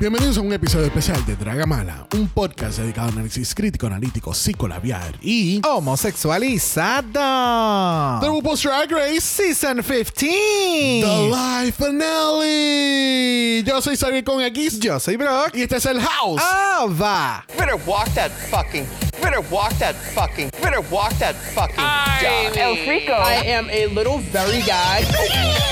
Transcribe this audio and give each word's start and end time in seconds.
Bienvenidos 0.00 0.38
a 0.38 0.42
un 0.42 0.52
episodio 0.52 0.86
especial 0.86 1.26
de 1.26 1.34
Dragamala, 1.34 2.06
un 2.14 2.28
podcast 2.28 2.78
dedicado 2.78 3.08
a 3.08 3.10
análisis 3.10 3.52
crítico, 3.52 3.88
analítico, 3.88 4.32
psicolabiar 4.32 5.16
y 5.20 5.60
homosexualizada. 5.66 8.20
The 8.20 8.28
RuPaul's 8.28 8.62
Drag 8.62 8.88
Race 8.92 9.20
Season 9.20 9.82
15. 9.82 11.00
The 11.02 11.28
Live 11.28 11.72
Finale. 11.72 13.64
Yo 13.64 13.82
soy 13.82 13.96
Xavier 13.96 14.22
con 14.22 14.40
X. 14.40 14.78
Yo 14.78 15.00
soy 15.00 15.16
Brock. 15.16 15.50
Y 15.54 15.62
este 15.62 15.78
es 15.78 15.86
el 15.86 16.00
House. 16.00 16.40
Ah, 16.44 16.86
va. 16.88 17.44
better 17.58 17.74
walk 17.84 18.06
that 18.14 18.30
fucking. 18.30 18.86
better 19.20 19.40
walk 19.50 19.72
that 19.80 19.96
fucking. 20.14 20.50
better 20.62 20.80
walk 20.92 21.12
that 21.18 21.34
fucking. 21.34 21.74
dog. 21.74 22.56
El 22.56 22.76
Frico. 22.86 23.14
I 23.14 23.42
am 23.48 23.68
a 23.68 23.86
little 23.88 24.20
very 24.32 24.62
guy. 24.62 25.04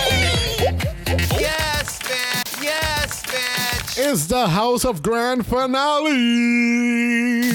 It's 3.98 4.26
the 4.26 4.46
House 4.46 4.84
of 4.84 5.02
Grand 5.02 5.46
Finale. 5.46 6.10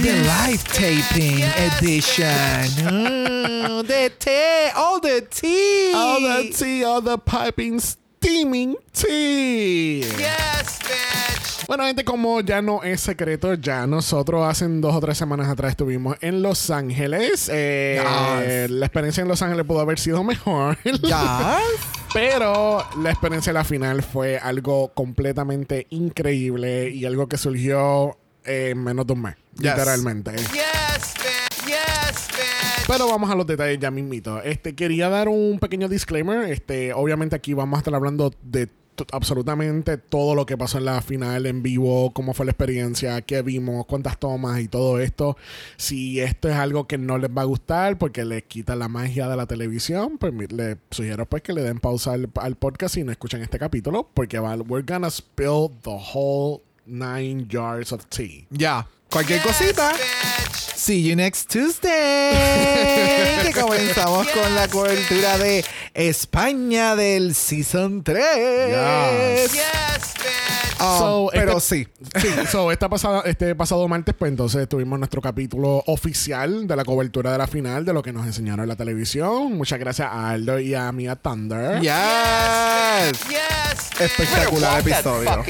The 0.01 0.23
live 0.25 0.63
taping 0.73 1.43
edition. 1.43 2.65
Mm, 2.89 3.85
the 3.87 4.11
tea, 4.17 4.71
all 4.75 4.99
the 4.99 5.21
tea. 5.29 5.93
All 5.93 6.19
the 6.19 6.49
tea, 6.51 6.83
all 6.83 7.01
the 7.01 7.17
piping, 7.19 7.79
steaming 7.79 8.75
tea. 8.91 9.99
Yes, 10.17 10.79
bitch. 10.81 11.67
Bueno, 11.67 11.85
gente, 11.85 12.03
como 12.03 12.41
ya 12.41 12.61
no 12.61 12.81
es 12.83 13.01
secreto, 13.01 13.53
ya 13.53 13.85
nosotros 13.85 14.45
hace 14.45 14.67
dos 14.67 14.95
o 14.95 14.99
tres 14.99 15.17
semanas 15.17 15.47
atrás 15.47 15.71
estuvimos 15.71 16.17
en 16.21 16.41
Los 16.41 16.69
Ángeles. 16.71 17.49
Eh, 17.53 18.01
Yes. 18.01 18.71
La 18.71 18.87
experiencia 18.87 19.21
en 19.21 19.27
Los 19.27 19.41
Ángeles 19.43 19.65
pudo 19.65 19.79
haber 19.79 19.99
sido 19.99 20.23
mejor. 20.23 20.77
Ya. 21.03 21.59
Pero 22.13 22.83
la 23.01 23.09
experiencia 23.11 23.53
de 23.53 23.59
la 23.59 23.63
final 23.63 24.03
fue 24.03 24.37
algo 24.37 24.91
completamente 24.93 25.87
increíble 25.91 26.89
y 26.89 27.05
algo 27.05 27.27
que 27.27 27.37
surgió 27.37 28.17
en 28.43 28.83
menos 28.83 29.07
de 29.07 29.13
un 29.13 29.21
mes, 29.21 29.35
Yes. 29.55 29.63
literalmente. 29.71 30.31
Yes, 30.31 31.13
bitch. 31.15 31.67
Yes, 31.67 32.27
bitch. 32.29 32.87
Pero 32.87 33.07
vamos 33.07 33.29
a 33.31 33.35
los 33.35 33.47
detalles 33.47 33.79
ya 33.79 33.91
mismito. 33.91 34.41
Este, 34.41 34.75
quería 34.75 35.07
dar 35.07 35.29
un 35.29 35.57
pequeño 35.59 35.87
disclaimer. 35.87 36.51
Este, 36.51 36.91
obviamente 36.93 37.35
aquí 37.35 37.53
vamos 37.53 37.77
a 37.77 37.79
estar 37.79 37.95
hablando 37.95 38.33
de 38.41 38.67
absolutamente 39.11 39.97
todo 39.97 40.35
lo 40.35 40.45
que 40.45 40.57
pasó 40.57 40.77
en 40.77 40.85
la 40.85 41.01
final 41.01 41.45
en 41.45 41.63
vivo, 41.63 42.11
cómo 42.13 42.33
fue 42.33 42.45
la 42.45 42.51
experiencia, 42.51 43.21
qué 43.21 43.41
vimos, 43.41 43.85
cuántas 43.85 44.19
tomas 44.19 44.59
y 44.59 44.67
todo 44.67 44.99
esto. 44.99 45.37
Si 45.77 46.19
esto 46.19 46.49
es 46.49 46.55
algo 46.55 46.87
que 46.87 46.97
no 46.97 47.17
les 47.17 47.29
va 47.29 47.41
a 47.41 47.45
gustar 47.45 47.97
porque 47.97 48.25
les 48.25 48.43
quita 48.43 48.75
la 48.75 48.87
magia 48.87 49.27
de 49.27 49.37
la 49.37 49.45
televisión, 49.45 50.17
pues 50.17 50.33
les 50.51 50.77
sugiero 50.91 51.25
pues 51.25 51.41
que 51.41 51.53
le 51.53 51.63
den 51.63 51.79
pausa 51.79 52.13
al, 52.13 52.29
al 52.35 52.55
podcast 52.55 52.97
y 52.97 53.03
no 53.03 53.11
escuchen 53.11 53.41
este 53.41 53.59
capítulo 53.59 54.09
porque 54.13 54.39
va, 54.39 54.55
we're 54.55 54.85
gonna 54.85 55.09
spill 55.09 55.69
the 55.83 55.97
whole 56.13 56.61
nine 56.91 57.47
jars 57.47 57.91
of 57.91 58.07
tea. 58.09 58.45
Ya. 58.51 58.85
Cualquier 59.09 59.41
cosita. 59.41 59.91
Bitch. 59.93 60.75
See 60.75 60.99
you 60.99 61.15
next 61.15 61.49
Tuesday. 61.49 63.41
que 63.43 63.53
comenzamos 63.53 64.27
con 64.27 64.55
la 64.55 64.67
cobertura 64.67 65.37
de 65.37 65.63
España 65.93 66.95
del 66.95 67.33
Season 67.35 68.03
3. 68.03 68.17
Yes. 68.69 69.53
Yes, 69.53 70.13
bitch. 70.15 70.50
So, 70.81 71.29
pero 71.33 71.57
este- 71.57 71.61
sí. 71.61 71.87
Sí, 72.21 72.27
so, 72.51 72.71
esta 72.71 72.89
pasada, 72.89 73.21
este 73.25 73.55
pasado 73.55 73.87
martes, 73.87 74.15
pues 74.17 74.29
entonces 74.29 74.67
tuvimos 74.67 74.97
nuestro 74.99 75.21
capítulo 75.21 75.83
oficial 75.87 76.67
de 76.67 76.75
la 76.75 76.83
cobertura 76.85 77.31
de 77.31 77.37
la 77.37 77.47
final, 77.47 77.85
de 77.85 77.93
lo 77.93 78.01
que 78.01 78.11
nos 78.13 78.25
enseñaron 78.25 78.63
en 78.63 78.69
la 78.69 78.75
televisión. 78.75 79.57
Muchas 79.57 79.79
gracias 79.79 80.07
a 80.11 80.29
Aldo 80.31 80.59
y 80.59 80.73
a 80.73 80.91
Mia 80.91 81.15
Thunder. 81.15 81.79
Yes. 81.81 83.19
Yes. 83.29 84.01
Espectacular 84.01 84.79
episodio. 84.81 85.43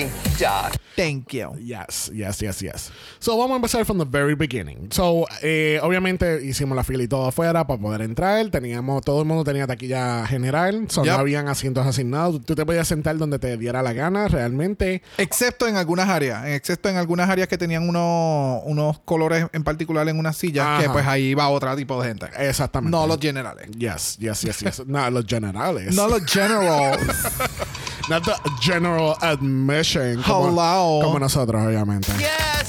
Thank 0.95 1.29
you. 1.33 1.51
Yes, 1.57 2.11
yes, 2.13 2.39
yes, 2.39 2.59
yes. 2.59 2.91
So, 3.19 3.37
vamos 3.37 3.53
a 3.53 3.55
empezar 3.57 3.85
from 3.85 3.97
the 3.97 4.05
very 4.05 4.35
beginning. 4.35 4.89
So, 4.91 5.25
eh, 5.41 5.79
obviamente 5.81 6.43
hicimos 6.43 6.75
la 6.75 6.83
fila 6.83 7.03
y 7.03 7.07
todo 7.07 7.27
afuera 7.27 7.65
para 7.65 7.79
poder 7.79 8.01
entrar. 8.01 8.49
Teníamos, 8.49 9.01
todo 9.03 9.21
el 9.21 9.25
mundo 9.27 9.43
tenía 9.43 9.65
taquilla 9.67 10.25
general. 10.27 10.87
So, 10.89 11.03
Yep. 11.03 11.13
no 11.13 11.19
habían 11.19 11.47
asientos 11.47 11.85
asignados. 11.87 12.41
Tú 12.45 12.55
te 12.55 12.65
podías 12.65 12.87
sentar 12.87 13.17
donde 13.17 13.39
te 13.39 13.55
diera 13.57 13.81
la 13.81 13.93
gana, 13.93 14.27
realmente. 14.27 15.01
Excepto 15.21 15.67
en 15.67 15.77
algunas 15.77 16.09
áreas, 16.09 16.45
excepto 16.47 16.89
en 16.89 16.97
algunas 16.97 17.29
áreas 17.29 17.47
que 17.47 17.57
tenían 17.57 17.87
unos, 17.87 18.61
unos 18.65 18.99
colores 18.99 19.47
en 19.53 19.63
particular 19.63 20.07
en 20.09 20.17
unas 20.19 20.37
sillas, 20.37 20.81
que 20.81 20.89
pues 20.89 21.05
ahí 21.07 21.33
va 21.33 21.49
otro 21.49 21.75
tipo 21.75 22.01
de 22.01 22.09
gente. 22.09 22.27
Exactamente. 22.37 22.91
No 22.91 23.07
los 23.07 23.19
generales. 23.19 23.69
Yes, 23.77 24.17
yes, 24.17 24.41
yes, 24.41 24.59
yes. 24.59 24.83
no, 24.85 25.09
los 25.09 25.25
generales. 25.25 25.93
No 25.95 26.07
los 26.07 26.25
generals. 26.25 26.99
Not 28.09 28.23
the 28.23 28.33
general 28.59 29.15
admission. 29.21 30.21
Como, 30.23 30.49
Hello. 30.49 30.99
como 31.03 31.19
nosotros, 31.19 31.61
obviamente. 31.65 32.11
Yes, 32.17 32.60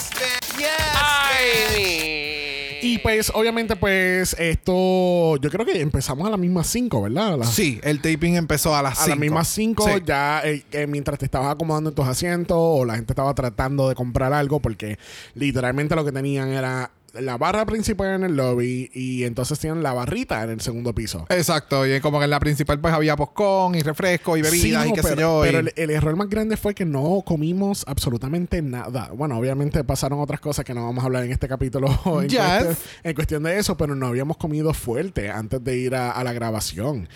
Y 2.93 2.99
pues, 2.99 3.31
obviamente, 3.35 3.75
pues, 3.77 4.35
esto. 4.39 5.37
Yo 5.39 5.51
creo 5.51 5.65
que 5.65 5.81
empezamos 5.81 6.27
a 6.27 6.31
las 6.31 6.39
mismas 6.39 6.67
5, 6.67 7.03
¿verdad? 7.03 7.41
A 7.41 7.47
sí, 7.47 7.81
el 7.83 8.01
taping 8.01 8.37
empezó 8.37 8.75
a 8.77 8.83
las 8.83 8.93
A 9.01 9.05
5. 9.05 9.09
las 9.11 9.19
mismas 9.19 9.49
5, 9.49 9.85
Sí. 9.89 10.03
ya 10.05 10.43
eh, 10.45 10.87
mientras 10.87 11.19
te 11.19 11.25
estabas 11.25 11.53
acomodando 11.53 11.91
en 11.91 11.95
tus 11.97 12.07
asientos 12.07 12.57
o 12.59 12.85
la 12.85 12.97
gente 12.97 13.13
estaba 13.13 13.33
tratando 13.35 13.89
de 13.89 13.95
comprar 13.95 14.33
algo, 14.33 14.61
porque 14.61 14.99
literalmente 15.35 15.95
lo 15.97 16.05
que 16.05 16.13
tenían 16.13 16.51
era 16.51 16.91
la 17.15 17.37
barra 17.37 17.67
principal 17.67 18.15
en 18.15 18.25
el 18.25 18.37
lobby 18.37 18.91
y 18.95 19.25
entonces 19.25 19.59
tienen 19.59 19.83
la 19.83 19.93
barrita 19.93 20.43
en 20.45 20.51
el 20.51 20.61
segundo 20.61 20.95
piso. 20.95 21.27
Exacto, 21.29 21.87
y 21.87 22.01
como 22.01 22.19
que 22.19 22.25
en 22.25 22.31
la 22.31 22.41
principal 22.41 22.81
pues 22.81 22.95
había 22.95 23.17
poscón 23.17 23.75
y 23.75 23.83
refresco 23.83 24.37
y 24.37 24.43
bebidas 24.43 24.85
Sí, 24.85 24.91
y 24.91 24.93
qué 24.95 25.03
pero, 25.03 25.15
sé 25.17 25.21
yo. 25.21 25.45
y- 25.45 25.49
pero 25.49 25.59
el, 25.61 25.73
el 25.77 25.91
error 25.91 26.17
más 26.17 26.29
grande 26.29 26.57
fue 26.57 26.75
que 26.75 26.85
no 26.87 27.23
comimos 27.27 27.85
absolutamente 27.87 28.63
nada. 28.63 29.11
Bueno, 29.15 29.37
obviamente 29.39 29.85
pasaron 29.85 30.21
otras 30.21 30.41
cosas 30.41 30.65
que 30.65 30.73
no 30.75 30.85
vamos 30.85 31.03
a 31.03 31.07
hablar 31.07 31.25
en 31.25 31.33
este 31.33 31.49
capítulo 31.49 31.89
en, 32.23 32.29
Yes. 32.29 32.39
cuestión, 32.39 32.77
en 33.05 33.15
cuestión 33.15 33.43
de 33.43 33.59
eso, 33.59 33.77
pero 33.77 33.95
no 33.95 34.07
habíamos 34.07 34.37
comido 34.39 34.73
fuerte 34.73 35.31
antes 35.31 35.63
de 35.63 35.77
ir 35.77 35.95
a, 35.95 36.13
a 36.13 36.25
la 36.25 36.33
grabación. 36.33 37.09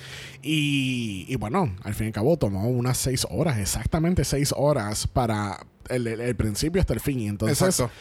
Y, 0.42 1.24
y 1.28 1.36
bueno, 1.36 1.74
al 1.82 1.94
fin 1.94 2.06
y 2.06 2.08
al 2.08 2.12
cabo 2.12 2.36
tomó 2.36 2.68
unas 2.68 2.98
seis 2.98 3.26
horas, 3.30 3.58
exactamente 3.58 4.24
seis 4.24 4.52
horas 4.56 5.06
para 5.06 5.58
el, 5.88 6.06
el- 6.06 6.20
el 6.20 6.36
principio 6.36 6.80
hasta 6.80 6.92
el 6.94 7.00
fin. 7.00 7.20
Y 7.20 7.28
entonces 7.28 7.60
Exacto. 7.62 7.92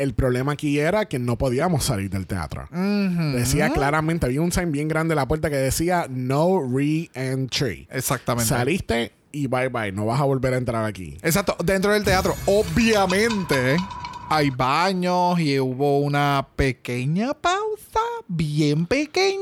El 0.00 0.14
problema 0.14 0.52
aquí 0.52 0.78
era 0.78 1.04
que 1.04 1.18
no 1.18 1.36
podíamos 1.36 1.84
salir 1.84 2.08
del 2.10 2.26
teatro. 2.26 2.66
Decía 2.70 3.70
claramente, 3.70 4.26
había 4.26 4.40
un 4.40 4.50
sign 4.50 4.72
bien 4.72 4.88
grande 4.88 5.12
en 5.12 5.16
la 5.16 5.28
puerta 5.28 5.50
que 5.50 5.56
decía 5.56 6.06
no 6.08 6.60
re-entry. 6.66 7.86
Exactamente. 7.90 8.48
Saliste 8.48 9.12
y 9.32 9.46
bye 9.46 9.68
bye, 9.68 9.92
no 9.92 10.06
vas 10.06 10.20
a 10.20 10.24
volver 10.24 10.54
a 10.54 10.56
entrar 10.56 10.84
aquí. 10.84 11.18
Exacto, 11.22 11.56
dentro 11.62 11.92
del 11.92 12.02
teatro, 12.02 12.34
obviamente 12.46 13.76
hay 14.30 14.50
baños 14.50 15.38
y 15.38 15.60
hubo 15.60 15.98
una 15.98 16.46
pequeña 16.56 17.34
pausa, 17.34 18.00
bien 18.26 18.86
pequeña, 18.86 19.36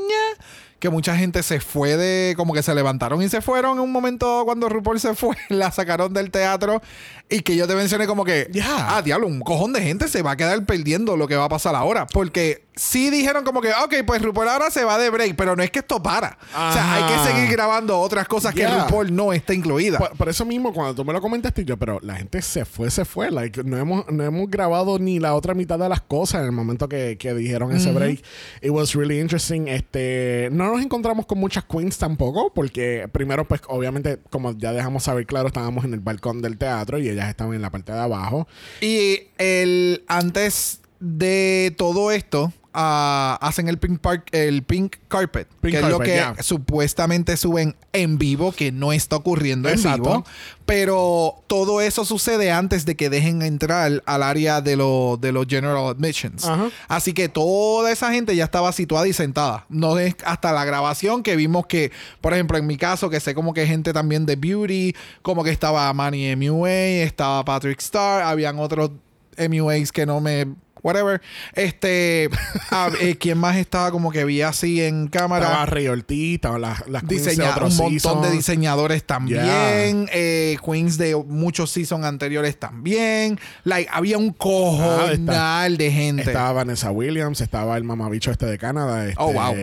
que 0.79 0.89
mucha 0.89 1.15
gente 1.15 1.43
se 1.43 1.59
fue 1.59 1.95
de, 1.95 2.33
como 2.35 2.53
que 2.53 2.63
se 2.63 2.73
levantaron 2.73 3.21
y 3.21 3.29
se 3.29 3.41
fueron 3.41 3.77
en 3.77 3.83
un 3.83 3.91
momento 3.91 4.41
cuando 4.45 4.67
RuPaul 4.67 4.99
se 4.99 5.13
fue, 5.13 5.35
la 5.49 5.71
sacaron 5.71 6.13
del 6.13 6.31
teatro 6.31 6.81
y 7.29 7.41
que 7.41 7.55
yo 7.55 7.67
te 7.67 7.75
mencioné 7.75 8.07
como 8.07 8.25
que, 8.25 8.47
Ya. 8.51 8.97
ah, 8.97 9.01
diablo, 9.01 9.27
un 9.27 9.39
cojón 9.41 9.71
de 9.73 9.81
gente 9.81 10.07
se 10.07 10.21
va 10.21 10.31
a 10.31 10.37
quedar 10.37 10.65
perdiendo 10.65 11.15
lo 11.15 11.27
que 11.27 11.35
va 11.35 11.45
a 11.45 11.49
pasar 11.49 11.75
ahora. 11.75 12.07
Porque 12.07 12.65
sí 12.75 13.09
dijeron 13.11 13.43
como 13.43 13.61
que, 13.61 13.69
ok, 13.69 13.95
pues 14.07 14.21
RuPaul 14.21 14.47
ahora 14.49 14.71
se 14.71 14.83
va 14.83 14.97
de 14.97 15.09
break, 15.11 15.35
pero 15.35 15.55
no 15.55 15.61
es 15.61 15.69
que 15.69 15.79
esto 15.79 16.01
para. 16.01 16.39
O 16.53 16.73
sea, 16.73 16.93
hay 16.95 17.03
que 17.03 17.29
seguir 17.31 17.51
grabando 17.51 17.99
otras 17.99 18.27
cosas 18.27 18.53
que. 18.55 18.65
RuPaul 18.67 19.13
no 19.15 19.31
está 19.31 19.53
incluida. 19.53 19.99
Por, 19.99 20.17
por 20.17 20.29
eso 20.29 20.43
mismo, 20.45 20.73
cuando 20.73 20.95
tú 20.95 21.05
me 21.05 21.13
lo 21.13 21.21
comentaste, 21.21 21.63
yo, 21.65 21.77
pero 21.77 21.99
la 22.01 22.15
gente 22.15 22.41
se 22.41 22.65
fue, 22.65 22.89
se 22.89 23.05
fue. 23.05 23.29
Like, 23.29 23.63
no, 23.63 23.77
hemos, 23.77 24.09
no 24.11 24.23
hemos 24.23 24.49
grabado 24.49 24.97
ni 24.97 25.19
la 25.19 25.35
otra 25.35 25.53
mitad 25.53 25.77
de 25.77 25.87
las 25.89 26.01
cosas 26.01 26.39
en 26.41 26.47
el 26.47 26.51
momento 26.51 26.89
que, 26.89 27.17
que 27.19 27.33
dijeron 27.35 27.71
ese 27.75 27.91
break. 27.91 28.23
It 28.61 28.71
was 28.71 28.95
really 28.95 29.19
interesting. 29.19 29.67
Este, 29.67 30.49
no 30.51 30.71
nos 30.73 30.81
encontramos 30.81 31.27
con 31.27 31.37
muchas 31.37 31.63
queens 31.65 31.97
tampoco, 31.99 32.51
porque 32.55 33.07
primero, 33.11 33.47
pues, 33.47 33.61
obviamente, 33.67 34.19
como 34.31 34.57
ya 34.57 34.71
dejamos 34.73 35.03
saber 35.03 35.27
claro, 35.27 35.47
estábamos 35.49 35.85
en 35.85 35.93
el 35.93 35.99
balcón 35.99 36.41
del 36.41 36.57
teatro 36.57 36.97
y 36.97 37.18
ellas 37.19 37.29
estaban 37.29 37.53
en 37.53 37.61
la 37.61 37.69
parte 37.69 37.91
de 37.91 37.99
abajo. 37.99 38.47
Y 38.81 39.27
el 39.37 40.03
antes 40.07 40.81
de 40.99 41.73
todo 41.77 42.11
esto 42.11 42.53
ah, 42.73 43.37
hacen 43.41 43.67
el 43.67 43.77
pink 43.77 43.99
park 43.99 44.27
el 44.31 44.63
pink 44.63 44.95
carpet 45.07 45.47
Pink 45.61 45.73
que 45.73 45.79
es 45.79 45.83
lo 45.89 45.97
que 46.35 46.43
supuestamente 46.43 47.35
suben 47.37 47.75
en 47.93 48.17
vivo 48.17 48.51
que 48.51 48.71
no 48.71 48.91
está 48.93 49.15
ocurriendo 49.15 49.69
en 49.69 49.75
vivo 49.95 50.25
pero 50.65 51.35
todo 51.47 51.81
eso 51.81 52.05
sucede 52.05 52.51
antes 52.51 52.85
de 52.85 52.95
que 52.95 53.09
dejen 53.09 53.41
entrar 53.41 54.03
al 54.05 54.23
área 54.23 54.61
de, 54.61 54.75
lo- 54.75 55.17
de 55.19 55.31
los 55.31 55.47
general 55.47 55.87
admissions. 55.87 56.45
Así 56.87 57.13
que 57.13 57.27
toda 57.27 57.91
esa 57.91 58.11
gente 58.11 58.35
ya 58.35 58.43
estaba 58.43 58.71
situada 58.71 59.07
y 59.07 59.13
sentada. 59.13 59.65
No 59.69 59.97
es 59.97 60.15
hasta 60.25 60.51
la 60.51 60.65
grabación 60.65 61.23
que 61.23 61.35
vimos 61.35 61.65
que 61.65 61.91
por 62.21 62.33
ejemplo 62.33 62.57
en 62.59 62.67
mi 62.67 62.77
caso 62.77 63.09
que 63.09 63.19
sé 63.19 63.33
como 63.33 63.53
que 63.55 63.65
gente 63.65 63.93
también 63.93 64.27
de 64.27 64.35
beauty 64.35 64.95
como 65.23 65.43
que 65.43 65.49
estaba 65.49 65.91
Manny 65.93 66.35
MUA 66.35 66.69
estaba 67.03 67.43
Patrick 67.43 67.79
Star 67.81 68.21
habían 68.21 68.59
otros 68.59 68.91
MUAs 69.37 69.91
que 69.91 70.05
no 70.05 70.21
me 70.21 70.45
whatever 70.81 71.21
este 71.53 72.29
ah, 72.71 72.89
eh, 73.01 73.15
quién 73.19 73.37
más 73.37 73.57
estaba 73.57 73.91
como 73.91 74.11
que 74.11 74.25
vi 74.25 74.41
así 74.41 74.81
en 74.81 75.07
cámara 75.07 75.45
Estaba 75.45 75.65
Rey 75.65 75.87
Ortiz, 75.87 76.35
estaban 76.35 76.61
las, 76.61 76.87
las 76.87 77.03
queens 77.03 77.25
de 77.25 77.31
Diseña- 77.31 77.51
otro 77.51 77.67
un 77.67 77.75
montón 77.77 77.91
season. 77.99 78.21
de 78.21 78.31
diseñadores 78.31 79.03
también 79.03 80.09
eh, 80.11 80.57
queens 80.65 80.97
de 80.97 81.15
muchos 81.15 81.71
seasons 81.71 82.05
anteriores 82.05 82.57
también 82.59 83.39
like 83.63 83.89
había 83.91 84.17
un 84.17 84.29
Ah, 84.29 84.35
cojonal 84.37 85.77
de 85.77 85.91
gente 85.91 86.21
Estaba 86.23 86.53
Vanessa 86.53 86.91
Williams, 86.91 87.41
estaba 87.41 87.77
el 87.77 87.83
mamabicho 87.83 88.31
este 88.31 88.45
de 88.45 88.57
Canadá. 88.57 89.05
Este, 89.07 89.15
Oh, 89.21 89.33
wow. 89.33 89.53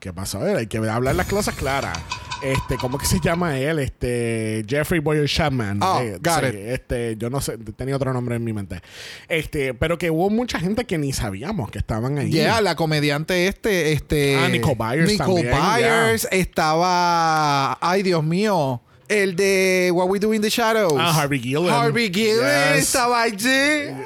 ¿Qué 0.00 0.12
pasó? 0.12 0.38
A 0.40 0.44
ver, 0.44 0.56
hay 0.58 0.66
que 0.66 0.78
hablar 0.78 1.14
las 1.14 1.26
cosas 1.26 1.54
claras. 1.54 1.98
Este, 2.42 2.76
¿cómo 2.76 2.98
que 2.98 3.06
se 3.06 3.18
llama 3.20 3.58
él? 3.58 3.78
Este, 3.78 4.62
Jeffrey 4.68 5.00
Boyer 5.00 5.26
Chapman. 5.28 5.80
Oh, 5.82 6.00
Eh, 6.00 6.18
got 6.22 6.40
sí, 6.40 6.46
it. 6.48 6.54
Este, 6.54 7.16
yo 7.16 7.30
no 7.30 7.40
sé, 7.40 7.56
tenía 7.58 7.96
otro 7.96 8.12
nombre 8.12 8.36
en 8.36 8.44
mi 8.44 8.52
mente. 8.52 8.80
Este, 9.28 9.74
pero 9.74 9.96
que 9.98 10.10
hubo 10.10 10.28
mucha 10.36 10.60
gente 10.60 10.84
que 10.84 10.98
ni 10.98 11.12
sabíamos 11.12 11.70
que 11.70 11.78
estaban 11.78 12.18
ahí. 12.18 12.30
Yeah, 12.30 12.60
la 12.60 12.76
comediante 12.76 13.48
este, 13.48 13.92
este. 13.92 14.36
Ah, 14.36 14.48
Nicole 14.48 14.76
Byers 14.76 15.10
Nicole 15.10 15.42
también, 15.42 15.60
Byers 15.60 16.28
estaba. 16.30 17.78
Ay, 17.80 18.02
Dios 18.02 18.22
mío. 18.22 18.80
El 19.08 19.36
de 19.36 19.90
What 19.94 20.08
We 20.08 20.18
Do 20.18 20.34
in 20.34 20.42
the 20.42 20.50
Shadows. 20.50 20.94
Ah, 20.98 21.12
Harvey 21.12 21.38
Gillen. 21.40 21.70
Harvey 21.70 22.10
Gillen 22.12 22.74
Yes. 22.74 22.86
estaba 22.86 23.22
allí. 23.22 23.44
Yeah. 23.44 24.04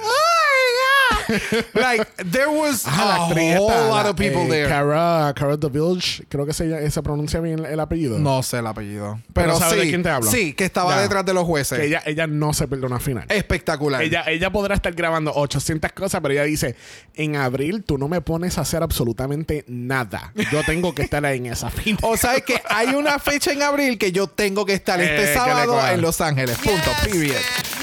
Like, 1.74 2.06
there 2.30 2.48
was 2.48 2.84
Ah, 2.86 3.16
a 3.20 3.26
actriz 3.26 3.56
whole 3.58 3.88
lot 3.88 4.04
la- 4.04 4.10
of 4.10 4.16
people 4.16 4.42
eh, 4.42 4.48
there. 4.48 4.68
Cara, 4.68 5.32
Cara 5.34 5.56
DeVilge, 5.56 6.24
creo 6.28 6.46
que 6.46 6.52
se, 6.52 6.90
se 6.90 7.02
pronuncia 7.02 7.40
bien 7.40 7.64
el 7.64 7.80
apellido. 7.80 8.18
No 8.18 8.42
sé 8.42 8.58
el 8.58 8.66
apellido. 8.66 9.20
Pero 9.32 9.46
Pero, 9.54 9.58
¿sabes 9.58 9.74
sí. 9.74 9.80
de 9.80 9.88
quién 9.88 10.02
te 10.02 10.10
hablo? 10.10 10.30
Sí, 10.30 10.52
que 10.54 10.64
estaba 10.64 10.94
Ya. 10.96 11.02
detrás 11.02 11.24
de 11.24 11.34
los 11.34 11.44
jueces. 11.44 11.78
Que 11.78 11.86
ella, 11.86 12.02
ella 12.06 12.26
no 12.26 12.52
se 12.52 12.66
pierde 12.68 12.86
una 12.86 13.00
final. 13.00 13.24
Espectacular. 13.28 14.02
Ella, 14.02 14.24
ella 14.26 14.50
podrá 14.50 14.74
estar 14.74 14.92
grabando 14.94 15.32
800 15.34 15.92
cosas, 15.92 16.20
pero 16.20 16.32
ella 16.32 16.44
dice, 16.44 16.76
en 17.14 17.36
abril 17.36 17.84
tú 17.84 17.98
no 17.98 18.08
me 18.08 18.20
pones 18.20 18.58
a 18.58 18.62
hacer 18.62 18.82
absolutamente 18.82 19.64
nada. 19.68 20.32
Yo 20.52 20.62
tengo 20.64 20.94
que 20.94 21.02
estar 21.02 21.24
ahí 21.24 21.38
en 21.38 21.46
esa 21.46 21.70
final. 21.70 22.00
O 22.02 22.16
sea, 22.16 22.34
es 22.36 22.42
que 22.44 22.60
hay 22.68 22.88
una 22.94 23.18
fecha 23.18 23.52
en 23.52 23.62
abril 23.62 23.98
que 23.98 24.12
yo 24.12 24.26
tengo 24.26 24.64
que 24.66 24.74
estar 24.74 25.00
Eh, 25.00 25.04
este 25.04 25.26
le 25.26 25.34
sábado 25.34 25.80
en 25.88 26.00
Los 26.00 26.20
Ángeles. 26.20 26.56
Punto. 26.58 26.90
Period. 27.04 27.36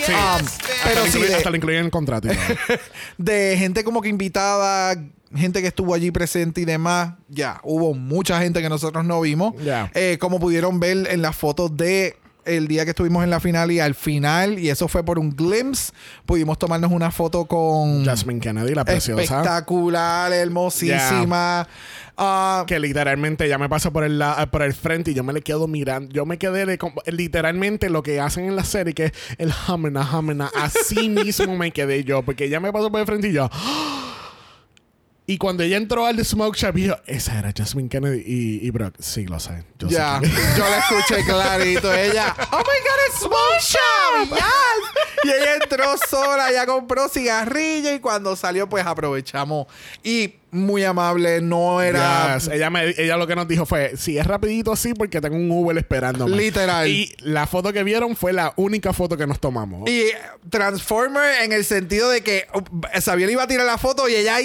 Sí. 0.06 0.12
Um, 0.12 0.46
pero 0.84 1.02
hasta, 1.02 1.12
sí, 1.12 1.22
de, 1.22 1.36
hasta 1.36 1.50
lo 1.50 1.56
incluyen 1.56 1.80
en 1.80 1.86
el 1.86 1.92
contrato. 1.92 2.30
de 3.18 3.56
gente 3.58 3.84
como 3.84 4.02
que 4.02 4.10
invitada, 4.10 4.96
gente 5.36 5.62
que 5.62 5.68
estuvo 5.68 5.94
allí 5.94 6.12
presente 6.12 6.62
y 6.62 6.66
demás, 6.66 7.14
ya, 7.30 7.60
hubo 7.64 7.94
mucha 7.94 8.40
gente 8.42 8.62
que 8.62 8.70
nosotros 8.70 9.06
no 9.06 9.22
vimos. 9.22 9.54
Eh, 9.94 10.18
como 10.20 10.40
pudieron 10.40 10.80
ver 10.80 11.08
en 11.10 11.22
las 11.22 11.36
fotos 11.36 11.76
de 11.76 12.18
el 12.48 12.68
día 12.68 12.84
que 12.86 12.92
estuvimos 12.92 13.24
en 13.24 13.30
la 13.30 13.40
final 13.40 13.72
y 13.72 13.80
al 13.80 13.94
final, 13.96 14.58
y 14.60 14.70
eso 14.70 14.88
fue 14.88 15.04
por 15.04 15.20
un 15.20 15.36
glimpse, 15.36 15.92
pudimos 16.26 16.58
tomarnos 16.58 16.92
una 16.92 17.12
foto 17.12 17.46
con 17.46 18.06
Jasmine 18.06 18.40
Kennedy, 18.40 18.74
la 18.74 18.86
preciosa. 18.86 19.22
espectacular, 19.22 20.32
hermosísima. 20.34 21.68
Ah, 22.20 22.64
Que 22.66 22.80
literalmente 22.80 23.46
ella 23.46 23.60
me 23.60 23.70
pasa 23.70 23.92
por 23.92 24.04
el, 24.04 24.18
la- 24.18 24.48
por 24.50 24.64
el 24.64 24.74
frente 24.74 25.12
y 25.12 25.14
yo 25.14 25.24
me 25.24 25.34
le 25.34 25.42
quedo 25.42 25.68
mirando. 25.68 26.12
Yo 26.12 26.26
me 26.26 26.40
quedé 26.40 26.66
de, 26.66 26.80
literalmente 27.12 27.92
lo 27.92 28.02
que 28.02 28.20
hacen 28.20 28.46
en 28.46 28.56
la 28.56 28.64
serie, 28.64 28.94
que 28.96 29.06
es 29.06 29.12
el 29.38 29.54
hamena, 29.68 30.02
hamena. 30.12 30.50
Así 30.56 31.10
mismo 31.10 31.56
me 31.56 31.72
quedé 31.72 32.04
yo, 32.04 32.24
porque 32.24 32.46
ella 32.46 32.60
me 32.60 32.74
pasó 32.74 32.92
por 32.92 33.02
el 33.02 33.06
frente 33.06 33.30
y 33.30 33.34
yo. 33.34 33.50
Y 35.30 35.38
cuando 35.38 35.62
ella 35.62 35.76
entró 35.76 36.06
al 36.06 36.24
Smoke 36.24 36.56
Shop, 36.56 36.78
yo, 36.78 36.96
esa 37.06 37.38
era 37.38 37.52
Jasmine 37.54 37.90
Kennedy 37.90 38.24
y, 38.26 38.66
y 38.66 38.70
Brock. 38.70 38.96
Sí, 38.98 39.26
lo 39.26 39.42
sé. 39.42 39.66
Yo 39.78 39.90
Ya, 39.90 40.22
yo 40.58 40.64
la 40.64 40.78
escuché 40.78 41.22
clarito. 41.26 41.94
Ella, 41.94 42.34
oh 42.50 42.60
my 42.60 42.64
god, 42.64 43.10
it's 43.10 43.20
Smoke 43.20 43.60
Shop, 43.60 44.38
yes. 44.38 45.26
Y 45.26 45.30
ella 45.30 45.56
entró 45.62 45.98
sola, 46.10 46.50
ya 46.54 46.66
compró 46.66 47.10
cigarrillo 47.10 47.94
y 47.94 48.00
cuando 48.00 48.38
salió, 48.38 48.70
pues 48.70 48.86
aprovechamos. 48.86 49.68
Y 50.02 50.36
muy 50.52 50.86
amable, 50.86 51.42
no 51.42 51.82
era. 51.82 52.38
Yes. 52.38 52.48
Ella, 52.48 52.70
me, 52.70 52.90
ella 52.98 53.18
lo 53.18 53.28
que 53.28 53.36
nos 53.36 53.50
dijo 53.50 53.66
fue: 53.66 53.98
Si 53.98 54.18
es 54.18 54.26
rapidito 54.26 54.72
así, 54.72 54.94
porque 54.94 55.20
tengo 55.20 55.36
un 55.36 55.52
Uber 55.52 55.78
esperándome. 55.78 56.38
Literal. 56.38 56.88
Y 56.88 57.14
la 57.20 57.48
foto 57.48 57.74
que 57.74 57.84
vieron 57.84 58.16
fue 58.16 58.32
la 58.32 58.54
única 58.56 58.94
foto 58.94 59.18
que 59.18 59.28
nos 59.28 59.42
tomamos. 59.42 59.90
Y 59.90 60.06
Transformer 60.50 61.44
en 61.44 61.52
el 61.52 61.66
sentido 61.66 62.10
de 62.10 62.22
que 62.22 62.48
uh, 62.54 62.62
Xavier 63.02 63.30
iba 63.30 63.44
a 63.44 63.48
tirar 63.48 63.66
la 63.66 63.78
foto 63.78 64.08
y 64.08 64.16
ella 64.16 64.38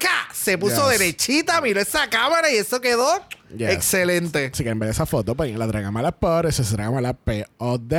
¡ca! 0.00 0.28
se 0.34 0.58
puso 0.58 0.90
Yes. 0.90 0.98
derechita, 0.98 1.60
miró 1.60 1.80
esa 1.80 2.10
cámara 2.10 2.50
y 2.50 2.56
eso 2.56 2.80
quedó 2.80 3.24
Yes. 3.56 3.70
excelente. 3.72 4.50
Así 4.52 4.62
que 4.62 4.70
en 4.70 4.78
vez 4.78 4.88
de 4.88 4.92
esa 4.92 5.06
foto, 5.06 5.34
pues 5.34 5.56
la 5.56 5.66
tragamos 5.66 6.00
a 6.00 6.02
la 6.02 6.12
por, 6.12 6.46
esa 6.46 6.62
se 6.64 6.74
tragamos 6.74 6.98
a 6.98 7.02
la 7.02 7.14
POD. 7.14 7.90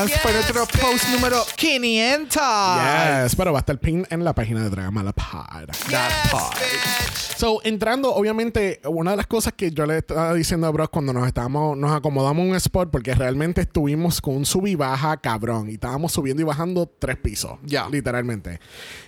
Yes, 0.00 0.20
fue 0.20 0.32
nuestro 0.32 0.66
post 0.66 1.08
número 1.12 1.42
500. 1.56 2.42
Yes, 2.42 3.36
pero 3.36 3.52
va 3.52 3.58
a 3.58 3.60
estar 3.60 3.78
pin 3.78 4.06
en 4.10 4.24
la 4.24 4.34
página 4.34 4.62
de 4.62 4.70
Dragamala 4.70 5.12
Pod. 5.12 5.66
That 5.90 6.10
part. 6.30 6.58
So, 7.36 7.60
entrando, 7.64 8.14
obviamente, 8.14 8.80
una 8.84 9.12
de 9.12 9.16
las 9.16 9.26
cosas 9.26 9.54
que 9.54 9.70
yo 9.70 9.86
le 9.86 9.98
estaba 9.98 10.34
diciendo 10.34 10.66
a 10.66 10.70
Brock 10.70 10.90
cuando 10.90 11.14
nos 11.14 11.26
estábamos, 11.26 11.74
nos 11.74 11.90
acomodamos 11.92 12.44
en 12.44 12.50
un 12.50 12.56
spot, 12.56 12.90
porque 12.90 13.14
realmente 13.14 13.62
estuvimos 13.62 14.20
con 14.20 14.36
un 14.36 14.44
sub 14.44 14.66
y 14.66 14.74
baja 14.74 15.16
cabrón. 15.16 15.70
Y 15.70 15.74
estábamos 15.74 16.12
subiendo 16.12 16.42
y 16.42 16.44
bajando 16.44 16.86
tres 16.98 17.16
pisos. 17.16 17.52
Ya. 17.64 17.88
Literalmente. 17.88 18.60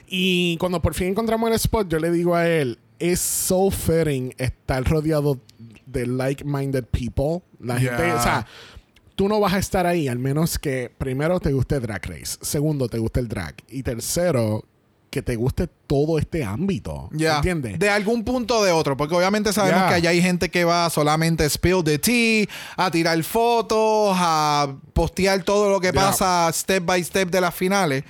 Y 0.07 0.57
cuando 0.57 0.81
por 0.81 0.95
fin 0.95 1.09
encontramos 1.09 1.51
el 1.51 1.57
spot, 1.57 1.89
yo 1.89 1.99
le 1.99 2.11
digo 2.11 2.35
a 2.35 2.49
él, 2.49 2.79
es 3.11 3.21
so 3.21 3.71
fitting 3.71 4.35
estar 4.39 4.85
rodeado 4.85 5.41
de 5.87 6.07
like-minded 6.07 6.85
people. 6.87 7.43
La 7.61 7.79
Yeah. 7.79 7.97
gente, 7.97 8.13
o 8.13 8.23
sea, 8.23 8.47
tú 9.17 9.29
no 9.29 9.41
vas 9.41 9.53
a 9.55 9.59
estar 9.59 9.87
ahí, 9.87 10.09
al 10.09 10.19
menos 10.19 10.59
que 10.59 10.91
primero 10.97 11.41
te 11.41 11.53
guste 11.53 11.81
Drag 11.81 12.05
Race, 12.07 12.39
segundo 12.41 12.89
te 12.89 12.99
guste 12.99 13.21
el 13.21 13.29
drag 13.29 13.55
y 13.69 13.83
tercero 13.83 14.65
que 15.11 15.21
te 15.21 15.37
guste 15.37 15.69
todo 15.87 16.19
este 16.19 16.43
ámbito. 16.43 17.11
Ya. 17.13 17.37
¿Entiendes? 17.37 17.79
De 17.79 17.91
algún 17.91 18.25
punto 18.25 18.61
o 18.61 18.65
de 18.65 18.73
otro. 18.73 18.97
Porque 18.97 19.15
obviamente 19.15 19.53
sabemos 19.53 19.83
que 19.89 19.95
allá 19.97 20.09
hay 20.09 20.23
gente 20.23 20.49
que 20.51 20.65
va 20.65 20.89
solamente 20.89 21.45
a 21.45 21.51
spill 21.51 21.85
the 21.85 21.99
tea, 21.99 22.47
a 22.79 22.91
tirar 22.91 23.23
fotos, 23.23 24.17
a 24.19 24.75
postear 24.95 25.43
todo 25.43 25.69
lo 25.69 25.81
que 25.81 25.93
pasa 25.93 26.49
step 26.51 26.87
by 26.87 27.05
step 27.05 27.29
de 27.31 27.43
las 27.43 27.55
finales. 27.55 28.05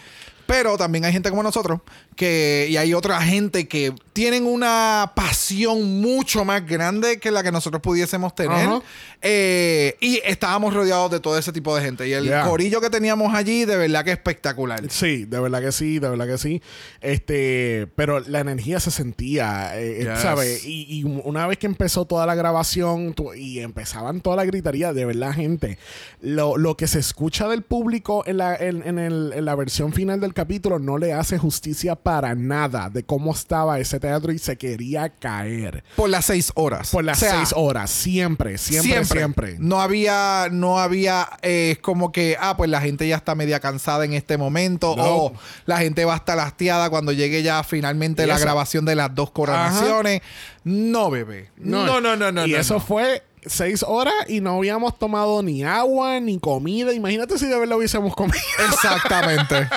Pero 0.52 0.76
también 0.76 1.04
hay 1.06 1.12
gente 1.14 1.30
como 1.30 1.42
nosotros 1.42 1.80
que 2.14 2.66
y 2.68 2.76
hay 2.76 2.92
otra 2.92 3.20
gente 3.22 3.66
que 3.66 3.94
tienen 4.12 4.44
una 4.44 5.12
pasión 5.16 6.00
mucho 6.02 6.44
más 6.44 6.66
grande 6.66 7.18
que 7.18 7.30
la 7.30 7.42
que 7.42 7.50
nosotros 7.50 7.80
pudiésemos 7.80 8.34
tener. 8.34 8.66
Ajá. 8.68 8.82
Eh, 9.22 9.96
y 10.00 10.20
estábamos 10.24 10.74
rodeados 10.74 11.10
de 11.10 11.20
todo 11.20 11.38
ese 11.38 11.52
tipo 11.52 11.74
de 11.74 11.82
gente. 11.82 12.06
Y 12.06 12.12
el 12.12 12.26
Ya. 12.28 12.42
corillo 12.46 12.82
que 12.82 12.90
teníamos 12.90 13.32
allí, 13.34 13.64
de 13.64 13.76
verdad 13.76 14.04
que 14.04 14.12
espectacular. 14.12 14.82
Sí, 14.90 15.24
de 15.24 15.40
verdad 15.40 15.62
que 15.62 15.72
sí, 15.72 15.98
de 15.98 16.08
verdad 16.10 16.26
que 16.26 16.36
sí. 16.36 16.60
Este, 17.00 17.88
pero 17.96 18.20
la 18.20 18.40
energía 18.40 18.78
se 18.80 18.90
sentía, 18.90 19.78
eh, 19.80 20.00
Yes. 20.00 20.20
¿sabes? 20.20 20.66
Y, 20.66 20.86
y 20.88 21.04
una 21.04 21.46
vez 21.46 21.56
que 21.58 21.66
empezó 21.66 22.04
toda 22.04 22.26
la 22.26 22.34
grabación 22.34 23.14
tu- 23.14 23.32
y 23.32 23.60
empezaban 23.60 24.20
toda 24.20 24.36
la 24.36 24.44
gritería, 24.44 24.92
de 24.92 25.04
verdad, 25.06 25.32
gente, 25.32 25.78
lo, 26.20 26.56
lo 26.58 26.76
que 26.76 26.86
se 26.88 26.98
escucha 26.98 27.48
del 27.48 27.62
público 27.62 28.24
en 28.26 28.36
la, 28.38 28.54
en, 28.56 28.86
en 28.86 28.98
el- 28.98 29.32
en 29.34 29.44
la 29.46 29.54
versión 29.54 29.92
final 29.92 30.20
del 30.20 30.34
capítulo 30.42 30.80
no 30.80 30.98
le 30.98 31.12
hace 31.12 31.38
justicia 31.38 31.94
para 31.94 32.34
nada 32.34 32.90
de 32.90 33.04
cómo 33.04 33.30
estaba 33.32 33.78
ese 33.78 34.00
teatro 34.00 34.32
y 34.32 34.38
se 34.40 34.56
quería 34.58 35.08
caer. 35.08 35.84
Por 35.94 36.10
las 36.10 36.24
seis 36.24 36.50
horas. 36.56 36.90
Por 36.90 37.04
las 37.04 37.18
O 37.18 37.20
sea, 37.20 37.36
seis 37.36 37.52
horas, 37.54 37.90
siempre, 37.90 38.58
siempre, 38.58 39.04
siempre. 39.04 39.56
No 39.60 39.80
había, 39.80 40.48
no 40.50 40.80
había, 40.80 41.28
eh, 41.42 41.70
es 41.72 41.78
como 41.78 42.10
que, 42.10 42.36
ah, 42.40 42.56
pues 42.56 42.68
la 42.70 42.80
gente 42.80 43.06
ya 43.06 43.14
está 43.16 43.36
media 43.36 43.60
cansada 43.60 44.04
en 44.04 44.14
este 44.14 44.36
momento, 44.36 44.96
No. 44.96 45.04
o 45.16 45.32
la 45.64 45.78
gente 45.78 46.04
va 46.04 46.14
a 46.14 46.16
estar 46.16 46.38
hastiada 46.40 46.90
cuando 46.90 47.12
llegue 47.12 47.44
ya 47.44 47.62
finalmente 47.62 48.26
la 48.26 48.34
eso- 48.34 48.42
grabación 48.42 48.84
de 48.84 48.96
las 48.96 49.14
dos 49.14 49.30
coronaciones. 49.30 50.22
No, 50.64 51.08
bebé. 51.08 51.50
No, 51.56 52.00
no, 52.00 52.16
no, 52.16 52.32
no. 52.32 52.46
Y 52.46 52.50
no, 52.52 52.58
eso 52.58 52.80
fue 52.80 53.22
seis 53.46 53.84
horas 53.86 54.14
y 54.28 54.40
no 54.40 54.56
habíamos 54.56 54.98
tomado 54.98 55.42
ni 55.42 55.64
agua 55.64 56.20
ni 56.20 56.38
comida. 56.38 56.92
Imagínate 56.92 57.38
si 57.38 57.46
de 57.46 57.58
verdad 57.58 57.76
hubiésemos 57.76 58.14
comido. 58.14 58.38
Exactamente. 58.70 59.68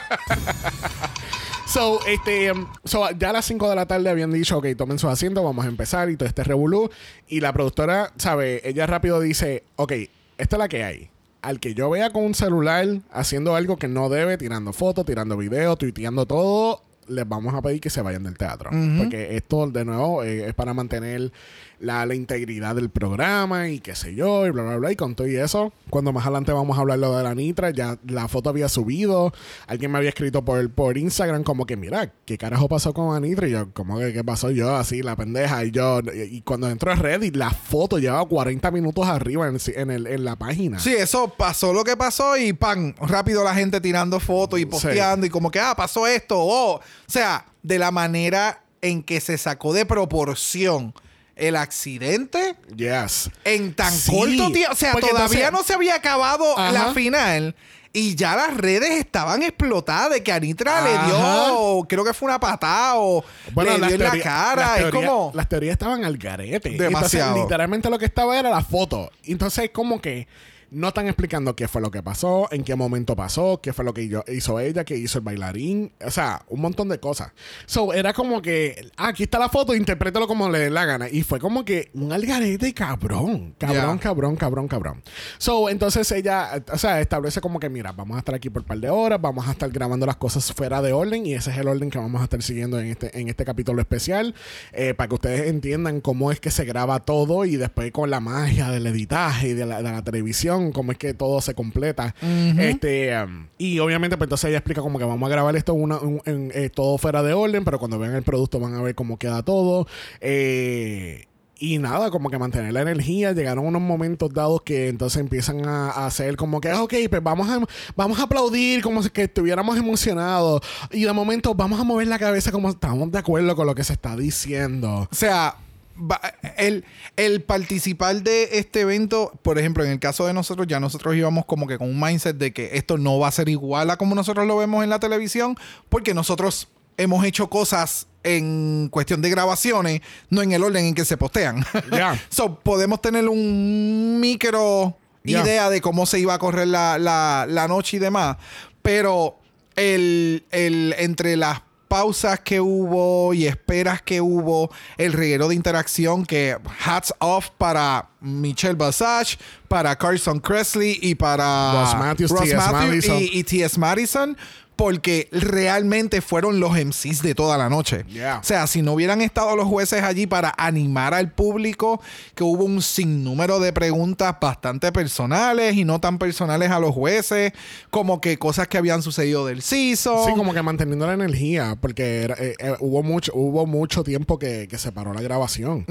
So, 1.68 2.00
este, 2.08 2.52
um, 2.52 2.68
so, 2.86 3.10
ya 3.12 3.32
a 3.32 3.34
las 3.34 3.46
5 3.46 3.70
de 3.70 3.76
la 3.76 3.86
tarde 3.86 4.10
habían 4.10 4.32
dicho, 4.32 4.58
ok, 4.58 4.68
tomen 4.78 4.98
sus 4.98 5.10
asientos, 5.10 5.44
vamos 5.44 5.66
a 5.66 5.68
empezar 5.68 6.10
y 6.10 6.16
todo 6.16 6.30
este 6.30 6.44
revolú. 6.44 6.90
Y 7.28 7.42
la 7.42 7.52
productora, 7.52 8.14
¿sabe? 8.16 8.62
Ella 8.64 8.88
rápido 8.88 9.20
dice, 9.20 9.64
ok, 9.76 9.92
esta 10.38 10.56
es 10.56 10.60
la 10.60 10.70
que 10.70 10.84
hay. 10.86 11.10
Al 11.42 11.60
que 11.60 11.74
yo 11.74 11.90
vea 11.90 12.12
con 12.12 12.24
un 12.24 12.34
celular 12.34 12.88
haciendo 13.12 13.56
algo 13.56 13.76
que 13.76 13.90
no 13.90 14.08
debe, 14.08 14.38
tirando 14.38 14.72
fotos, 14.72 15.06
tirando 15.06 15.36
videos, 15.36 15.78
tuiteando 15.78 16.26
todo, 16.26 16.82
les 17.08 17.28
vamos 17.28 17.54
a 17.54 17.62
pedir 17.62 17.82
que 17.82 17.90
se 17.90 18.02
vayan 18.02 18.24
del 18.24 18.38
teatro. 18.38 18.70
Porque 18.98 19.36
esto, 19.36 19.68
de 19.68 19.86
nuevo, 19.86 20.24
eh, 20.24 20.48
es 20.48 20.54
para 20.54 20.74
mantener 20.74 21.32
la, 21.80 22.06
la 22.06 22.16
integridad 22.16 22.76
del 22.76 22.90
programa 22.90 23.70
y 23.70 23.80
qué 23.80 23.96
sé 23.96 24.16
yo, 24.16 24.46
y 24.46 24.52
bla, 24.52 24.64
bla, 24.64 24.78
bla. 24.78 24.92
Y 24.92 24.96
con 24.96 25.16
todo 25.16 25.28
y 25.28 25.36
eso, 25.36 25.74
cuando 25.90 26.14
más 26.14 26.26
adelante 26.26 26.52
vamos 26.52 26.78
a 26.78 26.82
hablar 26.82 27.00
lo 27.00 27.16
de 27.16 27.24
la 27.24 27.36
Nitra, 27.36 27.72
ya 27.72 27.98
la 28.08 28.28
foto 28.28 28.50
había 28.50 28.70
subido. 28.70 29.34
Alguien 29.68 29.92
me 29.92 29.98
había 29.98 30.10
escrito 30.10 30.44
por, 30.44 30.70
por 30.72 30.98
Instagram 30.98 31.44
como 31.44 31.66
que, 31.66 31.78
mira, 31.78 32.12
¿qué 32.26 32.38
carajo 32.38 32.68
pasó 32.68 32.94
con 32.94 33.16
Anitra? 33.16 33.48
Y 33.48 33.52
yo, 33.52 33.74
como 33.74 34.00
que, 34.00 34.14
¿qué 34.14 34.24
pasó 34.24 34.52
yo? 34.52 34.76
Así, 34.76 35.02
la 35.02 35.16
pendeja. 35.16 35.64
Y 35.66 35.72
yo, 35.72 36.00
y 36.14 36.42
cuando 36.42 36.70
entro 36.70 36.92
a 36.92 36.96
Reddit, 36.96 37.36
la 37.36 37.52
foto 37.52 38.00
llevaba 38.00 38.26
40 38.26 38.72
minutos 38.72 39.08
arriba 39.08 39.48
en, 39.48 39.58
en, 39.76 39.92
el, 39.92 40.08
en 40.08 40.26
la 40.26 40.36
página. 40.36 40.80
Sí, 40.80 40.94
eso 40.94 41.34
pasó 41.36 41.74
lo 41.74 41.84
que 41.84 41.98
pasó 41.98 42.38
y 42.38 42.54
pan, 42.54 42.96
rápido 43.00 43.44
la 43.44 43.54
gente 43.54 43.82
tirando 43.82 44.20
fotos 44.20 44.60
y 44.60 44.66
posteando 44.66 45.26
y 45.26 45.30
como 45.30 45.52
que, 45.52 45.60
ah, 45.60 45.74
pasó 45.76 46.08
esto. 46.08 46.36
Oh. 46.38 46.76
O 46.76 46.82
sea, 47.08 47.46
de 47.64 47.80
la 47.80 47.92
manera 47.92 48.62
en 48.82 49.04
que 49.04 49.20
se 49.20 49.38
sacó 49.38 49.74
de 49.74 49.86
proporción 49.86 50.94
el 51.36 51.56
accidente 51.56 52.56
Yes. 52.76 53.30
en 53.44 53.74
tan 53.74 53.92
Sí, 53.94 54.12
corto 54.12 54.52
tiempo. 54.52 54.72
O 54.74 54.76
sea, 54.76 54.92
porque 54.94 55.08
todavía 55.10 55.48
entonces- 55.48 55.52
no 55.52 55.64
se 55.64 55.74
había 55.74 55.96
acabado 55.96 56.58
Ajá. 56.58 56.72
la 56.72 56.94
final. 56.94 57.56
Y 57.98 58.16
ya 58.16 58.36
las 58.36 58.58
redes 58.58 58.92
estaban 58.92 59.42
explotadas 59.42 60.10
de 60.12 60.22
que 60.22 60.32
Anitra 60.34 60.82
le 60.82 60.92
dio, 61.08 61.86
creo 61.88 62.04
que 62.04 62.14
fue 62.14 62.28
una 62.28 62.42
patada 62.42 62.96
o 62.98 63.24
le 63.56 63.64
dio 63.64 63.86
en 63.96 64.00
la 64.04 64.20
cara. 64.20 64.56
las 64.56 64.78
Es 64.80 64.84
teorías- 64.92 64.92
como... 65.10 65.32
Las 65.34 65.48
teorías 65.48 65.72
estaban 65.74 66.04
al 66.04 66.18
garete. 66.18 66.72
Demasiado. 66.72 67.28
Entonces, 67.30 67.44
literalmente 67.46 67.90
lo 67.90 67.98
que 67.98 68.04
estaba 68.04 68.38
era 68.38 68.50
la 68.50 68.62
foto. 68.62 69.10
Entonces, 69.24 69.70
como 69.72 70.02
que 70.02 70.28
no 70.72 70.90
están 70.90 71.08
explicando 71.08 71.56
qué 71.56 71.68
fue 71.68 71.82
lo 71.82 71.92
que 71.92 72.04
pasó, 72.04 72.48
en 72.52 72.64
qué 72.64 72.76
momento 72.76 73.16
pasó, 73.16 73.60
qué 73.62 73.74
fue 73.74 73.86
lo 73.86 73.94
que 73.94 74.10
hizo 74.28 74.60
ella, 74.60 74.84
qué 74.84 74.98
hizo 74.98 75.20
el 75.20 75.24
bailarín. 75.24 75.92
O 76.06 76.12
sea, 76.12 76.44
un 76.50 76.62
montón 76.62 76.90
de 76.90 77.00
cosas. 77.00 77.32
So, 77.66 77.94
era 77.94 78.14
como 78.14 78.42
que, 78.42 78.90
ah, 78.98 79.10
aquí 79.10 79.24
está 79.24 79.40
la 79.40 79.50
foto, 79.50 79.76
interprétalo 79.76 80.28
como 80.28 80.50
le 80.50 80.60
dé 80.60 80.70
la 80.70 80.86
gana. 80.86 81.10
Y 81.10 81.24
fue 81.24 81.40
como 81.40 81.66
que 81.66 81.90
un 81.94 82.12
algarete 82.12 82.74
cabrón. 82.74 83.56
Cabrón, 83.58 83.98
cabrón, 83.98 84.36
cabrón, 84.36 84.68
cabrón. 84.68 85.04
So, 85.38 85.70
entonces 85.70 86.12
ella, 86.12 86.64
o 86.72 86.78
sea, 86.78 87.02
establece 87.02 87.42
como 87.42 87.60
que, 87.60 87.70
mira, 87.70 87.92
vamos 87.92 88.16
a 88.16 88.20
estar 88.20 88.36
aquí 88.36 88.50
por 88.50 88.62
un 88.62 88.68
par 88.68 88.80
de 88.80 88.90
horas, 88.90 89.22
vamos 89.22 89.48
a 89.48 89.52
estar 89.52 89.70
grabando 89.70 90.06
las 90.06 90.18
cosas 90.18 90.52
fuera 90.54 90.82
de 90.82 90.94
orden 90.94 91.26
y 91.26 91.34
ese 91.34 91.52
es 91.52 91.58
el 91.58 91.68
orden 91.68 91.90
que 91.90 91.98
vamos 91.98 92.22
a 92.22 92.26
estar 92.26 92.42
siguiendo 92.42 92.80
en 92.80 92.88
este, 92.88 93.20
en 93.20 93.30
este 93.30 93.46
capítulo 93.46 93.82
especial 93.82 94.36
eh, 94.74 94.94
para 94.94 95.08
que 95.08 95.16
ustedes 95.16 95.50
entiendan 95.50 96.02
cómo 96.02 96.32
es 96.32 96.40
que 96.40 96.52
se 96.52 96.66
graba 96.66 97.00
todo 97.00 97.46
y 97.46 97.56
después 97.56 97.92
con 97.92 98.10
la 98.10 98.20
magia 98.20 98.70
del 98.70 98.88
editaje 98.88 99.50
y 99.50 99.54
de 99.54 99.66
la, 99.66 99.82
de 99.82 99.92
la 99.92 100.04
televisión, 100.04 100.65
cómo 100.72 100.92
es 100.92 100.98
que 100.98 101.14
todo 101.14 101.42
se 101.42 101.54
completa. 101.54 102.14
Este, 102.60 103.16
um, 103.24 103.48
y 103.58 103.80
obviamente, 103.80 104.18
pues 104.18 104.28
entonces 104.28 104.48
ella 104.50 104.58
explica 104.58 104.82
como 104.82 105.00
que 105.00 105.06
vamos 105.06 105.28
a 105.28 105.32
grabar 105.32 105.56
esto 105.56 105.74
una- 105.74 106.00
un- 106.00 106.22
en, 106.26 106.52
eh, 106.54 106.70
todo 106.70 106.98
fuera 106.98 107.24
de 107.24 107.34
orden, 107.34 107.64
pero 107.66 107.80
cuando 107.80 108.00
vean 108.00 108.16
el 108.16 108.24
producto 108.24 108.60
van 108.60 108.76
a 108.76 108.82
ver 108.82 108.96
cómo 108.96 109.18
queda 109.18 109.44
todo. 109.44 109.88
Eh, 110.22 111.26
y 111.58 111.78
nada, 111.78 112.12
como 112.12 112.30
que 112.30 112.38
mantener 112.38 112.74
la 112.74 112.82
energía. 112.82 113.32
Llegaron 113.32 113.66
unos 113.66 113.82
momentos 113.82 114.34
dados 114.34 114.62
que 114.64 114.90
entonces 114.90 115.22
empiezan 115.22 115.66
a, 115.66 115.90
a 115.90 116.06
hacer 116.08 116.36
como 116.36 116.60
que, 116.60 116.70
"Ah, 116.70 116.84
ok, 116.84 116.94
pues 117.10 117.24
vamos 117.24 117.50
a, 117.50 117.60
vamos 117.96 118.20
a 118.20 118.24
aplaudir 118.24 118.82
como 118.82 119.02
si 119.02 119.10
que 119.10 119.24
estuviéramos 119.24 119.78
emocionados. 119.78 120.62
Y 120.92 121.06
de 121.06 121.14
momento 121.14 121.56
vamos 121.56 121.80
a 121.80 121.86
mover 121.86 122.08
la 122.08 122.20
cabeza 122.20 122.52
como 122.52 122.70
estamos 122.70 123.10
de 123.10 123.20
acuerdo 123.20 123.56
con 123.56 123.68
lo 123.68 123.74
que 123.74 123.86
se 123.86 123.94
está 123.94 124.18
diciendo. 124.18 125.08
O 125.10 125.16
sea, 125.16 125.56
va- 126.00 126.22
el, 126.58 126.86
el 127.16 127.42
participar 127.44 128.22
de 128.24 128.60
este 128.60 128.82
evento, 128.82 129.32
por 129.42 129.58
ejemplo, 129.60 129.84
en 129.84 129.92
el 129.92 130.00
caso 130.00 130.26
de 130.28 130.34
nosotros, 130.34 130.68
ya 130.68 130.80
nosotros 130.80 131.16
íbamos 131.16 131.46
como 131.46 131.68
que 131.68 131.78
con 131.78 131.90
un 131.90 132.00
mindset 132.00 132.38
de 132.38 132.54
que 132.54 132.72
esto 132.78 132.98
no 132.98 133.20
va 133.20 133.28
a 133.28 133.32
ser 133.32 133.50
igual 133.50 133.90
a 133.90 133.98
como 133.98 134.16
nosotros 134.16 134.46
lo 134.48 134.58
vemos 134.58 134.84
en 134.84 134.90
la 134.90 135.00
televisión, 135.00 135.56
porque 135.90 136.14
nosotros 136.14 136.68
hemos 136.98 137.26
hecho 137.26 137.50
cosas 137.50 138.08
en 138.24 138.88
cuestión 138.90 139.22
de 139.22 139.30
grabaciones, 139.30 140.02
no 140.30 140.42
en 140.42 140.52
el 140.54 140.64
orden 140.64 140.86
en 140.86 140.96
que 140.96 141.06
se 141.06 141.18
postean. 141.18 141.66
Ya. 141.92 142.20
so, 142.30 142.60
podemos 142.60 143.02
tener 143.02 143.28
un 143.30 144.20
micro 144.20 144.98
idea 145.42 145.70
de 145.70 145.82
cómo 145.82 146.06
se 146.06 146.20
iba 146.20 146.34
a 146.34 146.40
correr 146.40 146.68
la, 146.68 146.98
la- 146.98 147.46
la 147.50 147.68
noche 147.68 147.98
y 147.98 148.00
demás. 148.00 148.38
Pero 148.82 149.38
el, 149.76 150.46
el- 150.52 150.96
entre 150.98 151.36
las 151.36 151.62
pausas 151.88 152.40
que 152.40 152.60
hubo 152.60 153.34
y 153.34 153.46
esperas 153.48 154.02
que 154.02 154.22
hubo, 154.22 154.72
el 154.98 155.14
reguero 155.14 155.48
de 155.48 155.56
interacción 155.56 156.26
que 156.26 156.58
hats 156.84 157.14
off 157.20 157.50
para 157.58 158.10
Michelle 158.22 158.76
Basage, 158.76 159.38
para 159.68 159.96
Carson 159.96 160.40
Kressley 160.40 161.00
y 161.02 161.16
para 161.16 161.84
Ross 161.84 161.96
Matthews, 161.96 163.06
y, 163.06 163.40
y 163.40 163.44
T.S. 163.44 163.80
Madison. 163.80 164.38
Porque 164.76 165.30
realmente 165.32 166.22
fueron 166.22 166.60
los 166.60 166.72
MCs 166.74 167.22
de 167.22 167.34
toda 167.34 167.58
la 167.58 167.70
noche. 167.70 168.04
Yeah. 168.10 168.40
O 168.40 168.44
sea, 168.44 168.68
si 168.68 168.82
no 168.82 168.94
hubieran 168.94 169.22
estado 169.22 169.56
los 169.56 169.68
jueces 169.68 170.04
allí 170.04 170.28
para 170.28 170.54
animar 170.58 171.14
al 171.14 171.32
público, 171.32 172.02
que 172.36 172.44
hubo 172.44 172.66
un 172.66 172.82
sinnúmero 172.82 173.60
de 173.60 173.72
preguntas 173.72 174.36
bastante 174.42 174.92
personales 174.92 175.76
y 175.76 175.86
no 175.86 176.00
tan 176.02 176.18
personales 176.18 176.72
a 176.72 176.80
los 176.80 176.94
jueces, 176.94 177.54
como 177.90 178.20
que 178.20 178.38
cosas 178.38 178.68
que 178.68 178.78
habían 178.78 179.02
sucedido 179.02 179.46
del 179.46 179.62
season. 179.62 180.26
Sí, 180.26 180.34
como 180.36 180.54
que 180.54 180.62
manteniendo 180.62 181.08
la 181.08 181.14
energía, 181.14 181.78
porque 181.80 182.24
era- 182.24 182.36
eh, 182.36 182.56
eh, 182.60 182.76
hubo, 182.82 183.02
mucho, 183.02 183.32
hubo 183.34 183.66
mucho 183.66 184.04
tiempo 184.04 184.38
que, 184.38 184.68
que 184.70 184.78
se 184.78 184.92
paró 184.92 185.14
la 185.14 185.22
grabación. 185.22 185.86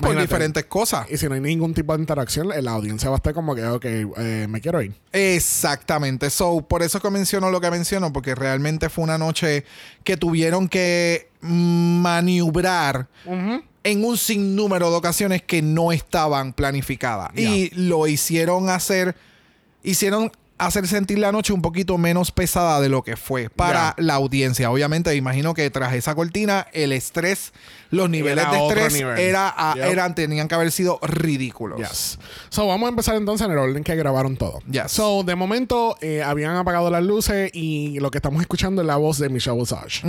Por 0.00 0.18
diferentes 0.20 0.64
cosas. 0.66 1.06
Y 1.10 1.16
si 1.16 1.26
no 1.28 1.34
hay 1.34 1.40
ningún 1.40 1.74
tipo 1.74 1.92
de 1.94 2.00
interacción, 2.00 2.48
la 2.62 2.70
audiencia 2.72 3.08
va 3.10 3.16
a 3.16 3.18
estar 3.18 3.34
como 3.34 3.54
que, 3.54 3.64
ok, 3.66 3.84
eh, 3.84 4.46
me 4.48 4.60
quiero 4.60 4.80
ir. 4.82 4.94
Exactamente. 5.12 6.30
So, 6.30 6.60
por 6.60 6.82
eso 6.82 7.00
que 7.00 7.10
menciono 7.10 7.50
lo 7.50 7.60
que 7.60 7.70
menciono, 7.70 8.12
porque 8.12 8.27
realmente 8.34 8.88
fue 8.88 9.04
una 9.04 9.18
noche 9.18 9.64
que 10.04 10.16
tuvieron 10.16 10.68
que 10.68 11.28
maniobrar 11.40 13.08
en 13.84 14.04
un 14.04 14.18
sinnúmero 14.18 14.90
de 14.90 14.96
ocasiones 14.96 15.42
que 15.42 15.62
no 15.62 15.92
estaban 15.92 16.52
planificadas. 16.52 17.30
Y 17.36 17.70
lo 17.74 18.06
hicieron 18.06 18.68
hacer, 18.68 19.16
hicieron 19.82 20.32
hacer 20.58 20.86
sentir 20.88 21.18
la 21.18 21.32
noche 21.32 21.52
un 21.52 21.62
poquito 21.62 21.96
menos 21.98 22.32
pesada 22.32 22.80
de 22.80 22.88
lo 22.88 23.02
que 23.02 23.16
fue 23.16 23.48
para 23.48 23.94
la 23.98 24.14
audiencia. 24.14 24.70
Obviamente, 24.70 25.14
imagino 25.14 25.54
que 25.54 25.70
tras 25.70 25.94
esa 25.94 26.14
cortina, 26.14 26.66
el 26.72 26.92
estrés, 26.92 27.52
los 27.90 28.10
niveles 28.10 28.44
Era 28.44 28.52
de 28.52 28.66
estrés 28.66 28.92
nivel. 28.94 29.18
era, 29.18 29.48
a- 29.56 29.74
Yep. 29.74 29.84
eran, 29.86 30.14
tenían 30.14 30.48
que 30.48 30.54
haber 30.54 30.70
sido 30.72 30.98
ridículos. 31.02 31.78
Yes. 31.78 32.18
So, 32.50 32.66
vamos 32.66 32.86
a 32.86 32.90
empezar 32.90 33.14
entonces 33.16 33.46
en 33.46 33.52
el 33.52 33.58
orden 33.58 33.82
que 33.84 33.94
grabaron 33.96 34.36
todo. 34.36 34.60
Yes. 34.70 34.90
So, 34.90 35.22
de 35.22 35.34
momento, 35.36 35.96
eh, 36.00 36.22
habían 36.22 36.56
apagado 36.56 36.90
las 36.90 37.02
luces 37.02 37.50
y 37.54 37.98
lo 38.00 38.10
que 38.10 38.18
estamos 38.18 38.40
escuchando 38.42 38.82
es 38.82 38.86
la 38.86 38.96
voz 38.96 39.18
de 39.18 39.28
Michelle 39.28 39.58
Visage. 39.58 40.02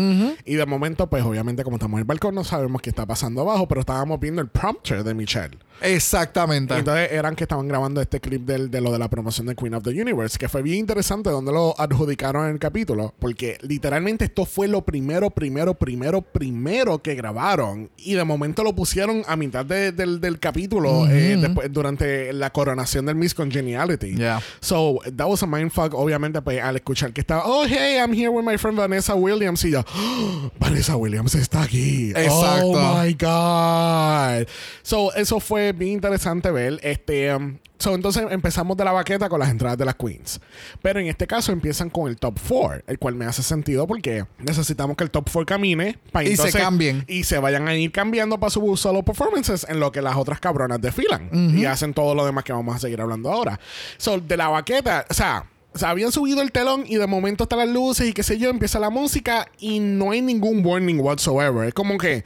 Y 0.45 0.55
de 0.55 0.65
momento, 0.65 1.07
pues, 1.09 1.23
obviamente, 1.23 1.63
como 1.63 1.77
estamos 1.77 1.97
en 1.97 1.99
el 1.99 2.05
balcón, 2.05 2.35
no 2.35 2.43
sabemos 2.43 2.81
qué 2.81 2.89
está 2.89 3.05
pasando 3.05 3.41
abajo, 3.41 3.67
pero 3.67 3.81
estábamos 3.81 4.19
viendo 4.19 4.41
el 4.41 4.47
prompter 4.49 5.03
de 5.03 5.13
Michelle. 5.13 5.57
Exactamente. 5.81 6.73
Y 6.73 6.79
entonces 6.79 7.11
eran 7.11 7.35
que 7.35 7.43
estaban 7.45 7.67
grabando 7.67 8.01
este 8.01 8.19
clip 8.19 8.45
del- 8.45 8.69
de 8.71 8.81
lo 8.81 8.91
de 8.91 8.99
la 8.99 9.09
promoción 9.09 9.47
de 9.47 9.55
Queen 9.55 9.73
of 9.75 9.83
the 9.83 9.89
Universe, 9.91 10.37
que 10.39 10.49
fue 10.49 10.63
bien 10.63 10.79
interesante 10.79 11.29
donde 11.29 11.51
lo 11.51 11.75
adjudicaron 11.79 12.45
en 12.47 12.53
el 12.53 12.59
capítulo, 12.59 13.13
porque 13.19 13.57
literalmente 13.61 14.25
esto 14.25 14.45
fue 14.45 14.67
lo 14.67 14.81
primero, 14.83 15.29
primero, 15.29 15.73
primero, 15.75 16.21
primero 16.23 17.03
que 17.03 17.13
grabaron. 17.13 17.91
Y 17.97 18.13
de 18.15 18.23
momento 18.23 18.63
lo 18.63 18.73
pusieron 18.73 19.21
a 19.27 19.35
mitad 19.35 19.65
de- 19.65 19.91
del, 19.91 20.19
del 20.21 20.39
capítulo, 20.39 21.07
eh, 21.09 21.37
después, 21.39 21.71
durante 21.71 22.31
la 22.33 22.49
coronación 22.51 23.05
del 23.05 23.15
Miss 23.15 23.33
Congeniality. 23.35 24.15
Yeah. 24.15 24.41
So, 24.61 24.99
that 25.15 25.27
was 25.27 25.43
a 25.43 25.45
mindfuck, 25.45 25.93
obviamente, 25.93 26.41
pues 26.41 26.61
al 26.63 26.77
escuchar 26.77 27.11
que 27.13 27.19
estaba, 27.21 27.43
oh, 27.45 27.65
hey, 27.67 27.97
I'm 27.99 28.13
here 28.13 28.29
with 28.29 28.45
my 28.45 28.57
friend 28.57 28.77
Vanessa 28.77 29.15
Williams. 29.15 29.63
Y 29.65 29.71
yo, 29.71 29.83
"Oh, 29.93 30.51
Vanessa 30.57 30.95
Williams 30.95 31.35
está 31.35 31.63
aquí. 31.63 32.11
Exacto. 32.11 32.71
Oh 32.71 33.03
my 33.03 33.13
God. 33.13 34.47
So, 34.83 35.13
eso 35.15 35.39
fue 35.41 35.73
bien 35.73 35.93
interesante 35.93 36.49
ver. 36.51 36.79
Este, 36.81 37.35
um, 37.35 37.57
So, 37.79 37.95
entonces 37.95 38.23
empezamos 38.29 38.75
de 38.75 38.83
la 38.83 38.91
baqueta 38.91 39.29
con 39.29 39.39
las 39.39 39.49
entradas 39.49 39.77
de 39.77 39.85
las 39.85 39.95
queens. 39.95 40.41
Pero 40.81 40.99
en 40.99 41.07
este 41.07 41.25
caso 41.27 41.53
empiezan 41.53 41.89
con 41.89 42.09
el 42.09 42.17
top 42.17 42.37
4, 42.47 42.83
el 42.87 42.99
cual 42.99 43.15
me 43.15 43.25
hace 43.25 43.41
sentido 43.41 43.87
porque 43.87 44.25
necesitamos 44.37 44.97
que 44.97 45.05
el 45.05 45.11
top 45.11 45.29
4 45.31 45.45
camine 45.45 45.97
para 46.11 46.27
Y 46.27 46.35
se 46.35 46.51
cambien. 46.51 47.05
Y 47.07 47.23
se 47.23 47.39
vayan 47.39 47.67
a 47.69 47.75
ir 47.75 47.91
cambiando 47.91 48.37
para 48.37 48.49
sus 48.49 48.79
solo 48.81 49.03
performances 49.03 49.65
en 49.69 49.79
lo 49.79 49.93
que 49.93 50.01
las 50.01 50.17
otras 50.17 50.39
cabronas 50.41 50.81
desfilan. 50.81 51.29
Y 51.57 51.65
hacen 51.65 51.93
todo 51.93 52.13
lo 52.13 52.25
demás 52.25 52.43
que 52.43 52.51
vamos 52.51 52.75
a 52.75 52.79
seguir 52.79 52.99
hablando 52.99 53.31
ahora. 53.31 53.59
So, 53.97 54.19
de 54.19 54.37
la 54.37 54.49
baqueta, 54.49 55.05
o 55.09 55.13
sea. 55.13 55.45
O 55.71 55.77
sea, 55.77 55.91
habían 55.91 56.11
subido 56.11 56.41
el 56.41 56.51
telón 56.51 56.83
y 56.87 56.95
de 56.95 57.05
momento 57.05 57.43
están 57.43 57.59
las 57.59 57.69
luces 57.69 58.07
y 58.09 58.13
qué 58.13 58.23
sé 58.23 58.39
yo, 58.39 58.49
empieza 58.49 58.79
la 58.79 58.89
música 58.89 59.47
y 59.59 59.79
no 59.79 60.09
hay 60.11 60.21
ningún 60.21 60.65
warning 60.65 60.99
whatsoever. 60.99 61.67
Es 61.67 61.75
como 61.75 61.97
que, 61.99 62.23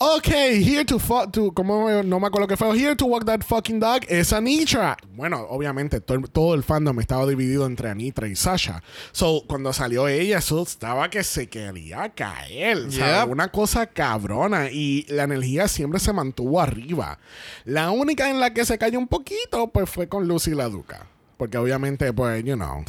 ok, 0.00 0.28
here 0.28 0.84
to 0.86 0.98
fuck, 0.98 1.30
to, 1.30 1.52
como 1.52 1.90
no 2.02 2.18
me 2.20 2.26
acuerdo 2.26 2.48
qué 2.48 2.56
fue, 2.56 2.68
here 2.78 2.96
to 2.96 3.04
walk 3.04 3.26
that 3.26 3.42
fucking 3.42 3.78
dog 3.80 4.00
es 4.08 4.32
Anitra. 4.32 4.96
Bueno, 5.14 5.46
obviamente 5.50 6.00
todo, 6.00 6.16
el- 6.18 6.30
todo 6.30 6.54
el 6.54 6.62
fandom 6.62 6.98
estaba 6.98 7.26
dividido 7.26 7.66
entre 7.66 7.90
Anitra 7.90 8.28
y 8.28 8.34
Sasha. 8.34 8.82
So, 9.12 9.42
cuando 9.46 9.74
salió 9.74 10.08
ella, 10.08 10.38
eso 10.38 10.62
estaba 10.62 11.10
que 11.10 11.22
se 11.22 11.48
quería 11.48 12.08
caer. 12.14 12.88
Yep. 12.88 13.28
una 13.28 13.48
cosa 13.52 13.86
cabrona 13.86 14.70
y 14.70 15.04
la 15.10 15.24
energía 15.24 15.68
siempre 15.68 16.00
se 16.00 16.14
mantuvo 16.14 16.62
arriba. 16.62 17.18
La 17.66 17.90
única 17.90 18.30
en 18.30 18.40
la 18.40 18.54
que 18.54 18.64
se 18.64 18.78
cayó 18.78 18.98
un 18.98 19.08
poquito, 19.08 19.68
pues 19.68 19.90
fue 19.90 20.08
con 20.08 20.26
Lucy 20.26 20.52
la 20.52 20.68
Duca. 20.70 21.06
Porque 21.36 21.58
obviamente, 21.58 22.12
pues, 22.12 22.44
you 22.44 22.54
know. 22.54 22.84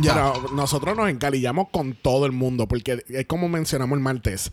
Ya. 0.00 0.14
Pero 0.14 0.54
nosotros 0.54 0.96
nos 0.96 1.08
encalillamos 1.10 1.68
con 1.72 1.94
todo 1.94 2.24
el 2.26 2.32
mundo, 2.32 2.68
porque 2.68 3.04
es 3.08 3.26
como 3.26 3.48
mencionamos 3.48 3.96
el 3.96 4.02
martes. 4.02 4.52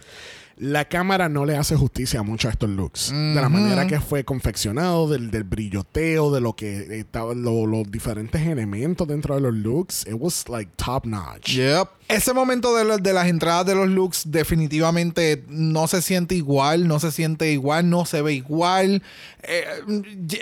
La 0.59 0.85
cámara 0.85 1.29
no 1.29 1.45
le 1.45 1.55
hace 1.55 1.75
justicia 1.75 2.23
mucho 2.23 2.47
a 2.47 2.51
estos 2.51 2.71
looks. 2.71 3.11
De 3.11 3.35
la 3.39 3.47
manera 3.47 3.85
que 3.85 3.99
fue 4.01 4.23
confeccionado, 4.25 5.07
del, 5.07 5.29
del 5.29 5.43
brilloteo, 5.43 6.31
de 6.33 6.41
lo 6.41 6.53
que 6.55 6.97
estaban 6.99 7.43
lo- 7.43 7.67
los 7.67 7.91
diferentes 7.91 8.41
elementos 8.41 9.07
dentro 9.07 9.35
de 9.35 9.41
los 9.41 9.53
looks. 9.53 10.07
It 10.07 10.15
was 10.17 10.49
like 10.49 10.71
top 10.75 11.05
notch. 11.05 11.49
Yep. 11.53 11.89
Ese 12.07 12.31
momento 12.31 12.73
de, 12.73 13.13
las 13.13 13.27
entradas 13.27 13.65
de 13.65 13.75
los 13.75 13.89
looks 13.89 14.31
definitivamente 14.31 15.43
no 15.49 15.87
se 15.87 16.01
siente 16.01 16.35
igual, 16.35 16.87
no 16.87 17.01
se 17.01 17.11
siente 17.11 17.51
igual, 17.51 17.89
no 17.89 18.05
se 18.05 18.21
ve 18.21 18.33
igual. 18.33 19.03
Eh, 19.43 19.65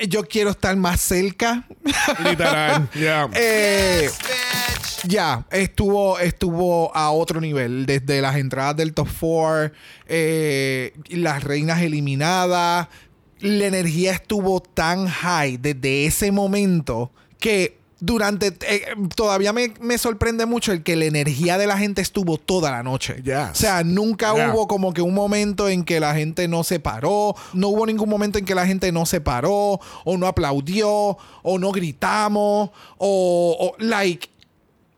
yo 0.07 0.25
quiero 0.25 0.51
estar 0.51 0.75
más 0.75 1.01
cerca. 1.01 1.67
Literal. 2.23 2.89
Yeah. 2.95 3.29
Eh, 3.33 4.09
ya, 5.05 5.45
estuvo, 5.51 6.19
estuvo 6.19 6.95
a 6.95 7.11
otro 7.11 7.41
nivel. 7.41 7.85
Desde 7.87 8.21
las 8.21 8.35
entradas 8.35 8.75
del 8.75 8.93
top 8.93 9.07
4, 9.19 9.71
las 11.09 11.43
reinas 11.43 11.81
eliminadas. 11.81 12.87
La 13.39 13.65
energía 13.65 14.13
estuvo 14.13 14.61
tan 14.61 15.07
high 15.07 15.57
desde 15.57 16.05
ese 16.05 16.31
momento 16.31 17.11
que 17.39 17.77
durante. 17.99 18.47
eh, 18.67 18.81
todavía 19.15 19.53
me, 19.53 19.73
me 19.79 19.97
sorprende 19.97 20.45
mucho 20.45 20.71
el 20.71 20.83
que 20.83 20.95
la 20.95 21.05
energía 21.05 21.57
de 21.57 21.67
la 21.67 21.77
gente 21.77 22.01
estuvo 22.01 22.37
toda 22.37 22.71
la 22.71 22.83
noche. 22.83 23.21
Yes. 23.23 23.51
O 23.51 23.55
sea, 23.55 23.83
nunca 23.83 24.33
Yeah. 24.35 24.51
hubo 24.53 24.67
como 24.67 24.93
que 24.93 25.01
un 25.01 25.13
momento 25.13 25.69
en 25.69 25.83
que 25.85 25.99
la 25.99 26.13
gente 26.15 26.47
no 26.47 26.63
se 26.63 26.79
paró. 26.79 27.35
No 27.53 27.69
hubo 27.69 27.85
ningún 27.85 28.09
momento 28.09 28.37
en 28.37 28.45
que 28.45 28.55
la 28.55 28.65
gente 28.67 28.91
no 28.91 29.05
se 29.05 29.21
paró, 29.21 29.79
o 30.03 30.17
no 30.17 30.27
aplaudió, 30.27 30.89
o 31.43 31.57
no 31.59 31.71
gritamos, 31.71 32.69
o, 32.97 33.57
o 33.59 33.75
like. 33.79 34.29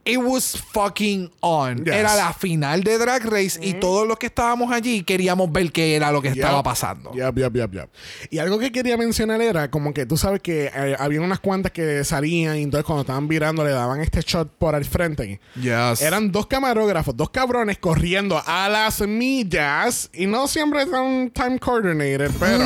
It 0.07 0.19
was 0.19 0.55
fucking 0.71 1.29
on. 1.41 1.83
Yes. 1.83 1.93
Era 1.93 2.15
la 2.15 2.31
final 2.31 2.81
de 2.81 2.97
Drag 2.97 3.25
Race 3.25 3.59
y 3.61 3.73
todos 3.73 4.07
los 4.07 4.17
que 4.17 4.27
estábamos 4.27 4.71
allí 4.71 5.03
queríamos 5.03 5.51
ver 5.51 5.71
qué 5.73 5.95
era 5.97 6.11
lo 6.13 6.21
que 6.21 6.29
estaba 6.29 6.59
Yup. 6.59 6.63
pasando. 6.63 7.13
Yup, 7.13 7.37
yup. 7.37 7.89
Y 8.29 8.37
algo 8.37 8.57
que 8.57 8.71
quería 8.71 8.95
mencionar 8.95 9.41
era 9.41 9.69
como 9.69 9.93
que 9.93 10.05
tú 10.05 10.15
sabes 10.15 10.41
que 10.41 10.71
eh, 10.73 10.95
había 10.97 11.19
unas 11.19 11.39
cuantas 11.39 11.73
que 11.73 12.05
salían 12.05 12.57
y 12.57 12.63
entonces 12.63 12.85
cuando 12.85 13.01
estaban 13.01 13.27
virando 13.27 13.65
le 13.65 13.71
daban 13.71 13.99
este 13.99 14.21
shot 14.21 14.49
por 14.57 14.75
el 14.75 14.85
frente. 14.85 15.41
Yes. 15.55 16.01
Eran 16.01 16.31
dos 16.31 16.47
camarógrafos, 16.47 17.15
dos 17.15 17.29
cabrones 17.29 17.77
corriendo 17.77 18.41
a 18.45 18.69
las 18.69 19.01
millas 19.01 20.09
y 20.13 20.25
no 20.25 20.47
siempre 20.47 20.85
son 20.85 21.31
time 21.31 21.59
coordinated, 21.59 22.31
pero 22.39 22.63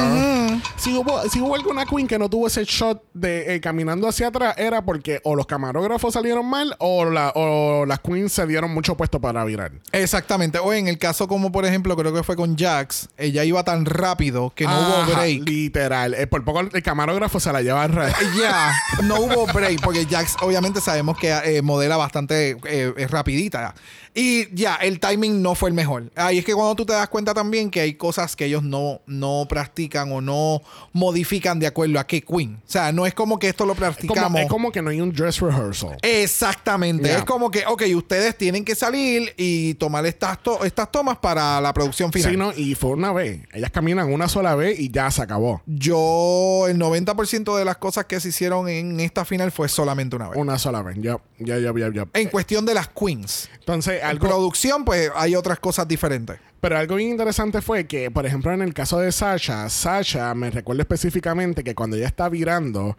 si, 0.77 0.95
hubo, 0.95 1.27
si 1.29 1.39
hubo 1.41 1.55
alguna 1.55 1.85
queen 1.85 2.07
que 2.07 2.19
no 2.19 2.29
tuvo 2.29 2.47
ese 2.47 2.63
shot 2.65 3.03
de 3.13 3.55
eh, 3.55 3.61
caminando 3.61 4.07
hacia 4.07 4.27
atrás 4.27 4.55
era 4.57 4.83
porque 4.83 5.19
o 5.23 5.35
los 5.35 5.45
camarógrafos 5.45 6.13
salieron 6.13 6.45
mal 6.45 6.75
o, 6.79 7.05
la, 7.05 7.30
o 7.35 7.85
las 7.85 7.99
queens 7.99 8.31
se 8.31 8.45
dieron 8.47 8.73
mucho 8.73 8.95
puesto 8.95 9.19
para 9.19 9.43
virar. 9.45 9.71
Exactamente. 9.91 10.59
O 10.59 10.73
en 10.73 10.87
el 10.87 10.97
caso 10.97 11.27
como 11.27 11.51
por 11.51 11.65
ejemplo 11.65 11.95
creo 11.95 12.13
que 12.13 12.23
fue 12.23 12.35
con 12.35 12.57
Jax, 12.57 13.09
ella 13.17 13.43
iba 13.43 13.63
tan 13.63 13.85
rápido 13.85 14.51
que 14.55 14.65
no 14.65 14.79
hubo 14.79 15.13
break. 15.13 15.43
Literal. 15.47 16.13
Eh, 16.13 16.27
por 16.27 16.43
poco 16.43 16.61
el 16.61 16.83
camarógrafo 16.83 17.39
se 17.39 17.51
la 17.51 17.61
lleva 17.61 17.83
al 17.83 17.91
revés. 17.91 18.15
Ya, 18.41 18.73
no 19.03 19.19
hubo 19.19 19.45
break 19.47 19.81
porque 19.81 20.05
Jax 20.05 20.37
obviamente 20.41 20.81
sabemos 20.81 21.17
que 21.17 21.31
eh, 21.31 21.61
modela 21.61 21.97
bastante 21.97 22.57
eh, 22.65 23.07
rapidita. 23.09 23.75
Y 24.13 24.53
ya, 24.53 24.75
el 24.75 24.99
timing 24.99 25.41
no 25.41 25.55
fue 25.55 25.69
el 25.69 25.75
mejor. 25.75 26.11
Ahí 26.15 26.37
es 26.39 26.45
que 26.45 26.53
cuando 26.53 26.75
tú 26.75 26.85
te 26.85 26.93
das 26.93 27.07
cuenta 27.09 27.33
también 27.33 27.69
que 27.71 27.79
hay 27.79 27.93
cosas 27.93 28.35
que 28.35 28.45
ellos 28.45 28.61
no, 28.61 28.99
no 29.07 29.45
practican 29.47 30.11
o 30.11 30.19
no 30.21 30.61
modifican 30.91 31.59
de 31.59 31.67
acuerdo 31.67 31.99
a 31.99 32.05
qué 32.05 32.21
queen. 32.21 32.55
O 32.67 32.69
sea, 32.69 32.91
no 32.91 33.05
es 33.05 33.13
como 33.13 33.39
que 33.39 33.47
esto 33.47 33.65
lo 33.65 33.73
Como- 33.73 33.79
practicamos. 33.79 34.41
es 34.41 34.47
como 34.47 34.71
que 34.71 34.81
no 34.81 34.89
hay 34.89 34.99
un 34.99 35.13
dress 35.13 35.39
rehearsal. 35.39 35.97
Exactamente. 36.01 37.11
Es 37.13 37.23
como 37.23 37.51
que, 37.51 37.63
ok, 37.65 37.83
ustedes 37.95 38.37
tienen 38.37 38.65
que 38.65 38.75
salir 38.75 39.33
y 39.37 39.75
tomar 39.75 40.05
estas, 40.05 40.41
to- 40.43 40.63
estas 40.65 40.91
tomas 40.91 41.17
para 41.17 41.61
la 41.61 41.73
producción 41.73 42.11
final. 42.11 42.31
Sí, 42.31 42.37
no, 42.37 42.51
y 42.55 42.75
fue 42.75 42.91
una 42.91 43.13
vez. 43.13 43.41
Ellas 43.53 43.71
caminan 43.71 44.11
una 44.11 44.27
sola 44.27 44.55
vez 44.55 44.79
y 44.79 44.89
ya 44.91 45.09
se 45.11 45.21
acabó. 45.21 45.61
Yo, 45.65 46.65
el 46.67 46.77
90% 46.77 47.55
de 47.57 47.65
las 47.65 47.77
cosas 47.77 48.05
que 48.05 48.19
se 48.19 48.29
hicieron 48.29 48.67
en 48.67 48.99
esta 48.99 49.25
final 49.25 49.51
fue 49.51 49.69
solamente 49.69 50.15
una 50.15 50.29
vez. 50.29 50.37
Una 50.37 50.57
sola 50.57 50.81
vez. 50.81 50.97
Ya, 50.99 51.17
ya, 51.39 51.57
ya, 51.59 51.71
ya, 51.77 51.91
ya. 51.93 52.07
En 52.13 52.29
cuestión 52.29 52.65
de 52.65 52.73
las 52.73 52.87
queens. 52.89 53.49
Entonces, 53.59 54.00
Algo, 54.01 54.27
producción, 54.27 54.85
pues 54.85 55.11
hay 55.15 55.35
otras 55.35 55.59
cosas 55.59 55.87
diferentes. 55.87 56.37
pero 56.59 56.77
algo 56.77 56.95
bien 56.95 57.11
interesante 57.11 57.61
fue 57.61 57.85
que, 57.87 58.11
por 58.11 58.25
ejemplo, 58.25 58.51
en 58.53 58.61
el 58.61 58.73
caso 58.73 58.99
de 58.99 59.11
Sasha, 59.11 59.69
Sasha 59.69 60.33
me 60.35 60.51
recuerdo 60.51 60.81
específicamente 60.81 61.63
que 61.63 61.75
cuando 61.75 61.95
ella 61.95 62.07
está 62.07 62.29
virando, 62.29 62.97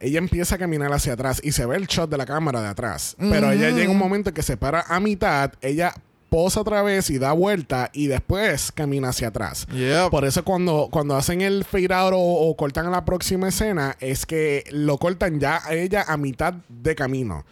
ella 0.00 0.18
empieza 0.18 0.56
a 0.56 0.58
caminar 0.58 0.92
hacia 0.92 1.14
atrás 1.14 1.40
y 1.42 1.52
se 1.52 1.64
ve 1.66 1.76
el 1.76 1.86
shot 1.86 2.10
de 2.10 2.16
la 2.18 2.26
cámara 2.26 2.60
de 2.60 2.68
atrás. 2.68 3.16
Pero 3.18 3.50
ella 3.50 3.70
llega 3.70 3.90
un 3.90 3.98
momento 3.98 4.34
que 4.34 4.42
se 4.42 4.56
para 4.56 4.82
a 4.82 5.00
mitad, 5.00 5.52
ella 5.62 5.94
posa 6.28 6.60
otra 6.60 6.82
vez 6.82 7.08
y 7.08 7.18
da 7.18 7.32
vuelta 7.32 7.88
y 7.94 8.08
después 8.08 8.72
camina 8.72 9.10
hacia 9.10 9.28
atrás. 9.28 9.66
Yep. 9.72 10.10
Por 10.10 10.24
eso 10.24 10.44
cuando, 10.44 10.88
cuando 10.90 11.16
hacen 11.16 11.40
el 11.40 11.64
fade 11.64 11.94
out 11.94 12.12
o, 12.14 12.18
o 12.18 12.56
cortan 12.56 12.86
a 12.86 12.90
la 12.90 13.04
próxima 13.04 13.48
escena, 13.48 13.96
es 14.00 14.26
que 14.26 14.64
lo 14.70 14.98
cortan 14.98 15.38
ya 15.38 15.60
a 15.64 15.72
ella 15.74 16.04
a 16.06 16.16
mitad 16.16 16.54
de 16.68 16.94
camino. 16.94 17.44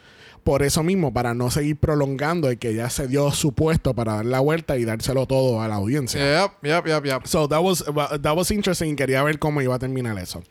Por 0.45 0.63
eso 0.63 0.83
mismo, 0.83 1.13
para 1.13 1.35
no 1.35 1.51
seguir 1.51 1.79
prolongando 1.79 2.53
y 2.53 2.59
que 2.59 2.69
ella 2.69 2.91
se 2.91 3.09
dio 3.09 3.31
su 3.33 3.53
puesto 3.53 3.95
para 3.95 4.17
dar 4.17 4.27
la 4.27 4.41
vuelta 4.41 4.77
y 4.77 4.85
dárselo 4.85 5.27
todo 5.27 5.63
a 5.63 5.69
la 5.69 5.77
audiencia. 5.77 6.21
Yep, 6.21 6.53
yep, 6.63 6.87
yep, 6.87 7.05
yep. 7.05 7.27
So 7.27 7.49
that 7.49 7.63
was, 7.63 7.83
that 8.21 8.37
was 8.37 8.51
interesting. 8.51 8.95
Quería 8.95 9.23
ver 9.23 9.39
cómo 9.39 9.63
iba 9.63 9.75
a 9.75 9.79
terminar 9.79 10.19
eso. 10.19 10.43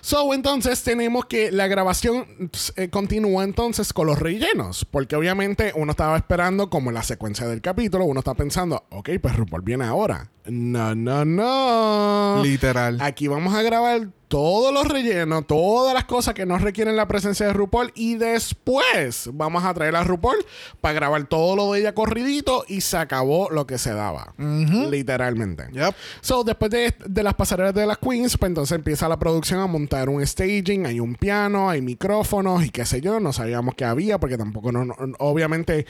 So, 0.00 0.34
entonces 0.34 0.82
tenemos 0.82 1.24
que 1.24 1.50
la 1.50 1.66
grabación 1.66 2.50
eh, 2.76 2.90
continúa 2.90 3.42
entonces 3.42 3.92
con 3.92 4.06
los 4.06 4.18
rellenos. 4.18 4.84
Porque 4.84 5.16
obviamente 5.16 5.72
uno 5.74 5.92
estaba 5.92 6.16
esperando, 6.16 6.70
como 6.70 6.92
la 6.92 7.02
secuencia 7.02 7.48
del 7.48 7.60
capítulo, 7.60 8.04
uno 8.04 8.20
está 8.20 8.34
pensando, 8.34 8.84
ok, 8.90 9.10
pues 9.20 9.34
RuPaul 9.34 9.62
viene 9.62 9.84
ahora. 9.84 10.30
No, 10.46 10.94
no, 10.94 11.24
no. 11.24 12.42
Literal. 12.44 13.00
Aquí 13.00 13.28
vamos 13.28 13.54
a 13.54 13.62
grabar 13.62 14.08
todos 14.34 14.74
los 14.74 14.88
rellenos, 14.88 15.46
todas 15.46 15.94
las 15.94 16.06
cosas 16.06 16.34
que 16.34 16.44
no 16.44 16.58
requieren 16.58 16.96
la 16.96 17.06
presencia 17.06 17.46
de 17.46 17.52
RuPaul 17.52 17.92
y 17.94 18.16
después 18.16 19.30
vamos 19.32 19.62
a 19.62 19.72
traer 19.74 19.94
a 19.94 20.02
RuPaul 20.02 20.44
para 20.80 20.92
grabar 20.92 21.24
todo 21.28 21.54
lo 21.54 21.72
de 21.72 21.78
ella 21.78 21.94
corridito 21.94 22.64
y 22.66 22.80
se 22.80 22.96
acabó 22.96 23.48
lo 23.50 23.64
que 23.68 23.78
se 23.78 23.92
daba. 23.92 24.34
Literalmente. 24.38 25.68
Yep. 25.72 25.94
So, 26.20 26.42
después 26.42 26.68
de, 26.72 26.94
de 27.06 27.22
las 27.22 27.34
pasarelas 27.34 27.74
de 27.74 27.86
las 27.86 27.98
queens, 27.98 28.36
pues 28.36 28.48
entonces 28.50 28.74
empieza 28.76 29.08
la 29.08 29.18
producción 29.20 29.60
a 29.60 29.68
montar 29.68 30.08
un 30.08 30.26
staging, 30.26 30.86
hay 30.86 30.98
un 30.98 31.14
piano, 31.14 31.70
hay 31.70 31.80
micrófonos 31.80 32.64
y 32.64 32.70
qué 32.70 32.84
sé 32.84 33.00
yo, 33.00 33.20
no 33.20 33.32
sabíamos 33.32 33.76
que 33.76 33.84
había 33.84 34.18
porque 34.18 34.36
tampoco 34.36 34.72
no, 34.72 34.84
no- 34.84 34.96
obviamente 35.20 35.86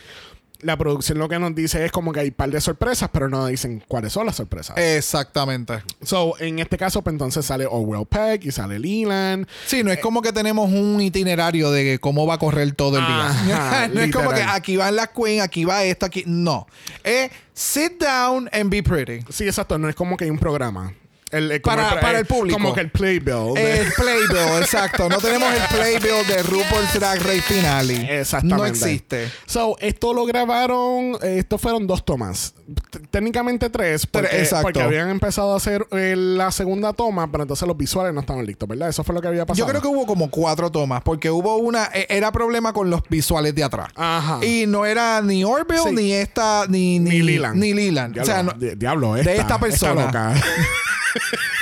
la 0.65 0.77
producción 0.77 1.19
lo 1.19 1.29
que 1.29 1.39
nos 1.39 1.55
dice 1.55 1.85
es 1.85 1.93
como 1.93 2.13
que 2.13 2.21
hay 2.21 2.29
un 2.29 2.35
par 2.35 2.51
de 2.51 2.61
sorpresas, 2.61 3.11
pero 3.13 3.29
no 3.29 3.47
dicen 3.47 3.83
cuáles 3.87 4.13
son 4.13 4.27
las 4.27 4.37
sorpresas. 4.37 4.77
Exactamente. 4.77 5.83
So, 6.03 6.35
en 6.41 6.59
este 6.59 6.77
caso, 6.77 7.03
pues 7.03 7.13
entonces 7.13 7.45
sale 7.45 7.67
Orwell 7.67 8.07
Peck 8.07 8.45
y 8.45 8.51
sale 8.51 8.79
Leland. 8.79 9.47
Sí, 9.67 9.83
no 9.83 9.93
es 9.93 10.01
como 10.01 10.23
que 10.23 10.33
tenemos 10.33 10.71
un 10.71 11.01
itinerario 11.01 11.71
de 11.71 11.99
cómo 11.99 12.27
va 12.27 12.35
a 12.35 12.39
correr 12.39 12.73
todo 12.73 12.99
el 12.99 13.07
día. 13.07 13.27
Ajá, 13.27 13.89
no 13.93 14.01
es 14.01 14.13
como 14.13 14.31
que 14.31 14.43
aquí 14.43 14.77
van 14.77 14.97
las 14.97 15.09
queens, 15.09 15.43
aquí 15.43 15.65
va 15.65 15.85
esto, 15.85 16.07
aquí. 16.07 16.25
No. 16.27 16.67
Es 17.03 17.31
sit 17.53 18.01
down 18.01 18.49
and 18.53 18.71
be 18.71 18.83
pretty. 18.83 19.21
Sí, 19.31 19.45
exacto, 19.45 19.79
no 19.79 19.89
es 19.89 19.95
como 19.95 20.17
que 20.17 20.25
hay 20.25 20.31
un 20.31 20.39
programa. 20.39 20.95
El, 21.35 21.51
el- 21.53 21.61
como 21.63 21.77
Para- 21.77 22.01
para 22.01 22.19
el 22.19 22.27
público. 22.27 22.57
Como 22.59 22.75
que 22.75 22.81
el 22.81 22.91
playbill. 22.91 23.55
de- 23.55 23.81
El 23.81 23.93
Playbill, 23.93 24.59
exacto. 24.63 25.09
No 25.09 25.19
tenemos 25.19 25.53
el 25.53 25.63
Playbill 25.77 26.27
de 26.29 26.43
RuPaul's 26.43 26.95
Drag 26.95 27.19
Race 27.21 27.43
Finale. 27.43 28.21
Exactamente. 28.21 28.57
No 28.63 28.67
existe. 28.67 29.31
So, 29.47 29.77
esto 29.81 30.15
lo 30.15 30.25
grabaron, 30.27 31.17
eh, 31.23 31.39
esto 31.39 31.59
fueron 31.59 31.87
dos 31.87 32.05
tomas. 32.05 32.55
T- 32.91 32.99
técnicamente 33.11 33.69
tres, 33.71 34.07
porque, 34.07 34.29
Tres, 34.29 34.43
exacto. 34.43 34.63
porque 34.63 34.81
habían 34.83 35.11
empezado 35.11 35.53
a 35.53 35.57
hacer 35.57 35.87
eh, 35.93 36.15
la 36.17 36.51
segunda 36.51 36.93
toma, 36.93 37.31
pero 37.31 37.43
entonces 37.45 37.67
los 37.69 37.77
visuales 37.77 38.15
no 38.15 38.21
estaban 38.21 38.45
listos, 38.47 38.69
¿verdad? 38.69 38.89
Eso 38.89 39.05
fue 39.05 39.15
lo 39.15 39.21
que 39.21 39.29
había 39.29 39.45
pasado. 39.45 39.67
Yo 39.67 39.71
creo 39.71 39.83
que 39.83 39.89
hubo 39.89 40.07
como 40.07 40.31
cuatro 40.31 40.71
tomas, 40.71 41.03
porque 41.03 41.31
hubo 41.31 41.57
una, 41.57 41.91
eh, 41.93 42.07
era 42.09 42.33
problema 42.33 42.73
con 42.73 42.89
los 42.91 43.03
visuales 43.09 43.55
de 43.55 43.65
atrás. 43.65 43.89
Ajá. 43.95 44.45
Y 44.45 44.67
no 44.67 44.87
era 44.87 45.21
ni 45.21 45.45
Orville, 45.45 45.83
Sí. 45.85 45.93
ni 45.95 46.13
esta, 46.13 46.67
ni, 46.69 46.99
ni, 46.99 47.11
Ni 47.11 47.23
Leland. 47.23 47.57
Ni 47.61 47.75
Leland. 47.75 48.15
Diablo, 48.15 48.23
o 48.33 48.35
sea, 48.35 48.43
no, 48.43 48.53
di- 48.53 48.75
diablo, 48.77 49.15
de 49.15 49.21
esta, 49.21 49.33
esta 49.35 49.59
persona. 49.59 50.07
loca. 50.07 50.35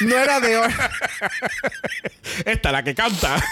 no 0.00 0.16
era 0.16 0.40
de 0.40 0.56
Or- 0.58 0.70
esta, 2.44 2.72
la 2.72 2.82
que 2.82 2.94
canta. 2.94 3.42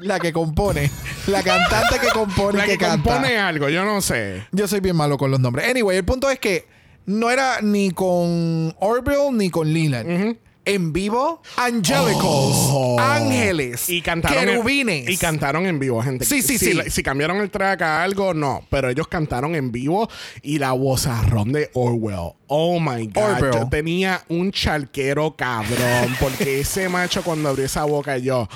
la 0.00 0.18
que 0.20 0.32
compone. 0.32 0.90
La 1.26 1.42
cantante 1.42 1.98
que 1.98 2.08
compone 2.08 2.58
la 2.58 2.64
y 2.64 2.68
que, 2.68 2.78
que, 2.78 2.84
canta. 2.84 3.10
compone 3.10 3.38
algo, 3.38 3.68
yo 3.68 3.84
no 3.84 4.00
sé. 4.00 4.46
Yo 4.52 4.68
soy 4.68 4.80
bien 4.80 4.96
malo 4.96 5.18
con 5.18 5.30
los 5.30 5.40
nombres. 5.40 5.68
Anyway, 5.68 5.96
el 5.96 6.04
punto 6.04 6.30
es 6.30 6.38
que 6.38 6.66
no 7.06 7.30
era 7.30 7.60
ni 7.62 7.90
con 7.90 8.74
Orville 8.78 9.30
ni 9.32 9.50
con 9.50 9.72
Leland. 9.72 10.36
En 10.66 10.92
vivo, 10.92 11.40
Angelicals, 11.56 12.20
Oh. 12.24 12.96
ángeles, 13.00 13.88
Y 13.88 14.02
cantaron. 14.02 14.48
en- 14.68 15.08
y 15.08 15.16
cantaron 15.16 15.64
en 15.64 15.78
vivo, 15.78 16.02
gente. 16.02 16.24
Sí, 16.24 16.42
sí, 16.42 16.58
si, 16.58 16.72
sí. 16.72 16.90
Si 16.90 17.02
cambiaron 17.04 17.36
el 17.38 17.50
track 17.50 17.82
a 17.82 18.02
algo, 18.02 18.34
no. 18.34 18.66
Pero 18.68 18.90
ellos 18.90 19.06
cantaron 19.06 19.54
en 19.54 19.70
vivo 19.70 20.08
y 20.42 20.58
la 20.58 20.72
vozarrón 20.72 21.52
de 21.52 21.70
Orwell. 21.74 22.32
Oh 22.48 22.80
my 22.80 23.06
God. 23.06 23.22
Orwell. 23.36 23.52
Yo 23.54 23.68
tenía 23.68 24.22
un 24.28 24.50
charquero 24.50 25.36
cabrón. 25.36 26.16
Porque 26.20 26.60
ese 26.60 26.88
macho, 26.88 27.22
cuando 27.22 27.48
abrió 27.48 27.64
esa 27.64 27.84
boca, 27.84 28.18
yo. 28.18 28.48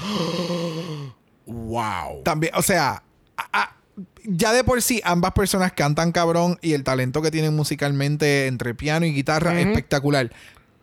wow. 1.46 2.22
También, 2.24 2.52
o 2.56 2.62
sea, 2.62 3.02
a- 3.36 3.48
a- 3.62 3.76
ya 4.24 4.52
de 4.52 4.64
por 4.64 4.82
sí 4.82 5.00
ambas 5.04 5.32
personas 5.32 5.72
cantan 5.72 6.12
cabrón 6.12 6.58
y 6.62 6.72
el 6.74 6.84
talento 6.84 7.22
que 7.22 7.30
tienen 7.30 7.54
musicalmente 7.56 8.46
entre 8.46 8.74
piano 8.74 9.06
y 9.06 9.12
guitarra 9.12 9.58
espectacular. 9.60 10.30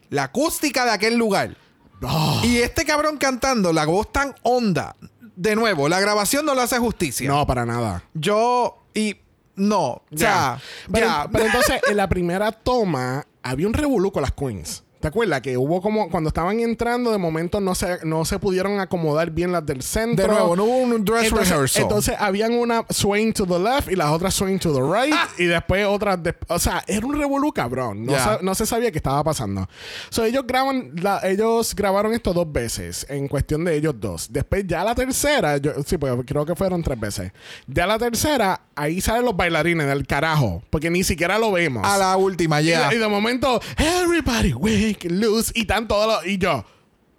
La 0.09 0.23
acústica 0.23 0.85
de 0.85 0.91
aquel 0.91 1.15
lugar. 1.17 1.55
Oh. 2.01 2.41
Y 2.43 2.57
este 2.57 2.85
cabrón 2.85 3.17
cantando, 3.17 3.73
la 3.73 3.85
voz 3.85 4.11
tan 4.11 4.35
honda. 4.43 4.95
De 5.35 5.55
nuevo, 5.55 5.87
la 5.89 5.99
grabación 5.99 6.45
no 6.45 6.55
le 6.55 6.61
hace 6.61 6.77
justicia. 6.79 7.27
No, 7.29 7.45
para 7.45 7.65
nada. 7.65 8.03
Yo, 8.13 8.83
y 8.93 9.17
no, 9.55 9.83
o 9.83 10.03
sea, 10.15 10.59
Pero, 10.91 11.07
ya. 11.07 11.27
pero 11.31 11.45
entonces, 11.45 11.81
en 11.89 11.97
la 11.97 12.07
primera 12.07 12.51
toma, 12.51 13.25
había 13.43 13.67
un 13.67 13.73
revolú 13.73 14.11
con 14.11 14.21
las 14.21 14.31
queens. 14.31 14.83
¿Te 14.99 15.07
acuerdas? 15.09 15.41
Que 15.41 15.57
hubo 15.57 15.81
como 15.81 16.09
cuando 16.09 16.29
estaban 16.29 16.59
entrando, 16.59 17.11
de 17.11 17.17
momento 17.19 17.59
no 17.61 17.75
se, 17.75 17.99
no 18.03 18.25
se 18.25 18.39
pudieron 18.39 18.79
acomodar 18.79 19.29
bien 19.31 19.51
las 19.51 19.65
del 19.65 19.81
centro. 19.83 20.25
De 20.27 20.33
nuevo, 20.33 20.55
no 20.55 20.63
hubo 20.63 20.77
un 20.77 21.05
dress 21.05 21.25
entonces, 21.25 21.49
rehearsal. 21.49 21.81
Entonces 21.83 22.15
habían 22.19 22.53
una 22.53 22.83
swing 22.89 23.31
to 23.33 23.45
the 23.45 23.59
left 23.59 23.91
y 23.91 23.95
las 23.95 24.09
otras 24.09 24.33
swing 24.33 24.57
to 24.57 24.73
the 24.73 24.81
right. 24.81 25.13
Y 25.37 25.45
después 25.45 25.85
otras. 25.85 26.21
de- 26.23 26.35
o 26.47 26.57
sea, 26.59 26.83
era 26.87 27.05
un 27.05 27.15
revolú, 27.17 27.53
cabrón. 27.53 28.05
No, 28.05 28.13
Ya. 28.13 28.23
sa- 28.23 28.39
no 28.41 28.55
se 28.55 28.65
sabía 28.65 28.91
qué 28.91 28.97
estaba 28.97 29.23
pasando. 29.23 29.69
So, 30.09 30.23
ellos 30.23 30.45
graban, 30.47 30.91
la- 30.95 31.19
ellos 31.23 31.75
grabaron 31.75 32.13
esto 32.13 32.33
dos 32.33 32.51
veces 32.51 33.05
en 33.09 33.27
cuestión 33.27 33.63
de 33.65 33.75
ellos 33.75 33.93
dos. 33.99 34.27
Después, 34.31 34.65
ya 34.65 34.83
la 34.83 34.95
tercera, 34.95 35.57
yo, 35.57 35.73
sí, 35.85 35.97
pues 35.97 36.13
creo 36.25 36.45
que 36.45 36.55
fueron 36.55 36.81
tres 36.81 36.99
veces. 36.99 37.31
Ya 37.67 37.85
la 37.85 37.99
tercera, 37.99 38.61
ahí 38.75 38.99
salen 39.01 39.25
los 39.25 39.37
bailarines 39.37 39.85
del 39.87 40.07
carajo. 40.07 40.63
Porque 40.71 40.89
ni 40.89 41.03
siquiera 41.03 41.37
lo 41.37 41.51
vemos. 41.51 41.85
a 41.85 41.97
la 41.97 42.17
última, 42.17 42.61
Y 42.61 42.65
ya. 42.67 42.89
de- 42.89 42.95
Y, 42.95 42.99
de 42.99 43.07
momento, 43.07 43.61
everybody 43.77 44.53
wake 44.87 45.09
loose. 45.09 45.51
Y 45.55 45.61
están 45.61 45.87
todos 45.87 46.07
los. 46.07 46.25
Y 46.27 46.37
yo. 46.37 46.65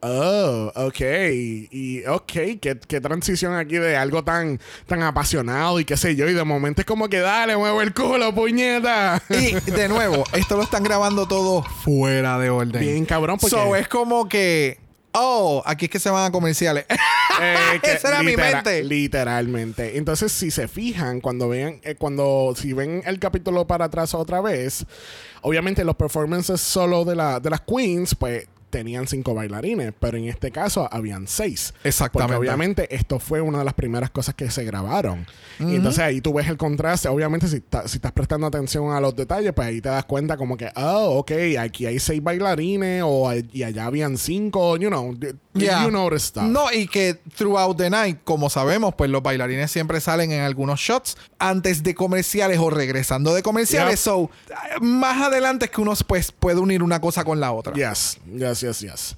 Oh, 0.01 0.71
ok. 0.77 1.01
Y 1.71 2.05
ok, 2.07 2.33
qué, 2.61 2.79
qué 2.87 3.01
transición 3.01 3.55
aquí 3.55 3.79
de 3.79 3.97
algo 3.97 4.23
tan, 4.23 4.61
tan 4.87 5.03
apasionado 5.03 5.81
y 5.81 5.85
qué 5.85 5.97
sé 5.97 6.15
yo. 6.15 6.29
Y 6.29 6.35
de 6.35 6.45
momento 6.45 6.83
es 6.83 6.87
como 6.87 7.09
que 7.09 7.19
dale, 7.19 7.57
muevo 7.57 7.83
el 7.83 7.93
culo, 7.93 8.33
puñeta. 8.33 9.21
Y 9.29 9.55
de 9.71 9.89
nuevo, 9.89 10.25
esto 10.35 10.57
lo 10.57 10.63
están 10.63 10.85
grabando 10.85 11.27
todo 11.27 11.63
fuera 11.63 12.39
de 12.39 12.51
orden. 12.51 12.81
Bien 12.81 13.05
cabrón, 13.07 13.39
porque. 13.41 13.57
So 13.57 13.75
es 13.75 13.89
como 13.89 14.29
que, 14.29 14.79
oh, 15.13 15.65
aquí 15.67 15.87
es 15.87 15.91
que 15.91 15.99
se 15.99 16.11
van 16.11 16.27
a 16.27 16.31
comerciales. 16.31 16.87
Eh, 17.41 17.81
que 17.83 17.93
Esa 17.95 18.11
era 18.11 18.23
mi 18.23 18.37
mente. 18.37 18.85
Literalmente. 18.85 19.99
Entonces, 19.99 20.31
si 20.31 20.53
se 20.53 20.69
fijan, 20.69 21.21
cuando 21.21 21.49
vean, 21.49 21.81
eh, 21.83 21.97
cuando 21.97 22.55
si 22.57 22.73
ven 22.73 23.03
el 23.05 23.19
capítulo 23.19 23.67
para 23.67 23.87
atrás 23.87 24.15
otra 24.15 24.41
vez, 24.41 24.87
obviamente 25.43 25.85
los 25.85 25.97
performances 25.97 26.61
solo 26.61 27.05
de, 27.05 27.17
la, 27.17 27.41
de 27.41 27.51
las 27.51 27.61
queens, 27.61 28.15
pues 28.15 28.47
tenían 28.71 29.07
cinco 29.07 29.35
bailarines, 29.35 29.93
pero 29.99 30.17
en 30.17 30.25
este 30.25 30.51
caso 30.51 30.89
habían 30.93 31.27
seis. 31.27 31.75
Exactamente. 31.85 32.35
Porque 32.35 32.49
obviamente 32.49 32.95
esto 32.95 33.19
fue 33.19 33.41
una 33.41 33.59
de 33.59 33.65
las 33.65 33.75
primeras 33.75 34.11
cosas 34.11 34.35
que 34.35 34.51
se 34.51 34.65
grabaron. 34.65 35.27
Y 35.61 35.77
entonces 35.77 36.01
ahí 36.01 36.21
tú 36.21 36.33
ves 36.33 36.49
el 36.49 36.57
contraste. 36.57 37.09
Obviamente, 37.09 37.49
si, 37.49 37.63
si 37.87 37.97
estás 37.97 38.13
prestando 38.13 38.47
atención 38.47 38.93
a 38.93 39.01
los 39.01 39.17
detalles, 39.17 39.53
pues 39.53 39.69
ahí 39.69 39.81
te 39.81 39.89
das 39.89 40.05
cuenta 40.05 40.37
como 40.37 40.57
que, 40.57 40.71
oh, 40.77 41.19
ok, 41.19 41.33
aquí 41.59 41.87
hay 41.87 41.99
seis 41.99 42.23
bailarines 42.23 43.03
o 43.05 43.29
y 43.53 43.63
allá 43.63 43.87
habían 43.87 44.17
cinco, 44.17 44.77
you 44.77 44.89
know, 44.89 45.15
Yeah. 45.59 45.85
you 45.85 45.91
know 45.91 46.09
the 46.09 46.19
stuff. 46.19 46.45
No, 46.45 46.73
y 46.73 46.87
que 46.87 47.15
throughout 47.37 47.77
the 47.77 47.91
night, 47.91 48.19
como 48.25 48.51
sabemos, 48.51 48.95
pues 48.95 49.11
los 49.11 49.23
bailarines 49.23 49.71
siempre 49.71 50.01
salen 50.01 50.33
en 50.33 50.43
algunos 50.43 50.81
shots 50.81 51.17
antes 51.39 51.83
de 51.83 51.95
comerciales 51.95 52.59
o 52.59 52.71
regresando 52.71 53.35
de 53.35 53.43
comerciales. 53.43 53.95
Yep. 53.95 54.05
So, 54.05 54.31
más 54.81 55.21
adelante 55.23 55.67
es 55.67 55.71
que 55.71 55.81
uno 55.81 55.95
pues, 56.07 56.33
puede 56.33 56.61
unir 56.61 56.83
una 56.83 57.01
cosa 57.01 57.25
con 57.25 57.41
la 57.41 57.53
otra. 57.53 57.75
Yes, 57.75 58.19
yes, 58.35 58.58
yes, 58.61 58.81
yes. 58.81 59.17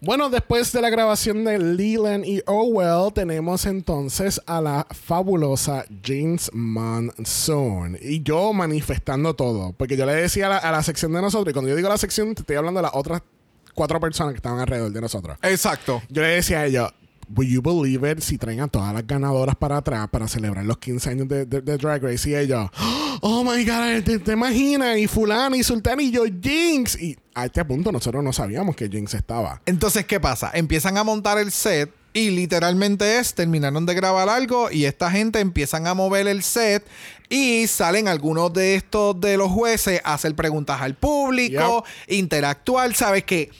Bueno, 0.00 0.30
después 0.30 0.72
de 0.72 0.80
la 0.80 0.90
grabación 0.90 1.44
de 1.44 1.58
Leland 1.58 2.24
y 2.24 2.42
Orwell, 2.46 3.12
tenemos 3.12 3.66
entonces 3.66 4.40
a 4.46 4.60
la 4.60 4.86
fabulosa 4.90 5.84
James 6.04 6.50
Monsoon. 6.52 7.98
Y 8.00 8.22
yo 8.22 8.52
manifestando 8.52 9.34
todo. 9.34 9.72
Porque 9.72 9.96
yo 9.96 10.06
le 10.06 10.14
decía 10.14 10.46
a 10.46 10.50
la, 10.50 10.56
a 10.58 10.72
la 10.72 10.82
sección 10.82 11.12
de 11.12 11.20
nosotros, 11.20 11.50
y 11.50 11.52
cuando 11.52 11.68
yo 11.68 11.76
digo 11.76 11.88
la 11.88 11.98
sección, 11.98 12.34
te 12.34 12.42
estoy 12.42 12.56
hablando 12.56 12.78
de 12.78 12.82
las 12.82 12.94
otras 12.94 13.22
cuatro 13.74 14.00
personas 14.00 14.32
que 14.32 14.36
estaban 14.36 14.60
alrededor 14.60 14.92
de 14.92 15.00
nosotros. 15.00 15.38
Exacto. 15.42 16.02
Yo 16.08 16.22
le 16.22 16.28
decía 16.28 16.60
a 16.60 16.66
ellos, 16.66 16.92
Will 17.34 17.48
you 17.48 17.62
believe 17.62 18.08
it 18.10 18.20
si 18.20 18.36
traen 18.38 18.60
a 18.60 18.68
todas 18.68 18.92
las 18.92 19.06
ganadoras 19.06 19.56
para 19.56 19.78
atrás 19.78 20.08
para 20.10 20.28
celebrar 20.28 20.64
los 20.64 20.78
15 20.78 21.10
años 21.10 21.28
de, 21.28 21.46
de- 21.46 21.60
de 21.62 21.76
Drag 21.78 22.02
Race? 22.02 22.28
Y 22.28 22.34
ellos, 22.34 22.68
Oh 23.20 23.42
my 23.44 23.64
God, 23.64 24.02
¿te, 24.04 24.18
te 24.18 24.32
imaginas? 24.32 24.98
Y 24.98 25.06
Fulano 25.06 25.56
y 25.56 25.62
Sultana 25.62 26.02
y 26.02 26.10
yo, 26.10 26.24
Jinx. 26.24 27.00
Y 27.00 27.16
a 27.34 27.46
este 27.46 27.64
punto 27.64 27.90
nosotros 27.92 28.22
no 28.22 28.32
sabíamos 28.32 28.76
que 28.76 28.88
Jinx 28.88 29.14
estaba. 29.14 29.62
Entonces, 29.66 30.04
¿qué 30.06 30.20
pasa? 30.20 30.50
Empiezan 30.54 30.96
a 30.98 31.04
montar 31.04 31.38
el 31.38 31.50
set 31.52 31.90
y 32.14 32.28
literalmente 32.30 33.18
es, 33.18 33.32
terminaron 33.34 33.86
de 33.86 33.94
grabar 33.94 34.28
algo 34.28 34.70
y 34.70 34.84
esta 34.84 35.10
gente 35.10 35.40
empiezan 35.40 35.86
a 35.86 35.94
mover 35.94 36.26
el 36.28 36.42
set 36.42 36.84
y 37.30 37.66
salen 37.68 38.06
algunos 38.08 38.52
de 38.52 38.74
estos 38.74 39.18
de 39.18 39.38
los 39.38 39.50
jueces 39.50 40.02
a 40.04 40.12
hacer 40.14 40.34
preguntas 40.34 40.82
al 40.82 40.94
público, 40.94 41.84
interactuar, 42.08 42.92
¿sabes 42.94 43.24
qué? 43.24 43.50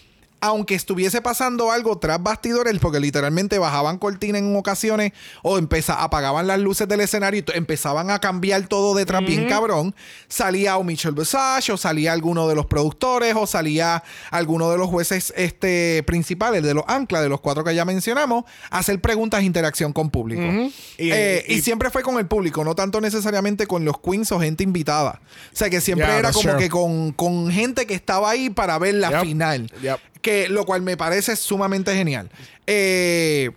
Aunque 0.44 0.74
estuviese 0.74 1.22
pasando 1.22 1.70
algo 1.70 1.98
tras 1.98 2.20
bastidores, 2.20 2.76
porque 2.80 2.98
literalmente 2.98 3.58
bajaban 3.60 3.96
cortina 3.98 4.38
en 4.38 4.56
ocasiones 4.56 5.12
o 5.42 5.56
empeza, 5.56 6.02
apagaban 6.02 6.48
las 6.48 6.58
luces 6.58 6.88
del 6.88 7.00
escenario 7.00 7.44
y 7.46 7.56
empezaban 7.56 8.10
a 8.10 8.18
cambiar 8.18 8.66
todo 8.66 8.94
detrás 8.96 9.24
bien 9.24 9.48
cabrón, 9.48 9.94
salía 10.28 10.76
o 10.78 10.82
Michelle 10.84 11.14
Visage 11.18 11.70
o 11.70 11.76
salía 11.76 12.12
alguno 12.12 12.48
de 12.48 12.56
los 12.56 12.66
productores 12.66 13.34
o 13.36 13.46
salía 13.46 14.02
alguno 14.32 14.68
de 14.70 14.78
los 14.78 14.88
jueces 14.88 15.32
este, 15.36 16.02
principales, 16.06 16.62
de 16.64 16.74
los 16.74 16.82
anclas, 16.88 17.22
de 17.22 17.28
los 17.28 17.40
cuatro 17.40 17.62
que 17.62 17.72
ya 17.74 17.84
mencionamos, 17.84 18.44
a 18.68 18.78
hacer 18.78 19.00
preguntas 19.00 19.42
e 19.42 19.44
interacción 19.44 19.92
con 19.92 20.10
público. 20.10 20.42
Y- 20.42 20.72
Eh, 21.12 21.44
y, 21.46 21.54
y- 21.54 21.62
siempre 21.62 21.88
fue 21.90 22.02
con 22.02 22.18
el 22.18 22.26
público, 22.26 22.64
no 22.64 22.74
tanto 22.74 23.00
necesariamente 23.00 23.68
con 23.68 23.84
los 23.84 24.00
queens 24.00 24.32
o 24.32 24.40
gente 24.40 24.64
invitada. 24.64 25.20
O 25.52 25.56
sea 25.56 25.70
que 25.70 25.80
siempre 25.80 26.08
Yeah, 26.08 26.18
era 26.18 26.32
como 26.32 26.50
true. 26.50 26.58
que 26.58 26.68
con, 26.68 27.12
con 27.12 27.48
gente 27.52 27.86
que 27.86 27.94
estaba 27.94 28.28
ahí 28.30 28.50
para 28.50 28.76
ver 28.80 28.94
la 28.96 29.10
Yep, 29.10 29.20
final. 29.22 29.70
yep. 29.80 30.00
Que 30.22 30.48
lo 30.48 30.64
cual 30.64 30.80
me 30.82 30.96
parece 30.96 31.36
sumamente 31.36 31.94
genial. 31.94 32.30
Eh, 32.66 33.50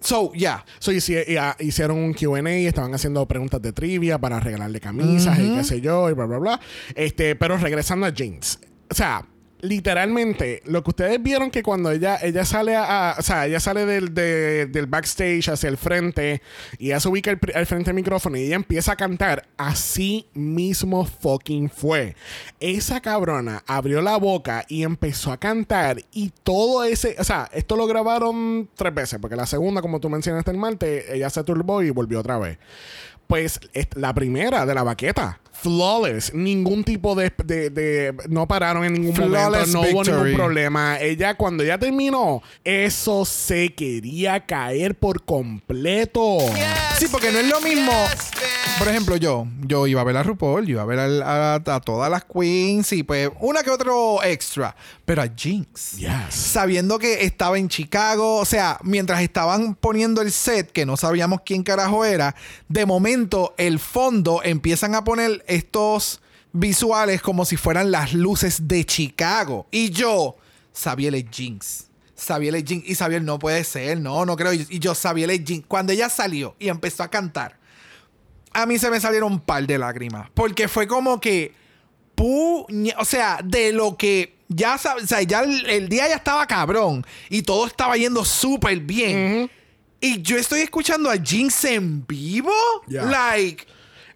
so, 0.00 0.32
yeah. 0.32 0.64
So, 0.78 0.92
y, 0.92 0.98
ah, 1.36 1.56
hicieron 1.60 1.98
un 1.98 2.14
QA, 2.14 2.48
estaban 2.50 2.94
haciendo 2.94 3.26
preguntas 3.28 3.60
de 3.60 3.72
trivia 3.72 4.18
para 4.18 4.40
regalarle 4.40 4.80
camisas 4.80 5.38
y 5.38 5.54
qué 5.54 5.64
sé 5.64 5.80
yo, 5.80 6.08
y 6.08 6.14
bla, 6.14 6.26
bla, 6.26 6.38
bla. 6.38 6.60
Este, 6.94 7.36
pero 7.36 7.58
regresando 7.58 8.06
a 8.06 8.12
Jinx. 8.12 8.58
O 8.90 8.94
sea, 8.94 9.26
literalmente, 9.62 10.60
lo 10.66 10.82
que 10.82 10.90
ustedes 10.90 11.22
vieron 11.22 11.50
que 11.50 11.62
cuando 11.62 11.90
ella, 11.90 12.18
ella 12.20 12.44
sale 12.44 12.76
a, 12.76 13.14
o 13.18 13.22
sea, 13.22 13.46
ella 13.46 13.60
sale 13.60 13.86
del, 13.86 14.12
de- 14.12 14.66
del 14.66 14.86
backstage 14.86 15.48
hacia 15.48 15.68
el 15.68 15.76
frente 15.78 16.42
y 16.78 16.86
ella 16.88 17.00
se 17.00 17.08
ubica 17.08 17.30
al, 17.30 17.66
frente 17.66 17.86
del 17.86 17.94
micrófono 17.94 18.36
y 18.36 18.42
ella 18.42 18.56
empieza 18.56 18.92
a 18.92 18.96
cantar, 18.96 19.46
así 19.56 20.26
mismo 20.34 21.06
fucking 21.06 21.70
fue. 21.70 22.16
Esa 22.60 23.00
cabrona 23.00 23.62
abrió 23.66 24.02
la 24.02 24.16
boca 24.16 24.64
y 24.68 24.82
empezó 24.82 25.32
a 25.32 25.38
cantar 25.38 26.02
y 26.12 26.32
todo 26.42 26.84
ese, 26.84 27.16
o 27.18 27.24
sea, 27.24 27.48
esto 27.52 27.76
lo 27.76 27.86
grabaron 27.86 28.68
tres 28.74 28.92
veces, 28.92 29.18
porque 29.20 29.36
la 29.36 29.46
segunda, 29.46 29.80
como 29.80 30.00
tú 30.00 30.10
mencionaste 30.10 30.50
el 30.50 30.58
martes, 30.58 31.04
ella 31.08 31.30
se 31.30 31.42
turbó 31.44 31.82
y 31.82 31.90
volvió 31.90 32.20
otra 32.20 32.36
vez. 32.38 32.58
Pues 33.28 33.60
es 33.72 33.86
la 33.94 34.12
primera 34.12 34.66
de 34.66 34.74
la 34.74 34.82
baqueta. 34.82 35.38
Flawless. 35.62 36.34
Ningún 36.34 36.84
tipo 36.84 37.14
de, 37.14 37.32
de, 37.44 37.70
de- 37.70 38.14
No 38.28 38.46
pararon 38.48 38.84
en 38.84 38.94
ningún 38.94 39.14
Flawless 39.14 39.68
momento. 39.68 39.72
No 39.72 39.80
hubo 39.80 39.86
victory. 40.02 40.22
ningún 40.24 40.34
problema. 40.36 41.00
Ella, 41.00 41.34
cuando 41.36 41.64
ya 41.64 41.78
terminó, 41.78 42.42
eso 42.64 43.24
se 43.24 43.74
quería 43.74 44.44
caer 44.46 44.94
por 44.98 45.24
completo. 45.24 46.38
Sí, 46.98 47.06
porque 47.10 47.32
no 47.32 47.38
es 47.38 47.48
lo 47.48 47.60
mismo. 47.60 47.92
Por 48.78 48.88
ejemplo, 48.88 49.16
yo, 49.16 49.46
yo 49.66 49.86
iba 49.86 50.00
a 50.00 50.04
ver 50.04 50.16
a 50.16 50.22
RuPaul, 50.22 50.66
yo 50.66 50.72
iba 50.72 50.82
a 50.82 50.86
ver 50.86 50.98
a 50.98 51.80
todas 51.84 52.10
las 52.10 52.24
queens 52.24 52.92
y 52.92 53.02
pues 53.02 53.30
una 53.40 53.62
que 53.62 53.70
otro 53.70 54.22
extra, 54.24 54.74
pero 55.04 55.22
a 55.22 55.28
Jinx. 55.34 55.98
Yes. 55.98 56.10
Sabiendo 56.30 56.98
que 56.98 57.24
estaba 57.24 57.58
en 57.58 57.68
Chicago, 57.68 58.36
o 58.36 58.44
sea, 58.44 58.78
mientras 58.82 59.20
estaban 59.22 59.74
poniendo 59.74 60.20
el 60.22 60.32
set, 60.32 60.72
que 60.72 60.86
no 60.86 60.96
sabíamos 60.96 61.40
quién 61.44 61.62
carajo 61.62 62.04
era, 62.04 62.34
de 62.68 62.86
momento 62.86 63.54
el 63.58 63.78
fondo 63.78 64.40
empiezan 64.42 64.94
a 64.94 65.04
poner 65.04 65.44
estos 65.54 66.20
visuales 66.52 67.22
como 67.22 67.44
si 67.44 67.56
fueran 67.56 67.90
las 67.90 68.12
luces 68.12 68.68
de 68.68 68.84
Chicago. 68.84 69.66
Y 69.70 69.90
yo, 69.90 70.36
Sabiel 70.72 71.14
es 71.14 71.24
Jinx. 71.30 71.86
Sabiel 72.14 72.54
es 72.56 72.64
Jinx. 72.64 72.88
Y 72.88 72.94
Sabiel 72.94 73.24
no 73.24 73.38
puede 73.38 73.64
ser, 73.64 73.98
no, 74.00 74.24
no 74.26 74.36
creo. 74.36 74.52
Y 74.52 74.78
yo, 74.78 74.94
Sabiel 74.94 75.30
es 75.30 75.42
Jinx. 75.44 75.66
Cuando 75.66 75.92
ella 75.92 76.08
salió 76.08 76.54
y 76.58 76.68
empezó 76.68 77.02
a 77.02 77.08
cantar, 77.10 77.58
a 78.52 78.66
mí 78.66 78.78
se 78.78 78.90
me 78.90 79.00
salieron 79.00 79.32
un 79.32 79.40
par 79.40 79.66
de 79.66 79.78
lágrimas. 79.78 80.28
Porque 80.34 80.68
fue 80.68 80.86
como 80.86 81.20
que. 81.20 81.54
puñe- 82.14 82.94
o 82.98 83.04
sea, 83.04 83.40
de 83.42 83.72
lo 83.72 83.96
que. 83.96 84.36
Ya 84.48 84.76
sabes, 84.76 85.04
o 85.04 85.06
sea, 85.06 85.22
ya 85.22 85.40
el, 85.40 85.64
el 85.68 85.88
día 85.88 86.06
ya 86.08 86.16
estaba 86.16 86.46
cabrón. 86.46 87.06
Y 87.30 87.40
todo 87.42 87.66
estaba 87.66 87.96
yendo 87.96 88.22
súper 88.24 88.78
bien. 88.80 89.50
Y 89.98 90.20
yo 90.20 90.36
estoy 90.36 90.60
escuchando 90.60 91.08
a 91.08 91.16
Jinx 91.16 91.64
en 91.64 92.06
vivo. 92.06 92.52
Yeah. 92.86 93.04
Like. 93.04 93.64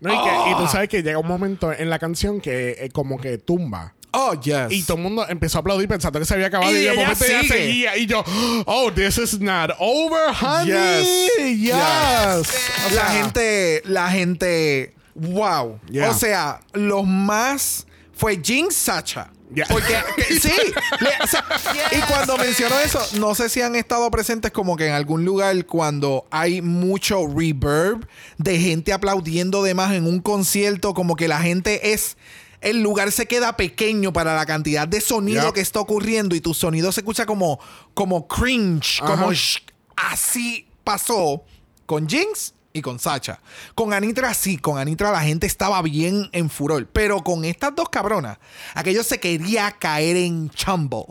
No, 0.00 0.12
y, 0.12 0.16
que- 0.16 0.50
y 0.50 0.54
tú 0.54 0.64
Ah. 0.64 0.68
sabes 0.70 0.88
que 0.88 1.02
llega 1.02 1.18
un 1.18 1.26
momento 1.28 1.72
en 1.72 1.88
la 1.90 1.98
canción 1.98 2.40
que 2.40 2.70
eh, 2.78 2.90
como 2.92 3.18
que 3.18 3.38
tumba. 3.38 3.94
Oh, 4.18 4.32
yes. 4.40 4.70
Y 4.70 4.82
todo 4.84 4.96
el 4.96 5.02
mundo 5.02 5.26
empezó 5.28 5.58
a 5.58 5.60
aplaudir 5.60 5.88
pensando 5.88 6.18
que 6.18 6.24
se 6.24 6.32
había 6.32 6.46
acabado. 6.46 6.70
Y 6.72 6.76
Y, 6.76 6.78
de 6.84 6.92
ella 6.92 6.94
momento 7.02 7.24
sigue. 7.24 7.48
seguía. 7.48 7.96
Y 7.98 8.06
yo, 8.06 8.24
oh, 8.64 8.90
this 8.90 9.18
is 9.18 9.38
not 9.40 9.70
over, 9.78 10.32
honey. 10.40 10.68
Yes. 10.72 11.30
Yes. 11.38 11.60
Yes. 11.60 12.54
O 12.90 12.94
la 12.94 13.04
gente, 13.10 13.82
la 13.84 14.10
gente, 14.10 14.94
wow. 15.14 15.78
Yeah. 15.90 16.08
O 16.10 16.14
sea, 16.14 16.60
los 16.72 17.06
más 17.06 17.86
fue 18.14 18.40
Jinx 18.42 18.74
Sacha. 18.74 19.30
Yeah. 19.56 19.66
Porque 19.68 19.94
sí, 20.40 20.52
le- 21.00 21.24
o 21.24 21.26
sea, 21.26 21.44
y 21.92 22.00
cuando 22.02 22.36
menciono 22.36 22.78
eso, 22.78 23.00
no 23.18 23.34
sé 23.34 23.48
si 23.48 23.62
han 23.62 23.74
estado 23.74 24.10
presentes 24.10 24.50
como 24.52 24.76
que 24.76 24.86
en 24.86 24.92
algún 24.92 25.24
lugar 25.24 25.64
cuando 25.64 26.26
hay 26.30 26.60
mucho 26.60 27.26
reverb 27.26 28.06
de 28.36 28.58
gente 28.60 28.92
aplaudiendo 28.92 29.62
de 29.62 29.72
más 29.72 29.94
en 29.94 30.06
un 30.06 30.20
concierto, 30.20 30.92
como 30.92 31.16
que 31.16 31.26
la 31.26 31.40
gente 31.40 31.92
es 31.94 32.18
el 32.60 32.82
lugar 32.82 33.12
se 33.12 33.24
queda 33.26 33.56
pequeño 33.56 34.12
para 34.12 34.34
la 34.34 34.44
cantidad 34.44 34.86
de 34.86 35.00
sonido 35.00 35.44
que 35.54 35.60
está 35.62 35.80
ocurriendo 35.80 36.34
y 36.34 36.40
tu 36.42 36.52
sonido 36.52 36.92
se 36.92 37.00
escucha 37.00 37.24
como 37.24 37.58
como 37.94 38.28
cringe, 38.28 39.00
como 39.00 39.30
sh- 39.32 39.62
así 39.96 40.68
pasó 40.84 41.44
con 41.86 42.06
Jinx 42.08 42.52
y 42.76 42.82
con 42.82 42.98
Sacha. 42.98 43.40
Con 43.74 43.92
Anitra 43.92 44.34
sí, 44.34 44.58
con 44.58 44.78
Anitra 44.78 45.10
la 45.10 45.22
gente 45.22 45.46
estaba 45.46 45.80
bien 45.82 46.28
en 46.32 46.50
furor, 46.50 46.86
pero 46.92 47.22
con 47.22 47.44
estas 47.44 47.74
dos 47.74 47.88
cabronas, 47.88 48.38
aquello 48.74 49.02
se 49.02 49.18
quería 49.18 49.72
caer 49.72 50.16
en. 50.16 50.50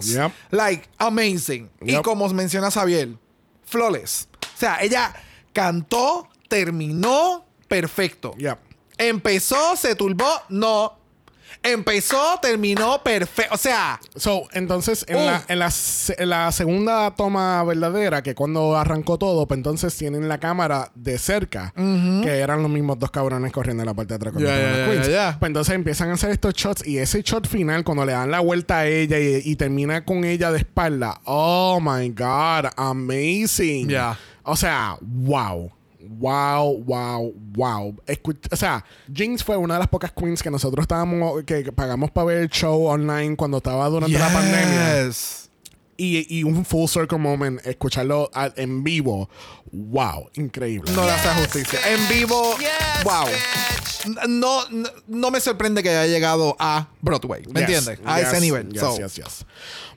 Yep. 0.05 0.31
Like 0.51 0.89
amazing. 0.97 1.69
Y 1.81 1.95
como 2.01 2.27
menciona 2.29 2.69
Xavier, 2.71 3.17
flawless. 3.65 4.27
O 4.55 4.57
sea, 4.57 4.77
ella 4.81 5.13
cantó, 5.53 6.29
terminó 6.47 7.45
perfecto. 7.67 8.33
Yep. 8.37 8.59
Empezó, 8.97 9.75
se 9.75 9.95
turbó, 9.95 10.29
no. 10.49 10.97
Empezó, 11.65 12.39
terminó 12.41 13.01
perfecto. 13.03 13.53
O 13.53 13.57
sea, 13.57 13.99
So, 14.15 14.43
entonces, 14.53 15.03
en, 15.07 15.17
Uh. 15.17 15.25
la, 15.25 15.43
en, 15.47 15.59
la, 15.59 15.69
en 16.17 16.29
la 16.29 16.51
segunda 16.51 17.13
toma 17.15 17.63
verdadera, 17.63 18.21
que 18.23 18.35
cuando 18.35 18.77
arrancó 18.77 19.17
todo, 19.17 19.47
pues 19.47 19.57
entonces 19.57 19.95
tienen 19.97 20.27
la 20.29 20.39
cámara 20.39 20.91
de 20.95 21.17
cerca, 21.17 21.73
que 21.75 22.39
eran 22.39 22.61
los 22.61 22.71
mismos 22.71 22.99
dos 22.99 23.11
cabrones 23.11 23.51
corriendo 23.51 23.83
en 23.83 23.87
la 23.87 23.93
parte 23.93 24.13
de 24.13 24.15
atrás 24.15 24.33
queens. 24.35 25.07
ya, 25.07 25.11
ya. 25.11 25.35
Pues 25.39 25.49
entonces 25.49 25.75
empiezan 25.75 26.09
a 26.09 26.13
hacer 26.13 26.31
estos 26.31 26.53
shots 26.53 26.85
y 26.87 26.97
ese 26.99 27.21
shot 27.21 27.47
final, 27.47 27.83
cuando 27.83 28.05
le 28.05 28.13
dan 28.13 28.31
la 28.31 28.39
vuelta 28.39 28.79
a 28.79 28.87
ella 28.87 29.19
y, 29.19 29.41
y 29.43 29.55
termina 29.55 30.05
con 30.05 30.23
ella 30.23 30.51
de 30.51 30.59
espalda, 30.59 31.19
oh 31.25 31.79
my 31.81 32.09
God, 32.09 32.71
amazing. 32.77 33.87
Ya. 33.89 34.17
O 34.43 34.55
sea, 34.55 34.97
wow. 35.01 35.71
Wow, 36.09 36.83
wow, 36.83 37.33
wow. 37.53 37.95
Escu- 38.07 38.37
o 38.51 38.55
sea, 38.55 38.83
Jinx 39.13 39.43
fue 39.43 39.57
una 39.57 39.75
de 39.75 39.79
las 39.81 39.89
pocas 39.89 40.11
queens 40.11 40.41
que 40.43 40.49
nosotros 40.51 40.83
estábamos, 40.83 41.43
que, 41.43 41.71
pagamos 41.71 42.11
para 42.11 42.25
ver 42.25 42.37
el 42.39 42.49
show 42.49 42.85
online 42.87 43.35
cuando 43.35 43.57
estaba 43.57 43.87
durante 43.89 44.17
la 44.17 44.29
pandemia. 44.31 45.09
Y, 45.97 46.39
y 46.39 46.43
un 46.43 46.65
full 46.65 46.87
circle 46.89 47.17
moment, 47.17 47.65
escucharlo 47.65 48.29
a- 48.33 48.51
en 48.57 48.83
vivo. 48.83 49.29
Wow, 49.71 50.29
increíble. 50.35 50.91
No 50.93 51.05
le 51.05 51.11
hace 51.11 51.29
justicia. 51.41 51.79
En 51.89 52.07
vivo, 52.09 52.55
wow. 53.05 53.27
No, 54.27 54.69
no, 54.69 54.89
no 55.07 55.31
me 55.31 55.39
sorprende 55.39 55.81
que 55.81 55.89
haya 55.89 56.05
llegado 56.05 56.55
a 56.59 56.89
Broadway. 57.01 57.43
¿Me 57.53 57.61
Yes, 57.61 57.87
entiendes? 57.87 57.99
A 58.05 58.19
yes, 58.19 58.27
ese 58.27 58.41
nivel. 58.41 58.69
yes, 58.71 58.81
So, 58.81 58.97
yes, 58.97 59.15
yes. 59.15 59.45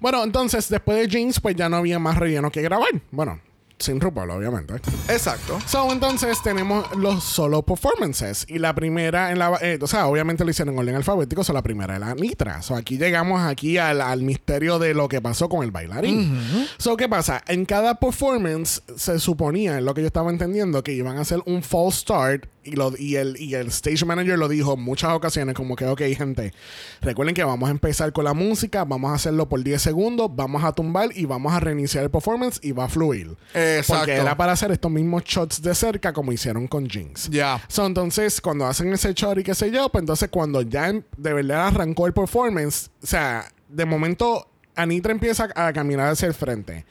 Bueno, 0.00 0.22
entonces, 0.22 0.68
después 0.68 0.98
de 0.98 1.08
Jinx, 1.10 1.40
pues 1.40 1.56
ya 1.56 1.68
no 1.68 1.76
había 1.78 1.98
más 1.98 2.16
relleno 2.16 2.50
que 2.52 2.62
grabar. 2.62 2.88
Bueno, 3.10 3.40
sin 3.78 4.00
RuPaul, 4.00 4.30
obviamente. 4.30 4.74
Exacto. 5.08 5.58
So, 5.66 5.92
entonces 5.92 6.42
tenemos 6.42 6.94
los 6.96 7.24
solo 7.24 7.62
performances. 7.62 8.44
Y 8.48 8.58
la 8.58 8.74
primera, 8.74 9.30
en 9.30 9.38
la, 9.38 9.58
eh, 9.60 9.78
o 9.80 9.86
sea, 9.86 10.06
obviamente 10.06 10.44
lo 10.44 10.50
hicieron 10.50 10.74
en 10.74 10.80
orden 10.80 10.94
alfabético, 10.96 11.44
so 11.44 11.52
la 11.52 11.62
primera 11.62 11.94
es 11.94 12.00
la 12.00 12.14
Nitra. 12.14 12.62
So, 12.62 12.74
aquí 12.74 12.98
llegamos 12.98 13.40
aquí 13.42 13.78
al, 13.78 14.00
al 14.00 14.22
misterio 14.22 14.78
de 14.78 14.94
lo 14.94 15.08
que 15.08 15.20
pasó 15.20 15.48
con 15.48 15.62
el 15.64 15.70
bailarín. 15.70 16.38
So, 16.78 16.96
¿qué 16.96 17.08
pasa? 17.08 17.42
En 17.46 17.64
cada 17.64 17.94
performance 17.96 18.82
se 18.96 19.18
suponía, 19.18 19.78
en 19.78 19.84
lo 19.84 19.94
que 19.94 20.00
yo 20.02 20.06
estaba 20.06 20.30
entendiendo, 20.30 20.82
que 20.82 20.92
iban 20.92 21.18
a 21.18 21.22
hacer 21.22 21.40
un 21.46 21.62
false 21.62 22.00
start. 22.00 22.46
Y, 22.68 22.72
lo, 22.72 22.92
y, 22.96 23.16
el, 23.16 23.40
y 23.40 23.54
el 23.54 23.68
stage 23.68 24.04
manager 24.04 24.38
lo 24.38 24.48
dijo 24.48 24.76
muchas 24.76 25.12
ocasiones, 25.12 25.54
como 25.54 25.76
que, 25.76 25.86
ok, 25.86 26.02
gente, 26.16 26.52
recuerden 27.00 27.34
que 27.34 27.44
vamos 27.44 27.68
a 27.68 27.72
empezar 27.72 28.12
con 28.12 28.24
la 28.24 28.34
música, 28.34 28.84
vamos 28.84 29.10
a 29.10 29.14
hacerlo 29.14 29.48
por 29.48 29.62
10 29.62 29.80
segundos, 29.80 30.30
vamos 30.34 30.62
a 30.64 30.72
tumbar 30.72 31.10
y 31.14 31.24
vamos 31.24 31.52
a 31.52 31.60
reiniciar 31.60 32.04
el 32.04 32.10
performance 32.10 32.60
y 32.62 32.72
va 32.72 32.84
a 32.84 32.88
fluir. 32.88 33.36
Exacto. 33.54 34.04
Porque 34.04 34.14
era 34.16 34.36
para 34.36 34.52
hacer 34.52 34.70
estos 34.70 34.90
mismos 34.90 35.24
shots 35.24 35.62
de 35.62 35.74
cerca 35.74 36.12
como 36.12 36.32
hicieron 36.32 36.66
con 36.66 36.88
Jinx. 36.88 37.28
Ya. 37.30 37.62
So, 37.68 37.86
entonces, 37.86 38.40
cuando 38.40 38.66
hacen 38.66 38.92
ese 38.92 39.12
shot 39.14 39.38
y 39.38 39.44
qué 39.44 39.54
sé 39.54 39.70
yo, 39.70 39.88
pues 39.88 40.02
entonces 40.02 40.28
cuando 40.28 40.62
ya 40.62 40.92
de 40.92 41.32
verdad 41.32 41.68
arrancó 41.68 42.06
el 42.06 42.12
performance, 42.12 42.90
o 43.02 43.06
sea, 43.06 43.50
de 43.68 43.84
momento 43.84 44.48
Anitra 44.74 45.12
empieza 45.12 45.48
a 45.54 45.72
caminar 45.72 46.08
hacia 46.08 46.28
el 46.28 46.34
frente. 46.34 46.84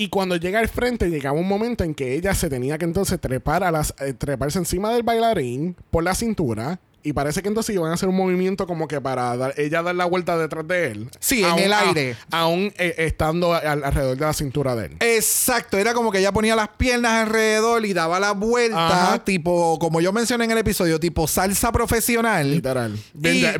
Y 0.00 0.08
cuando 0.08 0.36
llega 0.36 0.60
al 0.60 0.68
frente, 0.68 1.10
llegaba 1.10 1.38
un 1.38 1.46
momento 1.46 1.84
en 1.84 1.94
que 1.94 2.14
ella 2.14 2.34
se 2.34 2.48
tenía 2.48 2.78
que 2.78 2.86
entonces 2.86 3.20
trepar 3.20 3.62
a 3.64 3.70
las, 3.70 3.94
eh, 4.00 4.14
treparse 4.14 4.58
encima 4.58 4.90
del 4.94 5.02
bailarín 5.02 5.76
por 5.90 6.02
la 6.04 6.14
cintura. 6.14 6.80
Y 7.02 7.12
parece 7.12 7.40
que 7.42 7.48
entonces 7.48 7.74
iban 7.74 7.90
a 7.90 7.94
hacer 7.94 8.08
un 8.08 8.16
movimiento 8.16 8.66
como 8.66 8.88
que 8.88 8.98
para 9.00 9.34
dar, 9.36 9.52
ella 9.58 9.82
dar 9.82 9.94
la 9.94 10.04
vuelta 10.06 10.36
detrás 10.38 10.66
de 10.68 10.86
él. 10.90 11.08
Sí, 11.18 11.42
en 11.44 11.58
el 11.58 11.72
a- 11.72 11.80
aire. 11.80 12.16
aún 12.30 12.72
eh, 12.78 12.94
estando 12.98 13.52
al- 13.54 13.84
alrededor 13.84 14.16
de 14.16 14.24
la 14.24 14.32
cintura 14.34 14.74
de 14.74 14.86
él. 14.86 14.96
Exacto, 15.00 15.76
era 15.78 15.92
como 15.94 16.10
que 16.12 16.18
ella 16.18 16.32
ponía 16.32 16.56
las 16.56 16.68
piernas 16.76 17.26
alrededor 17.26 17.84
y 17.84 17.92
daba 17.92 18.20
la 18.20 18.32
vuelta, 18.32 19.08
Ajá. 19.12 19.24
tipo, 19.24 19.78
como 19.78 20.00
yo 20.02 20.12
mencioné 20.14 20.44
en 20.46 20.50
el 20.52 20.58
episodio, 20.58 20.98
tipo 21.00 21.26
salsa 21.26 21.72
profesional. 21.72 22.50
Literal. 22.50 22.98
Bien, 23.14 23.36
Y-. 23.36 23.58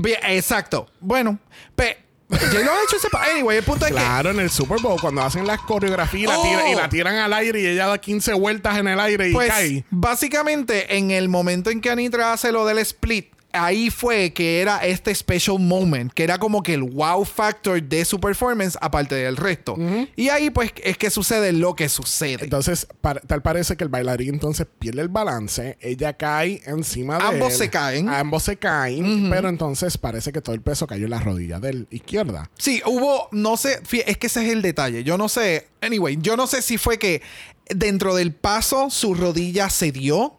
Bien, 0.00 0.18
exacto. 0.28 0.86
Bueno, 1.00 1.38
pe, 1.76 1.96
J-Lo 2.30 2.72
ha 2.72 2.82
hecho 2.84 2.96
ese... 2.96 3.08
Anyway, 3.32 3.56
el 3.58 3.64
punto 3.64 3.86
es 3.86 3.92
que... 3.92 3.96
Claro, 3.98 4.30
en 4.30 4.40
el 4.40 4.50
Super 4.50 4.80
Bowl, 4.82 5.00
cuando 5.00 5.22
hacen 5.22 5.46
las 5.46 5.60
coreografías 5.60 6.24
y 6.24 6.26
la 6.26 6.38
Oh. 6.38 6.42
tira- 6.42 6.68
y 6.70 6.74
la 6.74 6.88
tiran 6.88 7.16
al 7.16 7.32
aire 7.32 7.60
y 7.62 7.66
ella 7.66 7.86
da 7.86 7.98
15 7.98 8.34
vueltas 8.34 8.76
en 8.78 8.86
el 8.88 9.00
aire 9.00 9.30
y 9.30 9.32
Pues 9.32 9.48
cae. 9.48 9.84
básicamente 9.90 10.96
en 10.98 11.10
el 11.10 11.28
momento 11.28 11.70
en 11.70 11.80
que 11.80 11.90
Anitra 11.90 12.32
hace 12.32 12.52
lo 12.52 12.66
del 12.66 12.78
split, 12.78 13.32
ahí 13.58 13.90
fue 13.90 14.32
que 14.32 14.60
era 14.60 14.78
este 14.86 15.14
special 15.14 15.58
moment, 15.58 16.12
que 16.12 16.22
era 16.24 16.38
como 16.38 16.62
que 16.62 16.74
el 16.74 16.82
wow 16.82 17.24
factor 17.24 17.82
de 17.82 18.04
su 18.04 18.18
performance 18.20 18.78
aparte 18.80 19.14
del 19.16 19.36
resto. 19.36 19.76
Y 20.16 20.28
ahí 20.30 20.50
pues 20.50 20.72
es 20.82 20.96
que 20.96 21.10
sucede 21.10 21.52
lo 21.52 21.74
que 21.74 21.88
sucede. 21.88 22.44
Entonces, 22.44 22.86
tal 23.26 23.42
parece 23.42 23.76
que 23.76 23.84
el 23.84 23.90
bailarín 23.90 24.34
entonces 24.34 24.66
pierde 24.78 25.02
el 25.02 25.08
balance, 25.08 25.76
ella 25.80 26.12
cae 26.14 26.62
encima 26.66 27.18
de 27.18 27.24
Ambos 27.24 27.52
él. 27.52 27.58
se 27.58 27.70
caen. 27.70 28.08
Ambos 28.08 28.42
se 28.44 28.56
caen, 28.56 29.28
pero 29.30 29.48
entonces 29.48 29.98
parece 29.98 30.32
que 30.32 30.40
todo 30.40 30.54
el 30.54 30.62
peso 30.62 30.86
cayó 30.86 31.04
en 31.04 31.10
la 31.10 31.20
rodilla 31.20 31.60
de 31.60 31.72
la 31.74 31.84
izquierda. 31.90 32.50
Sí, 32.56 32.80
hubo, 32.86 33.28
no 33.32 33.56
sé, 33.56 33.80
es 34.06 34.16
que 34.18 34.26
ese 34.28 34.46
es 34.46 34.52
el 34.52 34.62
detalle. 34.62 35.04
Yo 35.04 35.18
no 35.18 35.28
sé, 35.28 35.68
anyway, 35.80 36.16
yo 36.20 36.36
no 36.36 36.46
sé 36.46 36.62
si 36.62 36.78
fue 36.78 36.98
que 36.98 37.22
dentro 37.68 38.14
del 38.14 38.32
paso 38.32 38.90
su 38.90 39.14
rodilla 39.14 39.68
se 39.70 39.92
dio 39.92 40.34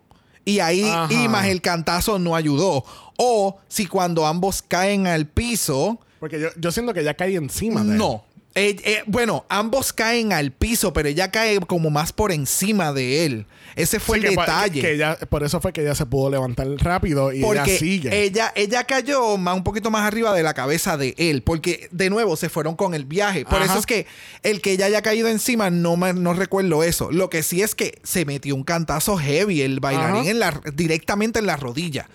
y 0.46 0.60
ahí 0.62 0.84
Ajá. 0.84 1.14
y 1.14 1.28
más 1.28 1.46
el 1.48 1.62
cantazo 1.62 2.18
no 2.18 2.36
ayudó. 2.36 2.84
O 3.22 3.60
si 3.68 3.86
cuando 3.86 4.26
ambos 4.26 4.62
caen 4.62 5.06
al 5.08 5.26
piso, 5.28 6.00
Porque 6.22 6.40
yo, 6.40 6.48
yo 6.58 6.72
siento 6.72 6.94
que 6.94 7.02
ella 7.02 7.14
cae 7.16 7.36
encima 7.36 7.84
de 7.84 7.92
él. 7.92 7.98
no. 7.98 8.24
Eh, 8.56 8.76
eh, 8.84 9.04
bueno, 9.06 9.46
ambos 9.48 9.94
caen 9.94 10.34
al 10.34 10.52
piso, 10.52 10.92
pero 10.92 11.08
ella 11.08 11.30
cae 11.30 11.60
como 11.62 11.92
más 11.92 12.12
por 12.12 12.32
encima 12.32 12.92
de 12.92 13.24
él. 13.26 13.46
Ese 13.76 14.00
fue 14.00 14.20
Sí, 14.20 14.26
el 14.26 14.32
que 14.32 14.40
detalle. 14.42 14.82
que 14.82 14.94
ella- 14.96 15.18
por 15.30 15.44
eso 15.44 15.62
fue 15.62 15.72
que 15.72 15.82
ella 15.82 15.94
se 15.94 16.06
pudo 16.08 16.32
levantar 16.32 16.68
rápido 16.80 17.32
y 17.32 17.42
porque 17.42 17.62
ella 17.76 17.78
sigue. 17.80 18.24
ella, 18.24 18.52
ella 18.56 18.84
cayó 18.86 19.38
más, 19.38 19.56
un 19.56 19.64
poquito 19.64 19.92
más 19.92 20.02
arriba 20.06 20.34
de 20.34 20.42
la 20.42 20.56
cabeza 20.56 20.98
de 20.98 21.14
él. 21.20 21.44
Porque, 21.44 21.88
de 21.92 22.10
nuevo, 22.10 22.36
se 22.36 22.50
fueron 22.50 22.76
con 22.76 22.96
el 22.96 23.06
viaje. 23.06 23.46
Por 23.46 23.62
Ajá. 23.62 23.66
eso 23.66 23.80
es 23.80 23.86
que 23.86 24.08
el 24.42 24.62
que 24.62 24.72
ella 24.72 24.88
haya 24.88 25.04
caído 25.04 25.28
encima, 25.30 25.70
no, 25.70 25.96
me- 25.96 26.14
no 26.14 26.34
recuerdo 26.34 26.84
eso. 26.84 27.12
Lo 27.12 27.30
que 27.30 27.44
sí 27.44 27.62
es 27.62 27.76
que 27.76 28.00
se 28.04 28.26
metió 28.26 28.56
un 28.56 28.64
cantazo 28.64 29.16
heavy, 29.16 29.62
el 29.62 29.80
bailarín, 29.80 30.26
en 30.28 30.40
la, 30.40 30.60
directamente 30.74 31.38
en 31.40 31.46
la 31.46 31.56
rodilla. 31.56 32.10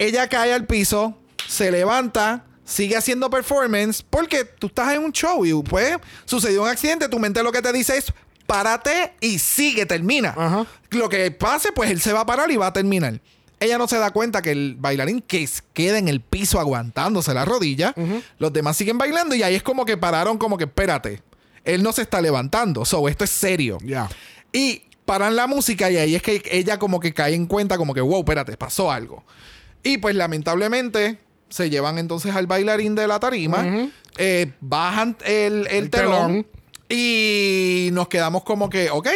Ella 0.00 0.28
cae 0.28 0.54
al 0.54 0.66
piso, 0.66 1.14
se 1.46 1.70
levanta. 1.70 2.46
Sigue 2.64 2.96
haciendo 2.96 3.28
performance 3.28 4.02
porque 4.08 4.44
tú 4.44 4.68
estás 4.68 4.94
en 4.94 5.04
un 5.04 5.12
show 5.12 5.44
y 5.44 5.52
pues 5.62 5.98
sucedió 6.24 6.62
un 6.62 6.68
accidente. 6.68 7.08
Tu 7.08 7.18
mente 7.18 7.42
lo 7.42 7.52
que 7.52 7.60
te 7.60 7.72
dice 7.72 7.98
es 7.98 8.12
párate 8.46 9.12
y 9.20 9.38
sigue, 9.38 9.84
termina. 9.86 10.30
Ajá. 10.36 10.66
Lo 10.90 11.08
que 11.08 11.30
pase, 11.32 11.72
pues 11.72 11.90
él 11.90 12.00
se 12.00 12.12
va 12.12 12.20
a 12.20 12.26
parar 12.26 12.50
y 12.50 12.56
va 12.56 12.68
a 12.68 12.72
terminar. 12.72 13.20
Ella 13.58 13.76
no 13.76 13.88
se 13.88 13.98
da 13.98 14.10
cuenta 14.10 14.40
que 14.40 14.52
el 14.52 14.76
bailarín 14.78 15.20
que 15.20 15.46
queda 15.74 15.98
en 15.98 16.08
el 16.08 16.22
piso 16.22 16.58
aguantándose 16.60 17.34
la 17.34 17.44
rodilla, 17.44 17.94
los 18.38 18.52
demás 18.54 18.78
siguen 18.78 18.96
bailando 18.96 19.34
y 19.34 19.42
ahí 19.42 19.54
es 19.54 19.62
como 19.62 19.84
que 19.84 19.98
pararon 19.98 20.38
como 20.38 20.56
que 20.56 20.64
espérate, 20.64 21.22
él 21.64 21.82
no 21.82 21.92
se 21.92 22.02
está 22.02 22.22
levantando, 22.22 22.86
so 22.86 23.06
esto 23.06 23.24
es 23.24 23.30
serio. 23.30 23.76
Y 24.50 24.84
paran 25.04 25.36
la 25.36 25.46
música 25.46 25.90
y 25.90 25.98
ahí 25.98 26.14
es 26.14 26.22
que 26.22 26.40
ella 26.50 26.78
como 26.78 27.00
que 27.00 27.12
cae 27.12 27.34
en 27.34 27.44
cuenta 27.46 27.76
como 27.76 27.92
que 27.92 28.00
wow, 28.00 28.20
espérate, 28.20 28.56
pasó 28.56 28.90
algo. 28.90 29.24
Y 29.82 29.98
pues 29.98 30.14
lamentablemente 30.14 31.18
se 31.48 31.70
llevan 31.70 31.98
entonces 31.98 32.34
al 32.34 32.46
bailarín 32.46 32.94
de 32.94 33.06
la 33.06 33.18
tarima, 33.20 33.90
eh, 34.18 34.52
bajan 34.60 35.16
el, 35.24 35.66
el 35.68 35.84
El 35.84 35.90
telón, 35.90 36.44
telón. 36.44 36.46
y 36.88 37.90
nos 37.92 38.08
quedamos 38.08 38.44
como 38.44 38.68
que, 38.70 38.90
ok, 38.90 39.08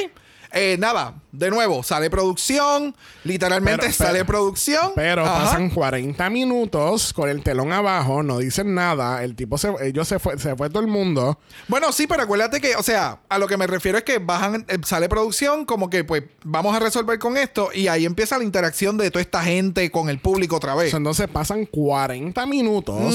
eh, 0.55 0.77
nada, 0.79 1.15
de 1.33 1.51
nuevo, 1.51 1.83
sale 1.83 2.09
producción, 2.11 2.95
literalmente 3.25 3.83
Pero- 3.83 3.93
sale 3.93 4.13
pero- 4.13 4.27
producción. 4.27 4.93
Pero 4.95 5.25
Ajá. 5.25 5.45
pasan 5.45 5.71
40 5.71 6.31
minutos 6.31 7.13
con 7.13 7.29
el 7.29 7.43
telón 7.43 7.73
abajo, 7.73 8.23
no 8.23 8.39
dicen 8.39 8.75
nada. 8.75 9.23
El 9.25 9.35
tipo 9.35 9.59
se, 9.59 9.73
ellos 9.83 10.07
se 10.09 10.19
fue, 10.19 10.39
se 10.39 10.55
fue 10.57 10.69
todo 10.71 10.81
el 10.81 10.87
mundo. 10.87 11.39
Bueno, 11.69 11.91
sí, 11.93 12.07
pero 12.07 12.23
acuérdate 12.23 12.61
que, 12.61 12.77
o 12.77 12.83
sea, 12.83 13.19
a 13.29 13.39
lo 13.39 13.47
que 13.49 13.57
me 13.57 13.67
refiero 13.67 13.99
es 13.99 14.05
que 14.05 14.19
bajan, 14.19 14.65
eh, 14.69 14.79
sale 14.85 15.09
producción, 15.09 15.65
como 15.65 15.91
que 15.91 16.05
pues 16.05 16.23
vamos 16.45 16.75
a 16.75 16.79
resolver 16.79 17.19
con 17.19 17.37
esto 17.37 17.71
y 17.75 17.89
ahí 17.89 18.05
empieza 18.07 18.39
la 18.39 18.45
interacción 18.45 18.97
de 18.97 19.11
toda 19.11 19.23
esta 19.23 19.43
gente 19.43 19.91
con 19.91 20.09
el 20.09 20.19
público 20.21 20.57
otra 20.57 20.75
vez. 20.75 20.95
Entonces 20.95 21.29
pasan 21.29 21.67
40 21.67 22.47
minutos 22.47 23.15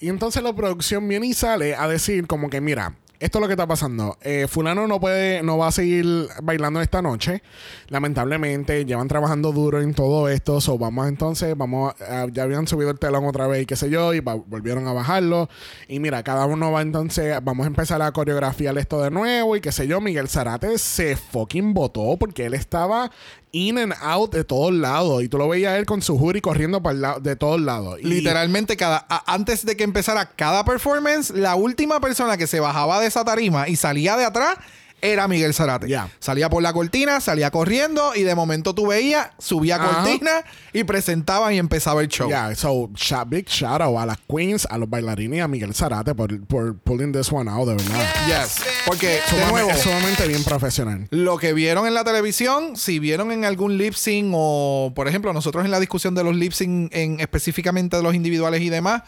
y 0.00 0.08
entonces 0.08 0.42
la 0.42 0.52
producción 0.54 1.06
viene 1.08 1.26
y 1.26 1.34
sale 1.34 1.74
a 1.74 1.88
decir 1.88 2.26
como 2.26 2.48
que 2.50 2.60
mira, 2.60 2.94
esto 3.20 3.38
es 3.38 3.40
lo 3.40 3.46
que 3.46 3.52
está 3.52 3.66
pasando. 3.66 4.16
Eh, 4.22 4.46
fulano 4.48 4.86
no 4.88 4.98
puede, 4.98 5.42
no 5.42 5.58
va 5.58 5.68
a 5.68 5.72
seguir 5.72 6.26
bailando 6.42 6.80
esta 6.80 7.02
noche. 7.02 7.42
Lamentablemente 7.88 8.86
llevan 8.86 9.08
trabajando 9.08 9.52
duro 9.52 9.80
en 9.82 9.92
todo 9.92 10.28
esto. 10.30 10.60
So 10.62 10.78
vamos 10.78 11.06
entonces, 11.06 11.54
vamos, 11.56 11.94
ya 12.32 12.42
habían 12.42 12.66
subido 12.66 12.90
el 12.90 12.98
telón 12.98 13.26
otra 13.26 13.46
vez 13.46 13.62
y 13.62 13.66
qué 13.66 13.76
sé 13.76 13.90
yo 13.90 14.14
y 14.14 14.20
volvieron 14.20 14.88
a 14.88 14.94
bajarlo. 14.94 15.50
Y 15.86 16.00
mira, 16.00 16.22
cada 16.22 16.46
uno 16.46 16.72
va 16.72 16.80
entonces, 16.80 17.38
vamos 17.42 17.64
a 17.64 17.68
empezar 17.68 18.00
a 18.00 18.10
coreografiar 18.10 18.76
esto 18.78 19.02
de 19.02 19.10
nuevo 19.10 19.54
y 19.54 19.60
qué 19.60 19.70
sé 19.70 19.86
yo. 19.86 20.00
Miguel 20.00 20.28
Zarate 20.28 20.78
se 20.78 21.14
fucking 21.16 21.74
votó 21.74 22.16
porque 22.18 22.46
él 22.46 22.54
estaba 22.54 23.10
in 23.52 23.78
and 23.78 23.94
out 24.00 24.32
de 24.32 24.44
todos 24.44 24.72
lados 24.72 25.22
y 25.22 25.28
tú 25.28 25.38
lo 25.38 25.48
veías 25.48 25.78
él 25.78 25.86
con 25.86 26.02
su 26.02 26.18
jury 26.18 26.40
corriendo 26.40 26.82
para 26.82 26.94
el 26.94 27.00
lado 27.00 27.20
de 27.20 27.36
todos 27.36 27.60
lados. 27.60 27.98
Literalmente, 28.02 28.76
cada, 28.76 29.06
antes 29.26 29.64
de 29.64 29.76
que 29.76 29.84
empezara 29.84 30.30
cada 30.30 30.64
performance, 30.64 31.30
la 31.30 31.54
última 31.54 32.00
persona 32.00 32.36
que 32.36 32.46
se 32.46 32.60
bajaba 32.60 33.00
de 33.00 33.06
esa 33.06 33.24
tarima 33.24 33.68
y 33.68 33.76
salía 33.76 34.16
de 34.16 34.24
atrás 34.24 34.58
era 35.02 35.28
Miguel 35.28 35.54
Zarate. 35.54 35.88
Ya. 35.88 36.08
Salía 36.18 36.48
por 36.50 36.62
la 36.62 36.72
cortina, 36.72 37.20
salía 37.20 37.50
corriendo 37.50 38.14
y 38.14 38.22
de 38.22 38.34
momento 38.34 38.74
tú 38.74 38.86
veías, 38.88 39.28
subía 39.38 39.78
cortina 39.78 40.30
y 40.72 40.84
presentaban 40.84 41.52
y 41.54 41.58
empezaba 41.58 42.00
el 42.00 42.08
show. 42.08 42.28
Yeah, 42.28 42.54
so 42.54 42.90
shout- 42.94 43.28
big 43.28 43.46
shout 43.48 43.80
out 43.80 43.98
a 43.98 44.06
las 44.06 44.18
queens, 44.28 44.66
a 44.70 44.78
los 44.78 44.88
bailarines 44.88 45.38
y 45.38 45.40
a 45.40 45.48
Miguel 45.48 45.74
Zarate 45.74 46.14
por, 46.14 46.44
por 46.46 46.76
pulling 46.78 47.12
this 47.12 47.32
one 47.32 47.50
out, 47.50 47.68
de 47.68 47.74
verdad. 47.76 48.04
Yes. 48.26 48.56
Porque, 48.86 49.06
de 49.08 49.20
Sumamente- 49.28 49.52
nuevo, 49.52 49.70
es 49.70 49.80
sumamente 49.80 50.26
bien 50.28 50.44
profesional. 50.44 51.06
lo 51.10 51.36
que 51.38 51.52
vieron 51.52 51.86
en 51.86 51.94
la 51.94 52.04
televisión, 52.04 52.76
si 52.76 52.98
vieron 52.98 53.32
en 53.32 53.44
algún 53.44 53.78
lip 53.78 53.94
sync 53.94 54.32
o, 54.34 54.92
por 54.94 55.08
ejemplo, 55.08 55.32
nosotros 55.32 55.64
en 55.64 55.70
la 55.70 55.80
discusión 55.80 56.14
de 56.14 56.24
los 56.24 56.34
lip 56.36 56.52
sync 56.52 56.94
en, 56.94 57.20
específicamente 57.20 57.96
de 57.96 58.02
los 58.02 58.14
individuales 58.14 58.60
y 58.62 58.68
demás, 58.70 59.02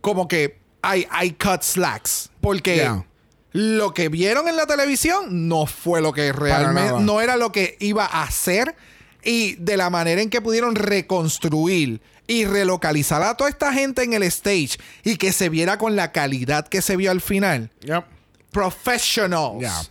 como 0.00 0.28
que 0.28 0.58
hay, 0.82 1.06
hay 1.10 1.32
cut 1.32 1.62
slacks. 1.62 2.30
Porque 2.40 2.74
Yeah. 2.76 3.04
Lo 3.52 3.94
que 3.94 4.08
vieron 4.08 4.48
en 4.48 4.56
la 4.56 4.66
televisión 4.66 5.48
no 5.48 5.66
fue 5.66 6.00
lo 6.00 6.12
que 6.12 6.32
realmente, 6.32 7.00
no 7.00 7.20
era 7.20 7.36
lo 7.36 7.52
que 7.52 7.76
iba 7.80 8.04
a 8.04 8.22
hacer 8.22 8.74
y 9.22 9.54
de 9.56 9.76
la 9.76 9.90
manera 9.90 10.20
en 10.22 10.30
que 10.30 10.40
pudieron 10.40 10.74
reconstruir 10.74 12.00
y 12.26 12.44
relocalizar 12.44 13.22
a 13.22 13.36
toda 13.36 13.50
esta 13.50 13.72
gente 13.72 14.02
en 14.02 14.14
el 14.14 14.22
stage 14.24 14.78
y 15.04 15.16
que 15.16 15.32
se 15.32 15.48
viera 15.48 15.78
con 15.78 15.96
la 15.96 16.12
calidad 16.12 16.66
que 16.66 16.82
se 16.82 16.96
vio 16.96 17.10
al 17.10 17.20
final. 17.20 17.70
Yep. 17.80 18.04
Professionals. 18.50 19.60
Yeah. 19.60 19.82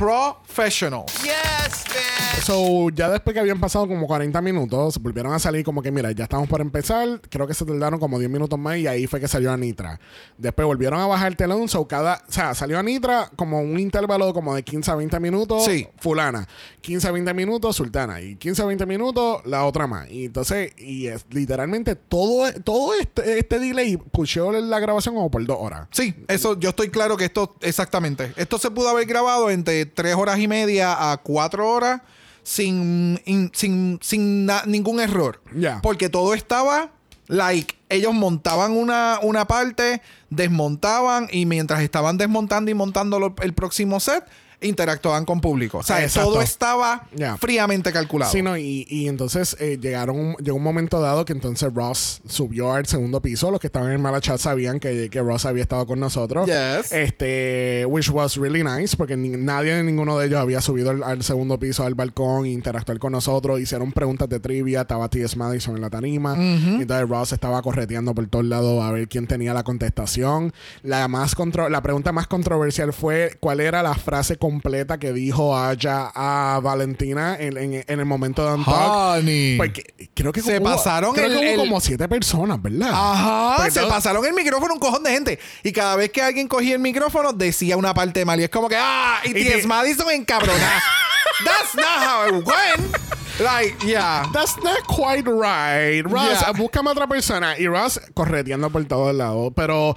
Professionals. 0.00 1.12
Yes, 1.22 1.84
man. 1.90 2.42
So, 2.42 2.88
ya 2.88 3.10
después 3.10 3.34
que 3.34 3.40
habían 3.40 3.60
pasado 3.60 3.86
como 3.86 4.06
40 4.06 4.40
minutos, 4.40 4.98
volvieron 4.98 5.34
a 5.34 5.38
salir 5.38 5.62
como 5.62 5.82
que, 5.82 5.90
mira, 5.90 6.10
ya 6.12 6.24
estamos 6.24 6.48
por 6.48 6.62
empezar. 6.62 7.20
Creo 7.28 7.46
que 7.46 7.52
se 7.52 7.66
tardaron 7.66 8.00
como 8.00 8.18
10 8.18 8.30
minutos 8.30 8.58
más 8.58 8.78
y 8.78 8.86
ahí 8.86 9.06
fue 9.06 9.20
que 9.20 9.28
salió 9.28 9.52
Anitra. 9.52 10.00
Después 10.38 10.64
volvieron 10.64 11.00
a 11.00 11.06
bajar 11.06 11.28
el 11.28 11.36
telón. 11.36 11.68
So, 11.68 11.86
cada, 11.86 12.22
o 12.26 12.32
sea, 12.32 12.54
salió 12.54 12.78
Anitra 12.78 13.30
como 13.36 13.60
un 13.60 13.78
intervalo 13.78 14.32
como 14.32 14.54
de 14.54 14.62
15 14.62 14.90
a 14.90 14.94
20 14.94 15.20
minutos. 15.20 15.66
Sí. 15.66 15.86
Fulana. 15.98 16.48
15 16.80 17.08
a 17.08 17.12
20 17.12 17.34
minutos, 17.34 17.76
Sultana. 17.76 18.22
Y 18.22 18.36
15 18.36 18.62
a 18.62 18.64
20 18.64 18.86
minutos, 18.86 19.42
la 19.44 19.66
otra 19.66 19.86
más. 19.86 20.10
Y 20.10 20.24
entonces, 20.24 20.72
y 20.78 21.08
es 21.08 21.26
literalmente 21.28 21.94
todo, 21.94 22.50
todo 22.64 22.94
este, 22.94 23.38
este 23.38 23.58
delay 23.58 23.98
pushó 23.98 24.50
la 24.50 24.80
grabación 24.80 25.14
como 25.14 25.30
por 25.30 25.44
dos 25.44 25.58
horas. 25.60 25.88
Sí, 25.90 26.14
eso 26.26 26.58
yo 26.58 26.70
estoy 26.70 26.88
claro 26.88 27.18
que 27.18 27.26
esto, 27.26 27.54
exactamente. 27.60 28.32
Esto 28.36 28.58
se 28.58 28.70
pudo 28.70 28.88
haber 28.88 29.06
grabado 29.06 29.50
entre 29.50 29.89
tres 29.94 30.14
horas 30.14 30.38
y 30.38 30.48
media 30.48 31.12
a 31.12 31.16
cuatro 31.18 31.68
horas 31.70 32.00
sin, 32.42 33.20
in- 33.26 33.50
sin, 33.54 33.98
sin 34.02 34.46
na- 34.46 34.62
ningún 34.66 35.00
error. 35.00 35.40
Porque 35.82 36.08
todo 36.08 36.34
estaba 36.34 36.90
like. 37.28 37.76
Ellos 37.88 38.14
montaban 38.14 38.72
una, 38.72 39.18
una 39.22 39.46
parte, 39.46 40.00
desmontaban 40.30 41.28
y 41.30 41.46
mientras 41.46 41.82
estaban 41.82 42.18
desmontando 42.18 42.70
y 42.70 42.74
montando 42.74 43.18
lo- 43.18 43.34
el 43.42 43.52
próximo 43.54 44.00
set, 44.00 44.24
interactuaban 44.62 45.24
con 45.24 45.40
público. 45.40 45.78
O 45.78 45.82
sea, 45.82 46.02
Exacto. 46.02 46.30
todo 46.30 46.42
estaba 46.42 47.06
fríamente 47.38 47.92
calculado. 47.92 48.30
Sí, 48.32 48.42
no, 48.42 48.56
y, 48.56 48.86
y 48.88 49.08
entonces 49.08 49.56
eh, 49.60 49.78
llegaron, 49.80 50.34
llegó 50.36 50.56
un 50.56 50.62
momento 50.62 51.00
dado 51.00 51.24
que 51.24 51.32
entonces 51.32 51.72
Ross 51.72 52.20
subió 52.26 52.72
al 52.72 52.86
segundo 52.86 53.20
piso. 53.22 53.50
Los 53.50 53.60
que 53.60 53.68
estaban 53.68 53.90
en 53.92 54.00
Malachat 54.02 54.38
sabían 54.38 54.80
que, 54.80 55.08
que 55.10 55.20
Ross 55.22 55.46
había 55.46 55.62
estado 55.62 55.86
con 55.86 55.98
nosotros. 56.00 56.46
Yes. 56.46 56.92
Este, 56.92 57.84
which 57.88 58.08
was 58.10 58.36
really 58.36 58.62
nice, 58.62 58.96
porque 58.96 59.16
ni- 59.16 59.30
nadie, 59.30 59.82
ninguno 59.82 60.18
de 60.18 60.26
ellos 60.26 60.40
había 60.40 60.60
subido 60.60 60.90
al, 60.90 61.02
al 61.02 61.22
segundo 61.22 61.58
piso 61.58 61.84
al 61.84 61.94
balcón 61.94 62.46
e 62.46 62.50
interactuar 62.50 62.98
con 62.98 63.12
nosotros. 63.12 63.60
Hicieron 63.60 63.92
preguntas 63.92 64.28
de 64.28 64.40
trivia. 64.40 64.82
Estaba 64.82 65.08
T.S. 65.08 65.36
Madison 65.36 65.76
en 65.76 65.82
la 65.82 65.90
tarima. 65.90 66.36
Y 66.38 66.82
entonces 66.82 67.08
Ross 67.08 67.32
estaba 67.32 67.62
correteando 67.62 68.14
por 68.14 68.26
todos 68.28 68.44
lados 68.44 68.82
a 68.82 68.90
ver 68.92 69.08
quién 69.08 69.26
tenía 69.26 69.54
la 69.54 69.62
contestación. 69.62 70.52
La, 70.82 71.06
más 71.08 71.34
contro- 71.34 71.68
la 71.68 71.82
pregunta 71.82 72.12
más 72.12 72.26
controversial 72.26 72.92
fue 72.92 73.36
cuál 73.40 73.60
era 73.60 73.82
la 73.82 73.94
frase 73.94 74.36
completa 74.50 74.98
que 74.98 75.12
dijo 75.12 75.56
Aya 75.56 76.10
a 76.14 76.60
Valentina 76.62 77.36
en, 77.38 77.56
en- 77.56 77.84
en 77.86 78.00
el 78.00 78.04
momento 78.04 78.44
de. 78.44 78.62
Honey. 78.66 79.56
Porque 79.56 79.94
creo 80.14 80.32
que 80.32 80.42
Se 80.42 80.58
hubo- 80.58 80.64
pasaron 80.64 81.14
creo 81.14 81.26
el- 81.26 81.32
que 81.32 81.38
hubo 81.38 81.50
el- 81.52 81.56
como 81.56 81.80
siete 81.80 82.08
personas, 82.08 82.60
¿verdad? 82.60 82.90
Ajá, 82.92 83.54
Porque 83.56 83.70
se 83.70 83.80
todo- 83.80 83.88
pasaron 83.88 84.24
el 84.26 84.32
micrófono 84.34 84.74
un 84.74 84.80
cojón 84.80 85.02
de 85.04 85.10
gente. 85.12 85.38
Y 85.62 85.72
cada 85.72 85.96
vez 85.96 86.10
que 86.10 86.22
alguien 86.22 86.48
cogía 86.48 86.74
el 86.74 86.80
micrófono, 86.80 87.32
decía 87.32 87.76
una 87.76 87.94
parte 87.94 88.24
mal. 88.24 88.40
Y 88.40 88.44
es 88.44 88.50
como 88.50 88.68
que, 88.68 88.76
ah, 88.78 89.20
y 89.24 89.32
T.S. 89.32 89.66
Madison 89.66 90.10
encabronada. 90.10 90.82
That's 91.44 91.74
not 91.74 92.02
how 92.04 92.26
it 92.28 92.44
went. 92.46 92.96
Like, 93.40 93.74
yeah. 93.86 94.28
That's 94.34 94.56
not 94.62 94.84
quite 94.86 95.24
right. 95.26 96.02
Ross, 96.04 96.40
Yeah. 96.42 96.52
búscame 96.52 96.90
otra 96.90 97.06
persona. 97.06 97.58
Y 97.58 97.66
Ross 97.66 97.98
correteando 98.12 98.68
por 98.68 98.84
todos 98.84 99.14
lados. 99.14 99.52
Pero 99.56 99.96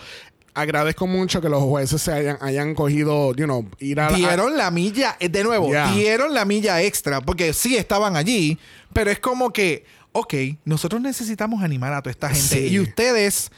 agradezco 0.54 1.08
mucho 1.08 1.42
que 1.42 1.50
los 1.50 1.64
jueces 1.64 2.02
se 2.02 2.12
hayan, 2.12 2.38
hayan 2.42 2.76
cogido, 2.76 3.34
you 3.36 3.46
know, 3.46 3.68
ir 3.80 4.00
a 4.00 4.10
Dieron 4.10 4.58
la 4.58 4.72
milla, 4.72 5.16
eh, 5.20 5.30
de 5.30 5.44
nuevo, 5.44 5.70
Yeah. 5.70 5.92
dieron 5.94 6.34
la 6.34 6.46
milla 6.46 6.82
extra. 6.82 7.22
Porque 7.22 7.54
sí 7.54 7.76
estaban 7.76 8.16
allí, 8.16 8.58
pero 8.94 9.10
es 9.12 9.20
como 9.20 9.52
que, 9.52 9.86
ok, 10.12 10.34
nosotros 10.66 11.02
necesitamos 11.02 11.64
animar 11.64 11.94
a 11.94 12.02
toda 12.02 12.12
esta 12.12 12.30
gente. 12.30 12.68
Sí. 12.68 12.68
Y 12.68 12.80
ustedes 12.80 13.52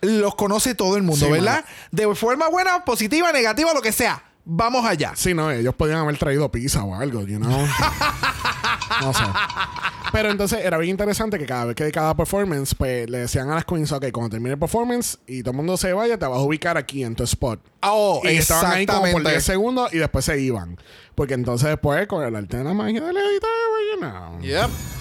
los 0.00 0.34
conoce 0.36 0.74
todo 0.74 0.96
el 0.96 1.02
mundo, 1.02 1.26
Sí, 1.26 1.32
¿verdad? 1.32 1.64
De 1.90 2.14
forma 2.14 2.48
buena, 2.48 2.84
positiva, 2.84 3.32
negativa, 3.32 3.74
lo 3.74 3.82
que 3.82 3.92
sea. 3.92 4.22
Vamos 4.48 4.84
allá. 4.84 5.12
Sí, 5.14 5.34
no, 5.34 5.50
ellos 5.50 5.74
podían 5.74 5.98
haber 5.98 6.16
traído 6.16 6.50
pizza 6.50 6.82
o 6.82 6.94
algo, 6.94 7.22
you 7.22 7.38
know. 7.38 7.50
no 9.00 9.12
sé. 9.12 9.22
Pero 10.10 10.30
entonces 10.30 10.64
era 10.64 10.78
bien 10.78 10.92
interesante 10.92 11.38
que 11.38 11.44
cada 11.44 11.66
vez 11.66 11.76
que 11.76 11.92
cada 11.92 12.16
performance, 12.16 12.74
pues 12.74 13.08
le 13.10 13.18
decían 13.18 13.50
a 13.50 13.56
las 13.56 13.66
queens, 13.66 13.92
ok, 13.92 14.06
cuando 14.10 14.30
termine 14.30 14.54
el 14.54 14.58
performance 14.58 15.18
y 15.26 15.42
todo 15.42 15.50
el 15.50 15.56
mundo 15.58 15.76
se 15.76 15.92
vaya, 15.92 16.18
te 16.18 16.26
vas 16.26 16.38
a 16.38 16.42
ubicar 16.42 16.78
aquí 16.78 17.04
en 17.04 17.14
tu 17.14 17.24
spot. 17.24 17.60
Oh, 17.82 18.22
y 18.24 18.28
estaban 18.28 18.72
ahí 18.72 18.86
como 18.86 19.00
por 19.00 19.08
exactamente. 19.08 19.30
10 19.30 19.44
segundos 19.44 19.94
y 19.94 19.98
después 19.98 20.24
se 20.24 20.40
iban. 20.40 20.78
Porque 21.14 21.34
entonces 21.34 21.68
después, 21.68 22.06
con 22.06 22.24
el 22.24 22.34
arte 22.34 22.56
de 22.56 22.64
la 22.64 22.72
magia 22.72 23.02
del 23.02 23.16
editor, 23.16 23.50
you 23.92 24.00
know. 24.00 24.40
Yep. 24.40 24.97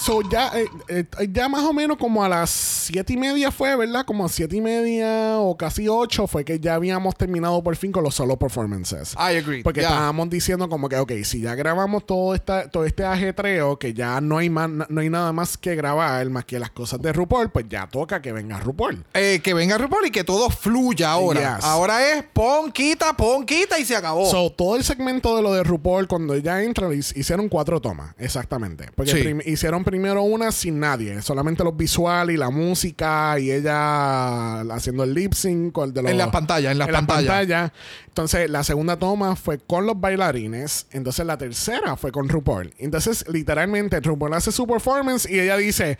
So 0.00 0.22
ya, 0.22 0.52
eh, 0.54 0.68
eh, 0.88 1.04
ya 1.32 1.48
más 1.48 1.62
o 1.64 1.72
menos 1.72 1.96
como 1.98 2.22
a 2.24 2.28
las 2.28 2.50
siete 2.50 3.14
y 3.14 3.16
media 3.16 3.50
fue, 3.50 3.74
¿verdad? 3.76 4.04
Como 4.06 4.24
a 4.24 4.28
siete 4.28 4.56
y 4.56 4.60
media 4.60 5.38
o 5.38 5.56
casi 5.56 5.88
ocho 5.88 6.26
fue 6.26 6.44
que 6.44 6.60
ya 6.60 6.74
habíamos 6.74 7.16
terminado 7.16 7.62
por 7.62 7.74
fin 7.76 7.90
con 7.92 8.04
los 8.04 8.14
solo 8.14 8.38
performances. 8.38 9.14
I 9.14 9.36
agree. 9.36 9.62
Porque 9.62 9.80
Yeah. 9.80 9.90
estábamos 9.90 10.30
diciendo 10.30 10.68
como 10.68 10.88
que, 10.88 10.96
ok, 10.96 11.12
si 11.24 11.40
ya 11.40 11.54
grabamos 11.54 12.06
todo, 12.06 12.34
esta, 12.34 12.68
todo 12.70 12.84
este 12.84 13.04
ajetreo, 13.04 13.78
que 13.78 13.92
ya 13.92 14.20
no 14.20 14.38
hay, 14.38 14.48
más, 14.50 14.68
no 14.88 15.00
hay 15.00 15.10
nada 15.10 15.32
más 15.32 15.58
que 15.58 15.74
grabar 15.74 16.28
más 16.30 16.44
que 16.44 16.58
las 16.58 16.70
cosas 16.70 17.00
de 17.02 17.12
RuPaul, 17.12 17.50
pues 17.50 17.66
ya 17.68 17.86
toca 17.88 18.22
que 18.22 18.32
venga 18.32 18.58
RuPaul. 18.60 19.04
Eh, 19.14 19.40
que 19.42 19.52
venga 19.54 19.78
RuPaul 19.78 20.06
y 20.06 20.10
que 20.10 20.24
todo 20.24 20.48
fluya 20.50 21.10
ahora. 21.12 21.56
Yes. 21.56 21.64
Ahora 21.64 22.12
es 22.12 22.24
pon, 22.32 22.70
quita, 22.72 23.12
pon, 23.16 23.44
quita 23.44 23.78
y 23.78 23.84
se 23.84 23.96
acabó. 23.96 24.30
So, 24.30 24.50
todo 24.50 24.76
el 24.76 24.84
segmento 24.84 25.36
de 25.36 25.42
lo 25.42 25.52
de 25.52 25.62
RuPaul, 25.64 26.06
cuando 26.08 26.34
ella 26.34 26.62
entra, 26.62 26.88
hic- 26.88 27.16
hicieron 27.16 27.48
cuatro 27.48 27.80
tomas, 27.80 28.14
exactamente. 28.18 28.86
Porque 28.94 29.10
Sí. 29.12 29.50
hicieron 29.50 29.84
primero 29.88 30.22
una 30.22 30.52
sin 30.52 30.78
nadie, 30.78 31.22
solamente 31.22 31.64
los 31.64 31.76
visuales 31.76 32.34
y 32.34 32.36
la 32.36 32.50
música 32.50 33.38
y 33.38 33.50
ella 33.50 34.60
haciendo 34.72 35.04
el 35.04 35.14
lip 35.14 35.32
sync 35.32 35.72
con 35.72 35.88
el 35.88 35.94
de 35.94 36.02
los- 36.02 36.10
En 36.10 36.18
las 36.18 36.28
pantallas, 36.28 36.72
en 36.72 36.78
la 36.78 36.86
pantallas. 36.86 37.26
pantalla. 37.26 37.72
Entonces, 38.06 38.50
la 38.50 38.62
segunda 38.64 38.98
toma 38.98 39.34
fue 39.36 39.58
con 39.58 39.86
los 39.86 39.98
bailarines. 39.98 40.86
Entonces, 40.90 41.24
la 41.24 41.38
tercera 41.38 41.96
fue 41.96 42.12
con 42.12 42.28
RuPaul. 42.28 42.74
Entonces, 42.78 43.24
literalmente, 43.32 43.98
RuPaul 44.00 44.34
hace 44.34 44.52
su 44.52 44.66
performance 44.66 45.28
y 45.28 45.40
ella 45.40 45.56
dice: 45.56 45.98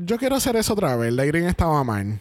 Yo 0.00 0.16
quiero 0.18 0.36
hacer 0.36 0.56
eso 0.56 0.72
otra 0.74 0.96
vez. 0.96 1.12
La 1.12 1.26
Irene 1.26 1.48
estaba 1.48 1.82
mal. 1.84 2.20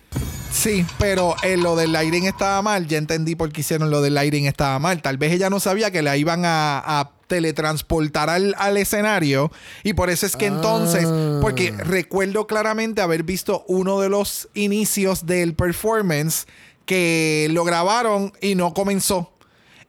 Sí, 0.51 0.85
pero 0.97 1.35
eh, 1.43 1.57
lo 1.57 1.75
del 1.75 1.91
lighting 1.91 2.25
estaba 2.25 2.61
mal. 2.61 2.87
Ya 2.87 2.97
entendí 2.97 3.35
por 3.35 3.51
qué 3.51 3.61
hicieron 3.61 3.89
lo 3.91 4.01
del 4.01 4.15
lighting 4.15 4.45
estaba 4.47 4.79
mal. 4.79 5.01
Tal 5.01 5.17
vez 5.17 5.31
ella 5.33 5.49
no 5.49 5.59
sabía 5.59 5.91
que 5.91 6.01
la 6.01 6.17
iban 6.17 6.43
a, 6.45 6.79
a 6.79 7.11
teletransportar 7.27 8.29
al, 8.29 8.55
al 8.57 8.77
escenario. 8.77 9.51
Y 9.83 9.93
por 9.93 10.09
eso 10.09 10.25
es 10.25 10.35
que 10.35 10.45
entonces, 10.47 11.05
Ah. 11.07 11.39
porque 11.41 11.71
recuerdo 11.71 12.47
claramente 12.47 13.01
haber 13.01 13.23
visto 13.23 13.63
uno 13.67 13.99
de 13.99 14.09
los 14.09 14.47
inicios 14.53 15.25
del 15.25 15.53
performance 15.53 16.47
que 16.85 17.47
lo 17.51 17.63
grabaron 17.63 18.33
y 18.41 18.55
no 18.55 18.73
comenzó. 18.73 19.33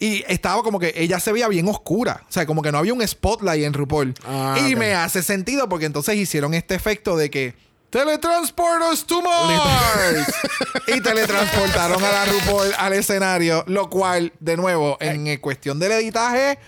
Y 0.01 0.25
estaba 0.29 0.63
como 0.63 0.79
que 0.79 0.93
ella 0.97 1.19
se 1.21 1.33
veía 1.33 1.49
bien 1.49 1.67
oscura. 1.69 2.23
O 2.29 2.33
sea, 2.33 2.47
como 2.47 2.63
que 2.63 2.71
no 2.71 2.79
había 2.79 2.93
un 2.95 3.07
spotlight 3.07 3.65
en 3.65 3.73
RuPaul. 3.73 4.15
Ah, 4.27 4.57
y 4.69 4.77
me 4.77 4.95
hace 4.95 5.23
sentido 5.23 5.69
porque 5.69 5.87
entonces 5.87 6.17
hicieron 6.17 6.55
este 6.55 6.75
efecto 6.75 7.17
de 7.17 7.31
que 7.31 7.55
Teletransport 7.91 8.83
us 8.93 9.07
to 9.07 9.23
Mars. 9.23 10.35
y 10.89 11.01
teletransportaron 11.01 12.03
a 12.03 12.13
la 12.13 12.25
RuPaul 12.27 12.73
al 12.77 12.93
escenario, 12.93 13.65
lo 13.67 13.89
cual, 13.89 14.33
de 14.41 14.57
nuevo, 14.57 14.99
en 15.01 15.27
eh, 15.27 15.41
cuestión 15.41 15.79
del 15.79 15.93
editaje, 15.93 16.59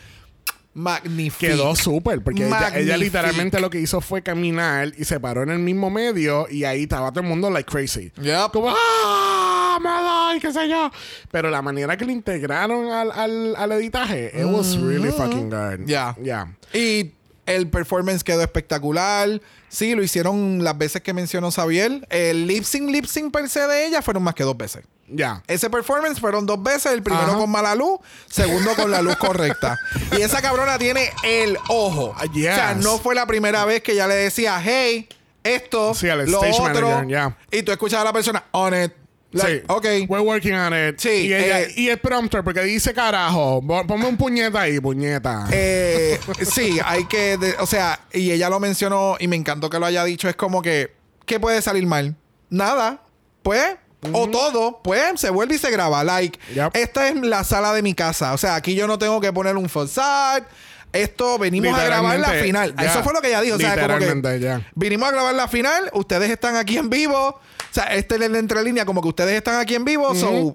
magnífico. 0.72 1.52
Quedó 1.52 1.76
súper, 1.76 2.22
porque 2.22 2.48
ella, 2.76 2.96
literalmente 2.96 3.60
lo 3.60 3.68
que 3.68 3.80
hizo 3.80 4.00
fue 4.00 4.22
caminar 4.22 4.92
y 4.96 5.04
se 5.04 5.20
paró 5.20 5.42
en 5.42 5.50
el 5.50 5.58
mismo 5.58 5.90
medio 5.90 6.46
y 6.48 6.64
ahí 6.64 6.84
estaba 6.84 7.10
todo 7.10 7.20
el 7.20 7.28
mundo 7.28 7.50
like 7.50 7.70
crazy. 7.70 8.12
Yep. 8.20 8.52
Como, 8.52 8.72
¡ah! 8.74 10.32
Y 10.36 10.40
qué 10.40 10.52
sé 10.52 10.68
yo. 10.68 10.90
Pero 11.30 11.50
la 11.50 11.60
manera 11.60 11.96
que 11.96 12.04
lo 12.04 12.12
integraron 12.12 12.90
al, 12.90 13.10
al, 13.10 13.56
al 13.56 13.72
editaje, 13.72 14.32
it 14.34 14.46
was 14.46 14.78
really 14.78 15.10
fucking 15.10 15.50
good. 15.50 15.86
Ya. 15.86 16.16
Ya. 16.22 16.56
Y 16.72 17.12
el 17.54 17.68
performance 17.68 18.22
quedó 18.24 18.42
espectacular. 18.42 19.40
Sí, 19.68 19.94
lo 19.94 20.02
hicieron 20.02 20.64
las 20.64 20.76
veces 20.76 21.02
que 21.02 21.12
mencionó 21.12 21.50
Xavier. 21.50 22.06
El 22.10 22.46
lip 22.46 22.64
sync, 22.64 22.90
lip 22.90 23.06
sync 23.06 23.32
per 23.32 23.48
se 23.48 23.66
de 23.66 23.86
ella 23.86 24.02
fueron 24.02 24.22
más 24.22 24.34
que 24.34 24.42
dos 24.44 24.56
veces. 24.56 24.84
Ya. 25.12 25.42
Ese 25.48 25.68
performance 25.70 26.20
fueron 26.20 26.46
dos 26.46 26.62
veces. 26.62 26.92
El 26.92 27.02
primero 27.02 27.26
Ajá. 27.26 27.36
con 27.36 27.50
mala 27.50 27.74
luz, 27.74 27.98
segundo 28.28 28.74
con 28.76 28.90
la 28.90 29.02
luz 29.02 29.16
correcta. 29.16 29.76
Y 30.16 30.22
esa 30.22 30.40
cabrona 30.40 30.78
tiene 30.78 31.10
el 31.24 31.56
ojo. 31.68 32.14
Ah, 32.16 32.24
yes. 32.32 32.52
O 32.52 32.54
sea, 32.54 32.74
no 32.74 32.98
fue 32.98 33.14
la 33.14 33.26
primera 33.26 33.64
vez 33.64 33.82
que 33.82 33.92
ella 33.92 34.06
le 34.06 34.14
decía, 34.14 34.60
hey, 34.62 35.08
esto, 35.42 35.94
Sí, 35.94 36.06
lo 36.06 36.40
otro. 36.40 36.62
manager, 36.62 37.08
ya. 37.08 37.36
Y 37.50 37.62
tú 37.62 37.72
escuchas 37.72 38.00
a 38.00 38.04
la 38.04 38.12
persona, 38.12 38.44
on 38.52 38.74
it. 38.84 38.92
Like, 39.32 39.58
sí. 39.60 39.62
ok. 39.68 39.84
We're 40.08 40.20
working 40.24 40.54
on 40.54 40.72
it. 40.74 40.98
Sí, 40.98 41.26
Y, 41.28 41.34
ella- 41.34 41.60
eh, 41.62 41.72
y 41.76 41.88
el 41.88 41.98
prompter, 41.98 42.42
porque 42.42 42.62
dice 42.62 42.92
carajo. 42.92 43.62
Pon- 43.66 43.86
Ponme 43.86 44.06
un 44.06 44.16
puñeta 44.16 44.62
ahí, 44.62 44.80
puñeta. 44.80 45.46
Eh, 45.52 46.18
sí, 46.50 46.78
hay 46.84 47.04
que, 47.06 47.36
de- 47.36 47.54
o 47.60 47.66
sea, 47.66 48.00
y 48.12 48.32
ella 48.32 48.48
lo 48.48 48.58
mencionó 48.58 49.16
y 49.20 49.28
me 49.28 49.36
encantó 49.36 49.70
que 49.70 49.78
lo 49.78 49.86
haya 49.86 50.02
dicho, 50.04 50.28
es 50.28 50.34
como 50.36 50.62
que, 50.62 50.92
¿qué 51.26 51.38
puede 51.38 51.62
salir 51.62 51.86
mal? 51.86 52.16
Nada, 52.48 53.02
pues, 53.42 53.76
o 54.12 54.28
todo, 54.28 54.80
pues, 54.82 55.20
se 55.20 55.30
vuelve 55.30 55.54
y 55.54 55.58
se 55.58 55.70
graba, 55.70 56.02
like, 56.02 56.38
Yep. 56.54 56.74
esta 56.74 57.06
es 57.08 57.14
la 57.16 57.44
sala 57.44 57.72
de 57.74 57.82
mi 57.82 57.94
casa, 57.94 58.32
o 58.32 58.38
sea, 58.38 58.54
aquí 58.56 58.74
yo 58.74 58.86
no 58.88 58.98
tengo 58.98 59.20
que 59.20 59.32
poner 59.32 59.56
un 59.56 59.68
facade, 59.68 60.44
esto 60.92 61.38
venimos 61.38 61.78
a 61.78 61.84
grabar 61.84 62.18
la 62.18 62.30
final, 62.30 62.74
eso 62.82 63.04
fue 63.04 63.12
lo 63.12 63.20
que 63.20 63.28
ella 63.28 63.42
dijo, 63.42 63.56
o 63.56 63.58
sea, 63.60 63.76
como 63.86 63.98
que 63.98 64.40
ya. 64.40 64.66
vinimos 64.74 65.08
a 65.08 65.12
grabar 65.12 65.34
la 65.34 65.46
final, 65.48 65.90
ustedes 65.92 66.30
están 66.30 66.56
aquí 66.56 66.78
en 66.78 66.90
vivo, 66.90 67.38
sea, 67.72 67.84
este 67.94 68.16
es 68.16 68.20
el 68.22 68.36
entrelínea, 68.36 68.84
como 68.84 69.00
que 69.02 69.08
ustedes 69.08 69.34
están 69.34 69.60
aquí 69.60 69.74
en 69.74 69.84
vivo, 69.84 70.14
so, 70.14 70.54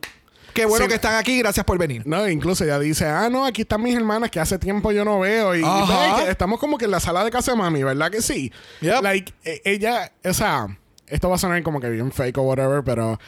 qué 0.53 0.65
bueno 0.65 0.85
Sí. 0.85 0.89
que 0.89 0.95
están 0.95 1.15
aquí, 1.15 1.39
gracias 1.39 1.65
por 1.65 1.77
venir. 1.77 2.03
No, 2.05 2.27
incluso 2.29 2.63
ella 2.63 2.79
dice, 2.79 3.05
ah, 3.05 3.29
no, 3.29 3.45
aquí 3.45 3.63
están 3.63 3.81
mis 3.81 3.95
hermanas 3.95 4.29
que 4.31 4.39
hace 4.39 4.57
tiempo 4.59 4.91
yo 4.91 5.03
no 5.05 5.19
veo. 5.19 5.55
Y, 5.55 5.59
y 5.59 6.23
que 6.23 6.29
estamos 6.31 6.59
como 6.59 6.77
que 6.77 6.85
en 6.85 6.91
la 6.91 6.99
sala 6.99 7.23
de 7.23 7.31
casa 7.31 7.51
de 7.51 7.57
mami, 7.57 7.83
¿verdad 7.83 8.09
que 8.11 8.21
sí? 8.21 8.51
Yep. 8.81 9.01
Like, 9.01 9.33
e- 9.43 9.61
ella, 9.65 10.11
o 10.23 10.33
sea, 10.33 10.67
esto 11.07 11.29
va 11.29 11.35
a 11.35 11.39
sonar 11.39 11.61
como 11.63 11.79
que 11.79 11.89
bien 11.89 12.11
fake 12.11 12.37
o 12.37 12.43
whatever, 12.43 12.83
pero 12.83 13.19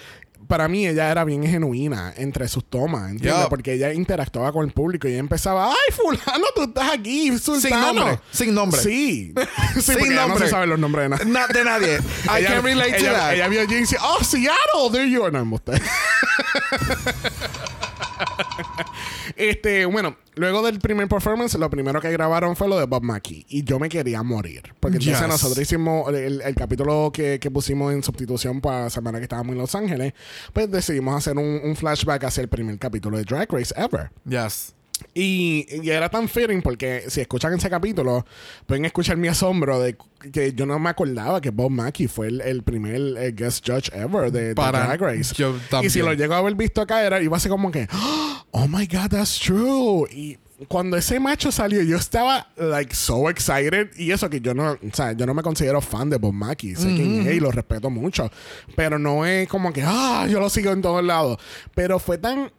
para 0.47 0.67
mí 0.67 0.87
ella 0.87 1.11
era 1.11 1.23
bien 1.23 1.43
genuina 1.43 2.13
entre 2.17 2.47
sus 2.47 2.65
tomas, 2.69 3.11
¿entiendes? 3.11 3.41
Yep. 3.41 3.49
Porque 3.49 3.73
ella 3.73 3.93
interactuaba 3.93 4.51
con 4.51 4.65
el 4.65 4.71
público 4.71 5.07
y 5.07 5.11
ella 5.11 5.19
empezaba, 5.19 5.69
ay, 5.69 5.93
fulano, 5.93 6.45
tú 6.55 6.63
estás 6.63 6.91
aquí, 6.93 7.37
sultano. 7.37 7.93
nombre, 7.93 8.19
sin 8.31 8.53
nombre. 8.53 8.81
Sí. 8.81 9.33
sí, 9.75 9.81
Sin 9.81 9.99
ella 9.99 10.21
no 10.21 10.27
nombre. 10.29 10.45
se 10.45 10.51
sabe 10.51 10.67
los 10.67 10.79
nombres 10.79 11.03
de 11.05 11.09
nada. 11.09 11.25
Na- 11.25 11.47
de 11.47 11.63
nadie. 11.63 11.97
I 12.25 12.39
ella, 12.39 12.47
can 12.55 12.63
relate 12.63 12.97
to 12.97 13.05
that. 13.05 13.33
ella 13.33 13.47
vio 13.47 13.61
a 13.61 13.65
Jane 13.65 13.77
y 13.77 13.81
dice, 13.81 13.97
oh, 14.01 14.23
Seattle, 14.23 14.89
there 14.91 15.09
you 15.09 15.23
are. 15.23 15.31
No. 15.31 15.47
este, 19.37 19.85
bueno, 19.85 20.17
luego 20.35 20.61
del 20.65 20.79
primer 20.79 21.07
performance, 21.07 21.55
lo 21.57 21.69
primero 21.69 21.99
que 22.01 22.11
grabaron 22.11 22.55
fue 22.55 22.67
lo 22.67 22.77
de 22.77 22.85
Bob 22.85 23.03
Mackie. 23.03 23.45
Y 23.49 23.63
yo 23.63 23.79
me 23.79 23.89
quería 23.89 24.23
morir. 24.23 24.61
Porque 24.79 24.97
entonces 24.97 25.19
Yes. 25.21 25.27
nosotros 25.29 25.59
hicimos 25.59 26.13
el, 26.13 26.41
el 26.41 26.55
capítulo 26.55 27.11
que, 27.13 27.39
que 27.39 27.51
pusimos 27.51 27.93
en 27.93 28.03
substitución 28.03 28.61
para 28.61 28.83
la 28.85 28.89
semana 28.89 29.17
que 29.19 29.23
estábamos 29.23 29.53
en 29.53 29.59
Los 29.59 29.75
Ángeles. 29.75 30.13
Pues 30.53 30.69
decidimos 30.71 31.15
hacer 31.15 31.37
un, 31.37 31.61
un 31.63 31.75
flashback 31.75 32.23
hacia 32.25 32.41
el 32.41 32.47
primer 32.49 32.77
capítulo 32.79 33.17
de 33.17 33.23
Drag 33.23 33.51
Race 33.51 33.73
ever. 33.77 34.11
Yes. 34.27 34.73
Y, 35.13 35.65
y 35.83 35.89
era 35.89 36.09
tan 36.09 36.27
fitting 36.27 36.61
porque 36.61 37.03
si 37.07 37.21
escuchan 37.21 37.53
ese 37.53 37.69
capítulo, 37.69 38.25
pueden 38.65 38.85
escuchar 38.85 39.17
mi 39.17 39.27
asombro 39.27 39.79
de 39.79 39.95
que 40.31 40.53
yo 40.53 40.65
no 40.65 40.79
me 40.79 40.89
acordaba 40.89 41.39
que 41.41 41.51
Bob 41.51 41.69
Mackie 41.69 42.07
fue 42.07 42.27
el, 42.27 42.41
el 42.41 42.63
primer 42.63 42.95
eh, 43.17 43.31
guest 43.35 43.63
judge 43.67 43.91
ever 43.93 44.31
de, 44.31 44.49
de 44.49 44.55
Para- 44.55 44.85
Drag 44.85 44.99
Race. 45.01 45.33
yo 45.35 45.55
y 45.83 45.89
si 45.89 45.99
lo 45.99 46.13
llego 46.13 46.33
a 46.33 46.37
haber 46.39 46.55
visto 46.55 46.81
acá, 46.81 47.03
era, 47.05 47.21
iba 47.21 47.37
a 47.37 47.39
ser 47.39 47.51
como 47.51 47.71
que, 47.71 47.87
oh 48.51 48.67
my 48.67 48.87
God, 48.87 49.09
that's 49.09 49.39
true. 49.39 50.07
Y 50.11 50.37
cuando 50.67 50.97
ese 50.97 51.19
macho 51.19 51.51
salió, 51.51 51.83
yo 51.83 51.97
estaba 51.97 52.47
like 52.57 52.95
so 52.95 53.29
excited. 53.29 53.89
Y 53.95 54.09
eso 54.11 54.27
que 54.27 54.41
yo 54.41 54.55
no, 54.55 54.71
o 54.71 54.77
sea, 54.93 55.11
yo 55.11 55.27
no 55.27 55.35
me 55.35 55.43
considero 55.43 55.79
fan 55.81 56.09
de 56.09 56.17
Bob 56.17 56.33
Mackie. 56.33 56.75
Sé 56.75 56.87
quién 56.95 57.27
es 57.27 57.35
y 57.35 57.39
lo 57.39 57.51
respeto 57.51 57.91
mucho. 57.91 58.31
Pero 58.75 58.97
no 58.97 59.23
es 59.27 59.47
como 59.47 59.71
que, 59.71 59.83
ah, 59.85 60.25
yo 60.27 60.39
lo 60.39 60.49
sigo 60.49 60.71
en 60.71 60.81
todos 60.81 61.03
lados. 61.03 61.37
Pero 61.75 61.99
fue 61.99 62.17
tan 62.17 62.51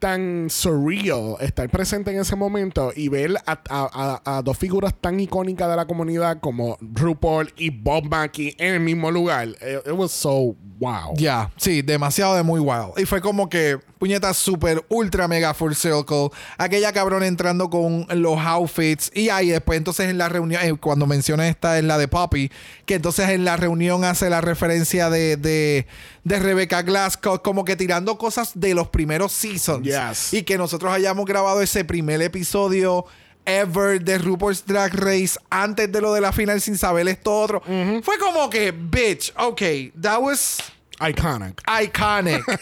tan 0.00 0.48
surreal 0.50 1.36
estar 1.40 1.68
presente 1.68 2.10
en 2.10 2.18
ese 2.20 2.34
momento 2.34 2.90
y 2.96 3.08
ver 3.08 3.36
a, 3.46 3.60
a- 3.68 4.20
a- 4.24 4.42
dos 4.42 4.58
figuras 4.58 4.94
tan 5.00 5.20
icónicas 5.20 5.68
de 5.70 5.76
la 5.76 5.86
comunidad 5.86 6.40
como 6.40 6.76
RuPaul 6.80 7.52
y 7.56 7.70
Bob 7.70 8.06
Mackie 8.10 8.56
en 8.58 8.74
el 8.74 8.80
mismo 8.80 9.10
lugar. 9.10 9.48
It, 9.48 9.86
it 9.86 9.92
was 9.92 10.10
so 10.10 10.56
wow. 10.80 11.14
Ya, 11.16 11.50
sí, 11.56 11.82
demasiado 11.82 12.34
de 12.34 12.42
muy 12.42 12.58
wild. 12.60 12.98
Y 12.98 13.04
fue 13.04 13.20
como 13.20 13.48
que, 13.48 13.78
puñeta, 14.00 14.34
super, 14.34 14.82
ultra, 14.88 15.28
mega 15.28 15.54
full 15.54 15.74
circle. 15.74 16.30
Aquella 16.58 16.92
cabrón 16.92 17.22
entrando 17.22 17.70
con 17.70 18.06
los 18.10 18.38
outfits. 18.38 19.12
Y 19.14 19.28
ahí 19.28 19.50
después, 19.50 19.76
entonces 19.76 20.08
en 20.08 20.18
la 20.18 20.28
reunión, 20.28 20.60
eh, 20.64 20.74
cuando 20.80 21.06
menciona 21.06 21.46
esta 21.46 21.78
es 21.78 21.84
la 21.84 21.98
de 21.98 22.08
Poppy, 22.08 22.50
que 22.86 22.94
entonces 22.94 23.28
en 23.28 23.44
la 23.44 23.56
reunión 23.56 24.02
hace 24.04 24.28
la 24.30 24.40
referencia 24.40 25.10
de, 25.10 25.36
de, 25.36 25.86
de 26.24 26.38
Rebecca 26.40 26.82
Glass, 26.82 27.18
co- 27.18 27.42
como 27.42 27.64
que 27.64 27.76
tirando 27.76 28.16
cosas 28.18 28.52
de 28.54 28.74
los 28.74 28.88
primeros 28.88 29.32
seasons. 29.32 29.84
Yes. 29.84 30.32
Y 30.32 30.42
que 30.44 30.56
nosotros 30.58 30.90
hayamos 30.92 31.26
grabado 31.26 31.60
ese 31.60 31.84
primer 31.84 32.22
episodio 32.22 33.04
ever 33.44 34.02
de 34.02 34.16
RuPaul's 34.18 34.64
Drag 34.66 34.94
Race 34.94 35.38
antes 35.50 35.92
de 35.92 36.00
lo 36.00 36.14
de 36.14 36.20
la 36.22 36.32
final 36.32 36.60
sin 36.60 36.78
saber 36.78 37.06
esto 37.08 37.38
otro. 37.38 37.62
Fue 38.02 38.18
como 38.18 38.48
que, 38.48 38.72
bitch, 38.72 39.32
ok, 39.36 39.62
that 40.00 40.20
was 40.20 40.58
Iconic. 41.00 41.62
Iconic. 41.82 42.44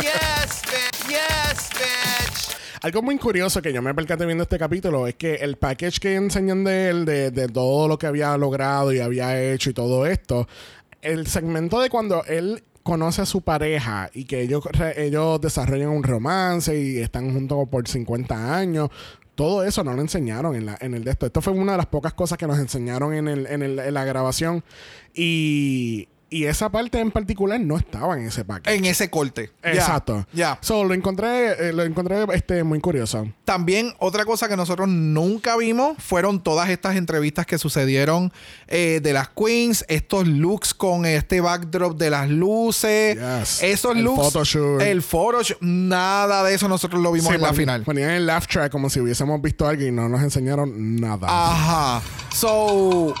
Yes, 0.00 0.62
bitch. 0.62 1.08
Yes, 1.08 1.70
bitch. 1.74 2.56
Algo 2.82 3.02
muy 3.02 3.18
curioso 3.18 3.60
que 3.62 3.72
yo 3.72 3.82
me 3.82 3.94
percaté 3.94 4.24
viendo 4.26 4.42
este 4.44 4.58
capítulo 4.58 5.06
es 5.06 5.14
que 5.14 5.34
el 5.36 5.56
package 5.56 5.98
que 6.00 6.14
enseñan 6.14 6.64
de 6.64 6.88
él, 6.88 7.04
de, 7.04 7.30
de 7.30 7.48
todo 7.48 7.88
lo 7.88 7.98
que 7.98 8.06
había 8.06 8.36
logrado 8.36 8.92
y 8.92 9.00
había 9.00 9.40
hecho 9.40 9.70
y 9.70 9.74
todo 9.74 10.06
esto, 10.06 10.48
el 11.02 11.26
segmento 11.26 11.80
de 11.80 11.90
cuando 11.90 12.24
él 12.24 12.62
conoce 12.82 13.22
a 13.22 13.26
su 13.26 13.42
pareja 13.42 14.10
y 14.14 14.24
que 14.24 14.40
ellos, 14.40 14.64
ellos 14.96 15.40
desarrollan 15.40 15.90
un 15.90 16.02
romance 16.02 16.76
y 16.78 16.98
están 16.98 17.32
juntos 17.32 17.68
por 17.70 17.86
50 17.86 18.56
años. 18.56 18.88
Todo 19.34 19.62
eso 19.64 19.84
no 19.84 19.92
lo 19.94 20.00
enseñaron 20.02 20.54
en, 20.56 20.66
la, 20.66 20.78
en 20.80 20.94
el 20.94 21.04
de 21.04 21.10
esto. 21.12 21.26
Esto 21.26 21.40
fue 21.42 21.52
una 21.52 21.72
de 21.72 21.78
las 21.78 21.86
pocas 21.86 22.12
cosas 22.14 22.36
que 22.38 22.46
nos 22.46 22.58
enseñaron 22.58 23.14
en, 23.14 23.28
el, 23.28 23.46
en, 23.46 23.62
el- 23.62 23.78
en 23.78 23.94
la 23.94 24.04
grabación. 24.04 24.62
Y, 25.14 26.08
y 26.30 26.44
esa 26.44 26.70
parte 26.70 27.00
en 27.00 27.10
particular 27.10 27.60
no 27.60 27.76
estaba 27.76 28.16
en 28.16 28.26
ese 28.26 28.44
package. 28.44 28.76
en 28.76 28.84
ese 28.84 29.10
corte. 29.10 29.50
Ya, 29.62 29.70
Exacto. 29.72 30.26
Ya. 30.32 30.58
So, 30.62 30.84
lo 30.84 30.94
encontré, 30.94 31.68
eh, 31.68 31.72
lo 31.72 31.82
encontré 31.82 32.24
este, 32.32 32.62
muy 32.64 32.80
curioso. 32.80 33.28
También 33.44 33.92
otra 33.98 34.24
cosa 34.24 34.48
que 34.48 34.56
nosotros 34.56 34.88
nunca 34.88 35.56
vimos 35.56 35.96
fueron 36.02 36.42
todas 36.42 36.68
estas 36.70 36.96
entrevistas 36.96 37.46
que 37.46 37.58
sucedieron 37.58 38.32
eh, 38.68 39.00
de 39.02 39.12
las 39.12 39.28
queens, 39.30 39.84
estos 39.88 40.26
looks 40.28 40.72
con 40.72 41.04
este 41.04 41.40
backdrop 41.40 41.98
de 41.98 42.10
las 42.10 42.28
luces, 42.30 43.16
Yes. 43.16 43.62
esos 43.62 43.96
El 43.96 44.04
looks, 44.04 44.22
photoshoot. 44.22 44.80
el 44.82 45.02
photoshoot, 45.02 45.60
nada 45.60 46.44
de 46.44 46.54
eso 46.54 46.68
nosotros 46.68 47.02
lo 47.02 47.10
vimos 47.12 47.28
Sí, 47.30 47.34
en 47.34 47.42
la 47.42 47.52
final. 47.52 47.82
Ponían 47.82 48.10
el 48.10 48.26
laugh 48.26 48.46
track 48.46 48.70
como 48.70 48.88
si 48.88 49.00
hubiésemos 49.00 49.42
visto 49.42 49.66
algo 49.66 49.82
y 49.82 49.90
no 49.90 50.08
nos 50.08 50.22
enseñaron 50.22 50.96
nada. 50.96 51.26
Ajá. 51.28 52.02
So, 52.32 53.12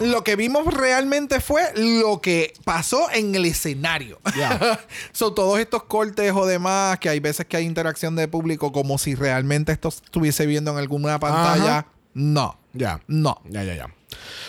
lo 0.00 0.24
que 0.24 0.36
vimos 0.36 0.66
realmente 0.72 1.40
fue 1.40 1.62
lo 1.76 2.20
que 2.20 2.54
pasó 2.64 3.10
en 3.12 3.34
el 3.34 3.44
escenario. 3.44 4.18
Ya. 4.36 4.80
so, 5.12 5.32
todos 5.32 5.58
estos 5.58 5.84
cortes 5.84 6.32
o 6.34 6.46
demás, 6.46 6.98
que 6.98 7.08
hay 7.08 7.20
veces 7.20 7.46
que 7.46 7.56
hay 7.56 7.64
interacción 7.64 8.16
de 8.16 8.28
público 8.28 8.72
como 8.72 8.98
si 8.98 9.14
realmente 9.14 9.72
esto 9.72 9.88
estuviese 9.88 10.46
viendo 10.46 10.72
en 10.72 10.78
alguna 10.78 11.18
pantalla. 11.18 11.78
Ajá. 11.78 11.86
No. 12.14 12.58
Ya. 12.72 13.00
No. 13.06 13.40
Ya, 13.48 13.64
ya, 13.64 13.74
ya. 13.74 13.94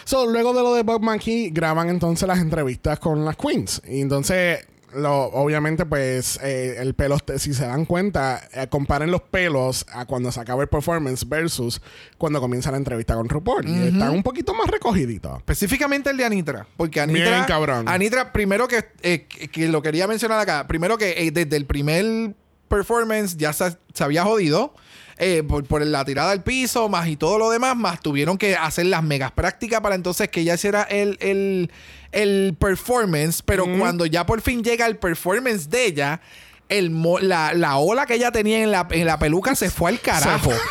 So, 0.04 0.28
luego 0.28 0.54
de 0.54 0.62
lo 0.62 0.74
de 0.74 0.84
Bob 0.84 1.02
Mackey, 1.02 1.50
graban 1.50 1.90
entonces 1.90 2.28
las 2.28 2.40
entrevistas 2.40 3.00
con 3.00 3.26
las 3.26 3.36
queens. 3.36 3.82
Y 3.88 4.02
entonces, 4.02 4.66
lo, 4.96 5.26
obviamente, 5.26 5.86
pues, 5.86 6.40
eh, 6.42 6.76
el 6.80 6.94
pelo, 6.94 7.18
si 7.38 7.54
se 7.54 7.66
dan 7.66 7.86
cuenta, 7.86 8.42
eh, 8.54 8.68
comparen 8.68 9.12
los 9.12 9.22
pelos 9.22 9.86
a 9.92 10.06
cuando 10.06 10.32
se 10.32 10.40
acaba 10.40 10.62
el 10.64 10.70
performance 10.70 11.28
versus 11.28 11.82
cuando 12.18 12.40
comienza 12.42 12.72
la 12.72 12.78
entrevista 12.78 13.16
con 13.16 13.28
RuPaul. 13.30 13.68
Y 13.68 13.88
están 13.88 14.12
un 14.12 14.24
poquito 14.24 14.54
más 14.54 14.68
recogiditos. 14.68 15.38
Específicamente 15.40 16.10
el 16.10 16.18
de 16.18 16.26
Anitra. 16.26 16.66
Porque 16.78 17.02
Anitra. 17.02 17.30
Bien, 17.30 17.44
cabrón. 17.46 17.88
Anitra, 17.88 18.32
primero 18.34 18.68
que, 18.68 18.86
eh, 19.02 19.26
que- 19.28 19.68
lo 19.68 19.82
quería 19.82 20.08
mencionar 20.08 20.40
acá. 20.40 20.68
Primero 20.68 20.98
que 20.98 21.12
eh, 21.26 21.32
desde 21.32 21.56
el 21.58 21.66
primer 21.66 22.34
performance 22.68 23.38
ya 23.38 23.54
se, 23.54 23.78
se 23.94 24.04
había 24.04 24.24
jodido. 24.24 24.74
Eh, 25.18 25.44
por, 25.48 25.64
por 25.66 25.86
la 25.86 26.04
tirada 26.06 26.32
al 26.32 26.44
piso, 26.44 26.90
más 26.90 27.08
y 27.08 27.16
todo 27.16 27.38
lo 27.38 27.50
demás, 27.50 27.76
más 27.76 28.02
tuvieron 28.02 28.38
que 28.38 28.56
hacer 28.56 28.86
las 28.88 29.04
megas 29.04 29.32
prácticas 29.32 29.82
para 29.82 29.96
entonces 29.96 30.30
que 30.30 30.42
ella 30.42 30.56
hiciera 30.56 30.84
el, 30.84 31.18
el, 31.22 31.72
el 32.12 32.56
performance. 32.60 33.42
Pero 33.42 33.66
cuando 33.80 34.06
ya 34.06 34.26
por 34.26 34.42
fin 34.42 34.64
llega 34.64 34.86
el 34.86 34.98
performance 34.98 35.70
de 35.70 35.86
ella, 35.86 36.22
el 36.70 36.90
mo- 36.92 37.20
la, 37.20 37.54
la 37.54 37.78
ola 37.78 38.06
que 38.06 38.16
ella 38.16 38.32
tenía 38.32 38.62
en 38.64 38.72
la, 38.72 38.88
en 38.92 39.06
la 39.06 39.20
peluca 39.20 39.56
se 39.56 39.70
fue 39.70 39.92
al 39.92 40.00
carajo. 40.00 40.52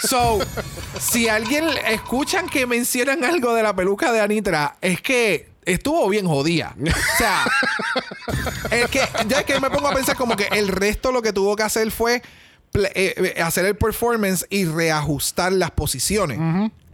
So, 0.00 0.38
si 1.00 1.28
alguien 1.28 1.64
escuchan 1.88 2.48
que 2.48 2.68
mencionan 2.68 3.24
algo 3.24 3.52
de 3.52 3.64
la 3.64 3.74
peluca 3.74 4.12
de 4.12 4.20
Anitra, 4.20 4.76
es 4.80 5.00
que 5.00 5.48
estuvo 5.64 6.08
bien 6.08 6.24
jodida. 6.24 6.76
O 6.80 7.18
sea, 7.18 7.44
es 8.70 8.88
que 8.90 9.00
ya 9.26 9.40
es 9.40 9.44
que 9.44 9.58
me 9.58 9.70
pongo 9.70 9.88
a 9.88 9.92
pensar 9.92 10.14
como 10.14 10.36
que 10.36 10.44
el 10.52 10.68
resto 10.68 11.10
lo 11.10 11.20
que 11.20 11.32
tuvo 11.32 11.56
que 11.56 11.64
hacer 11.64 11.90
fue 11.90 12.22
eh, 12.74 13.34
eh, 13.36 13.42
hacer 13.42 13.64
el 13.66 13.76
performance 13.76 14.46
y 14.50 14.64
reajustar 14.64 15.52
las 15.52 15.70
posiciones. 15.70 16.38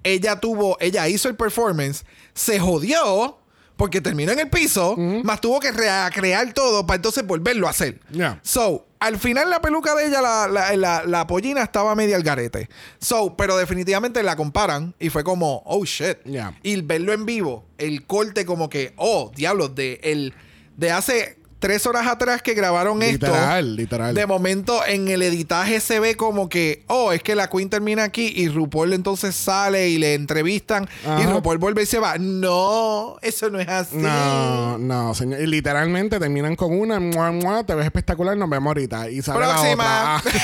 Ella 0.04 0.40
tuvo, 0.40 0.76
ella 0.80 1.08
hizo 1.08 1.28
el 1.28 1.34
performance, 1.36 2.04
se 2.34 2.58
jodió 2.60 3.38
porque 3.76 4.00
terminó 4.00 4.32
en 4.32 4.40
el 4.40 4.48
piso, 4.50 4.96
más 4.96 5.40
tuvo 5.40 5.60
que 5.60 5.70
recrear 5.70 6.52
todo 6.52 6.84
para 6.86 6.96
entonces 6.96 7.24
volverlo 7.26 7.68
a 7.68 7.70
hacer. 7.70 8.00
So, 8.42 8.86
al 8.98 9.18
final 9.18 9.50
la 9.50 9.60
peluca 9.60 9.94
de 9.94 10.06
ella, 10.08 10.20
la, 10.20 10.48
la, 10.48 10.74
la- 10.76 11.04
la 11.04 11.26
pollina 11.28 11.62
estaba 11.62 11.94
media 11.94 12.16
al 12.16 12.24
garete. 12.24 12.68
So, 12.98 13.36
pero 13.36 13.56
definitivamente 13.56 14.20
la 14.24 14.34
comparan 14.34 14.94
y 14.98 15.10
fue 15.10 15.22
como, 15.22 15.62
oh 15.64 15.84
shit. 15.84 16.18
Y 16.64 16.80
verlo 16.80 17.12
en 17.12 17.24
vivo, 17.24 17.64
el 17.78 18.04
corte 18.04 18.44
como 18.44 18.68
que, 18.68 18.94
oh, 18.96 19.30
diablos, 19.36 19.76
de, 19.76 20.00
el, 20.02 20.34
de 20.76 20.90
hace 20.90 21.37
tres 21.58 21.86
horas 21.86 22.06
atrás 22.06 22.42
que 22.42 22.54
grabaron 22.54 23.02
esto. 23.02 23.26
Literal, 23.26 23.76
literal. 23.76 24.14
De 24.14 24.26
momento 24.26 24.84
en 24.86 25.08
el 25.08 25.22
editaje 25.22 25.80
se 25.80 26.00
ve 26.00 26.16
como 26.16 26.48
que, 26.48 26.84
oh, 26.86 27.12
es 27.12 27.22
que 27.22 27.34
la 27.34 27.48
Queen 27.50 27.68
termina 27.68 28.04
aquí 28.04 28.32
y 28.34 28.48
RuPaul 28.48 28.92
entonces 28.92 29.34
sale 29.34 29.88
y 29.88 29.98
le 29.98 30.14
entrevistan 30.14 30.88
y. 31.20 31.26
RuPaul 31.26 31.58
vuelve 31.58 31.82
y 31.82 31.86
se 31.86 31.98
va. 31.98 32.16
No, 32.18 33.16
eso 33.22 33.50
no 33.50 33.60
es 33.60 33.68
así. 33.68 33.96
No, 33.96 34.78
no, 34.78 35.14
señor. 35.14 35.40
Y 35.40 35.46
literalmente 35.46 36.18
terminan 36.18 36.56
con 36.56 36.78
una, 36.78 37.00
mua, 37.00 37.30
mua, 37.32 37.64
te 37.64 37.74
ves 37.74 37.84
espectacular, 37.86 38.36
nos 38.36 38.48
vemos 38.50 38.68
ahorita. 38.68 39.10
Y 39.10 39.22
sale 39.22 39.38
Próxima. 39.38 39.84
la 39.84 40.16
otra. 40.18 40.34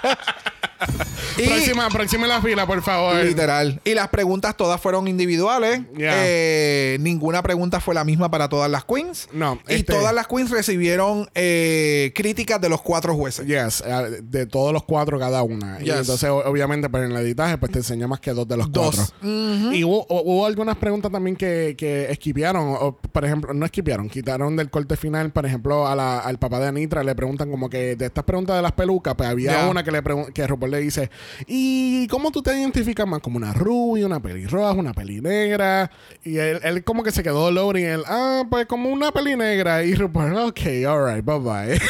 Ah. 0.00 0.18
Y- 1.38 1.46
próxima, 1.46 1.88
próxima 1.88 2.22
en 2.24 2.28
la 2.30 2.42
fila, 2.42 2.66
por 2.66 2.82
favor. 2.82 3.16
Literal. 3.24 3.80
Y 3.84 3.94
las 3.94 4.08
preguntas 4.08 4.56
todas 4.56 4.80
fueron 4.80 5.08
individuales. 5.08 5.80
Yeah. 5.96 6.12
Eh, 6.16 6.96
ninguna 7.00 7.42
pregunta 7.42 7.80
fue 7.80 7.94
la 7.94 8.04
misma 8.04 8.30
para 8.30 8.48
todas 8.48 8.70
las 8.70 8.84
queens. 8.84 9.28
No, 9.32 9.58
Y 9.68 9.74
este- 9.74 9.92
todas 9.92 10.14
las 10.14 10.26
queens 10.26 10.50
recibieron 10.50 11.28
eh, 11.34 12.12
críticas 12.14 12.60
de 12.60 12.68
los 12.68 12.82
cuatro 12.82 13.14
jueces. 13.14 13.46
Yes, 13.46 13.82
de 14.22 14.46
todos 14.46 14.72
los 14.72 14.82
cuatro 14.84 15.18
cada 15.18 15.42
una. 15.42 15.78
Y 15.82 15.90
entonces, 15.90 16.28
obviamente, 16.30 16.88
pues 16.88 17.04
en 17.04 17.12
el 17.12 17.18
editaje, 17.18 17.58
pues 17.58 17.72
te 17.72 17.78
enseña 17.78 18.06
más 18.06 18.20
que 18.20 18.32
dos 18.32 18.46
de 18.48 18.56
los 18.56 18.70
Dos. 18.70 18.94
cuatro. 18.96 19.14
Y 19.72 19.84
hubo, 19.84 20.06
hu- 20.08 20.22
hubo 20.24 20.46
algunas 20.46 20.76
preguntas 20.76 21.10
también 21.10 21.36
que, 21.36 21.74
que 21.76 22.10
esquipearon, 22.10 22.76
o, 22.80 22.96
por 22.96 23.24
ejemplo, 23.24 23.54
no 23.54 23.64
esquipearon, 23.64 24.08
quitaron 24.08 24.56
del 24.56 24.70
corte 24.70 24.96
final, 24.96 25.30
por 25.32 25.46
ejemplo, 25.46 25.86
a 25.86 25.94
la- 25.96 26.18
al 26.20 26.38
papá 26.38 26.60
de 26.60 26.66
Anitra 26.68 27.02
le 27.02 27.14
preguntan 27.14 27.50
como 27.50 27.68
que 27.70 27.96
de 27.96 28.06
estas 28.06 28.24
preguntas 28.24 28.56
de 28.56 28.62
las 28.62 28.72
pelucas, 28.72 29.14
pues 29.16 29.28
había 29.28 29.68
una 29.68 29.82
que 29.84 29.90
le 29.92 30.02
que 30.34 30.46
RuPaul 30.46 30.70
le 30.70 30.78
dice, 30.80 31.10
¿y 31.46 32.06
cómo 32.08 32.30
tú 32.30 32.42
te 32.42 32.56
identificas 32.58 33.06
más? 33.06 33.20
¿Como 33.20 33.36
una 33.36 33.52
rubia, 33.52 34.06
una 34.06 34.20
pelirroja, 34.20 34.72
una 34.72 34.92
pelinegra? 34.92 35.90
Y 36.24 36.36
él, 36.38 36.60
él 36.62 36.84
como 36.84 37.02
que 37.02 37.10
se 37.12 37.22
quedó 37.22 37.50
low 37.50 37.76
y 37.76 37.82
él, 37.82 38.02
ah, 38.06 38.44
pues 38.50 38.66
como 38.66 38.90
una 38.90 39.12
pelinegra. 39.12 39.84
Y 39.84 39.94
RuPaul, 39.94 40.36
ok, 40.36 40.60
alright, 40.86 41.24
bye 41.24 41.38
bye. 41.38 41.80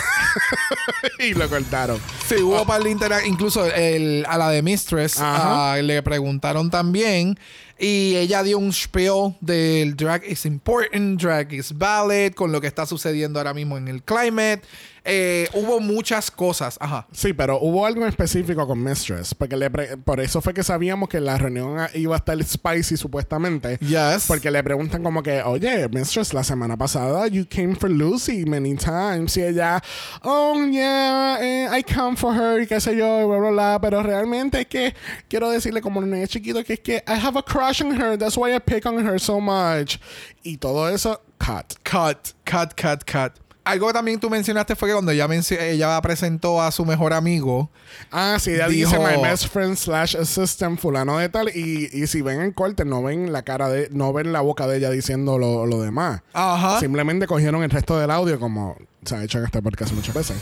y 1.18 1.34
lo 1.34 1.48
cortaron. 1.48 2.00
Sí, 2.26 2.36
hubo 2.36 2.64
par 2.66 2.82
de 2.82 2.90
intera- 2.90 3.26
Incluso 3.26 3.64
el- 3.66 4.24
a 4.28 4.38
la 4.38 4.50
de 4.50 4.62
Mistress 4.62 5.16
ah, 5.18 5.76
le 5.82 6.02
preguntaron 6.02 6.70
también. 6.70 7.38
Y 7.78 8.14
ella 8.16 8.42
dio 8.44 8.58
un 8.58 8.72
spiel 8.72 9.34
del 9.40 9.96
drag 9.96 10.24
is 10.24 10.46
important, 10.46 11.20
drag 11.20 11.52
is 11.52 11.76
valid, 11.76 12.32
con 12.32 12.52
lo 12.52 12.60
que 12.60 12.68
está 12.68 12.86
sucediendo 12.86 13.40
ahora 13.40 13.54
mismo 13.54 13.76
en 13.76 13.88
el 13.88 14.02
climate. 14.04 14.62
Eh, 15.04 15.48
hubo 15.54 15.80
muchas 15.80 16.30
cosas. 16.30 16.76
Ajá. 16.80 17.06
Sí, 17.12 17.32
pero 17.32 17.58
hubo 17.60 17.84
algo 17.84 18.02
en 18.02 18.08
específico 18.08 18.66
con 18.66 18.82
Mistress, 18.82 19.34
porque 19.34 19.56
le 19.56 19.68
pre- 19.70 19.96
por 19.96 20.20
eso 20.20 20.40
fue 20.40 20.54
que 20.54 20.62
sabíamos 20.62 21.08
que 21.08 21.20
la 21.20 21.36
reunión 21.38 21.76
iba 21.94 22.14
a 22.14 22.18
estar 22.18 22.42
spicy 22.44 22.96
supuestamente. 22.96 23.78
Yes. 23.78 24.26
Porque 24.28 24.50
le 24.50 24.62
preguntan 24.62 25.02
como 25.02 25.22
que, 25.22 25.42
oye, 25.42 25.88
Mistress, 25.88 26.32
la 26.32 26.44
semana 26.44 26.76
pasada 26.76 27.26
you 27.26 27.44
came 27.48 27.74
for 27.74 27.90
Lucy 27.90 28.44
many 28.44 28.76
times. 28.76 29.36
Y 29.36 29.42
ella, 29.42 29.82
oh, 30.22 30.54
yeah, 30.70 31.38
eh, 31.40 31.68
I 31.76 31.82
come 31.82 32.16
for 32.16 32.32
her, 32.34 32.62
y 32.62 32.66
qué 32.66 32.80
sé 32.80 32.94
yo, 32.96 33.22
y 33.22 33.24
bla, 33.26 33.38
bla, 33.38 33.50
bla. 33.50 33.78
Pero 33.80 34.02
realmente 34.02 34.60
es 34.60 34.66
que 34.66 34.94
quiero 35.28 35.50
decirle 35.50 35.80
como 35.80 35.98
un 35.98 36.10
niño 36.10 36.26
chiquito 36.26 36.62
que 36.62 36.74
es 36.74 36.80
que 36.80 36.96
I 37.08 37.18
have 37.20 37.38
a 37.38 37.42
crush 37.42 37.82
on 37.82 37.92
her, 38.00 38.16
that's 38.16 38.36
why 38.36 38.54
I 38.54 38.60
pick 38.60 38.86
on 38.86 39.04
her 39.04 39.18
so 39.20 39.40
much. 39.40 39.98
Y 40.44 40.58
todo 40.58 40.88
eso, 40.88 41.20
cut. 41.38 41.74
Cut, 41.84 42.34
cut, 42.44 42.74
cut, 42.76 43.04
cut. 43.04 43.32
Algo 43.64 43.86
que 43.86 43.92
también 43.92 44.18
tú 44.18 44.28
mencionaste 44.28 44.74
fue 44.74 44.88
que 44.88 44.92
cuando 44.94 45.12
ella, 45.12 45.28
ella 45.60 46.00
presentó 46.02 46.60
a 46.60 46.72
su 46.72 46.84
mejor 46.84 47.12
amigo. 47.12 47.70
Ah, 48.10 48.36
sí, 48.40 48.50
ella 48.50 48.66
Dijo- 48.68 48.90
dice 48.90 48.98
my 48.98 49.22
best 49.22 49.46
friend 49.48 49.76
slash 49.76 50.16
assistant 50.16 50.80
fulano 50.80 51.18
de 51.18 51.28
tal 51.28 51.48
y, 51.48 51.88
y 51.92 52.06
si 52.08 52.22
ven 52.22 52.40
el 52.40 52.54
corte 52.54 52.84
no 52.84 53.02
ven 53.04 53.32
la 53.32 53.42
cara 53.42 53.68
de, 53.68 53.88
no 53.92 54.12
ven 54.12 54.32
la 54.32 54.40
boca 54.40 54.66
de 54.66 54.78
ella 54.78 54.90
diciendo 54.90 55.38
lo, 55.38 55.66
lo 55.66 55.80
demás. 55.80 56.22
Ajá. 56.32 56.80
Simplemente 56.80 57.26
cogieron 57.28 57.62
el 57.62 57.70
resto 57.70 57.98
del 57.98 58.10
audio 58.10 58.40
como 58.40 58.76
se 59.04 59.14
ha 59.14 59.22
hecho 59.22 59.38
en 59.38 59.44
este 59.44 59.62
podcast 59.62 59.92
muchas 59.92 60.14
veces. 60.14 60.36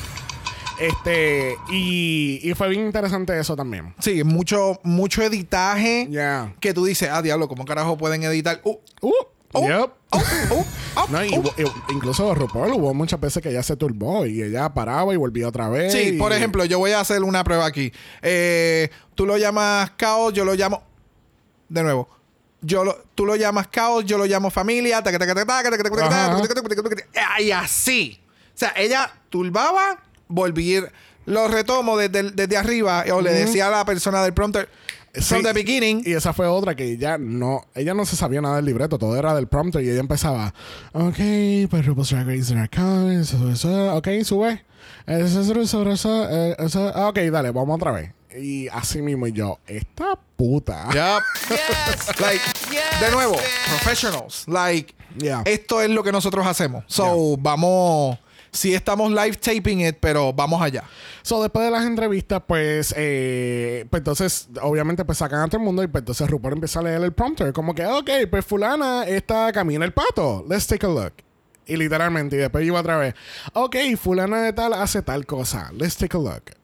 Este, 0.78 1.56
y, 1.70 2.40
y 2.42 2.54
fue 2.54 2.68
bien 2.70 2.86
interesante 2.86 3.38
eso 3.38 3.54
también. 3.54 3.94
Sí, 3.98 4.24
mucho, 4.24 4.80
mucho 4.82 5.22
editaje. 5.22 6.06
Ya. 6.10 6.54
Que 6.58 6.72
tú 6.72 6.86
dices, 6.86 7.10
ah, 7.12 7.20
diablo, 7.20 7.48
¿cómo 7.48 7.66
carajo 7.66 7.98
pueden 7.98 8.22
editar? 8.22 8.60
Uh, 8.64 8.76
Uh, 9.02 9.12
oh, 9.52 9.66
yep. 9.66 9.90
Oh, 10.10 10.22
oh, 10.50 10.66
oh, 10.96 11.06
No, 11.10 11.24
y, 11.24 11.32
oh. 11.34 11.40
hubo- 11.40 11.54
y- 11.58 11.92
incluso 11.92 12.34
RuPaul 12.34 12.72
hubo 12.72 12.94
muchas 12.94 13.20
veces 13.20 13.42
que 13.42 13.50
ella 13.50 13.62
se 13.62 13.76
turbó 13.76 14.26
y 14.26 14.42
ella 14.42 14.72
paraba 14.74 15.12
y 15.12 15.16
volvía 15.16 15.48
otra 15.48 15.68
vez. 15.68 15.92
Sí, 15.92 15.98
y- 16.14 16.18
por 16.18 16.32
ejemplo, 16.32 16.64
yo 16.64 16.78
voy 16.78 16.92
a 16.92 17.00
hacer 17.00 17.22
una 17.22 17.44
prueba 17.44 17.66
aquí. 17.66 17.92
Eh, 18.22 18.90
tú 19.14 19.26
lo 19.26 19.36
llamas 19.36 19.90
caos, 19.96 20.32
yo 20.32 20.44
lo 20.44 20.54
llamo. 20.54 20.82
De 21.68 21.82
nuevo. 21.82 22.08
yo 22.62 22.84
lo- 22.84 23.02
tú 23.14 23.24
lo 23.24 23.36
llamas 23.36 23.68
caos, 23.68 24.04
yo 24.04 24.18
lo 24.18 24.26
llamo 24.26 24.50
familia, 24.50 25.02
y 27.40 27.50
así. 27.52 28.20
O 28.54 28.58
sea, 28.60 28.74
ella 28.76 29.10
turbaba, 29.30 29.98
volvía, 30.28 30.82
lo 31.24 31.48
retomo 31.48 31.96
desde, 31.96 32.32
desde 32.32 32.56
arriba, 32.58 33.02
o 33.14 33.22
le 33.22 33.32
decía 33.32 33.68
a 33.68 33.70
la 33.70 33.84
persona 33.86 34.22
del 34.22 34.34
prompter, 34.34 34.68
from 35.14 35.40
Sí, 35.40 35.42
the 35.42 35.52
beginning, 35.52 36.02
Y 36.06 36.12
esa 36.12 36.32
fue 36.32 36.46
otra 36.46 36.74
que 36.74 36.84
ella 36.84 37.18
no, 37.18 37.64
ella 37.74 37.94
no 37.94 38.04
se 38.06 38.16
sabía 38.16 38.40
nada 38.40 38.56
del 38.56 38.64
libreto, 38.66 38.98
todo 38.98 39.16
era 39.16 39.34
del 39.34 39.48
prompter 39.48 39.82
y 39.82 39.90
ella 39.90 40.00
empezaba, 40.00 40.54
ok, 40.92 41.16
pues 41.68 41.84
RuPaul's 41.86 42.10
Drag 42.10 42.26
Race 42.26 42.54
eso, 43.20 43.50
eso, 43.50 43.96
ok, 43.96 44.08
sube. 44.24 44.64
Eso, 45.06 45.40
eso, 45.40 45.60
eso, 45.60 45.90
eso, 45.90 46.28
eh, 46.30 46.56
eso, 46.58 46.92
ah, 46.94 47.08
ok, 47.08 47.18
dale, 47.32 47.50
vamos 47.50 47.76
otra 47.76 47.92
vez. 47.92 48.12
Y 48.38 48.68
así 48.68 49.02
mismo 49.02 49.26
y 49.26 49.32
yo, 49.32 49.58
esta 49.66 50.16
puta. 50.36 50.88
Like, 52.20 52.40
de 53.00 53.10
nuevo, 53.10 53.36
professionals. 53.68 54.44
Like, 54.46 54.94
Yeah. 55.18 55.42
esto 55.44 55.82
es 55.82 55.90
lo 55.90 56.04
que 56.04 56.12
nosotros 56.12 56.46
hacemos. 56.46 56.84
So, 56.86 57.36
vamos. 57.36 58.16
Sí, 58.52 58.74
estamos 58.74 59.10
live 59.12 59.36
taping 59.36 59.80
it, 59.86 59.96
pero 60.00 60.32
vamos 60.32 60.60
allá. 60.60 60.84
So, 61.22 61.40
después 61.40 61.64
de 61.64 61.70
las 61.70 61.84
entrevistas, 61.86 62.42
pues, 62.46 62.92
eh, 62.96 63.86
pues 63.90 64.00
entonces, 64.00 64.48
obviamente, 64.60 65.04
pues 65.04 65.18
sacan 65.18 65.40
a 65.40 65.46
todo 65.46 65.58
el 65.58 65.64
mundo 65.64 65.82
y 65.82 65.86
pues 65.86 66.02
entonces 66.02 66.28
RuPaul 66.28 66.54
empieza 66.54 66.80
a 66.80 66.82
leer 66.82 67.02
el 67.02 67.12
prompter. 67.12 67.52
Como 67.52 67.74
que, 67.74 67.86
ok, 67.86 68.10
pues 68.30 68.44
fulana, 68.44 69.04
esta 69.04 69.52
camina 69.52 69.84
el 69.84 69.92
pato. 69.92 70.44
Let's 70.48 70.66
take 70.66 70.86
a 70.86 70.88
look. 70.88 71.12
Y 71.66 71.76
literalmente, 71.76 72.36
y 72.36 72.38
después 72.40 72.66
iba 72.66 72.80
otra 72.80 72.96
vez. 72.96 73.14
Ok, 73.52 73.76
fulana 74.00 74.42
de 74.42 74.52
tal 74.52 74.72
hace 74.74 75.02
tal 75.02 75.26
cosa. 75.26 75.70
Let's 75.72 75.96
take 75.96 76.16
a 76.16 76.20
look. 76.20 76.59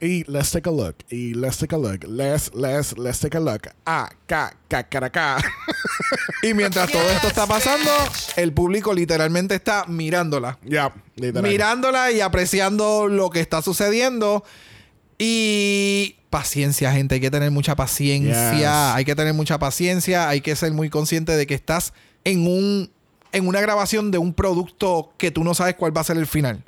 Y 0.00 0.24
let's 0.30 0.50
take 0.50 0.68
a 0.68 0.72
look. 0.72 0.96
Y 1.10 1.34
let's 1.34 1.58
take 1.58 1.74
a 1.74 1.78
look. 1.78 2.04
Let's, 2.06 2.52
let's, 2.54 2.96
let's 2.98 3.20
take 3.20 3.36
a 3.36 3.40
look. 3.40 3.68
Cara, 4.26 5.10
ca. 5.10 5.38
Y 6.42 6.52
mientras 6.52 6.90
todo 6.90 7.08
esto 7.10 7.28
está 7.28 7.46
pasando, 7.46 7.90
el 8.36 8.52
público 8.52 8.92
literalmente 8.92 9.54
está 9.54 9.86
mirándola. 9.86 10.58
Ya, 10.62 10.92
literal. 11.16 11.50
Mirándola 11.50 12.12
y 12.12 12.20
apreciando 12.20 13.08
lo 13.08 13.30
que 13.30 13.40
está 13.40 13.62
sucediendo. 13.62 14.44
Y 15.18 16.16
paciencia, 16.28 16.92
gente. 16.92 17.14
Hay 17.14 17.20
que 17.20 17.30
tener 17.30 17.50
mucha 17.50 17.76
paciencia. 17.76 18.52
Yes. 18.52 18.96
Hay 18.96 19.04
que 19.04 19.14
tener 19.14 19.32
mucha 19.32 19.58
paciencia. 19.58 20.28
Hay 20.28 20.40
que 20.40 20.54
ser 20.56 20.72
muy 20.72 20.90
consciente 20.90 21.36
de 21.36 21.46
que 21.46 21.54
estás 21.54 21.94
en 22.24 22.46
un 22.46 22.90
en 23.34 23.48
una 23.48 23.60
grabación 23.60 24.12
de 24.12 24.18
un 24.18 24.32
producto 24.32 25.12
que 25.16 25.32
tú 25.32 25.42
no 25.42 25.54
sabes 25.54 25.74
cuál 25.74 25.94
va 25.94 26.02
a 26.02 26.04
ser 26.04 26.16
el 26.16 26.26
final. 26.26 26.62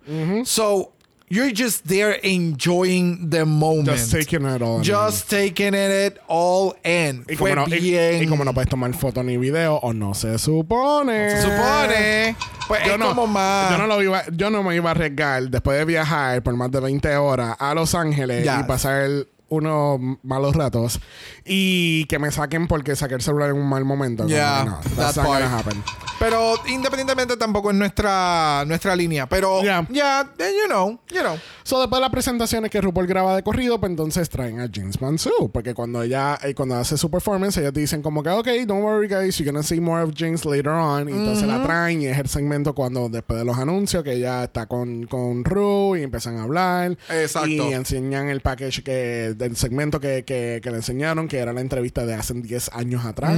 So, 0.44 0.95
you're 1.28 1.52
just 1.52 1.86
there 1.88 2.12
enjoying 2.22 3.30
the 3.30 3.44
moment. 3.44 3.86
Just 3.86 4.12
taking 4.12 4.44
it 4.46 4.62
all 4.62 4.78
in. 4.78 4.84
Just 4.84 5.28
taking 5.28 5.74
it 5.74 6.18
all 6.28 6.74
in. 6.84 7.24
Y 7.28 7.36
Fue 7.36 7.50
como, 7.50 7.66
no, 7.66 7.76
bien. 7.76 8.22
y 8.22 8.26
como 8.26 8.44
no 8.44 8.52
puedes 8.52 8.68
tomar 8.68 8.92
foto 8.94 9.22
ni 9.22 9.36
video, 9.36 9.76
o 9.76 9.92
no 9.92 10.14
se 10.14 10.38
supone. 10.38 11.30
se 11.30 11.42
supone. 11.42 12.36
Pues 12.68 12.84
yo 12.84 12.92
es 12.92 12.98
no, 12.98 13.08
como 13.08 13.26
más. 13.26 13.70
Yo 13.70 13.78
no, 13.78 13.86
lo 13.86 14.02
iba, 14.02 14.22
yo 14.32 14.50
no 14.50 14.62
me 14.62 14.74
iba 14.76 14.90
a 14.90 14.92
arriesgar 14.92 15.48
después 15.48 15.78
de 15.78 15.84
viajar 15.84 16.42
por 16.42 16.54
más 16.56 16.70
de 16.70 16.80
20 16.80 17.16
horas 17.16 17.56
a 17.58 17.74
Los 17.74 17.94
Ángeles 17.94 18.46
y 18.46 18.62
pasar 18.64 19.26
unos 19.48 20.00
malos 20.22 20.56
ratos 20.56 21.00
y 21.44 22.04
que 22.06 22.18
me 22.18 22.30
saquen 22.32 22.66
porque 22.66 22.96
saqué 22.96 23.14
el 23.14 23.22
celular 23.22 23.50
en 23.50 23.56
un 23.56 23.68
mal 23.68 23.84
momento. 23.84 24.26
Yeah, 24.26 24.64
no, 24.64 24.72
that 24.80 24.96
that's 24.96 25.16
not 25.16 25.26
gonna 25.26 25.48
part. 25.48 25.66
happen. 25.66 25.82
Pero 26.18 26.54
independientemente 26.68 27.36
tampoco 27.36 27.70
es 27.70 27.76
nuestra, 27.76 28.64
nuestra 28.66 28.96
línea. 28.96 29.26
Pero 29.28 29.62
ya, 29.62 29.86
Yeah. 29.90 30.26
you 30.38 30.66
know, 30.66 30.98
you 31.10 31.20
know. 31.20 31.36
So, 31.62 31.80
después 31.80 31.98
de 31.98 32.02
las 32.02 32.10
presentaciones 32.10 32.70
que 32.70 32.80
RuPaul 32.80 33.06
graba 33.06 33.36
de 33.36 33.42
corrido, 33.42 33.78
pues 33.78 33.90
entonces 33.90 34.28
traen 34.30 34.60
a 34.60 34.68
James 34.72 35.00
Mansu. 35.00 35.50
Porque 35.52 35.74
cuando 35.74 36.02
ella 36.02 36.38
eh, 36.42 36.54
cuando 36.54 36.76
hace 36.76 36.96
su 36.96 37.10
performance, 37.10 37.58
ellos 37.58 37.74
dicen 37.74 38.02
como 38.02 38.22
que, 38.22 38.30
ok, 38.30 38.46
don't 38.66 38.82
worry 38.82 39.08
guys, 39.08 39.36
you're 39.38 39.50
gonna 39.50 39.62
see 39.62 39.80
more 39.80 40.02
of 40.02 40.12
James 40.16 40.44
later 40.46 40.68
on. 40.72 41.08
Y 41.08 41.12
entonces 41.12 41.46
la 41.46 41.62
traen 41.62 42.02
y 42.02 42.06
es 42.06 42.18
el 42.18 42.28
segmento 42.28 42.74
cuando 42.74 43.08
después 43.08 43.38
de 43.38 43.44
los 43.44 43.58
anuncios 43.58 44.02
que 44.02 44.14
ella 44.14 44.44
está 44.44 44.66
con, 44.66 45.04
con 45.06 45.44
Ru 45.44 45.96
y 45.96 46.02
empiezan 46.02 46.38
a 46.38 46.44
hablar. 46.44 46.96
Exacto. 47.10 47.48
Y 47.48 47.60
enseñan 47.60 48.28
el 48.28 48.40
package 48.40 48.82
que, 48.82 49.34
del 49.36 49.56
segmento 49.56 50.00
que, 50.00 50.24
que, 50.24 50.60
que 50.62 50.70
le 50.70 50.76
enseñaron, 50.78 51.28
que 51.28 51.38
era 51.38 51.52
la 51.52 51.60
entrevista 51.60 52.04
de 52.06 52.14
hace 52.14 52.34
10 52.34 52.70
años 52.72 53.04
atrás. 53.04 53.36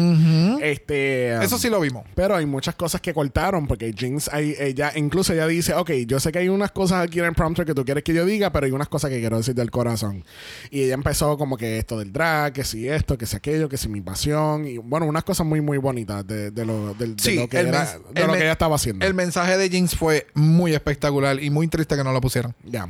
Este... 0.60 1.34
um, 1.36 1.42
Eso 1.42 1.58
sí 1.58 1.68
lo 1.68 1.80
vimos. 1.80 2.04
pero 2.14 2.36
hay 2.36 2.46
muchas 2.46 2.74
cosas 2.74 3.00
que 3.00 3.12
cortaron 3.14 3.66
porque 3.66 3.92
Jinx, 3.96 4.28
ahí, 4.32 4.54
ella, 4.58 4.92
incluso 4.96 5.32
ella 5.32 5.46
dice, 5.46 5.74
ok, 5.74 5.90
yo 6.06 6.20
sé 6.20 6.32
que 6.32 6.38
hay 6.40 6.48
unas 6.48 6.70
cosas 6.72 7.04
aquí 7.04 7.18
en 7.18 7.26
el 7.26 7.34
prompter 7.34 7.64
que 7.66 7.74
tú 7.74 7.84
quieres 7.84 8.04
que 8.04 8.14
yo 8.14 8.24
diga, 8.24 8.50
pero 8.52 8.66
hay 8.66 8.72
unas 8.72 8.88
cosas 8.88 9.10
que 9.10 9.20
quiero 9.20 9.36
decir 9.36 9.54
del 9.54 9.70
corazón. 9.70 10.24
Y 10.70 10.82
ella 10.82 10.94
empezó 10.94 11.36
como 11.38 11.56
que 11.56 11.78
esto 11.78 11.98
del 11.98 12.12
drag, 12.12 12.52
que 12.52 12.64
si 12.64 12.88
esto, 12.88 13.16
que 13.18 13.26
si 13.26 13.36
aquello, 13.36 13.68
que 13.68 13.76
si 13.76 13.88
mi 13.88 14.00
pasión, 14.00 14.66
y 14.66 14.78
bueno, 14.78 15.06
unas 15.06 15.24
cosas 15.24 15.46
muy, 15.46 15.60
muy 15.60 15.78
bonitas 15.78 16.26
de, 16.26 16.50
de 16.50 16.64
lo, 16.64 16.94
del- 16.94 17.16
de 17.16 17.22
Sí, 17.22 17.36
lo 17.36 17.48
que, 17.48 17.58
era- 17.58 17.98
de 18.12 18.26
lo 18.26 18.32
que 18.32 18.38
ella 18.42 18.52
estaba 18.52 18.76
haciendo. 18.76 19.04
El 19.06 19.14
mensaje 19.14 19.56
de 19.56 19.68
Jinx 19.68 19.96
fue 19.96 20.26
muy 20.34 20.74
espectacular 20.74 21.42
y 21.42 21.50
muy 21.50 21.68
triste 21.68 21.96
que 21.96 22.04
no 22.04 22.12
lo 22.12 22.20
pusieran. 22.20 22.54
Ya. 22.64 22.88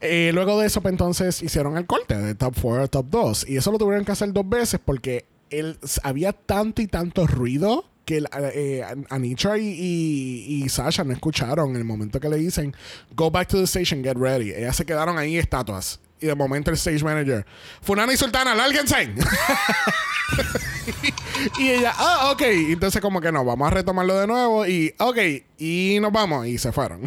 Eh, 0.00 0.30
luego 0.34 0.60
de 0.60 0.66
eso, 0.66 0.80
pues, 0.80 0.92
entonces 0.92 1.42
hicieron 1.42 1.76
el 1.76 1.86
corte 1.86 2.16
de 2.16 2.34
top 2.34 2.54
4 2.60 2.82
a 2.84 2.88
top 2.88 3.06
2. 3.10 3.46
Y 3.48 3.56
eso 3.56 3.72
lo 3.72 3.78
tuvieron 3.78 4.04
que 4.04 4.12
hacer 4.12 4.32
dos 4.32 4.48
veces 4.48 4.80
porque 4.84 5.24
él, 5.50 5.78
había 6.02 6.32
tanto 6.32 6.82
y 6.82 6.86
tanto 6.86 7.26
ruido 7.26 7.84
que 8.04 8.18
el- 8.18 8.28
eh, 8.54 8.84
Anitra 9.08 9.56
y, 9.56 9.66
y, 9.66 10.62
y 10.64 10.68
Sasha 10.68 11.04
no 11.04 11.12
escucharon 11.12 11.70
en 11.70 11.76
el 11.76 11.84
momento 11.84 12.20
que 12.20 12.28
le 12.28 12.36
dicen 12.36 12.74
Go 13.16 13.30
back 13.30 13.48
to 13.48 13.56
the 13.58 13.64
station, 13.64 14.02
get 14.04 14.16
ready. 14.16 14.50
Ellas 14.50 14.76
se 14.76 14.84
quedaron 14.84 15.16
ahí 15.18 15.38
estatuas. 15.38 16.00
Y 16.20 16.26
de 16.26 16.34
momento 16.34 16.70
el 16.70 16.76
stage 16.76 17.02
manager, 17.02 17.44
Funana 17.82 18.12
y 18.12 18.16
Sultana, 18.16 18.54
lárguense. 18.54 19.10
y 21.58 21.70
ella, 21.70 21.92
ah, 21.96 22.30
ok. 22.32 22.42
Entonces, 22.42 23.00
como 23.00 23.20
que 23.20 23.32
no, 23.32 23.44
vamos 23.44 23.66
a 23.66 23.70
retomarlo 23.70 24.18
de 24.18 24.26
nuevo. 24.26 24.66
Y, 24.66 24.94
ok, 24.98 25.16
y 25.58 25.98
nos 26.00 26.12
vamos. 26.12 26.46
Y 26.46 26.58
se 26.58 26.72
fueron. 26.72 27.02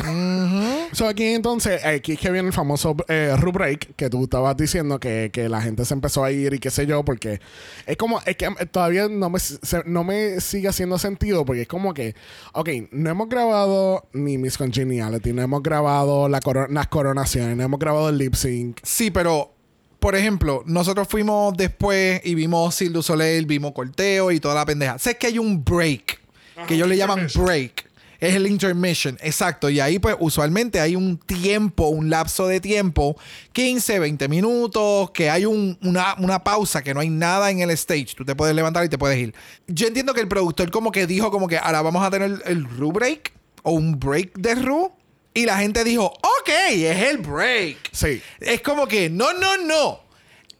So 0.93 1.07
aquí 1.07 1.25
entonces, 1.25 1.83
aquí 1.85 2.13
es 2.13 2.19
que 2.19 2.31
viene 2.31 2.47
el 2.47 2.53
famoso 2.53 2.95
eh, 3.07 3.33
Ru 3.37 3.51
break 3.51 3.95
que 3.95 4.09
tú 4.09 4.23
estabas 4.23 4.55
diciendo 4.57 4.99
que, 4.99 5.29
que 5.33 5.49
la 5.49 5.61
gente 5.61 5.85
se 5.85 5.93
empezó 5.93 6.23
a 6.23 6.31
ir 6.31 6.53
y 6.53 6.59
qué 6.59 6.71
sé 6.71 6.85
yo, 6.85 7.03
porque 7.03 7.39
es 7.85 7.97
como, 7.97 8.21
es 8.25 8.37
que 8.37 8.45
eh, 8.45 8.65
todavía 8.71 9.07
no 9.09 9.29
me, 9.29 9.39
se- 9.39 9.83
no 9.85 10.03
me 10.03 10.39
sigue 10.41 10.67
haciendo 10.69 10.97
sentido, 10.97 11.45
porque 11.45 11.63
es 11.63 11.67
como 11.67 11.93
que, 11.93 12.15
ok, 12.53 12.69
no 12.91 13.09
hemos 13.09 13.29
grabado 13.29 14.07
ni 14.13 14.37
Miss 14.37 14.57
Congeniality, 14.57 15.33
no 15.33 15.41
hemos 15.41 15.61
grabado 15.61 16.29
la 16.29 16.39
coro- 16.39 16.67
las 16.69 16.87
coronaciones, 16.87 17.57
no 17.57 17.63
hemos 17.63 17.79
grabado 17.79 18.09
el 18.09 18.17
lip 18.17 18.33
sync. 18.35 18.79
Sí, 18.83 19.11
pero, 19.11 19.53
por 19.99 20.15
ejemplo, 20.15 20.63
nosotros 20.65 21.07
fuimos 21.09 21.55
después 21.57 22.21
y 22.23 22.35
vimos 22.35 22.75
Cirque 22.75 22.93
du 22.93 23.03
Soleil, 23.03 23.45
vimos 23.45 23.71
Corteo 23.73 24.31
y 24.31 24.39
toda 24.39 24.55
la 24.55 24.65
pendeja. 24.65 24.97
Sé 24.99 25.17
que 25.17 25.27
hay 25.27 25.39
un 25.39 25.63
break, 25.63 26.19
que 26.67 26.75
ellos 26.75 26.87
le 26.87 26.97
llaman 26.97 27.27
break. 27.45 27.87
Es 28.19 28.33
el 28.33 28.47
intermission, 28.47 29.15
exacto. 29.21 29.69
Y 29.69 29.79
ahí, 29.79 29.99
pues, 29.99 30.15
usualmente 30.19 30.79
hay 30.79 30.95
un 30.95 31.17
tiempo, 31.19 31.89
un 31.89 32.09
lapso 32.09 32.47
de 32.47 32.59
tiempo, 32.59 33.15
15, 33.53 33.99
20 33.99 34.27
minutos, 34.27 35.11
que 35.11 35.29
hay 35.29 35.45
un- 35.45 35.77
una, 35.83 36.15
una 36.17 36.43
pausa, 36.43 36.81
que 36.81 36.95
no 36.95 36.99
hay 36.99 37.09
nada 37.11 37.51
en 37.51 37.59
el 37.59 37.69
stage. 37.69 38.15
Tú 38.17 38.25
te 38.25 38.35
puedes 38.35 38.55
levantar 38.55 38.83
y 38.85 38.89
te 38.89 38.97
puedes 38.97 39.19
ir. 39.19 39.35
Yo 39.67 39.85
entiendo 39.87 40.15
que 40.15 40.21
el 40.21 40.27
productor 40.27 40.71
como 40.71 40.91
que 40.91 41.05
dijo 41.05 41.29
como 41.29 41.47
que 41.47 41.59
ahora 41.59 41.83
vamos 41.83 42.03
a 42.03 42.09
tener 42.09 42.41
el 42.47 42.65
Ru 42.67 42.91
break 42.91 43.33
o 43.61 43.73
un 43.73 43.99
break 43.99 44.35
de 44.39 44.55
Ru. 44.55 44.91
Y 45.37 45.45
la 45.45 45.57
gente 45.57 45.83
dijo, 45.83 46.05
ok, 46.05 46.49
es 46.49 47.09
el 47.09 47.19
break. 47.19 47.77
Sí. 47.91 48.21
Es 48.39 48.61
como 48.61 48.87
que, 48.87 49.09
no, 49.09 49.33
no, 49.33 49.57
no. 49.57 49.99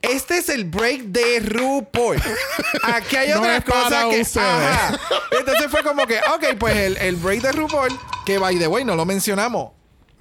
Este 0.04 0.38
es 0.38 0.50
el 0.50 0.66
break 0.66 1.06
de 1.06 1.40
RuPaul. 1.40 2.18
Aquí 2.84 3.16
hay 3.16 3.30
No 3.32 3.42
para 3.42 3.62
cosas 3.64 4.06
que. 4.06 4.24
Ajá. 4.40 5.00
Entonces 5.40 5.66
fue 5.72 5.82
como 5.82 6.06
que, 6.06 6.20
ok, 6.20 6.56
pues 6.60 6.76
el, 6.78 6.98
el 6.98 7.16
break 7.16 7.42
de 7.42 7.52
RuPaul, 7.54 7.90
que 8.26 8.38
by 8.38 8.60
the 8.60 8.68
way, 8.68 8.86
no 8.86 8.96
lo 8.96 9.06
mencionamos. 9.06 9.72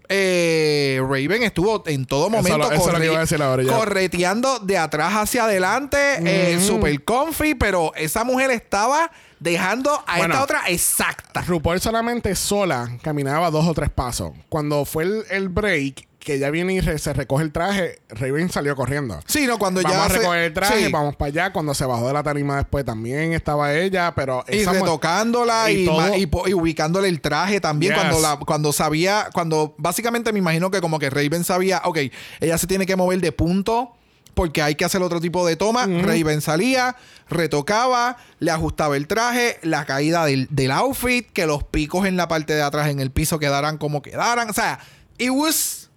Eh, 0.09 0.99
Raven 1.03 1.43
estuvo 1.43 1.83
en 1.87 2.07
todo 2.07 2.31
momento 2.31 2.73
eso 2.73 2.87
lo 2.87 2.93
corre- 2.93 3.43
ahora 3.43 3.63
correteando 3.77 4.61
de 4.61 4.79
atrás 4.79 5.13
hacia 5.15 5.45
adelante, 5.45 5.99
eh, 6.25 6.61
super 6.65 7.03
comfy, 7.05 7.55
pero 7.55 7.93
esa 7.97 8.23
mujer 8.23 8.53
estaba 8.53 9.11
dejando 9.41 9.91
a 10.07 10.19
Bueno. 10.19 10.35
esta 10.35 10.45
otra 10.45 10.63
exacta. 10.69 11.43
RuPaul 11.43 11.81
solamente 11.81 12.35
sola 12.35 12.91
caminaba 13.03 13.51
dos 13.51 13.67
o 13.67 13.75
tres 13.75 13.91
pasos. 13.91 14.33
Cuando 14.49 14.85
fue 14.85 15.05
el, 15.05 15.25
el 15.31 15.49
break, 15.49 16.07
que 16.19 16.35
ella 16.35 16.51
viene 16.51 16.73
y 16.75 16.81
re- 16.81 16.99
se 16.99 17.13
recoge 17.13 17.45
el 17.45 17.53
traje, 17.53 18.01
Raven 18.09 18.51
salió 18.51 18.75
corriendo. 18.75 19.21
Sí, 19.27 19.47
no, 19.47 19.59
cuando 19.61 19.81
vamos 19.81 19.97
ya 19.97 20.05
a 20.07 20.09
se- 20.09 20.19
recoger 20.19 20.41
el 20.41 20.53
traje, 20.55 20.87
sí. 20.87 20.91
vamos 20.93 21.15
para 21.15 21.29
allá. 21.29 21.53
Cuando 21.53 21.73
se 21.73 21.85
bajó 21.87 22.09
de 22.09 22.15
la 22.15 22.25
tarima 22.25 22.57
después 22.57 22.85
también 22.85 23.33
estaba 23.33 23.73
ella, 23.75 24.13
pero 24.17 24.45
Y 24.49 24.65
retocándola 24.65 25.71
y, 25.71 25.83
y 25.83 25.87
todo- 25.87 26.49
y 26.49 26.55
ubicándole 26.55 27.09
el 27.09 27.21
traje 27.21 27.61
también 27.61 27.93
Yes. 27.95 28.03
cuando 28.03 28.21
la, 28.21 28.37
cuando 28.39 28.73
sabía, 28.73 29.29
cuando 29.33 29.75
básicamente 29.79 30.33
me 30.33 30.41
imagino 30.41 30.71
que 30.73 30.81
como 30.81 30.99
que 30.99 31.11
Raven 31.11 31.45
sabía, 31.45 31.83
ok, 31.85 31.99
ella 32.41 32.59
se 32.59 32.67
tiene 32.67 32.87
que 32.87 32.97
mover 32.97 33.21
de 33.21 33.31
punto 33.31 33.93
porque 34.37 34.61
hay 34.61 34.75
que 34.75 34.85
hacer 34.85 35.01
otro 35.03 35.19
tipo 35.19 35.47
de 35.47 35.57
toma. 35.57 35.87
Raven 35.87 36.43
salía, 36.43 36.95
retocaba, 37.31 38.19
le 38.39 38.51
ajustaba 38.51 38.97
el 38.99 39.07
traje, 39.07 39.59
la 39.63 39.87
caída 39.87 40.27
del, 40.27 40.47
del 40.51 40.71
outfit, 40.73 41.27
que 41.33 41.47
los 41.47 41.65
picos 41.65 42.07
en 42.07 42.17
la 42.19 42.29
parte 42.29 42.55
de 42.55 42.61
atrás 42.63 42.89
en 42.89 43.01
el 43.01 43.11
piso 43.11 43.39
quedaran 43.39 43.79
como 43.79 44.03
quedaran. 44.03 44.51
O 44.51 44.53
sea, 44.53 44.79
it 45.19 45.31
was 45.31 45.89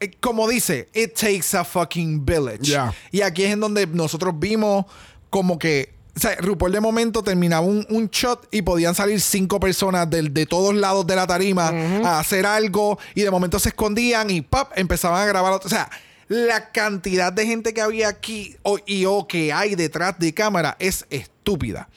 eh, 0.00 0.10
como 0.20 0.46
dice, 0.46 0.88
it 0.92 1.14
takes 1.14 1.56
a 1.56 1.64
fucking 1.64 2.26
village. 2.26 2.64
Yeah. 2.64 2.92
Y 3.12 3.22
aquí 3.22 3.44
es 3.44 3.52
en 3.52 3.60
donde 3.60 3.86
nosotros 3.86 4.34
vimos 4.38 4.84
como 5.30 5.58
que 5.58 5.94
O 6.14 6.20
sea, 6.20 6.34
RuPaul 6.36 6.72
de 6.72 6.80
momento 6.80 7.22
terminaba 7.22 7.64
un, 7.66 7.86
un 7.90 8.08
shot 8.08 8.46
y 8.50 8.60
podían 8.62 8.94
salir 8.94 9.20
cinco 9.22 9.58
personas 9.60 10.08
del- 10.10 10.32
de, 10.34 10.44
todos 10.46 10.74
lados 10.74 11.06
de 11.06 11.14
la 11.16 11.26
tarima 11.26 11.68
a 12.04 12.18
hacer 12.18 12.44
algo 12.46 12.98
y 13.14 13.22
de 13.22 13.30
momento 13.30 13.58
se 13.58 13.68
escondían 13.70 14.30
y 14.30 14.40
¡pap! 14.42 14.72
empezaban 14.76 15.22
a 15.22 15.26
grabar. 15.26 15.52
otro- 15.54 15.66
O 15.66 15.70
sea, 15.70 15.88
la 16.28 16.72
cantidad 16.72 17.32
de 17.32 17.46
gente 17.46 17.72
que 17.72 17.80
había 17.80 18.08
aquí 18.08 18.56
o, 18.62 18.78
y 18.86 19.04
o 19.04 19.26
que 19.26 19.52
hay 19.52 19.74
detrás 19.74 20.18
de 20.18 20.34
cámara 20.34 20.76
es 20.78 21.06
estúpida. 21.10 21.88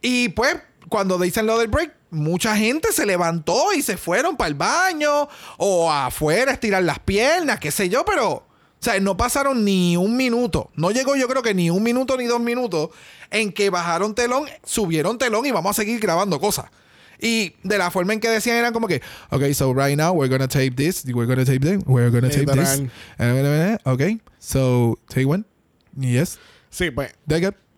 Y 0.00 0.30
pues, 0.30 0.56
cuando 0.88 1.18
dicen 1.18 1.46
lo 1.46 1.58
del 1.58 1.68
break, 1.68 1.92
mucha 2.10 2.56
gente 2.56 2.92
se 2.92 3.06
levantó 3.06 3.72
y 3.72 3.82
se 3.82 3.96
fueron 3.96 4.36
para 4.36 4.48
el 4.48 4.54
baño 4.54 5.28
o 5.58 5.90
afuera 5.90 6.50
a 6.50 6.54
estirar 6.54 6.82
las 6.82 6.98
piernas, 6.98 7.60
qué 7.60 7.70
sé 7.70 7.88
yo, 7.88 8.04
pero... 8.04 8.46
O 8.80 8.84
sea, 8.84 9.00
no 9.00 9.16
pasaron 9.16 9.64
ni 9.64 9.96
un 9.96 10.14
minuto. 10.14 10.70
No 10.74 10.90
llegó 10.90 11.16
yo 11.16 11.26
creo 11.26 11.40
que 11.42 11.54
ni 11.54 11.70
un 11.70 11.82
minuto 11.82 12.18
ni 12.18 12.26
dos 12.26 12.40
minutos 12.40 12.90
en 13.30 13.50
que 13.50 13.70
bajaron 13.70 14.14
telón, 14.14 14.44
subieron 14.62 15.16
telón 15.16 15.46
y 15.46 15.52
vamos 15.52 15.70
a 15.70 15.80
seguir 15.80 15.98
grabando 16.00 16.38
cosas. 16.38 16.66
Y 17.24 17.56
de 17.62 17.78
la 17.78 17.90
forma 17.90 18.12
en 18.12 18.20
que 18.20 18.28
decían 18.28 18.58
eran 18.58 18.74
como 18.74 18.86
que, 18.86 19.00
okay, 19.30 19.54
so 19.54 19.72
right 19.72 19.96
now 19.96 20.12
we're 20.12 20.28
gonna 20.28 20.46
tape 20.46 20.72
this, 20.76 21.06
we're 21.06 21.26
gonna 21.26 21.46
tape 21.46 21.60
this, 21.60 21.82
we're 21.86 22.10
gonna 22.10 22.28
tape 22.28 22.44
this. 22.52 22.82
Literal. 23.18 23.80
Okay, 23.86 24.20
so 24.38 24.98
take 25.08 25.24
one. 25.24 25.46
Yes. 25.98 26.38
Sí, 26.68 26.90
pues. 26.90 27.14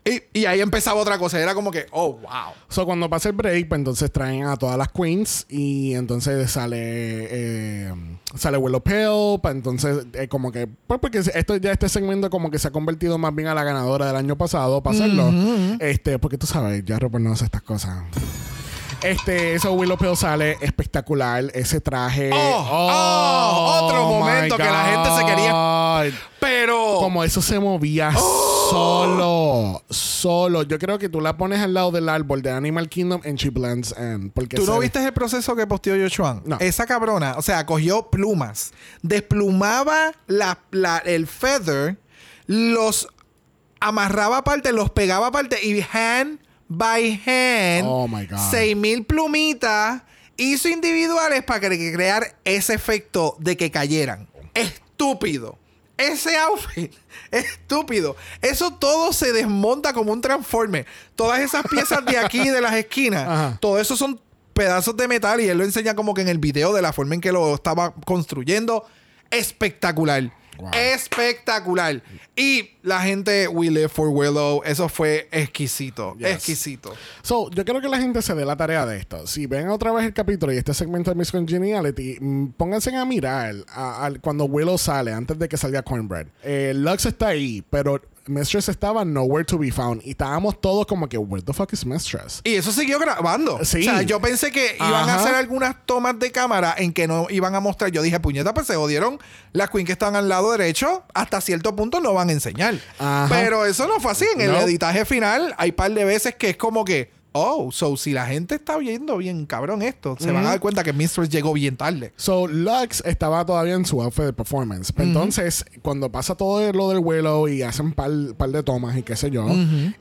Y, 0.05 0.23
y 0.33 0.47
ahí 0.47 0.61
empezaba 0.61 1.01
otra 1.01 1.19
cosa. 1.19 1.41
Era 1.41 1.55
como 1.55 1.71
que, 1.71 1.87
oh, 1.91 2.15
wow. 2.15 2.55
So, 2.69 2.87
cuando 2.87 3.11
pasa 3.11 3.29
el 3.29 3.35
break, 3.35 3.69
pues 3.69 3.79
entonces 3.79 4.11
traen 4.13 4.45
a 4.45 4.57
todas 4.57 4.79
las 4.79 4.89
queens 4.89 5.47
y 5.49 5.95
entonces 5.95 6.51
sale 6.51 6.79
eh, 6.79 7.93
sale 8.37 8.57
Willow 8.57 8.81
Pale, 8.83 9.39
pues 9.43 9.55
entonces 9.55 10.07
eh, 10.15 10.29
como 10.29 10.53
que 10.53 10.69
pues 10.87 11.01
porque 11.01 11.19
esto 11.19 11.57
ya 11.57 11.73
este 11.73 11.89
segmento 11.89 12.31
como 12.31 12.51
que 12.51 12.59
se 12.59 12.69
ha 12.69 12.71
convertido 12.71 13.19
más 13.19 13.35
bien 13.35 13.49
a 13.49 13.55
la 13.55 13.65
ganadora 13.65 14.07
del 14.07 14.17
año 14.17 14.37
pasado 14.37 14.83
para 14.83 14.97
hacerlo. 14.97 15.31
Este, 15.81 16.19
porque 16.19 16.39
tú 16.39 16.47
sabes, 16.47 16.85
ya 16.85 16.99
hace 17.33 17.45
estas 17.45 17.63
cosas. 17.63 18.05
Este, 19.07 19.55
eso 19.55 19.73
Willow 19.73 19.97
Pale 19.97 20.17
sale 20.17 20.59
espectacular, 20.61 21.45
ese 21.55 21.81
traje. 21.81 22.31
Oh, 22.33 22.67
oh, 22.71 23.81
otro 23.85 24.07
my 24.07 24.13
momento 24.15 24.57
que 24.57 24.65
la 24.65 24.85
gente 24.85 25.09
se 25.17 25.25
quería-. 25.27 26.21
Pero. 26.41 26.97
Como 26.99 27.25
eso 27.25 27.41
se 27.43 27.59
movía 27.59 28.13
solo, 28.71 29.83
solo. 29.91 30.63
Yo 30.63 30.79
creo 30.79 30.99
que 30.99 31.09
tú 31.09 31.21
la 31.21 31.37
pones 31.37 31.61
al 31.61 31.75
lado 31.75 31.91
del 31.91 32.09
árbol 32.09 32.43
de 32.43 32.51
Animal 32.51 32.89
Kingdom 32.89 33.21
en 33.25 33.37
She 33.37 33.51
Blends 33.51 33.95
In. 33.99 34.31
Porque 34.31 34.57
¿Tú 34.57 34.67
no 34.67 34.79
viste 34.79 35.05
el 35.05 35.13
proceso 35.13 35.55
que 35.57 35.67
posteó 35.67 35.95
Joshua? 36.01 36.43
No. 36.45 36.57
Esa 36.61 36.87
cabrona, 36.87 37.35
o 37.37 37.43
sea, 37.43 37.65
cogió 37.67 38.11
plumas, 38.11 38.73
desplumaba 39.03 40.13
la, 40.27 40.59
la- 40.71 40.99
el 40.99 41.27
feather, 41.27 41.99
los 42.47 43.09
amarraba 43.81 44.39
aparte, 44.39 44.73
los 44.73 44.91
pegaba 44.91 45.29
aparte 45.29 45.65
y 45.65 45.85
hand 45.93 46.41
by 46.69 47.21
hand, 47.27 47.87
Oh, 47.89 48.07
my 48.09 48.27
God. 48.27 48.39
6000 48.51 49.05
plumitas, 49.05 50.03
hizo 50.37 50.69
individuales 50.69 51.43
para 51.45 51.61
crear 51.61 52.37
ese 52.45 52.75
efecto 52.75 53.37
de 53.39 53.57
que 53.57 53.71
cayeran. 53.71 54.29
Estúpido. 54.55 55.59
Ese 55.97 56.37
outfit, 56.37 56.93
estúpido. 57.31 58.17
Eso 58.43 58.71
todo 58.73 59.15
se 59.15 59.33
desmonta 59.33 59.95
como 59.95 60.13
un 60.13 60.21
transforme. 60.21 60.85
Todas 61.15 61.41
esas 61.41 61.67
piezas 61.69 62.05
de 62.05 62.19
aquí, 62.19 62.51
de 62.51 62.61
las 62.61 62.75
esquinas, 62.75 63.23
Ajá. 63.29 63.59
todo 63.61 63.81
eso 63.81 63.97
son 63.97 64.21
pedazos 64.53 64.95
de 64.97 65.09
metal 65.09 65.41
y 65.41 65.49
él 65.49 65.57
lo 65.57 65.65
enseña 65.65 65.95
como 65.95 66.13
que 66.15 66.21
en 66.23 66.29
el 66.29 66.39
video 66.39 66.73
de 66.75 66.83
la 66.83 66.93
forma 66.93 67.15
en 67.15 67.21
que 67.23 67.33
lo 67.33 67.55
estaba 67.55 67.95
construyendo. 68.05 68.85
Espectacular. 69.31 70.31
Wow. 70.59 70.71
Espectacular. 70.75 72.03
Y 72.35 72.71
la 72.83 73.01
gente, 73.01 73.49
We 73.49 73.71
Live 73.71 73.89
for 73.89 74.09
Willow, 74.09 74.63
eso 74.65 74.89
fue 74.89 75.29
exquisito. 75.31 76.15
Yes. 76.19 76.29
Exquisito. 76.33 76.95
So, 77.23 77.51
yo 77.51 77.65
creo 77.65 77.81
que 77.81 77.89
la 77.89 77.99
gente 77.99 78.23
se 78.23 78.35
dé 78.35 78.45
la 78.45 78.57
tarea 78.57 78.85
de 78.87 78.99
esto. 78.99 79.27
Si 79.27 79.47
ven 79.47 79.69
otra 79.69 79.93
vez 79.93 80.05
el 80.07 80.13
capítulo 80.15 80.53
y 80.53 80.57
este 80.59 80.75
segmento 80.75 81.11
de 81.11 81.17
Miss 81.17 81.31
Congeniality, 81.33 82.19
mm, 82.21 82.47
pónganse 82.57 82.95
a 82.95 83.05
mirar 83.05 83.55
a- 83.69 84.05
al- 84.05 84.21
cuando 84.21 84.45
Willow 84.45 84.79
sale, 84.79 85.13
antes 85.13 85.39
de 85.39 85.49
que 85.49 85.57
salga 85.57 85.83
Cornbread. 85.83 86.27
Eh, 86.43 86.73
Lux 86.75 87.07
está 87.07 87.29
ahí, 87.29 87.63
pero 87.71 88.01
Mistress 88.29 88.69
estaba 88.69 89.05
nowhere 89.05 89.45
to 89.45 89.59
be 89.59 89.71
found. 89.71 90.03
Y 90.05 90.11
estábamos 90.11 90.61
todos 90.61 90.87
como 90.87 91.09
que, 91.09 91.19
where 91.19 91.43
the 91.43 91.53
fuck 91.53 91.73
is 91.73 91.85
Mistress? 91.85 92.41
Y 92.45 92.55
eso 92.55 92.73
siguió 92.73 92.99
grabando. 92.99 93.65
Sí. 93.65 93.81
O 93.81 93.83
sea, 93.85 94.03
yo 94.03 94.21
pensé 94.21 94.51
que 94.51 94.77
iban 94.77 95.09
a 95.09 95.17
hacer 95.17 95.35
algunas 95.35 95.77
tomas 95.87 96.19
de 96.19 96.31
cámara 96.33 96.75
en 96.77 96.93
que 96.93 97.07
no 97.07 97.27
iban 97.31 97.55
a 97.55 97.61
mostrar. 97.61 97.91
Yo 97.91 98.03
dije, 98.03 98.21
puñeta, 98.21 98.55
pues 98.55 98.67
se 98.67 98.77
jodieron. 98.77 99.19
Las 99.53 99.71
queens 99.71 99.87
que 99.87 99.93
están 99.93 100.17
al 100.17 100.29
lado 100.29 100.53
derecho, 100.53 101.05
hasta 101.15 101.41
cierto 101.41 101.75
punto 101.75 102.01
no 102.01 102.13
van 102.15 102.29
a 102.29 102.33
enseñar. 102.33 102.75
Ajá. 102.99 103.27
Pero 103.29 103.65
eso 103.65 103.87
no 103.87 104.01
fue 104.01 104.13
así. 104.13 104.27
En 104.35 104.41
el 104.41 104.55
editaje 104.57 105.05
final 105.05 105.55
hay 105.59 105.73
par 105.73 105.93
de 105.93 106.05
veces 106.05 106.35
que 106.35 106.51
es 106.51 106.57
como 106.57 106.85
que, 106.85 107.16
oh, 107.37 107.71
so 107.73 107.97
si 107.97 108.13
la 108.13 108.27
gente 108.27 108.57
está 108.57 108.77
viendo 108.77 109.17
bien 109.19 109.47
cabrón 109.47 109.83
esto, 109.83 110.17
se 110.19 110.33
van 110.33 110.47
a 110.47 110.51
dar 110.51 110.61
cuenta 110.61 110.83
que 110.83 110.93
Mistress 110.93 111.29
llegó 111.29 111.53
bien 111.53 111.77
tarde. 111.77 112.13
So, 112.17 112.47
Lux 112.47 113.03
estaba 113.05 113.45
todavía 113.45 113.75
en 113.75 113.85
su 113.85 114.03
outfit 114.03 114.25
de 114.25 114.33
performance. 114.33 114.93
Entonces, 114.97 115.65
cuando 115.83 116.11
pasa 116.11 116.35
todo 116.35 116.73
lo 116.73 116.89
del 116.89 117.01
vuelo 117.01 117.49
y 117.49 117.63
hacen 117.63 117.93
par, 117.93 118.11
par 118.37 118.51
de 118.51 118.63
tomas 118.63 118.97
y 118.97 119.03
qué 119.03 119.17
sé 119.17 119.31
yo, 119.31 119.47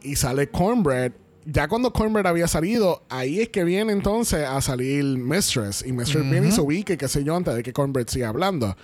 y 0.02 0.16
sale 0.16 0.50
Cornbread, 0.50 1.12
ya 1.46 1.68
cuando 1.68 1.94
Cornbread 1.94 2.26
había 2.26 2.48
salido, 2.48 3.04
ahí 3.10 3.40
es 3.40 3.50
que 3.50 3.64
viene 3.64 3.94
entonces 3.94 4.46
a 4.48 4.60
salir 4.62 5.04
Mistress. 5.04 5.84
Y 5.86 5.92
Mistress 5.92 6.30
viene 6.30 6.48
y 6.48 6.52
se 6.52 6.62
ubica 6.62 6.94
y 6.94 6.98
qué 6.98 7.08
sé 7.08 7.24
yo, 7.24 7.36
antes 7.36 7.54
de 7.56 7.64
que 7.64 7.72
Cornbread 7.72 8.08
siga 8.08 8.30
hablando. 8.30 8.76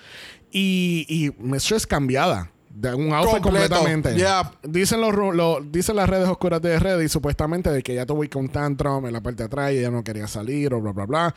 Y, 0.51 1.05
y 1.09 1.31
Mistress 1.43 1.87
cambiada. 1.87 2.51
De 2.73 2.93
un 2.93 3.13
outfit 3.13 3.41
Completo. 3.41 3.75
completamente. 3.75 4.15
Yeah. 4.15 4.51
Dicen, 4.63 5.01
los, 5.01 5.71
dicen 5.71 5.95
las 5.95 6.09
redes 6.09 6.27
oscuras 6.29 6.61
de 6.61 6.79
Reddit 6.79 7.09
supuestamente 7.09 7.69
de 7.69 7.83
que 7.83 7.93
ella 7.93 8.05
tuvo 8.05 8.23
un 8.35 8.49
tantrum 8.49 9.05
en 9.05 9.13
la 9.13 9.21
parte 9.21 9.43
de 9.43 9.47
atrás 9.47 9.71
y 9.73 9.79
ella 9.79 9.91
no 9.91 10.03
quería 10.03 10.27
salir 10.27 10.73
o 10.73 10.81
bla, 10.81 10.91
bla, 10.91 11.05
bla. 11.05 11.35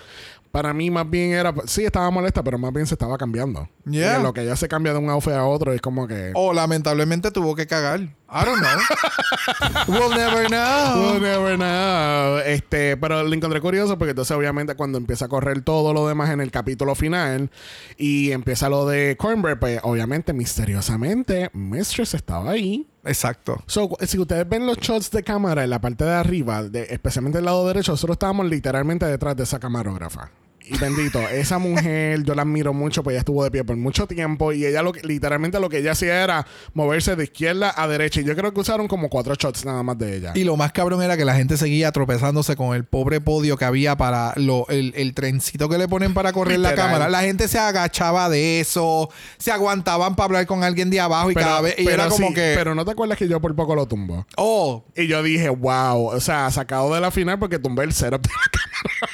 Para 0.55 0.73
mí 0.73 0.89
más 0.89 1.11
bien 1.11 1.33
era... 1.33 1.53
Sí, 1.67 1.85
estaba 1.85 2.09
molesta, 2.13 2.45
pero 2.45 2.59
más 2.59 2.73
bien 2.73 2.87
se 2.87 2.95
estaba 2.95 3.19
cambiando. 3.19 3.69
Yeah. 3.87 4.21
Lo 4.21 4.33
que 4.33 4.43
ella 4.43 4.55
se 4.55 4.69
cambia 4.69 4.93
de 4.93 5.01
un 5.01 5.11
outfit 5.11 5.33
a 5.33 5.45
otro 5.45 5.73
es 5.73 5.81
como 5.81 6.07
que... 6.07 6.31
O 6.33 6.53
lamentablemente 6.53 7.33
tuvo 7.33 7.57
que 7.57 7.67
cagar. 7.67 7.99
I 8.03 8.45
don't 8.45 8.61
know. 8.61 9.89
we'll 9.89 10.15
never 10.17 10.47
know. 10.47 11.01
We'll 11.01 11.21
never 11.21 11.57
know. 11.57 12.39
Este, 12.47 12.97
pero 12.97 13.25
lo 13.25 13.35
encontré 13.35 13.61
curioso 13.61 13.99
porque 13.99 14.11
entonces 14.11 14.37
obviamente 14.37 14.77
cuando 14.77 14.97
empieza 14.97 15.25
a 15.25 15.29
correr 15.29 15.63
todo 15.63 15.93
lo 15.93 16.07
demás 16.07 16.31
en 16.31 16.41
el 16.41 16.53
capítulo 16.53 16.95
final 16.95 17.51
y 17.97 18.31
empieza 18.31 18.69
lo 18.69 18.87
de 18.87 19.17
Cornbread, 19.17 19.59
pues 19.59 19.81
obviamente 19.83 20.33
misteriosamente 20.33 21.51
Mistress 21.53 22.15
estaba 22.15 22.53
ahí. 22.53 22.87
Exacto. 23.05 23.61
So, 23.67 23.91
si 24.07 24.21
ustedes 24.21 24.49
ven 24.49 24.67
los 24.67 24.79
shots 24.79 25.11
de 25.11 25.25
cámara 25.25 25.65
en 25.65 25.71
la 25.71 25.81
parte 25.81 26.05
de 26.05 26.15
arriba, 26.15 26.63
de, 26.63 26.87
especialmente 26.91 27.39
el 27.39 27.45
lado 27.45 27.67
derecho, 27.67 27.93
nosotros 27.93 28.15
estábamos 28.15 28.47
literalmente 28.47 29.05
detrás 29.05 29.37
de 29.37 29.43
esa 29.43 29.59
camarógrafa. 29.59 30.31
Y 30.67 30.79
bendito, 30.79 31.21
esa 31.29 31.59
mujer 31.59 32.23
yo 32.23 32.35
la 32.35 32.43
admiro 32.43 32.73
mucho, 32.73 33.03
pues 33.03 33.15
ella 33.15 33.21
estuvo 33.21 33.45
de 33.45 33.51
pie 33.51 33.65
por 33.65 33.77
mucho 33.77 34.07
tiempo 34.07 34.53
y 34.53 34.65
ella 34.65 34.83
lo 34.83 34.93
que, 34.93 35.03
literalmente 35.03 35.61
lo 35.61 35.69
que 35.69 35.79
ella 35.79 35.93
hacía 35.93 36.23
era 36.23 36.47
moverse 36.73 37.17
de 37.17 37.25
izquierda 37.25 37.75
a 37.77 37.87
derecha. 37.87 38.21
Y 38.21 38.25
yo 38.25 38.35
creo 38.35 38.55
que 38.55 38.61
usaron 38.61 38.89
como 38.89 39.11
cuatro 39.11 39.35
shots 39.35 39.67
nada 39.67 39.83
más 39.83 39.99
de 39.99 40.17
ella. 40.17 40.33
Y 40.35 40.45
lo 40.45 40.57
más 40.57 40.73
cabrón 40.73 41.03
era 41.03 41.19
que 41.19 41.25
la 41.27 41.35
gente 41.35 41.59
seguía 41.59 41.93
tropezándose 41.93 42.57
con 42.57 42.75
el 42.75 42.85
pobre 42.85 43.21
podio 43.21 43.59
que 43.59 43.67
había 43.67 43.97
para 43.97 44.33
lo, 44.37 44.67
el, 44.69 44.95
el 44.97 45.13
trencito 45.13 45.69
que 45.69 45.77
le 45.77 45.87
ponen 45.87 46.15
para 46.15 46.33
correr 46.33 46.59
la 46.61 46.75
cámara. 46.75 47.11
La 47.11 47.21
gente 47.21 47.47
se 47.47 47.59
agachaba 47.59 48.31
de 48.31 48.61
eso, 48.61 49.11
se 49.37 49.53
aguantaban 49.53 50.17
para 50.17 50.25
hablar 50.25 50.47
con 50.47 50.65
alguien 50.65 50.89
de 50.89 51.01
abajo 51.01 51.31
y 51.31 51.35
cada 51.35 51.61
vez. 51.61 51.75
Y 51.79 51.87
era 51.87 52.09
como 52.09 52.29
sí, 52.29 52.35
que. 52.35 52.55
pero 52.57 52.75
no 52.75 52.85
te 52.85 52.93
acuerdas 52.93 53.19
que 53.19 53.29
yo 53.29 53.41
por 53.41 53.55
poco 53.55 53.75
lo 53.75 53.87
tumbo. 53.87 54.27
oh, 54.37 54.85
Y 54.97 55.07
yo 55.09 55.23
dije, 55.23 55.51
wow, 55.51 56.07
o 56.07 56.21
sea, 56.21 56.51
sacado 56.51 56.95
de 56.95 57.01
la 57.01 57.11
final 57.11 57.39
porque 57.39 57.59
tumbé 57.59 57.85
el 57.85 57.93
setup 57.93 58.23
de 58.23 58.31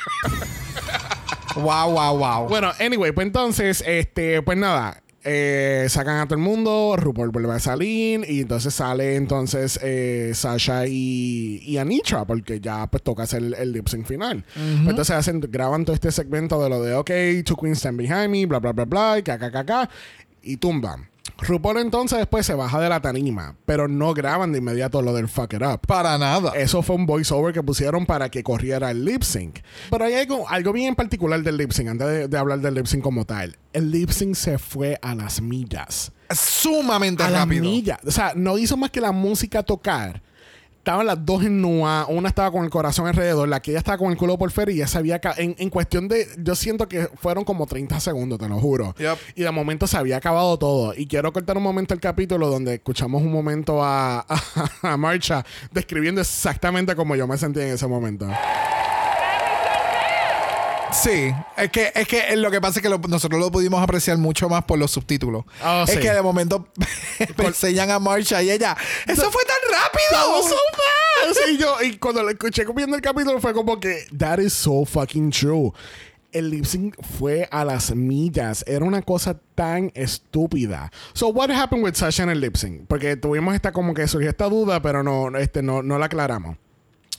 wow, 1.57 1.91
wow, 1.93 2.17
wow. 2.17 2.49
Bueno, 2.49 2.73
anyway, 2.81 3.13
pues 3.13 3.27
entonces, 3.27 3.83
este, 3.87 4.43
pues 4.43 4.59
nada. 4.59 5.03
eh, 5.23 5.85
sacan 5.91 6.19
a 6.19 6.25
todo 6.25 6.37
el 6.37 6.41
mundo, 6.43 6.95
RuPaul 6.97 7.29
vuelve 7.31 7.53
a 7.53 7.59
salir 7.59 8.25
y 8.27 8.41
entonces 8.41 8.73
sale 8.73 9.17
entonces 9.17 9.79
eh, 9.83 10.33
Sasha 10.35 10.87
y, 10.87 11.61
y 11.63 11.77
Anitra 11.77 12.25
porque 12.25 12.59
ya 12.59 12.87
pues 12.87 13.03
toca 13.03 13.25
hacer 13.25 13.43
el, 13.43 13.55
el 13.55 13.73
lip 13.73 13.87
sync 13.89 14.07
final. 14.07 14.45
Pues 14.55 14.89
entonces 14.89 15.11
hacen, 15.15 15.41
graban 15.41 15.85
todo 15.85 15.95
este 15.95 16.11
segmento 16.11 16.63
de 16.63 16.71
lo 16.71 16.83
de 16.83 16.95
ok, 16.95 17.11
two 17.45 17.55
queens 17.57 17.79
stand 17.79 17.99
behind 17.99 18.31
me, 18.31 18.47
bla 18.47 18.61
bla 18.61 18.73
bla 18.73 18.87
bla, 18.87 19.19
y 19.19 19.23
caca 19.23 19.51
caca 19.51 19.91
y 20.43 20.57
tumban. 20.57 21.11
RuPaul 21.43 21.79
entonces 21.79 22.19
después 22.19 22.45
se 22.47 22.55
baja 22.55 22.81
de 22.81 22.89
la 22.89 23.01
tarima, 23.01 23.57
pero 23.67 23.89
no 23.89 24.13
graban 24.15 24.53
de 24.53 24.59
inmediato 24.59 25.03
lo 25.03 25.13
del 25.15 25.29
fuck 25.29 25.55
it 25.55 25.63
up. 25.63 25.81
para 25.87 26.17
nada. 26.19 26.53
Eso 26.55 26.83
fue 26.83 26.97
un 26.97 27.07
voiceover 27.07 27.53
que 27.55 27.63
pusieron 27.63 28.07
para 28.07 28.29
que 28.31 28.43
corriera 28.43 28.91
el 28.91 29.05
lip 29.05 29.23
sync. 29.23 29.61
Pero 29.91 30.05
hay 30.05 30.15
algo, 30.15 30.49
algo 30.49 30.73
bien 30.73 30.95
particular 30.95 31.43
del 31.43 31.57
lip 31.57 31.73
sync, 31.73 31.89
antes 31.89 32.07
de, 32.07 32.29
de 32.29 32.39
hablar 32.39 32.61
del 32.61 32.75
lip 32.75 32.87
sync 32.87 33.03
como 33.03 33.25
tal. 33.25 33.57
El 33.73 33.91
lip 33.91 34.11
sync 34.11 34.35
se 34.35 34.59
fue 34.59 34.99
a 35.03 35.15
las 35.15 35.41
millas. 35.41 36.13
Sumamente 36.31 37.23
A 37.23 37.31
las 37.31 37.41
rápido. 37.43 37.65
millas. 37.65 37.99
O 38.07 38.11
sea, 38.11 38.33
no 38.37 38.57
hizo 38.59 38.77
más 38.77 38.91
que 38.91 39.01
la 39.01 39.13
música 39.13 39.63
tocar. 39.63 40.23
Estaban 40.81 41.07
las 41.07 41.25
dos 41.27 41.45
en 41.45 41.61
nua, 41.61 42.07
una 42.09 42.29
estaba 42.29 42.51
con 42.51 42.65
el 42.65 42.71
corazón 42.71 43.07
alrededor, 43.07 43.47
la 43.47 43.61
que 43.61 43.71
ella 43.71 43.79
estaba 43.79 43.99
con 43.99 44.11
el 44.11 44.17
culo 44.17 44.39
por 44.39 44.51
fuera 44.51 44.73
y 44.73 44.77
ya 44.77 44.87
se 44.87 44.97
había 44.97 45.21
en, 45.37 45.55
en 45.59 45.69
cuestión 45.69 46.09
de, 46.09 46.27
yo 46.39 46.55
siento 46.55 46.89
que 46.89 47.07
fueron 47.17 47.45
como 47.45 47.67
30 47.67 48.01
segundos, 48.01 48.39
te 48.39 48.49
lo 48.49 48.59
juro. 48.59 48.95
Yep. 48.99 49.19
Y 49.35 49.43
de 49.43 49.51
momento 49.51 49.87
se 49.87 49.99
había 49.99 50.17
acabado 50.17 50.59
todo. 50.59 50.95
Y 50.97 51.07
quiero 51.07 51.33
cortar 51.35 51.59
un 51.59 51.63
momento 51.63 51.93
el 51.93 52.01
capítulo 52.01 52.49
donde 52.49 52.75
escuchamos 52.75 53.21
un 53.21 53.31
momento 53.31 53.85
a, 53.85 54.21
a, 54.29 54.93
a 54.93 54.97
Marcha 54.97 55.45
describiendo 55.71 56.23
exactamente 56.23 56.97
como 56.97 57.15
yo 57.15 57.27
me 57.27 57.37
sentí 57.37 57.61
en 57.61 57.69
ese 57.69 57.87
momento. 57.87 58.27
Sí, 60.93 61.33
es 61.57 61.71
que, 61.71 61.93
es 61.95 62.09
que 62.09 62.37
lo 62.37 62.51
que 62.51 62.61
pasa 62.61 62.79
es 62.81 62.83
que 62.83 62.89
lo- 62.89 62.99
nosotros 62.99 63.41
lo 63.41 63.51
pudimos 63.51 63.83
apreciar 63.83 64.19
mucho 64.19 64.49
más 64.49 64.65
por 64.65 64.79
los 64.79 64.91
subtítulos. 64.91 65.45
Oh, 65.65 65.85
es 65.87 65.91
sí. 65.95 66.01
que 66.01 66.11
de 66.13 66.21
momento 66.23 66.69
me 67.39 67.47
enseñan 67.47 67.91
a 67.91 67.99
Marsha 67.99 68.43
y 68.43 68.51
ella, 68.51 68.77
¡eso 69.07 69.31
fue 69.31 69.43
tan 69.45 69.57
rápido! 69.71 70.43
so 70.43 70.57
fast. 70.73 71.41
Y 71.51 71.59
yo, 71.59 71.81
y 71.83 71.97
cuando 71.99 72.23
lo 72.23 72.31
escuché 72.31 72.65
viendo 72.75 72.97
el 72.97 73.03
capítulo 73.03 73.41
fue 73.41 73.53
como 73.55 73.79
que, 73.79 74.07
that 74.17 74.39
is 74.41 74.53
so 74.53 74.85
fucking 74.85 75.31
true. 75.31 75.73
El 76.33 76.51
lip 76.51 76.65
sync 76.65 76.95
fue 77.19 77.49
a 77.51 77.65
las 77.65 77.93
millas. 77.95 78.63
Era 78.67 78.85
una 78.85 79.03
cosa 79.03 79.41
tan 79.57 79.91
estúpida. 79.97 80.93
So, 81.13 81.29
what 81.29 81.51
happened 81.51 81.83
with 81.85 81.95
Sasha 81.95 82.23
en 82.23 82.31
el 82.31 82.41
lip 82.41 82.55
sync? 82.57 82.87
Porque 82.87 83.17
tuvimos 83.17 83.55
esta 83.55 83.73
como 83.73 83.95
que 83.95 84.07
surgió 84.07 84.31
esta 84.31 84.49
duda, 84.49 84.81
pero 84.81 85.03
no, 85.03 85.37
este, 85.37 85.61
no, 85.63 85.83
no 85.83 85.99
la 85.99 86.07
aclaramos. 86.07 86.57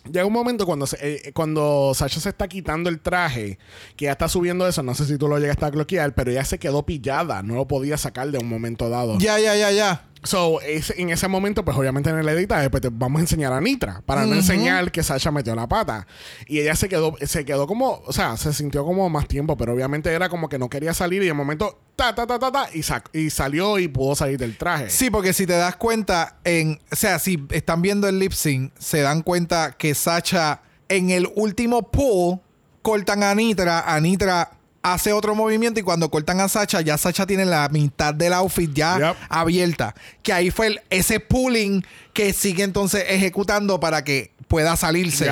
Llega 0.05 0.25
un 0.25 0.33
momento 0.33 0.65
cuando, 0.65 0.87
se- 0.87 0.97
eh, 1.27 1.31
cuando 1.33 1.91
Sasha 1.93 2.19
se 2.19 2.29
está 2.29 2.47
quitando 2.47 2.89
el 2.89 2.99
traje, 2.99 3.59
que 3.95 4.05
ya 4.05 4.13
está 4.13 4.27
subiendo 4.27 4.67
eso, 4.67 4.81
no 4.83 4.95
sé 4.95 5.05
si 5.05 5.17
tú 5.17 5.27
lo 5.27 5.37
llegaste 5.37 5.65
a 5.65 5.69
bloquear, 5.69 6.15
pero 6.15 6.31
ella 6.31 6.43
se 6.45 6.57
quedó 6.57 6.85
pillada, 6.85 7.43
no 7.43 7.55
lo 7.55 7.67
podía 7.67 7.97
sacar 7.97 8.31
de 8.31 8.39
un 8.39 8.47
momento 8.49 8.89
dado. 8.89 9.17
Ya, 9.19 9.37
ya, 9.39 9.55
ya, 9.55 9.71
ya. 9.71 10.07
So, 10.23 10.61
es- 10.61 10.93
en 10.97 11.09
ese 11.09 11.27
momento, 11.27 11.65
pues 11.65 11.75
obviamente 11.75 12.11
en 12.11 12.17
el 12.19 12.29
editaje, 12.29 12.69
pues 12.69 12.81
te 12.81 12.89
vamos 12.91 13.19
a 13.19 13.21
enseñar 13.23 13.51
a 13.53 13.59
Nitra 13.59 14.03
para 14.05 14.25
no 14.25 14.35
enseñar 14.35 14.91
que 14.91 15.01
Sasha 15.01 15.31
metió 15.31 15.55
la 15.55 15.67
pata. 15.67 16.05
Y 16.47 16.59
ella 16.59 16.75
se 16.75 16.87
quedó, 16.87 17.15
se 17.25 17.43
quedó 17.43 17.65
como, 17.65 18.03
o 18.05 18.13
sea, 18.13 18.37
se 18.37 18.53
sintió 18.53 18.85
como 18.85 19.09
más 19.09 19.27
tiempo, 19.27 19.57
pero 19.57 19.73
obviamente 19.73 20.11
era 20.13 20.29
como 20.29 20.47
que 20.47 20.59
no 20.59 20.69
quería 20.69 20.93
salir 20.93 21.23
y 21.23 21.25
de 21.25 21.33
momento, 21.33 21.79
ta, 21.95 22.13
ta, 22.13 22.27
ta, 22.27 22.37
ta, 22.37 22.51
ta, 22.51 22.67
y, 22.71 22.79
sac- 22.81 23.09
y 23.13 23.31
salió 23.31 23.79
y 23.79 23.87
pudo 23.87 24.13
salir 24.15 24.37
del 24.37 24.57
traje. 24.57 24.91
Sí, 24.91 25.09
porque 25.09 25.33
si 25.33 25.47
te 25.47 25.53
das 25.53 25.75
cuenta, 25.77 26.37
en, 26.43 26.79
o 26.91 26.95
sea, 26.95 27.17
si 27.17 27.43
están 27.49 27.81
viendo 27.81 28.07
el 28.07 28.19
lip 28.19 28.33
sync, 28.33 28.71
se 28.77 29.01
dan 29.01 29.23
cuenta 29.23 29.71
que 29.77 29.95
Sacha 29.95 30.61
en 30.87 31.09
el 31.09 31.27
último 31.35 31.89
pull 31.89 32.39
cortan 32.83 33.23
a 33.23 33.33
Nitra, 33.33 33.91
a 33.91 33.99
Nitra 33.99 34.51
hace 34.83 35.13
otro 35.13 35.35
movimiento 35.35 35.79
y 35.79 35.83
cuando 35.83 36.09
cortan 36.09 36.39
a 36.39 36.47
Sacha, 36.49 36.81
ya 36.81 36.97
Sacha 36.97 37.25
tiene 37.27 37.45
la 37.45 37.69
mitad 37.69 38.13
del 38.13 38.33
outfit 38.33 38.71
ya 38.73 38.97
Yep. 38.97 39.15
abierta. 39.29 39.93
Que 40.23 40.33
ahí 40.33 40.51
fue 40.51 40.67
el- 40.67 40.81
ese 40.89 41.19
pulling 41.19 41.85
que 42.13 42.33
sigue 42.33 42.63
entonces 42.63 43.03
ejecutando 43.07 43.79
para 43.79 44.03
que 44.03 44.31
pueda 44.47 44.75
salirse. 44.75 45.29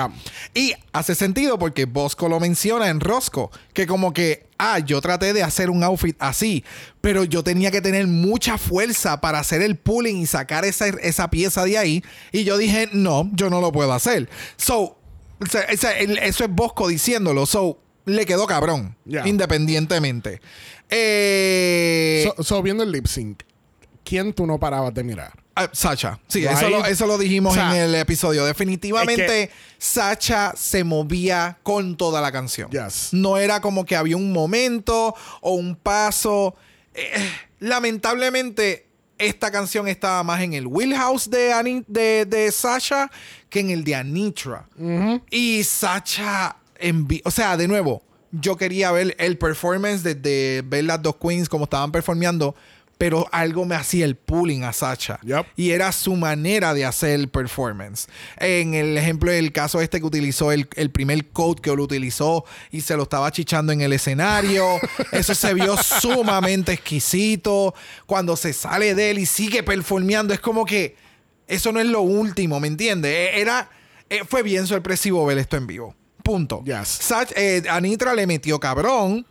Y 0.53 0.73
hace 0.93 1.13
sentido 1.13 1.59
porque 1.59 1.83
Bosco 1.85 2.29
lo 2.29 2.39
menciona 2.39 2.87
en 2.87 3.01
Rosco, 3.01 3.51
que 3.73 3.85
como 3.85 4.13
que, 4.13 4.47
ah, 4.57 4.79
yo 4.79 5.01
traté 5.01 5.33
de 5.33 5.43
hacer 5.43 5.69
un 5.69 5.83
outfit 5.83 6.15
así, 6.19 6.63
pero 7.01 7.25
yo 7.25 7.43
tenía 7.43 7.69
que 7.69 7.81
tener 7.81 8.07
mucha 8.07 8.57
fuerza 8.57 9.19
para 9.19 9.39
hacer 9.39 9.61
el 9.61 9.75
pulling 9.75 10.17
y 10.17 10.25
sacar 10.25 10.63
esa, 10.63 10.87
esa 10.87 11.29
pieza 11.29 11.65
de 11.65 11.77
ahí. 11.77 12.03
Y 12.31 12.45
yo 12.45 12.57
dije, 12.57 12.87
no, 12.93 13.29
yo 13.33 13.49
no 13.49 13.59
lo 13.59 13.73
puedo 13.73 13.91
hacer. 13.91 14.29
So, 14.55 14.97
o 15.41 15.45
sea, 15.49 15.61
eso 15.63 16.43
es 16.45 16.49
Bosco 16.49 16.87
diciéndolo. 16.87 17.45
So, 17.45 17.77
le 18.15 18.25
quedó 18.25 18.45
cabrón, 18.47 18.95
Yeah. 19.05 19.27
independientemente. 19.27 20.41
Eh, 20.89 22.29
So, 22.37 22.43
so, 22.43 22.61
viendo 22.63 22.83
el 22.83 22.91
lip 22.91 23.07
sync, 23.07 23.43
¿quién 24.03 24.33
tú 24.33 24.45
no 24.45 24.59
parabas 24.59 24.93
de 24.93 25.03
mirar? 25.03 25.31
Ah, 25.55 25.69
Sacha. 25.73 26.19
Sí, 26.27 26.45
eso, 26.45 26.69
lo, 26.69 26.85
eso 26.85 27.05
lo 27.05 27.17
dijimos 27.17 27.51
O 27.51 27.55
sea, 27.55 27.75
en 27.75 27.81
el 27.89 27.95
episodio. 27.95 28.45
Definitivamente, 28.45 29.43
es 29.43 29.49
que- 29.49 29.53
Sacha 29.77 30.53
se 30.55 30.83
movía 30.85 31.57
con 31.63 31.97
toda 31.97 32.21
la 32.21 32.31
canción. 32.31 32.69
Yes. 32.71 33.09
No 33.11 33.37
era 33.37 33.59
como 33.59 33.85
que 33.85 33.95
había 33.97 34.15
un 34.15 34.31
momento 34.31 35.13
o 35.41 35.51
un 35.55 35.75
paso. 35.75 36.55
Eh, 36.93 37.11
lamentablemente, 37.59 38.87
esta 39.17 39.51
canción 39.51 39.87
estaba 39.89 40.23
más 40.23 40.41
en 40.41 40.53
el 40.53 40.65
wheelhouse 40.65 41.29
de, 41.29 41.51
Ani- 41.51 41.83
de, 41.87 42.25
de 42.25 42.51
Sacha 42.53 43.11
que 43.49 43.59
en 43.59 43.69
el 43.71 43.83
de 43.83 43.95
Anitra. 43.95 44.65
Y 45.29 45.63
Sacha, 45.65 46.55
o 47.23 47.31
sea, 47.31 47.57
de 47.57 47.67
nuevo, 47.67 48.01
yo 48.31 48.57
quería 48.57 48.91
ver 48.91 49.15
el 49.19 49.37
performance 49.37 50.03
desde 50.03 50.61
ver 50.65 50.83
las 50.85 51.01
dos 51.01 51.15
queens 51.15 51.49
como 51.49 51.63
estaban 51.65 51.91
performeando, 51.91 52.55
pero 52.97 53.27
algo 53.31 53.63
me 53.65 53.75
hacía 53.75 54.03
el 54.03 54.17
pulling 54.17 54.65
a 54.65 54.73
Sacha. 54.73 55.19
Yep. 55.23 55.45
Y 55.55 55.71
era 55.71 55.89
su 55.93 56.17
manera 56.17 56.73
de 56.73 56.83
hacer 56.83 57.11
el 57.11 57.29
performance. 57.29 58.07
En 58.37 58.73
el 58.73 58.97
ejemplo 58.97 59.31
del 59.31 59.53
caso 59.53 59.79
este 59.79 60.01
que 60.01 60.05
utilizó 60.05 60.51
el, 60.51 60.67
el 60.75 60.91
primer 60.91 61.29
code 61.29 61.61
que 61.61 61.73
lo 61.73 61.81
utilizó 61.83 62.43
y 62.71 62.81
se 62.81 62.97
lo 62.97 63.03
estaba 63.03 63.31
chichando 63.31 63.71
en 63.71 63.79
el 63.79 63.93
escenario. 63.93 64.65
Eso 65.13 65.33
se 65.33 65.53
vio 65.53 65.77
sumamente 65.77 66.73
exquisito. 66.73 67.73
Cuando 68.05 68.35
se 68.35 68.51
sale 68.51 68.93
de 68.95 69.11
él 69.11 69.19
y 69.19 69.25
sigue 69.25 69.63
performeando, 69.63 70.33
es 70.33 70.41
como 70.41 70.65
que 70.65 70.95
eso 71.47 71.71
no 71.71 71.79
es 71.79 71.87
lo 71.87 72.01
último, 72.01 72.59
¿me 72.59 72.67
entiendes? 72.67 73.11
E- 73.11 73.39
Era, 73.41 73.69
eh, 74.09 74.19
fue 74.27 74.43
bien 74.43 74.67
sorpresivo 74.67 75.25
ver 75.25 75.37
esto 75.39 75.57
en 75.57 75.65
vivo. 75.67 75.95
Punto. 76.29 76.63
Yes. 76.63 76.87
Sach- 76.87 77.33
eh, 77.35 77.63
Anitra 77.67 78.13
le 78.13 78.27
metió 78.27 78.59
cabrón 78.59 79.25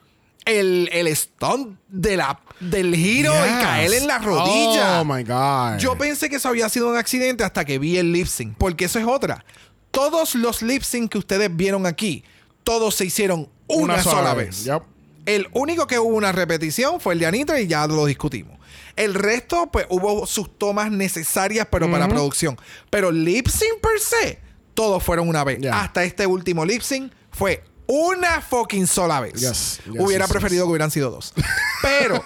el, 0.45 0.89
el 0.93 1.15
stunt 1.15 1.79
de 1.87 2.17
la, 2.17 2.41
del 2.59 2.93
giro 2.97 3.33
y 3.33 3.63
caer 3.63 3.93
en 3.93 4.09
la 4.09 4.19
rodilla. 4.19 5.01
Oh 5.01 5.05
my 5.05 5.23
God. 5.23 5.79
Yo 5.79 5.97
pensé 5.97 6.29
que 6.29 6.37
eso 6.37 6.49
había 6.49 6.69
sido 6.69 6.89
un 6.89 6.97
accidente 6.97 7.45
hasta 7.45 7.65
que 7.65 7.79
vi 7.79 7.99
el 7.99 8.13
lip 8.13 8.27
sync, 8.27 8.57
porque 8.59 8.87
eso 8.87 8.99
es 8.99 9.07
otra. 9.07 9.45
Todos 9.93 10.35
los 10.35 10.61
lip 10.61 10.83
sync 10.83 11.13
que 11.13 11.19
ustedes 11.19 11.55
vieron 11.55 11.87
aquí, 11.87 12.25
todos 12.65 12.97
se 12.97 13.05
hicieron 13.05 13.49
una, 13.69 14.03
sola, 14.03 14.35
vez. 14.35 14.65
Yep. 14.65 14.83
El 15.25 15.47
único 15.53 15.87
que 15.87 16.01
hubo 16.01 16.17
una 16.17 16.33
repetición 16.33 17.01
fue 17.01 17.15
el 17.15 17.21
de 17.21 17.27
Anitra 17.27 17.61
y 17.61 17.69
ya 17.69 17.87
lo 17.87 18.07
discutimos. 18.07 18.59
El 18.97 19.15
resto, 19.15 19.69
pues 19.71 19.87
hubo 19.89 20.27
sus 20.27 20.59
tomas 20.59 20.91
necesarias, 20.91 21.69
pero 21.71 21.89
para 21.89 22.09
producción. 22.09 22.59
Pero 22.91 23.13
lip 23.13 23.47
sync 23.47 23.81
per 23.81 24.01
se, 24.01 24.48
todos 24.79 25.03
fueron 25.03 25.29
una 25.29 25.43
vez. 25.43 25.59
Hasta 25.73 26.05
este 26.05 26.25
último 26.25 26.65
lip 26.65 26.83
sync 26.83 27.13
fue 27.33 27.65
una 27.89 28.41
fucking 28.41 28.87
sola 28.87 29.19
vez. 29.19 29.33
Yes, 29.33 29.81
yes, 29.87 29.95
Hubiera 29.99 30.27
yes, 30.27 30.33
preferido 30.33 30.67
que 30.67 30.71
hubieran 30.71 30.93
sido 30.93 31.11
dos. 31.11 31.35
Pero 31.83 32.23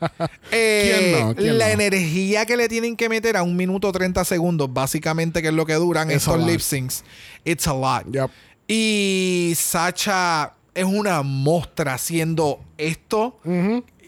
eh, 0.50 1.14
¿Quién 1.14 1.28
no? 1.28 1.34
¿Quién 1.34 1.58
la 1.58 1.68
no? 1.68 1.72
energía 1.72 2.44
que 2.44 2.58
le 2.58 2.68
tienen 2.68 2.94
que 2.94 3.08
meter 3.08 3.38
a 3.38 3.42
un 3.42 3.56
minuto 3.56 3.90
30 3.90 4.22
segundos, 4.26 4.70
básicamente, 4.70 5.40
que 5.40 5.48
es 5.48 5.54
lo 5.54 5.64
que 5.64 5.72
duran 5.74 6.10
It's 6.10 6.26
estos 6.26 6.44
lip 6.44 6.60
syncs, 6.60 7.04
it's 7.42 7.66
a 7.66 7.72
lot. 7.72 8.04
Yep. 8.12 8.30
Y 8.68 9.54
Sacha 9.56 10.52
es 10.74 10.84
una 10.84 11.22
mostra 11.22 11.94
haciendo 11.94 12.60
esto. 12.76 13.38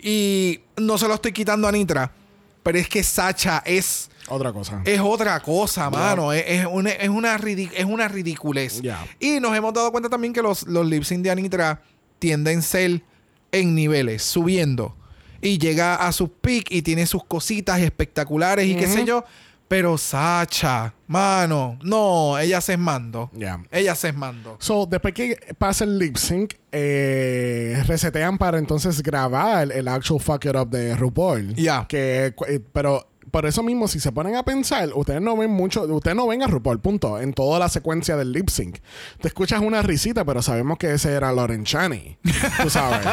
Y 0.02 0.60
no 0.76 0.98
se 0.98 1.08
lo 1.08 1.14
estoy 1.14 1.32
quitando 1.32 1.66
a 1.66 1.72
Nitra, 1.72 2.12
pero 2.62 2.76
es 2.76 2.90
que 2.90 3.02
Sacha 3.02 3.62
es, 3.64 4.10
Otra 4.28 4.52
cosa. 4.52 4.82
es 4.84 5.00
otra 5.00 5.40
cosa, 5.40 5.88
mano. 5.90 6.32
Es, 6.32 6.44
es 6.46 6.66
una, 6.66 6.90
es, 6.90 7.08
una 7.08 7.36
es 7.36 7.84
una 7.84 8.08
ridiculez. 8.08 8.82
Y 9.20 9.40
nos 9.40 9.56
hemos 9.56 9.72
dado 9.72 9.90
cuenta 9.92 10.08
también 10.08 10.32
que 10.32 10.42
los, 10.42 10.66
los 10.66 10.86
lip 10.86 11.04
sync 11.04 11.22
de 11.22 11.30
Anitra 11.30 11.80
tienden 12.18 12.58
a 12.58 12.62
ser 12.62 13.02
en 13.52 13.74
niveles, 13.74 14.22
subiendo. 14.22 14.96
Y 15.40 15.58
llega 15.58 15.96
a 15.96 16.12
sus 16.12 16.30
peak 16.30 16.70
y 16.70 16.82
tiene 16.82 17.06
sus 17.06 17.24
cositas 17.24 17.80
espectaculares 17.80 18.66
y 18.66 18.74
qué 18.74 18.86
sé 18.86 19.04
yo. 19.04 19.24
Pero 19.68 19.98
Sacha, 19.98 20.94
mano, 21.08 21.76
no, 21.82 22.38
ella 22.38 22.60
se 22.60 22.74
esmando. 22.74 23.30
Ya. 23.34 23.60
Ella 23.72 23.96
se 23.96 24.08
esmando. 24.08 24.56
So, 24.60 24.86
después 24.86 25.12
que 25.12 25.36
pasa 25.58 25.82
el 25.82 25.98
lip 25.98 26.16
sync, 26.16 26.54
eh, 26.70 27.82
resetean 27.86 28.38
para 28.38 28.58
entonces 28.58 29.02
grabar 29.02 29.72
el, 29.72 29.88
actual 29.88 30.20
fuck 30.20 30.44
it 30.44 30.54
up 30.54 30.70
de 30.70 30.94
RuPaul. 30.94 31.54
Ya. 31.56 31.84
Que, 31.88 32.32
eh, 32.46 32.60
pero 32.72 33.08
por 33.30 33.46
eso 33.46 33.62
mismo, 33.62 33.88
si 33.88 34.00
se 34.00 34.12
ponen 34.12 34.36
a 34.36 34.44
pensar, 34.44 34.90
ustedes 34.94 35.20
no 35.20 35.36
ven 35.36 35.50
mucho, 35.50 35.82
ustedes 35.82 36.16
no 36.16 36.26
ven 36.26 36.42
a 36.42 36.46
RuPaul, 36.46 36.80
punto, 36.80 37.20
en 37.20 37.32
toda 37.32 37.58
la 37.58 37.68
secuencia 37.68 38.16
del 38.16 38.32
lip 38.32 38.48
sync. 38.48 38.78
Te 39.20 39.28
escuchas 39.28 39.60
una 39.60 39.82
risita, 39.82 40.24
pero 40.24 40.42
sabemos 40.42 40.78
que 40.78 40.92
ese 40.92 41.12
era 41.12 41.32
Lauren 41.32 41.64
Chani. 41.64 42.18
Tú 42.62 42.70
sabes. 42.70 43.06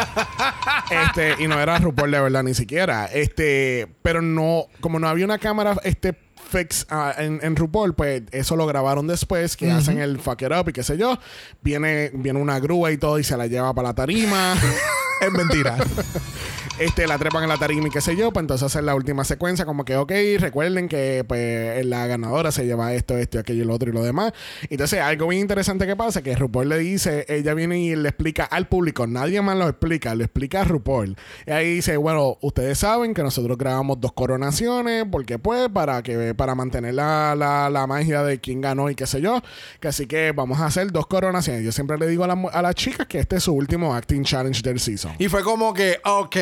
este, 0.89 1.43
y 1.43 1.47
no 1.47 1.59
era 1.59 1.80
RuPaul 1.80 2.11
de 2.11 2.20
verdad 2.20 2.43
ni 2.43 2.53
siquiera. 2.53 3.05
Este, 3.05 3.88
pero 4.01 4.22
no, 4.22 4.68
como 4.82 4.99
no 4.99 5.07
había 5.07 5.26
una 5.26 5.39
cámara, 5.39 5.78
este 5.84 6.18
fix 6.49 6.86
ah, 6.89 7.14
en, 7.18 7.39
en 7.41 7.55
RuPaul, 7.55 7.95
pues 7.95 8.24
eso 8.32 8.55
lo 8.55 8.68
grabaron 8.68 9.07
después, 9.07 9.57
que 9.57 9.72
hacen 9.72 9.99
el 9.99 10.20
fuck 10.20 10.41
it 10.43 10.51
up 10.51 10.70
y 10.70 10.74
qué 10.74 10.84
sé 10.84 10.97
yo. 10.97 11.18
Viene, 11.61 12.11
viene 12.14 12.39
una 12.39 12.59
grúa 12.59 12.91
y 12.91 12.97
todo 12.97 13.18
y 13.20 13.24
se 13.24 13.36
la 13.38 13.47
lleva 13.47 13.74
para 13.74 13.89
la 13.89 13.95
tarima. 13.95 14.55
Es 15.22 15.32
mentira. 15.32 15.78
este, 16.80 17.08
la 17.08 17.18
trepan 17.18 17.44
en 17.44 17.50
la 17.50 17.58
tarima 17.58 17.88
y 17.88 17.92
qué 17.92 18.02
sé 18.02 18.16
yo, 18.16 18.32
pues 18.32 18.44
entonces 18.44 18.66
hacer 18.66 18.84
la 18.84 18.96
última 18.96 19.24
secuencia, 19.24 19.66
como 19.66 19.86
que, 19.86 19.96
ok, 19.96 20.12
recuerden 20.40 20.88
que 20.90 21.24
pues 21.28 21.86
la 21.86 22.08
ganadora 22.08 22.52
se 22.52 22.66
lleva 22.66 22.94
esto, 22.94 23.18
esto, 23.18 23.40
aquello, 23.40 23.66
lo 23.66 23.74
otro 23.74 23.90
y 23.90 23.94
lo 23.94 24.04
demás. 24.04 24.34
Entonces, 24.70 25.00
algo 25.00 25.28
bien 25.28 25.42
interesante 25.42 25.86
que 25.86 25.96
pasa, 25.96 26.22
que 26.22 26.36
RuPaul 26.36 26.70
le 26.70 26.78
dice, 26.80 27.26
ella 27.30 27.54
viene 27.54 27.80
y 27.80 27.96
le 27.96 28.10
explica 28.10 28.44
al 28.46 28.68
público, 28.68 29.06
nadie 29.08 29.42
más 29.42 29.58
lo 29.58 29.68
explica, 29.70 30.16
lo 30.16 30.24
explica 30.24 30.62
a 30.62 30.64
RuPaul. 30.64 31.16
Y 31.46 31.52
ahí 31.52 31.76
dice, 31.76 31.98
bueno, 31.98 32.38
ustedes 32.42 32.80
saben 32.80 33.14
que 33.14 33.24
nosotros 33.24 33.58
grabamos 33.58 34.00
dos 34.02 34.14
coronaciones, 34.14 35.06
porque 35.12 35.40
pues, 35.40 35.70
para 35.70 36.02
que, 36.04 36.34
para 36.36 36.56
mantener 36.56 36.96
la, 36.96 37.36
la, 37.36 37.70
la 37.70 37.88
magia 37.88 38.24
de 38.24 38.40
quién 38.40 38.62
ganó 38.62 38.90
y 38.90 38.96
qué 38.96 39.06
sé 39.08 39.22
yo, 39.22 39.42
que 39.80 39.88
así 39.90 40.08
que 40.08 40.32
vamos 40.32 40.60
a 40.60 40.66
hacer 40.66 40.92
dos 40.92 41.08
coronaciones. 41.08 41.64
Yo 41.64 41.72
siempre 41.72 41.98
le 41.98 42.08
digo 42.08 42.24
a, 42.24 42.28
la- 42.28 42.50
a 42.52 42.62
las 42.62 42.76
chicas 42.76 43.08
que 43.08 43.20
este 43.20 43.38
es 43.38 43.44
su 43.44 43.54
último 43.54 43.94
acting 43.94 44.24
challenge 44.24 44.62
del 44.62 44.80
season. 44.80 45.14
Y 45.20 45.28
fue 45.28 45.44
como 45.44 45.74
que, 45.74 46.00
ok, 46.04 46.36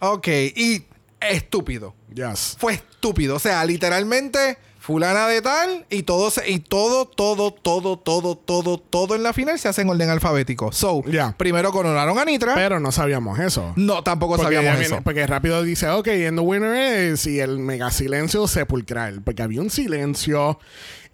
ok. 0.00 0.28
Y 0.56 0.84
estúpido. 1.20 1.94
Yes. 2.14 2.56
Fue 2.58 2.74
estúpido. 2.74 3.36
O 3.36 3.38
sea, 3.38 3.64
literalmente, 3.64 4.58
fulana 4.78 5.26
de 5.26 5.42
tal 5.42 5.84
y 5.90 6.04
todo, 6.04 6.30
se- 6.30 6.48
y 6.50 6.60
todo, 6.60 7.06
todo, 7.06 7.50
todo, 7.52 7.98
todo, 7.98 8.36
todo, 8.36 8.78
todo 8.78 9.14
en 9.16 9.22
la 9.24 9.32
final 9.32 9.58
se 9.58 9.68
hace 9.68 9.82
en 9.82 9.88
orden 9.88 10.08
alfabético. 10.10 10.70
So, 10.72 11.02
Ya. 11.06 11.34
primero 11.36 11.72
coronaron 11.72 12.18
a 12.18 12.24
Nitra. 12.24 12.54
Pero 12.54 12.78
no 12.78 12.92
sabíamos 12.92 13.38
eso. 13.40 13.72
no, 13.76 14.02
tampoco 14.04 14.36
Porque, 14.36 14.54
sabíamos 14.56 14.80
eso. 14.80 14.90
viene- 14.90 15.02
porque 15.02 15.26
rápido 15.26 15.62
dice, 15.64 15.88
ok, 15.88 16.08
and 16.28 16.38
the 16.38 16.44
winner 16.44 17.12
is, 17.12 17.26
y 17.26 17.40
el 17.40 17.58
mega 17.58 17.90
silencio 17.90 18.46
sepulcral, 18.46 19.22
porque 19.22 19.42
había 19.42 19.60
un 19.60 19.70
silencio, 19.70 20.58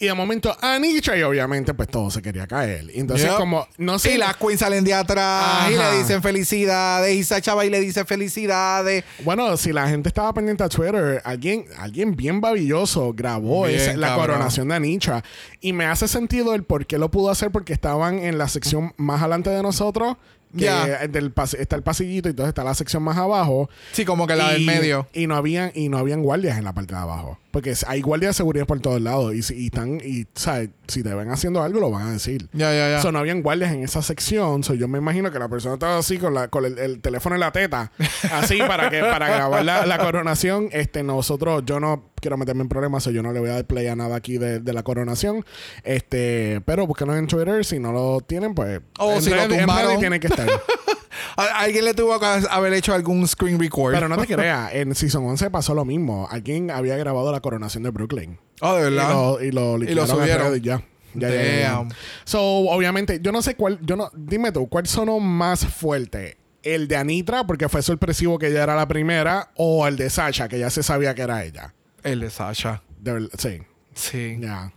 y 0.02 0.06
de 0.08 0.14
momento 0.14 0.56
Anitra, 0.60 1.16
y 1.16 1.22
obviamente, 1.22 1.72
pues 1.74 1.88
todo 1.88 2.10
se 2.10 2.20
quería 2.20 2.46
caer. 2.48 2.86
Entonces, 2.92 3.28
Yep. 3.28 3.36
como, 3.36 3.68
no 3.78 3.98
sé. 4.00 4.14
Y 4.14 4.18
las 4.18 4.36
queens 4.36 4.58
salen 4.58 4.82
de 4.82 4.92
atrás 4.94 5.70
y 5.70 5.76
le 5.76 5.98
dicen 5.98 6.20
felicidades. 6.22 7.14
Y 7.14 7.22
Sacha 7.22 7.54
va 7.54 7.64
y 7.64 7.70
le 7.70 7.78
dice 7.80 8.04
felicidades. 8.04 9.04
Bueno, 9.24 9.56
si 9.56 9.72
la 9.72 9.88
gente 9.88 10.08
estaba 10.08 10.32
pendiente 10.34 10.64
a 10.64 10.68
Twitter, 10.68 11.22
alguien, 11.24 11.66
alguien 11.78 12.16
bien 12.16 12.40
babilloso 12.40 13.12
grabó 13.14 13.66
Bien, 13.66 13.78
esa- 13.80 13.96
la 13.96 14.16
coronación 14.16 14.68
de 14.68 14.74
Anitra. 14.74 15.22
Y 15.60 15.72
me 15.72 15.84
hace 15.86 16.08
sentido 16.08 16.54
el 16.54 16.64
por 16.64 16.84
qué 16.86 16.98
lo 16.98 17.08
pudo 17.10 17.30
hacer, 17.30 17.52
porque 17.52 17.72
estaban 17.72 18.18
en 18.18 18.38
la 18.38 18.48
sección 18.48 18.92
más 18.96 19.20
adelante 19.20 19.50
de 19.50 19.62
nosotros. 19.62 20.16
Que 20.56 21.08
del 21.08 21.32
está 21.58 21.76
el 21.76 21.82
pasillito 21.82 22.28
y 22.28 22.30
entonces 22.30 22.48
está 22.50 22.64
la 22.64 22.74
sección 22.74 23.02
más 23.02 23.16
abajo. 23.16 23.68
Sí, 23.92 24.04
como 24.04 24.26
que 24.26 24.36
la 24.36 24.50
del 24.52 24.64
medio. 24.66 25.06
Y 25.12 25.26
no 25.26 25.36
habían, 25.36 25.72
y 25.74 25.88
no 25.88 25.98
habían 25.98 26.22
guardias 26.22 26.58
en 26.58 26.64
la 26.64 26.72
parte 26.72 26.94
de 26.94 27.00
abajo. 27.00 27.38
Porque 27.50 27.74
hay 27.86 28.00
guardias 28.00 28.30
de 28.30 28.34
seguridad 28.34 28.64
por 28.66 28.80
todos 28.80 29.00
lados. 29.02 29.34
Y, 29.34 29.42
si- 29.42 29.54
y 29.54 29.66
están, 29.66 30.00
y 30.02 30.26
¿sabes? 30.34 30.70
si 30.88 31.02
te 31.02 31.14
ven 31.14 31.30
haciendo 31.30 31.62
algo, 31.62 31.80
lo 31.80 31.90
van 31.90 32.06
a 32.08 32.12
decir. 32.12 32.48
Ya, 32.52 32.72
ya, 32.72 32.90
ya. 32.90 33.02
So, 33.02 33.12
no 33.12 33.18
habían 33.18 33.42
guardias 33.42 33.72
en 33.72 33.82
esa 33.82 34.00
sección. 34.02 34.62
So, 34.64 34.72
yo 34.74 34.88
me 34.88 34.98
imagino 34.98 35.30
que 35.30 35.38
la 35.38 35.48
persona 35.48 35.74
estaba 35.74 35.98
así 35.98 36.16
con, 36.18 36.32
la, 36.32 36.48
con 36.48 36.64
el, 36.64 36.78
el 36.78 37.00
teléfono 37.00 37.34
en 37.36 37.40
la 37.40 37.52
teta. 37.52 37.92
Así 38.32 38.58
para 38.58 38.88
que 38.88 39.00
para 39.00 39.28
grabar 39.28 39.64
la, 39.64 39.84
la 39.86 39.98
coronación. 39.98 40.68
Este, 40.72 41.02
nosotros, 41.02 41.62
yo 41.66 41.78
no 41.80 42.10
quiero 42.20 42.36
meterme 42.38 42.62
en 42.62 42.68
problemas, 42.68 43.02
so 43.02 43.10
yo 43.10 43.22
no 43.22 43.32
le 43.32 43.40
voy 43.40 43.50
a 43.50 43.54
dar 43.54 43.64
play 43.66 43.86
a 43.88 43.96
nada 43.96 44.16
aquí 44.16 44.38
de, 44.38 44.60
de 44.60 44.72
la 44.72 44.82
coronación. 44.82 45.44
Este, 45.84 46.62
pero 46.64 46.86
búsquenos 46.86 47.16
en 47.18 47.26
Twitter. 47.26 47.64
Si 47.64 47.78
no 47.78 47.92
lo 47.92 48.20
tienen, 48.20 48.54
pues. 48.54 48.80
O 48.98 49.14
en 49.14 49.22
si 49.22 49.30
lo 49.30 49.46
tumbaron. 49.48 49.86
redes 49.88 49.98
tiene 50.00 50.20
que 50.20 50.28
estar. 50.28 50.41
Alguien 51.36 51.84
le 51.84 51.94
tuvo 51.94 52.18
que 52.20 52.26
haber 52.26 52.72
hecho 52.74 52.92
algún 52.94 53.26
screen 53.26 53.58
record. 53.58 53.94
Pero 53.94 54.08
no 54.08 54.16
te 54.18 54.26
creas, 54.34 54.74
en 54.74 54.94
Season 54.94 55.24
11 55.24 55.50
pasó 55.50 55.74
lo 55.74 55.84
mismo. 55.84 56.28
Alguien 56.30 56.70
había 56.70 56.96
grabado 56.96 57.32
la 57.32 57.40
coronación 57.40 57.82
de 57.82 57.90
Brooklyn. 57.90 58.38
Oh, 58.60 58.74
de 58.74 58.80
Y 58.80 58.84
verdad. 58.94 59.10
lo, 59.12 59.42
y 59.42 59.50
lo, 59.50 59.78
liquidaron 59.78 60.10
en 60.10 60.16
subieron. 60.16 60.60
ya. 60.60 60.82
Ya, 61.14 61.28
ya. 61.30 61.84
So, 62.24 62.40
obviamente, 62.40 63.20
yo 63.22 63.32
no 63.32 63.42
sé 63.42 63.54
cuál, 63.54 63.78
yo 63.82 63.96
no, 63.96 64.10
dime 64.14 64.50
tú, 64.50 64.66
¿cuál 64.68 64.86
sonó 64.86 65.20
más 65.20 65.66
fuerte? 65.66 66.38
¿El 66.62 66.88
de 66.88 66.96
Anitra, 66.96 67.44
porque 67.46 67.68
fue 67.68 67.82
sorpresivo 67.82 68.38
que 68.38 68.46
ella 68.48 68.62
era 68.62 68.74
la 68.76 68.88
primera, 68.88 69.50
o 69.56 69.86
el 69.86 69.96
de 69.96 70.08
Sasha, 70.08 70.48
que 70.48 70.58
ya 70.58 70.70
se 70.70 70.82
sabía 70.82 71.14
que 71.14 71.22
era 71.22 71.44
ella? 71.44 71.74
El 72.02 72.20
de 72.20 72.30
Sasha. 72.30 72.82
De 72.98 73.28
sí, 73.38 73.60
Sí. 73.94 74.38
ya. 74.40 74.72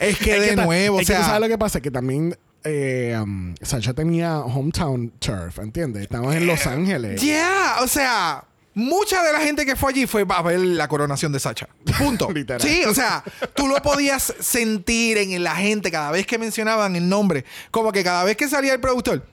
Es 0.00 0.18
que 0.18 0.40
de 0.40 0.56
nuevo, 0.56 0.98
es 1.00 1.04
o 1.04 1.08
que 1.10 1.14
tú 1.14 1.18
sea. 1.20 1.26
sabes 1.26 1.40
lo 1.42 1.48
que 1.48 1.58
pasa, 1.58 1.80
que 1.82 1.90
también 1.90 2.38
eh, 2.64 3.18
um, 3.22 3.54
Sasha 3.60 3.92
tenía 3.92 4.40
hometown 4.40 5.10
turf, 5.18 5.58
¿entiendes? 5.58 6.02
Estamos 6.02 6.34
en 6.34 6.46
Los 6.46 6.66
Ángeles. 6.66 7.20
Yeah, 7.20 7.76
o 7.82 7.86
sea, 7.86 8.44
mucha 8.74 9.22
de 9.22 9.32
la 9.32 9.40
gente 9.40 9.66
que 9.66 9.76
fue 9.76 9.90
allí 9.90 10.06
fue 10.06 10.24
a 10.28 10.42
ver 10.42 10.58
la 10.58 10.88
coronación 10.88 11.30
de 11.32 11.40
Sacha. 11.40 11.68
Punto. 11.98 12.30
Literal. 12.34 12.60
Sí, 12.60 12.84
o 12.84 12.94
sea, 12.94 13.22
tú 13.54 13.68
lo 13.68 13.76
podías 13.82 14.34
sentir 14.40 15.18
en 15.18 15.42
la 15.44 15.56
gente 15.56 15.90
cada 15.90 16.10
vez 16.10 16.26
que 16.26 16.38
mencionaban 16.38 16.96
el 16.96 17.08
nombre. 17.08 17.44
Como 17.70 17.92
que 17.92 18.02
cada 18.02 18.24
vez 18.24 18.36
que 18.36 18.48
salía 18.48 18.72
el 18.72 18.80
productor. 18.80 19.24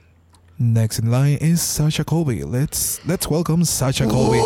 Next 0.58 1.00
in 1.00 1.10
line 1.10 1.40
is 1.42 1.60
Sasha 1.62 2.04
Colby. 2.04 2.44
Let's, 2.44 3.02
let's 3.08 3.28
welcome 3.28 3.66
Sasha 3.66 4.06
Colby. 4.06 4.38
Eh, 4.38 4.44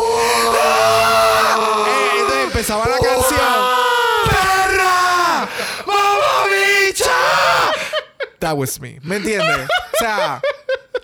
entonces 2.20 2.44
empezaba 2.44 2.86
la 2.86 2.98
canción. 2.98 3.55
That 8.40 8.56
was 8.56 8.80
me. 8.80 8.98
¿Me 9.02 9.16
entiendes? 9.16 9.68
O 9.94 9.98
sea, 9.98 10.40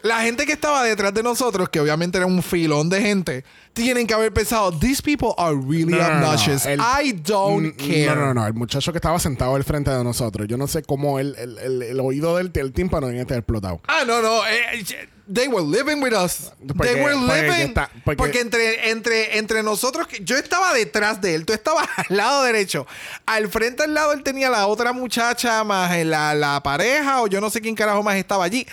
la 0.03 0.21
gente 0.23 0.45
que 0.47 0.53
estaba 0.53 0.83
detrás 0.85 1.15
de 1.15 1.23
nosotros, 1.23 1.69
que 1.69 1.81
obviamente 1.81 2.19
era 2.19 2.27
un 2.27 2.43
filón 2.43 2.89
de 2.89 3.01
gente, 3.01 3.45
tienen 3.73 4.07
que 4.07 4.15
haber 4.15 4.33
pensado, 4.33 4.71
these 4.73 5.01
people 5.03 5.29
are 5.39 5.55
really 5.57 5.93
No, 5.93 5.99
no, 5.99 6.03
no, 6.03 6.09
no. 6.11 6.27
obnoxious. 6.27 6.67
El- 6.67 6.81
I 6.81 7.13
don't 7.13 7.77
care. 7.77 8.07
No, 8.07 8.17
no, 8.17 8.35
no. 8.35 8.47
El 8.47 8.55
muchacho 8.55 8.93
que 8.93 8.99
estaba 8.99 9.19
sentado 9.19 9.55
al 9.55 9.65
frente 9.65 9.91
de 9.91 10.03
nosotros. 10.05 10.47
Yo 10.49 10.57
no 10.57 10.67
sé 10.67 10.83
cómo 10.83 11.19
el, 11.19 11.35
el, 11.37 12.01
oído 12.01 12.37
del 12.37 12.51
el 12.55 12.73
tímpano 12.73 13.09
en 13.09 13.19
este 13.19 13.35
explotado. 13.37 13.81
Ah, 13.87 14.03
no, 14.07 14.21
no. 14.21 14.45
eh, 14.47 14.81
eh, 14.91 15.09
they 15.33 15.49
were 15.49 15.63
living 15.65 16.03
with 16.03 16.13
us. 16.13 16.53
Porque- 16.67 16.93
they 16.93 17.03
were 17.03 17.15
porque 17.15 17.43
living. 17.43 17.69
está- 17.69 17.91
porque- 18.05 18.17
porque 18.17 18.41
entre, 18.41 18.91
entre, 18.91 19.39
entre 19.39 19.63
nosotros, 19.63 20.07
yo 20.21 20.37
estaba 20.37 20.73
detrás 20.75 21.21
de 21.21 21.35
él, 21.35 21.47
tú 21.47 21.53
estabas 21.53 21.87
al 22.09 22.17
lado 22.17 22.43
derecho. 22.43 22.87
Al 23.27 23.49
frente, 23.49 23.85
al 23.85 23.95
lado, 23.95 24.13
él 24.13 24.23
tenía 24.23 24.51
la 24.51 24.67
otra 24.67 24.93
muchacha 24.93 25.63
más 25.65 25.93
eh, 25.93 26.05
la, 26.05 26.35
la 26.35 26.63
pareja, 26.63 27.23
o 27.23 27.27
yo 27.27 27.41
no 27.41 27.51
sé 27.51 27.61
quién 27.61 27.75
carajo 27.75 28.03
más 28.03 28.17
estaba 28.17 28.45
allí. 28.45 28.67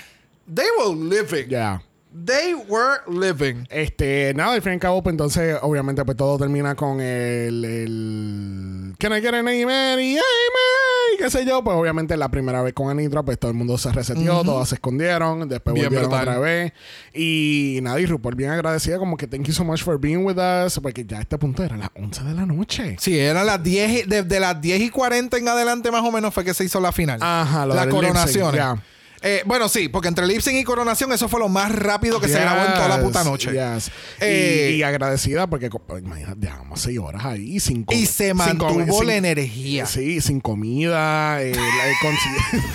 They 0.53 0.65
were 0.79 0.95
living. 0.95 1.47
Ya. 1.49 1.81
They 2.11 2.55
were 2.55 3.01
living. 3.07 3.65
Este, 3.69 4.33
nada, 4.35 4.53
al 4.53 4.61
fin 4.63 4.71
y 4.71 4.75
al 4.75 4.79
cabo, 4.79 5.03
pues 5.03 5.13
entonces, 5.13 5.57
obviamente, 5.61 6.03
pues 6.03 6.17
todo 6.17 6.39
termina 6.39 6.73
con 6.75 6.99
el. 7.01 7.63
el 7.63 8.95
Can 8.97 9.13
I 9.13 9.21
get 9.21 9.27
an 9.33 9.47
amen? 9.47 9.99
Y 9.99 10.13
amen, 10.13 11.17
qué 11.19 11.29
sé 11.29 11.45
yo. 11.45 11.63
Pues 11.63 11.77
obviamente 11.77 12.17
la 12.17 12.29
primera 12.29 12.63
vez 12.63 12.73
con 12.73 12.89
Anitra, 12.89 13.21
pues 13.21 13.37
todo 13.37 13.51
el 13.51 13.57
mundo 13.57 13.77
se 13.77 13.91
reseteó, 13.91 14.43
todos 14.43 14.69
se 14.69 14.75
escondieron, 14.75 15.47
después 15.47 15.75
Bien 15.75 15.85
volvieron 15.85 16.09
brutal. 16.09 16.27
otra 16.29 16.39
vez. 16.39 16.73
Y 17.13 17.79
nada, 17.83 17.99
y 18.01 18.07
RuPaul 18.07 18.33
bien 18.35 18.49
agradecida, 18.49 18.97
como 18.97 19.15
que 19.15 19.27
thank 19.27 19.43
you 19.45 19.53
so 19.53 19.63
much 19.63 19.83
for 19.83 19.99
being 19.99 20.25
with 20.25 20.37
us, 20.37 20.79
porque 20.81 21.05
ya 21.05 21.19
a 21.19 21.21
este 21.21 21.37
punto 21.37 21.63
era 21.63 21.77
las 21.77 21.89
11 21.95 22.23
de 22.23 22.33
la 22.33 22.45
noche. 22.47 22.95
Sí, 22.99 23.19
eran 23.19 23.45
las 23.45 23.61
10, 23.61 23.91
y- 23.91 24.09
desde 24.09 24.39
las 24.39 24.59
10 24.59 24.81
y 24.81 24.89
40 24.89 25.37
en 25.37 25.47
adelante 25.47 25.91
más 25.91 26.03
o 26.03 26.11
menos 26.11 26.33
fue 26.33 26.43
que 26.43 26.55
se 26.55 26.63
hizo 26.63 26.79
la 26.79 26.91
final. 26.91 27.19
Ajá, 27.21 27.67
lo 27.67 27.75
la 27.75 27.87
coronación. 27.87 28.55
ya. 28.55 28.75
Eh, 29.21 29.43
bueno, 29.45 29.67
sí, 29.67 29.89
porque 29.89 30.07
entre 30.07 30.25
lip 30.25 30.39
sync 30.39 30.55
y 30.57 30.63
coronación 30.63 31.11
eso 31.11 31.27
fue 31.27 31.39
lo 31.41 31.49
más 31.49 31.73
rápido 31.73 32.21
que 32.21 32.27
se 32.29 32.39
grabó 32.39 32.65
en 32.65 32.73
toda 32.73 32.87
la 32.87 33.01
puta 33.01 33.23
noche. 33.23 33.51
yes. 33.51 33.91
Eh, 34.21 34.71
y, 34.73 34.75
y 34.77 34.83
agradecida 34.83 35.45
porque, 35.47 35.69
co- 35.69 35.81
imagínate, 35.97 36.35
dejamos 36.39 36.79
seis 36.79 36.99
horas 36.99 37.25
ahí 37.25 37.59
sin 37.59 37.85
Y 37.89 38.05
se 38.05 38.33
mantuvo 38.33 39.03
la 39.03 39.15
energía. 39.15 39.85
Sí, 39.85 40.21
sin 40.21 40.39
comida. 40.39 41.41
eh, 41.43 41.51
la- 41.53 41.89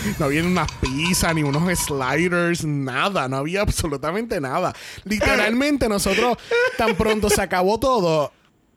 no 0.19 0.27
había 0.27 0.43
unas 0.45 0.71
pizzas, 0.73 1.35
ni 1.35 1.43
unos 1.43 1.63
sliders, 1.79 2.65
nada. 2.65 3.27
No 3.29 3.39
había 3.39 3.63
absolutamente 3.63 4.41
nada. 4.41 4.75
Literalmente, 5.05 5.89
nosotros, 5.89 6.37
tan 6.77 6.95
pronto 6.95 7.31
se 7.31 7.41
acabó 7.41 7.79
todo, 7.81 8.33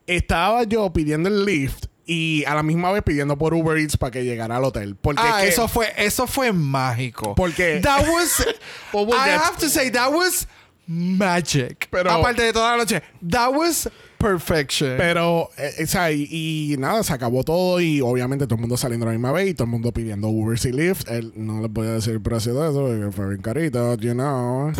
estaba 0.05 0.63
yo 0.63 0.91
pidiendo 0.93 1.27
el 1.29 1.43
lift 1.45 1.85
y 2.07 2.43
a 2.45 2.55
la 2.55 2.63
misma 2.63 2.91
vez 2.91 3.03
pidiendo 3.03 3.37
por 3.37 3.53
Uber 3.53 3.77
Eats 3.77 3.97
para 3.97 4.11
que 4.11 4.23
llegara 4.23 4.55
al 4.57 4.63
hotel. 4.63 4.95
Porque 4.95 5.21
Ah, 5.23 5.39
que- 5.41 5.49
eso 5.49 5.67
fue, 5.67 5.87
eso 5.97 6.25
fue 6.25 6.51
mágico. 6.53 7.35
Porque- 7.35 7.81
That 7.83 8.07
was, 8.07 8.45
was 8.93 9.07
I 9.09 9.29
have 9.31 9.57
to 9.59 9.67
say, 9.69 9.91
that 9.91 10.11
was 10.11 10.47
magic. 10.87 11.87
Pero- 11.91 12.09
Aparte 12.11 12.41
de 12.43 12.53
toda 12.53 12.71
la 12.71 12.77
noche, 12.77 13.01
that 13.29 13.49
was 13.53 13.89
perfection. 14.17 14.95
Pero, 14.97 15.49
eh, 15.57 15.83
o 15.83 15.85
sea, 15.85 16.11
y, 16.11 16.27
y 16.31 16.77
nada, 16.77 17.03
se 17.03 17.13
acabó 17.13 17.43
todo 17.43 17.79
y 17.81 18.01
obviamente 18.01 18.45
todo 18.45 18.55
el 18.55 18.61
mundo 18.61 18.77
saliendo 18.77 19.05
a 19.05 19.09
la 19.09 19.13
misma 19.13 19.31
vez 19.31 19.49
y 19.49 19.53
todo 19.53 19.65
el 19.65 19.71
mundo 19.71 19.91
pidiendo 19.91 20.29
Uber 20.29 20.57
y 20.63 20.71
Lyft. 20.71 21.09
Él, 21.09 21.33
no 21.35 21.61
les 21.61 21.71
voy 21.71 21.87
a 21.87 21.91
decir 21.91 22.13
el 22.13 22.21
precio 22.21 22.53
de 22.55 22.69
eso 22.69 22.87
porque 22.87 23.11
fue 23.15 23.29
bien 23.29 23.41
carito, 23.41 23.95
you 23.97 24.13
know. 24.13 24.71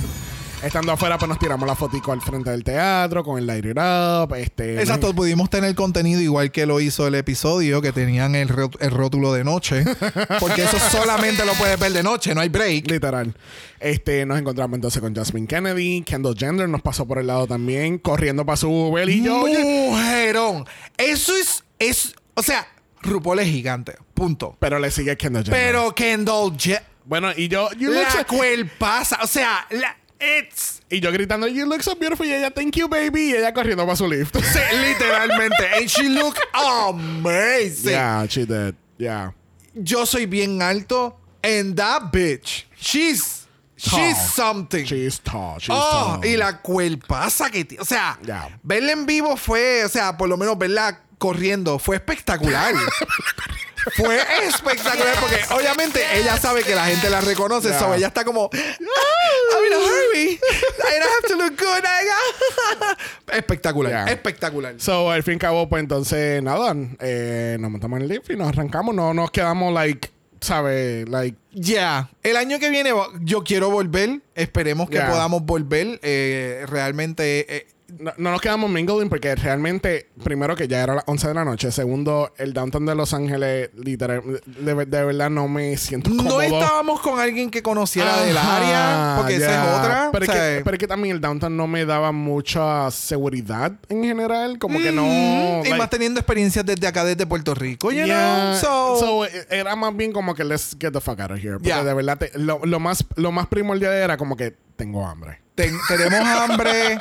Estando 0.63 0.91
afuera, 0.91 1.19
pues 1.19 1.29
nos 1.29 1.37
tiramos 1.37 1.67
la 1.67 1.75
fotico 1.75 2.11
al 2.11 2.21
frente 2.21 2.49
del 2.49 2.63
teatro 2.63 3.23
con 3.23 3.37
el 3.37 3.45
Light 3.45 3.63
It 3.65 3.77
Up. 3.77 4.33
Este, 4.35 4.79
Exacto, 4.79 5.13
pudimos 5.13 5.51
tener 5.51 5.75
contenido 5.75 6.19
igual 6.19 6.51
que 6.51 6.65
lo 6.65 6.79
hizo 6.79 7.05
el 7.05 7.13
episodio, 7.13 7.79
que 7.79 7.91
tenían 7.91 8.33
el, 8.33 8.49
el 8.79 8.91
rótulo 8.91 9.33
de 9.33 9.43
noche. 9.43 9.83
Porque 10.39 10.63
eso 10.63 10.79
solamente 10.79 11.45
lo 11.45 11.53
puedes 11.53 11.79
ver 11.79 11.91
de 11.93 12.01
noche, 12.01 12.33
no 12.33 12.41
hay 12.41 12.49
break. 12.49 12.89
Literal. 12.89 13.35
Este, 13.79 14.25
nos 14.25 14.39
encontramos 14.39 14.75
entonces 14.75 14.99
con 14.99 15.15
Jasmine 15.15 15.45
Kennedy. 15.45 16.01
Kendall 16.01 16.35
Jenner 16.35 16.67
nos 16.67 16.81
pasó 16.81 17.05
por 17.05 17.19
el 17.19 17.27
lado 17.27 17.45
también, 17.45 17.99
corriendo 17.99 18.43
para 18.43 18.57
su 18.57 18.69
Uber. 18.69 19.07
Y 19.07 19.23
yo. 19.23 19.45
Mujerón. 19.45 20.65
Eso 20.97 21.35
es, 21.35 21.63
es. 21.77 22.15
O 22.33 22.41
sea, 22.41 22.67
RuPaul 23.03 23.39
es 23.39 23.47
gigante. 23.47 23.95
Punto. 24.15 24.57
Pero 24.59 24.79
le 24.79 24.89
sigue 24.89 25.15
Kendall 25.17 25.45
Jenner. 25.45 25.59
Pero 25.61 25.93
Kendall 25.93 26.57
Jenner. 26.57 26.83
bueno, 27.05 27.29
y 27.37 27.47
yo, 27.47 27.69
look 27.77 27.93
La 27.93 28.67
pasa. 28.79 29.19
O 29.21 29.27
sea, 29.27 29.67
la- 29.69 29.95
It's 30.19 30.81
Y 30.89 30.99
yo 30.99 31.11
gritando, 31.11 31.47
you 31.47 31.65
look 31.65 31.83
so 31.83 31.95
beautiful. 31.95 32.25
Y 32.25 32.33
ella, 32.33 32.49
thank 32.51 32.75
you, 32.75 32.87
baby. 32.87 33.31
Y 33.31 33.35
ella 33.35 33.53
corriendo 33.53 33.85
para 33.85 33.95
su 33.95 34.07
lift. 34.07 34.35
Sí, 34.41 34.59
literalmente. 34.81 35.67
And 35.75 35.89
she 35.89 36.09
look 36.09 36.37
amazing. 36.53 37.91
Yeah, 37.91 38.25
she 38.27 38.45
did. 38.45 38.75
Yeah. 38.97 39.31
Yo 39.75 40.05
soy 40.05 40.25
bien 40.25 40.61
alto. 40.61 41.17
And 41.43 41.75
that 41.77 42.11
bitch, 42.11 42.65
she's 42.75 43.45
she's 43.75 44.17
something. 44.33 44.85
She's 44.85 45.19
tall. 45.19 45.59
She's 45.59 45.69
oh, 45.71 46.19
tall. 46.19 46.25
y 46.25 46.35
la 46.35 46.61
cuerpaza 46.61 47.49
que 47.51 47.63
tiene. 47.63 47.81
O 47.81 47.85
sea, 47.85 48.17
Yeah. 48.25 48.49
verla 48.63 48.91
en 48.93 49.05
vivo 49.05 49.37
fue, 49.37 49.85
o 49.85 49.89
sea, 49.89 50.17
por 50.17 50.27
lo 50.27 50.35
menos 50.37 50.57
verla 50.57 50.99
corriendo 51.19 51.77
fue 51.79 51.97
espectacular. 51.97 52.73
fue 53.95 54.19
espectacular 54.47 55.15
porque 55.19 55.39
obviamente 55.51 56.01
ella 56.15 56.37
sabe 56.37 56.63
que 56.63 56.75
la 56.75 56.85
gente 56.85 57.09
la 57.09 57.21
reconoce, 57.21 57.69
Yeah. 57.69 57.79
so 57.79 57.93
ella 57.93 58.07
está 58.07 58.23
como, 58.25 58.49
"Ah, 58.53 58.57
I'm 58.57 59.65
in 59.65 59.73
a 59.73 59.77
hurry. 59.77 60.31
I 60.33 60.99
don't 60.99 61.11
have 61.11 61.27
to 61.27 61.35
look 61.35 61.59
good. 61.59 61.83
I- 61.83 63.37
espectacular, 63.37 63.91
Yeah. 63.91 64.05
espectacular. 64.11 64.75
So, 64.79 65.11
al 65.11 65.23
fin 65.23 65.33
y 65.33 65.35
al 65.35 65.39
cabo, 65.39 65.69
pues 65.69 65.81
entonces, 65.81 66.41
nada, 66.43 66.75
eh, 66.99 67.57
nos 67.59 67.71
montamos 67.71 67.97
en 67.97 68.03
el 68.03 68.09
lift 68.09 68.29
y 68.29 68.35
nos 68.35 68.49
arrancamos. 68.49 68.93
No 68.95 69.13
nos 69.13 69.31
quedamos, 69.31 69.73
like, 69.73 70.09
¿sabes? 70.41 71.07
Like, 71.09 71.37
Ya, 71.53 72.09
el 72.23 72.37
año 72.37 72.59
que 72.59 72.69
viene 72.69 72.91
yo 73.21 73.43
quiero 73.43 73.69
volver. 73.71 74.21
Esperemos 74.35 74.89
que 74.89 74.97
Yeah. 74.97 75.09
podamos 75.09 75.41
volver. 75.43 75.99
Eh, 76.03 76.65
realmente, 76.67 77.45
eh, 77.57 77.67
no, 77.99 78.11
no 78.17 78.31
nos 78.31 78.41
quedamos 78.41 78.69
mingling 78.69 79.09
porque 79.09 79.33
realmente, 79.35 80.09
primero 80.23 80.55
que 80.55 80.67
ya 80.67 80.81
era 80.83 80.95
las 80.95 81.03
11 81.07 81.27
de 81.29 81.33
la 81.33 81.45
noche. 81.45 81.71
Segundo, 81.71 82.33
el 82.37 82.53
downtown 82.53 82.85
de 82.85 82.95
Los 82.95 83.13
Ángeles, 83.13 83.69
literal, 83.75 84.21
de, 84.45 84.85
de 84.85 85.05
verdad 85.05 85.29
no 85.29 85.47
me 85.47 85.75
siento 85.77 86.09
cómodo. 86.09 86.35
no 86.37 86.41
estábamos 86.41 87.01
con 87.01 87.19
alguien 87.19 87.49
que 87.49 87.61
conociera 87.63 88.21
del 88.23 88.37
Ajá, 88.37 88.57
área, 88.57 89.15
porque 89.21 89.35
esa 89.37 89.47
ya. 89.47 89.63
es 89.73 89.79
otra. 89.79 90.09
Pero, 90.11 90.23
o 90.25 90.25
es 90.27 90.31
sea, 90.33 90.57
que, 90.57 90.63
pero 90.63 90.75
es 90.75 90.79
que 90.79 90.87
también 90.87 91.15
el 91.15 91.21
downtown 91.21 91.55
no 91.55 91.67
me 91.67 91.85
daba 91.85 92.11
mucha 92.11 92.89
seguridad 92.91 93.71
en 93.89 94.03
general. 94.03 94.59
Como 94.59 94.79
que 94.79 94.91
no. 94.91 95.05
Y 95.05 95.63
like- 95.69 95.77
más 95.77 95.89
teniendo 95.89 96.19
experiencias 96.19 96.65
desde 96.65 96.87
acá, 96.87 97.03
desde 97.05 97.25
Puerto 97.25 97.53
Rico, 97.55 97.91
you 97.91 98.05
Yeah. 98.05 98.59
know? 98.61 98.97
So, 98.99 98.99
So, 98.99 99.25
era 99.49 99.75
más 99.75 99.95
bien 99.95 100.11
como 100.11 100.33
que 100.35 100.43
let's 100.43 100.75
get 100.79 100.91
the 100.91 101.01
fuck 101.01 101.19
out 101.19 101.31
of 101.31 101.37
here. 101.37 101.53
Porque 101.53 101.67
Yeah. 101.69 101.83
de 101.83 101.93
verdad, 101.93 102.17
te- 102.17 102.31
lo, 102.37 102.59
lo 102.63 102.79
más, 102.79 103.05
lo 103.15 103.31
más 103.31 103.47
primordial 103.47 103.93
era 103.93 104.17
como 104.17 104.35
que 104.35 104.55
tengo 104.75 105.05
hambre. 105.05 105.39
Ten- 105.57 105.77
tenemos 105.87 106.27
hambre. 106.27 106.97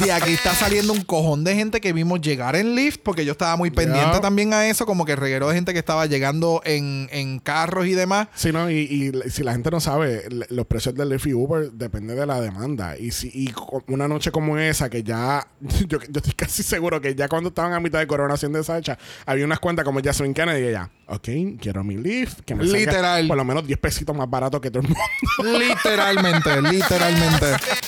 De 0.00 0.10
aquí 0.12 0.32
está 0.32 0.54
saliendo 0.54 0.92
un 0.94 1.02
cojón 1.02 1.44
de 1.44 1.54
gente 1.54 1.80
que 1.80 1.92
vimos 1.92 2.20
llegar 2.22 2.56
en 2.56 2.74
lift, 2.74 3.00
porque 3.04 3.24
yo 3.24 3.32
estaba 3.32 3.56
muy 3.56 3.70
pendiente 3.70 3.92
Yeah. 4.12 4.20
también 4.20 4.52
a 4.54 4.66
eso, 4.66 4.86
como 4.86 5.04
que 5.04 5.14
reguero 5.14 5.48
de 5.48 5.54
gente 5.54 5.72
que 5.74 5.78
estaba 5.78 6.06
llegando 6.06 6.62
en, 6.64 7.08
en 7.12 7.38
carros 7.38 7.86
y 7.86 7.92
demás. 7.92 8.28
Sí, 8.34 8.50
¿no? 8.50 8.70
Y, 8.70 9.12
y 9.24 9.30
si 9.30 9.42
la 9.44 9.52
gente 9.52 9.70
no 9.70 9.80
sabe, 9.80 10.24
los 10.48 10.66
precios 10.66 10.94
del 10.94 11.10
Lyft 11.10 11.26
y 11.26 11.34
Uber 11.34 11.70
depende 11.72 12.14
de 12.14 12.26
la 12.26 12.40
demanda. 12.40 12.96
Y 12.96 13.10
si 13.12 13.28
y 13.28 13.52
una 13.88 14.08
noche 14.08 14.30
como 14.32 14.56
esa, 14.58 14.88
que 14.88 15.02
ya, 15.02 15.46
yo, 15.60 15.98
yo 16.00 16.16
estoy 16.16 16.32
casi 16.32 16.62
seguro 16.62 17.00
que 17.00 17.14
ya 17.14 17.28
cuando 17.28 17.50
estaban 17.50 17.74
a 17.74 17.80
mitad 17.80 17.98
de 17.98 18.06
coronación 18.06 18.52
de 18.52 18.64
Sacha, 18.64 18.98
había 19.26 19.44
unas 19.44 19.60
cuentas 19.60 19.84
como 19.84 20.00
Jasmine 20.02 20.32
Kennedy 20.34 20.62
y 20.64 20.68
ella, 20.68 20.90
ok, 21.06 21.28
quiero 21.60 21.84
mi 21.84 21.96
Lyft, 21.98 22.40
que 22.46 22.54
me 22.54 22.64
salga 22.64 22.78
Literal. 22.78 23.28
por 23.28 23.36
lo 23.36 23.44
menos 23.44 23.66
10 23.66 23.78
pesitos 23.78 24.16
más 24.16 24.28
barato 24.30 24.60
que 24.60 24.70
todo 24.70 24.82
el 24.82 24.88
mundo. 24.88 25.58
Literalmente, 25.58 26.62
literalmente. 26.62 27.46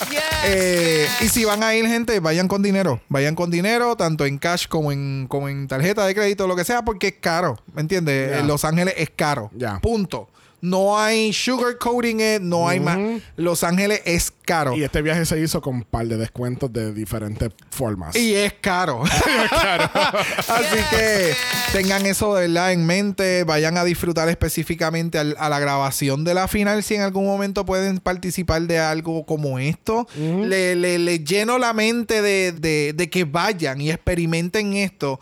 Eh, 0.46 1.06
y 1.20 1.28
si 1.28 1.44
van 1.44 1.62
a 1.62 1.74
ir, 1.74 1.86
gente, 1.86 2.20
vayan 2.20 2.48
con 2.48 2.62
dinero. 2.62 3.00
Vayan 3.08 3.34
con 3.34 3.50
dinero, 3.50 3.96
tanto 3.96 4.26
en 4.26 4.38
cash 4.38 4.66
como 4.68 4.92
en, 4.92 5.26
como 5.28 5.48
en 5.48 5.68
tarjeta 5.68 6.06
de 6.06 6.14
crédito, 6.14 6.46
lo 6.46 6.56
que 6.56 6.64
sea, 6.64 6.82
porque 6.82 7.08
es 7.08 7.14
caro. 7.20 7.56
¿Me 7.74 7.80
entiendes? 7.80 8.38
En 8.38 8.46
Los 8.46 8.64
Ángeles 8.64 8.94
es 8.96 9.10
caro. 9.14 9.50
Ya. 9.54 9.78
Punto. 9.80 10.28
No 10.64 10.98
hay 10.98 11.32
sugarcoating 11.34 12.20
it, 12.20 12.40
no 12.40 12.66
hay 12.68 12.80
más. 12.80 12.98
Los 13.36 13.62
Ángeles 13.64 14.00
es 14.06 14.32
caro. 14.46 14.74
Y 14.74 14.82
este 14.82 15.02
viaje 15.02 15.26
se 15.26 15.38
hizo 15.38 15.60
con 15.60 15.74
un 15.76 15.82
par 15.84 16.06
de 16.06 16.16
descuentos 16.16 16.72
de 16.72 16.92
diferentes 16.94 17.50
formas. 17.70 18.16
Y 18.16 18.34
es 18.34 18.54
caro. 18.62 19.02
Así 20.48 20.76
que 20.90 21.34
tengan 21.72 22.06
eso 22.06 22.34
de 22.34 22.48
verdad 22.48 22.72
en 22.72 22.86
mente. 22.86 23.44
Vayan 23.44 23.76
a 23.76 23.84
disfrutar 23.84 24.28
específicamente 24.28 25.18
al- 25.18 25.36
a 25.38 25.48
la 25.48 25.58
grabación 25.58 26.24
de 26.24 26.34
la 26.34 26.48
final. 26.48 26.82
Si 26.82 26.94
en 26.94 27.02
algún 27.02 27.26
momento 27.26 27.64
pueden 27.66 27.98
participar 27.98 28.62
de 28.62 28.78
algo 28.78 29.26
como 29.26 29.58
esto, 29.58 30.06
le, 30.16 30.76
le- 30.76 30.98
le 30.98 31.18
lleno 31.20 31.58
la 31.58 31.72
mente 31.72 32.22
de, 32.22 32.52
de- 32.52 32.92
de 32.94 33.10
que 33.10 33.24
vayan 33.24 33.80
y 33.80 33.90
experimenten 33.90 34.74
esto. 34.74 35.20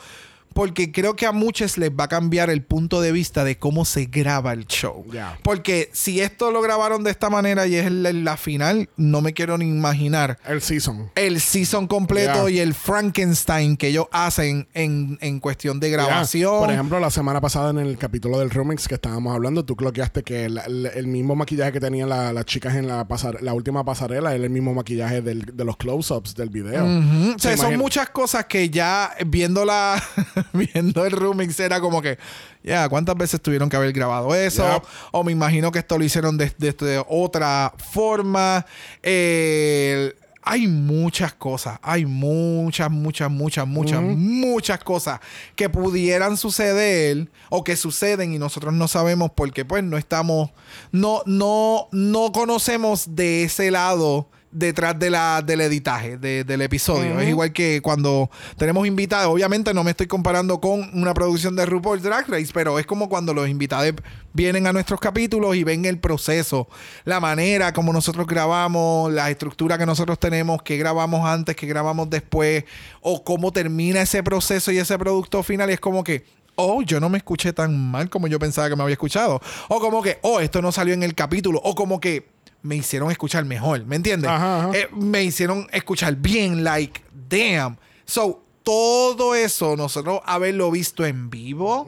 Porque 0.55 0.93
creo 0.93 1.17
que 1.17 1.27
a 1.27 1.33
muchos 1.33 1.79
les 1.79 1.91
va 1.91 2.05
a 2.05 2.09
cambiar 2.09 2.51
el 2.51 2.63
punto 2.63 3.01
de 3.01 3.13
vista 3.13 3.45
de 3.45 3.59
cómo 3.59 3.85
se 3.85 4.07
graba 4.07 4.53
el 4.53 4.67
show. 4.67 5.05
Porque 5.43 5.91
si 5.93 6.21
esto 6.21 6.51
lo 6.51 6.61
grabaron 6.63 7.05
de 7.05 7.11
esta 7.11 7.31
manera 7.31 7.67
y 7.67 7.77
es 7.77 7.91
la, 7.91 8.13
la 8.13 8.37
final, 8.37 8.89
no 8.97 9.21
me 9.21 9.33
quiero 9.33 9.59
ni 9.59 9.67
imaginar 9.69 10.39
El 10.47 10.61
season. 10.63 11.11
el 11.15 11.41
season 11.41 11.87
completo 11.87 12.49
Yeah. 12.49 12.51
y 12.51 12.59
el 12.61 12.75
Frankenstein 12.75 13.77
que 13.77 13.89
ellos 13.89 14.07
hacen 14.13 14.69
en, 14.75 15.19
en 15.21 15.41
cuestión 15.41 15.81
de 15.81 15.91
grabación. 15.91 16.61
Por 16.61 16.71
ejemplo, 16.73 16.99
la 17.01 17.11
semana 17.11 17.41
pasada 17.41 17.71
en 17.71 17.79
el 17.79 17.99
capítulo 17.99 18.39
del 18.39 18.51
remix 18.51 18.87
que 18.89 18.95
estábamos 18.95 19.35
hablando, 19.35 19.65
tú 19.65 19.77
cloqueaste 19.77 20.23
que 20.23 20.45
el, 20.47 20.59
el- 20.59 20.87
el 20.95 21.07
mismo 21.07 21.35
maquillaje 21.35 21.73
que 21.73 21.81
tenían 21.81 22.09
la- 22.09 22.33
las 22.33 22.45
chicas 22.45 22.75
en 22.77 22.87
la, 22.87 23.07
pasar- 23.09 23.41
la 23.41 23.55
última 23.55 23.85
pasarela 23.85 24.35
era 24.35 24.45
el 24.45 24.51
mismo 24.51 24.73
maquillaje 24.75 25.21
del- 25.23 25.45
de 25.55 25.65
los 25.65 25.77
close-ups 25.77 26.35
del 26.35 26.51
video. 26.51 26.85
Ujú. 26.85 27.35
o 27.37 27.39
sea, 27.39 27.53
Se 27.53 27.57
son 27.59 27.77
muchas 27.79 28.09
cosas 28.11 28.47
que 28.47 28.71
ya 28.71 29.11
viendo 29.27 29.65
la 29.65 30.03
viendo 30.53 31.05
el 31.05 31.13
remix 31.13 31.59
era 31.61 31.81
como 31.81 32.01
que 32.03 32.19
ya 32.63 32.89
cuántas 32.89 33.17
veces 33.17 33.41
tuvieron 33.41 33.69
que 33.69 33.77
haber 33.77 33.93
grabado 33.93 34.35
eso 34.35 34.65
o 35.11 35.25
me 35.25 35.33
imagino 35.33 35.71
que 35.73 35.79
esto 35.81 35.99
lo 35.99 36.05
hicieron 36.05 36.37
de, 36.39 36.53
de- 36.59 36.73
de 36.73 37.05
otra 37.09 37.73
forma. 37.93 38.65
Eh, 39.03 40.15
hay 40.45 40.67
muchas 40.67 41.33
cosas 41.35 41.79
hay 41.83 42.05
muchas 42.05 42.91
muchas 42.91 43.31
muchas 43.31 43.65
muchas 43.65 44.03
muchas 44.03 44.79
cosas 44.83 45.21
que 45.55 45.69
pudieran 45.71 46.37
suceder 46.37 47.29
o 47.49 47.63
que 47.63 47.77
suceden 47.77 48.35
y 48.35 48.41
nosotros 48.41 48.75
no 48.75 48.89
sabemos 48.89 49.31
porque 49.37 49.65
pues 49.65 49.85
no 49.85 49.97
estamos 49.97 50.51
no 50.91 51.23
no 51.27 51.87
no 51.93 52.33
conocemos 52.33 53.15
de 53.15 53.45
ese 53.45 53.71
lado 53.71 54.27
detrás 54.53 54.99
de 54.99 55.09
la, 55.11 55.43
del 55.43 55.63
editaje 55.63 56.19
de- 56.19 56.45
del 56.45 56.61
episodio. 56.61 57.19
Es 57.19 57.29
igual 57.29 57.53
que 57.53 57.81
cuando 57.83 58.31
tenemos 58.59 58.87
invitados. 58.87 59.33
Obviamente 59.33 59.73
no 59.75 59.83
me 59.83 59.91
estoy 59.91 60.07
comparando 60.07 60.61
con 60.61 60.91
una 60.93 61.15
producción 61.15 61.57
de 61.57 61.65
RuPaul's 61.67 62.03
Drag 62.03 62.29
Race, 62.29 62.51
pero 62.53 62.79
es 62.79 62.87
como 62.87 63.09
cuando 63.09 63.33
los 63.35 63.49
invitados 63.49 63.93
vienen 64.35 64.67
a 64.67 64.73
nuestros 64.73 65.01
capítulos 65.01 65.57
y 65.57 65.65
ven 65.65 65.85
el 65.87 65.99
proceso, 65.99 66.69
la 67.05 67.19
manera 67.19 67.73
como 67.73 67.93
nosotros 67.93 68.27
grabamos, 68.27 69.13
la 69.13 69.31
estructura 69.31 69.79
que 69.79 69.87
nosotros 69.87 70.19
tenemos, 70.19 70.63
que 70.63 70.77
grabamos 70.77 71.27
antes, 71.27 71.57
que 71.57 71.67
grabamos 71.67 72.11
después, 72.11 72.65
o 73.01 73.25
cómo 73.25 73.53
termina 73.53 74.03
ese 74.03 74.23
proceso 74.23 74.71
y 74.71 74.79
ese 74.79 74.99
producto 74.99 75.43
final. 75.43 75.71
Y 75.71 75.75
es 75.75 75.81
como 75.81 76.05
que, 76.05 76.25
oh, 76.57 76.83
yo 76.83 77.01
no 77.01 77.09
me 77.09 77.19
escuché 77.19 77.53
tan 77.55 77.91
mal 77.91 78.11
como 78.11 78.27
yo 78.29 78.39
pensaba 78.39 78.69
que 78.69 78.77
me 78.77 78.83
había 78.83 78.93
escuchado. 78.95 79.41
O 79.69 79.81
como 79.81 80.03
que, 80.03 80.19
oh, 80.23 80.41
esto 80.41 80.61
no 80.61 80.73
salió 80.73 80.93
en 80.93 81.03
el 81.03 81.15
capítulo. 81.15 81.61
O 81.65 81.75
como 81.75 82.01
que 82.01 82.29
me 82.63 82.77
hicieron 82.77 83.11
escuchar 83.11 83.45
mejor, 83.45 83.85
¿me 83.87 83.97
entiendes? 83.97 84.31
Ajá, 84.31 84.69
ajá. 84.69 84.79
Eh, 84.79 84.89
me 84.93 85.23
hicieron 85.25 85.67
escuchar 85.73 86.17
bien, 86.17 86.65
like, 86.65 87.01
damn. 87.29 87.77
So, 88.05 88.43
todo 88.63 89.35
eso, 89.35 89.77
nosotros 89.77 90.21
haberlo 90.25 90.71
visto 90.71 91.05
en 91.05 91.31
vivo, 91.31 91.87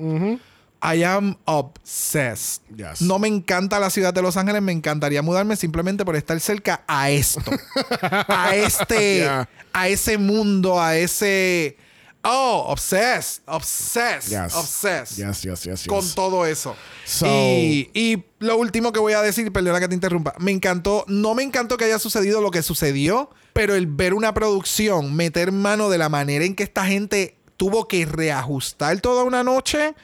I 0.83 1.03
am 1.05 1.37
obsessed. 1.47 2.63
Yes. 2.77 3.01
No 3.01 3.19
me 3.19 3.29
encanta 3.29 3.79
la 3.79 3.89
ciudad 3.91 4.13
de 4.13 4.21
Los 4.23 4.37
Ángeles, 4.37 4.61
me 4.61 4.73
encantaría 4.73 5.23
mudarme 5.23 5.57
simplemente 5.57 6.05
por 6.05 6.17
estar 6.17 6.39
cerca 6.41 6.83
a 6.87 7.11
esto. 7.11 7.41
a 8.29 8.55
este, 8.55 9.19
Yeah. 9.21 9.49
a 9.73 9.89
ese 9.89 10.19
mundo, 10.19 10.81
a 10.81 10.97
ese... 10.97 11.79
Oh, 12.25 12.65
obsessed, 12.69 13.43
obsessed, 13.47 14.31
Yes. 14.31 14.55
obsessed 14.55 15.19
Yes, 15.19 15.43
yes, 15.43 15.65
yes, 15.65 15.81
yes. 15.85 15.87
con 15.87 16.09
todo 16.15 16.47
eso. 16.47 16.75
So- 17.05 17.27
y, 17.27 17.91
y 17.93 18.25
lo 18.39 18.57
último 18.57 18.93
que 18.93 19.01
voy 19.01 19.13
a 19.13 19.21
decir, 19.23 19.53
perdona 19.53 19.79
que 19.81 19.89
te 19.89 19.95
interrumpa, 19.95 20.35
me 20.39 20.51
encantó, 20.51 21.05
no 21.07 21.35
me 21.35 21.43
encantó 21.43 21.77
que 21.77 21.85
haya 21.85 21.99
sucedido 21.99 22.41
lo 22.41 22.51
que 22.51 22.63
sucedió, 22.63 23.31
pero 23.53 23.75
el 23.75 23.87
ver 23.87 24.15
una 24.15 24.33
producción, 24.33 25.15
meter 25.15 25.53
mano 25.53 25.91
de 25.91 25.99
la 25.99 26.09
manera 26.09 26.45
en 26.45 26.55
que 26.55 26.63
esta 26.63 26.87
gente 26.87 27.37
tuvo 27.57 27.87
que 27.89 28.07
reajustar 28.07 29.01
toda 29.01 29.23
una 29.25 29.45
noche 29.45 29.95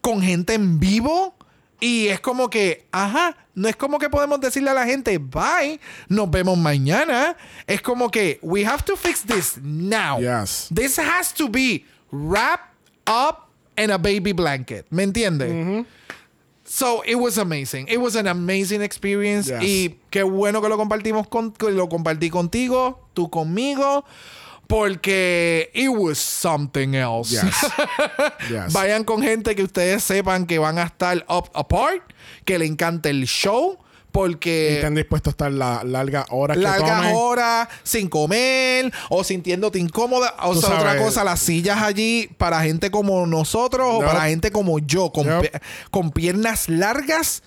con 0.00 0.20
gente 0.22 0.54
en 0.54 0.78
vivo. 0.80 1.34
Y 1.80 2.08
es 2.08 2.20
como 2.20 2.50
que, 2.50 2.86
ajá, 2.92 3.36
no 3.60 3.68
es 3.68 3.76
como 3.76 3.98
que 3.98 4.08
podemos 4.08 4.40
decirle 4.40 4.70
a 4.70 4.74
la 4.74 4.86
gente, 4.86 5.18
bye, 5.18 5.78
nos 6.08 6.30
vemos 6.30 6.56
mañana. 6.56 7.36
Es 7.66 7.82
como 7.82 8.10
que, 8.10 8.38
we 8.40 8.64
have 8.64 8.82
to 8.84 8.96
fix 8.96 9.22
this 9.22 9.58
now. 9.62 10.18
Yes. 10.18 10.68
This 10.74 10.98
has 10.98 11.34
to 11.34 11.46
be 11.46 11.84
wrapped 12.10 12.72
up 13.06 13.50
in 13.76 13.90
a 13.90 13.98
baby 13.98 14.32
blanket. 14.32 14.86
¿Me 14.90 15.02
entiendes? 15.02 15.84
So 16.64 17.02
it 17.04 17.16
was 17.16 17.36
amazing. 17.36 17.88
It 17.88 17.98
was 18.00 18.16
an 18.16 18.28
amazing 18.28 18.80
experience. 18.80 19.50
Yes. 19.50 19.62
Y 19.62 19.98
qué 20.10 20.22
bueno 20.22 20.62
que 20.62 20.68
lo 20.70 20.78
compartimos 20.78 21.28
con, 21.28 21.52
que 21.52 21.70
lo 21.70 21.88
compartí 21.88 22.30
contigo, 22.30 23.08
tú 23.12 23.28
conmigo. 23.28 24.06
Porque 24.70 25.70
it 25.74 25.90
was 25.90 26.18
something 26.18 26.94
else. 26.94 27.30
Yes. 27.30 27.54
Yes. 28.48 28.72
Vayan 28.72 29.04
con 29.04 29.20
gente 29.22 29.54
que 29.54 29.62
ustedes 29.62 30.02
sepan 30.02 30.46
que 30.46 30.58
van 30.58 30.78
a 30.78 30.84
estar 30.84 31.24
up 31.28 31.50
apart, 31.54 32.02
que 32.44 32.58
le 32.58 32.66
encanta 32.66 33.10
el 33.10 33.26
show. 33.26 33.78
porque 34.12 34.76
Están 34.76 34.94
dispuestos 34.96 35.30
a 35.30 35.32
estar 35.32 35.52
la 35.52 35.84
larga 35.84 36.26
hora 36.30 36.56
largas 36.56 37.12
horas 37.14 37.68
sin 37.84 38.08
comer 38.08 38.92
o 39.08 39.22
sintiéndote 39.22 39.78
incómoda. 39.78 40.34
O 40.42 40.54
Tú 40.54 40.62
sea, 40.62 40.78
otra 40.78 40.98
cosa, 40.98 41.22
las 41.22 41.40
sillas 41.40 41.82
allí 41.82 42.28
para 42.38 42.60
gente 42.62 42.90
como 42.90 43.26
nosotros 43.26 43.86
o 43.88 44.00
para 44.00 44.22
gente 44.22 44.50
como 44.50 44.78
yo, 44.80 45.12
con, 45.12 45.26
con 45.90 46.10
piernas 46.10 46.68
largas, 46.68 47.42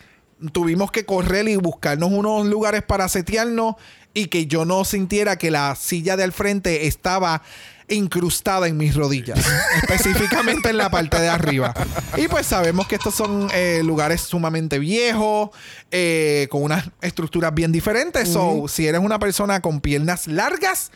tuvimos 0.52 0.92
que 0.92 1.06
correr 1.06 1.48
y 1.50 1.56
buscarnos 1.58 2.12
unos 2.12 2.46
lugares 2.46 2.82
para 2.84 3.10
setearnos 3.10 3.76
y 4.14 4.28
que 4.28 4.46
yo 4.48 4.66
no 4.66 4.86
sintiera 4.86 5.38
que 5.38 5.52
la 5.52 5.76
silla 5.76 6.16
del 6.18 6.32
frente 6.32 6.88
estaba 6.88 7.42
incrustada 7.90 8.68
en 8.68 8.78
mis 8.78 8.96
rodillas, 8.96 9.40
específicamente 9.82 10.70
en 10.70 10.78
la 10.78 10.90
parte 10.90 11.20
de 11.20 11.30
arriba. 11.30 11.74
Y 12.18 12.28
pues 12.28 12.48
sabemos 12.48 12.88
que 12.88 12.96
estos 12.96 13.16
son 13.16 13.50
eh, 13.54 13.82
lugares 13.84 14.22
sumamente 14.22 14.80
viejos, 14.80 15.50
eh, 15.92 16.48
con 16.50 16.64
unas 16.64 16.90
estructuras 17.02 17.54
bien 17.54 17.72
diferentes. 17.72 18.30
So, 18.30 18.68
si 18.68 18.88
eres 18.88 19.02
una 19.02 19.20
persona 19.20 19.62
con 19.62 19.82
piernas 19.82 20.28
largas, 20.28 20.92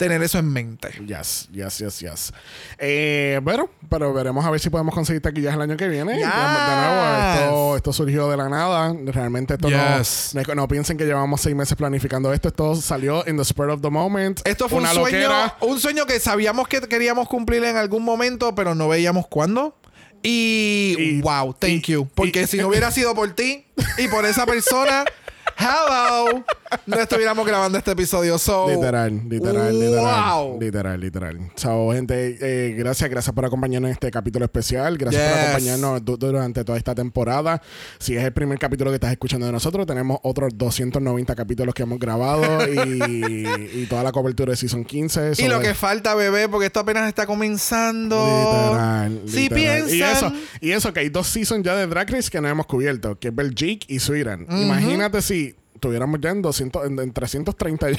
tener 0.00 0.20
eso 0.22 0.38
en 0.38 0.48
mente. 0.52 0.88
Yes, 1.06 1.48
yes, 1.52 1.78
yes, 1.78 2.00
yes. 2.00 2.32
Eh, 2.78 3.38
bueno, 3.42 3.70
pero 3.88 4.12
veremos 4.12 4.44
a 4.44 4.50
ver 4.50 4.58
si 4.58 4.68
podemos 4.70 4.94
conseguir 4.94 5.22
taquillas 5.22 5.54
el 5.54 5.60
año 5.60 5.76
que 5.76 5.86
viene. 5.86 6.14
Yes. 6.16 6.24
De, 6.26 6.76
nuevo, 6.76 7.34
esto, 7.34 7.76
esto 7.76 7.92
surgió 7.92 8.28
de 8.30 8.36
la 8.36 8.48
nada. 8.48 8.92
Realmente 9.06 9.54
esto 9.54 9.68
Yes. 9.68 10.32
no, 10.34 10.42
no, 10.48 10.54
no 10.54 10.68
piensen 10.68 10.96
que 10.96 11.04
llevamos 11.04 11.40
seis 11.40 11.54
meses 11.54 11.76
planificando 11.76 12.32
esto. 12.32 12.48
Esto 12.48 12.74
salió 12.74 13.22
in 13.28 13.36
the 13.36 13.44
spur 13.44 13.70
of 13.70 13.80
the 13.82 13.90
moment. 13.90 14.40
Esto 14.44 14.68
fue 14.68 14.78
Una 14.78 14.88
un 14.90 14.94
sueño, 14.96 15.18
loquera. 15.28 15.56
un 15.60 15.78
sueño 15.78 16.06
que 16.06 16.18
sabíamos 16.18 16.66
que 16.66 16.80
queríamos 16.80 17.28
cumplir 17.28 17.62
en 17.64 17.76
algún 17.76 18.02
momento, 18.04 18.54
pero 18.54 18.74
no 18.74 18.88
veíamos 18.88 19.26
cuándo. 19.28 19.76
Y, 20.22 20.96
Y- 20.98 21.20
wow, 21.22 21.54
thank 21.58 21.88
y- 21.88 21.92
you. 21.92 22.08
Porque 22.14 22.42
y- 22.42 22.46
si 22.46 22.58
no 22.58 22.68
hubiera 22.68 22.90
sido 22.90 23.14
por 23.14 23.30
ti 23.34 23.64
y 23.98 24.08
por 24.08 24.24
esa 24.26 24.44
persona, 24.46 25.04
hello, 25.60 26.44
no 26.86 26.96
estuviéramos 26.98 27.46
grabando 27.46 27.76
este 27.78 27.90
episodio. 27.92 28.38
So, 28.38 28.68
Literal, 28.70 29.28
literal, 29.28 29.78
literal. 29.78 30.34
Wow. 30.38 30.60
Literal, 30.60 31.00
literal. 31.00 31.38
So, 31.56 31.90
gente, 31.92 32.38
eh, 32.40 32.74
gracias, 32.76 33.10
gracias 33.10 33.34
por 33.34 33.44
acompañarnos 33.44 33.88
en 33.88 33.92
este 33.92 34.10
capítulo 34.10 34.44
especial. 34.44 34.96
Gracias 34.96 35.22
por 35.22 35.32
Yes. 35.34 35.44
acompañarnos 35.48 36.04
du- 36.04 36.16
durante 36.16 36.64
toda 36.64 36.78
esta 36.78 36.94
temporada. 36.94 37.60
Si 37.98 38.16
es 38.16 38.24
el 38.24 38.32
primer 38.32 38.58
capítulo 38.58 38.90
que 38.90 38.96
estás 38.96 39.12
escuchando 39.12 39.46
de 39.46 39.52
nosotros, 39.52 39.86
tenemos 39.86 40.18
otros 40.22 40.56
290 40.56 41.34
capítulos 41.34 41.74
que 41.74 41.82
hemos 41.82 41.98
grabado 41.98 42.66
y, 42.66 43.44
y 43.82 43.86
toda 43.86 44.02
la 44.02 44.12
cobertura 44.12 44.50
de 44.52 44.56
Season 44.56 44.84
15. 44.84 45.32
Y 45.38 45.48
lo 45.48 45.60
que 45.60 45.74
falta, 45.74 46.14
bebé, 46.14 46.48
porque 46.48 46.66
esto 46.66 46.80
apenas 46.80 47.06
está 47.08 47.26
comenzando. 47.26 48.16
Literal, 48.16 49.20
Si 49.26 49.36
literal. 49.42 49.84
piensan. 49.86 49.94
Y 49.96 50.02
eso, 50.02 50.32
y 50.60 50.70
eso, 50.72 50.92
que 50.92 51.00
hay 51.00 51.08
dos 51.08 51.26
seasons 51.26 51.64
ya 51.64 51.74
de 51.76 51.86
Drag 51.86 52.08
Race 52.10 52.30
que 52.30 52.40
no 52.40 52.48
hemos 52.48 52.66
cubierto, 52.66 53.18
que 53.18 53.28
es 53.28 53.34
Belgique 53.34 53.86
y 53.88 53.98
Sweden. 53.98 54.46
Imagínate 54.50 55.20
si 55.22 55.49
tuviéramos 55.80 56.20
ya 56.20 56.30
en, 56.30 56.42
200, 56.42 56.86
en, 56.86 56.98
en 56.98 57.12
330 57.12 57.90
ya. 57.90 57.98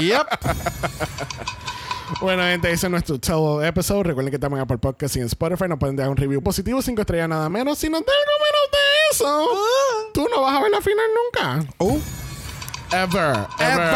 Yep. 0.00 0.26
Bueno, 2.20 2.42
gente, 2.44 2.70
ese 2.70 2.86
es 2.86 2.90
nuestro 2.90 3.18
solo 3.20 3.64
episode. 3.64 4.04
Recuerden 4.04 4.30
que 4.30 4.36
estamos 4.36 4.56
en 4.56 4.62
Apple 4.62 4.78
Podcast 4.78 5.16
y 5.16 5.20
en 5.20 5.26
Spotify. 5.26 5.64
Nos 5.68 5.78
pueden 5.78 5.96
dejar 5.96 6.10
un 6.10 6.16
review 6.16 6.40
positivo, 6.40 6.80
5 6.80 7.00
estrellas 7.00 7.28
nada 7.28 7.48
menos. 7.48 7.78
Si 7.78 7.90
nos 7.90 8.04
da 8.06 8.12
algo 8.12 8.32
menos 8.44 8.70
de 8.72 8.78
eso, 9.10 9.50
tú 10.14 10.28
no 10.32 10.42
vas 10.42 10.56
a 10.56 10.62
ver 10.62 10.70
la 10.70 10.80
final 10.80 11.04
nunca. 11.24 11.66
Oh. 11.78 11.98
Ever. 12.92 13.46
Ever. 13.58 13.92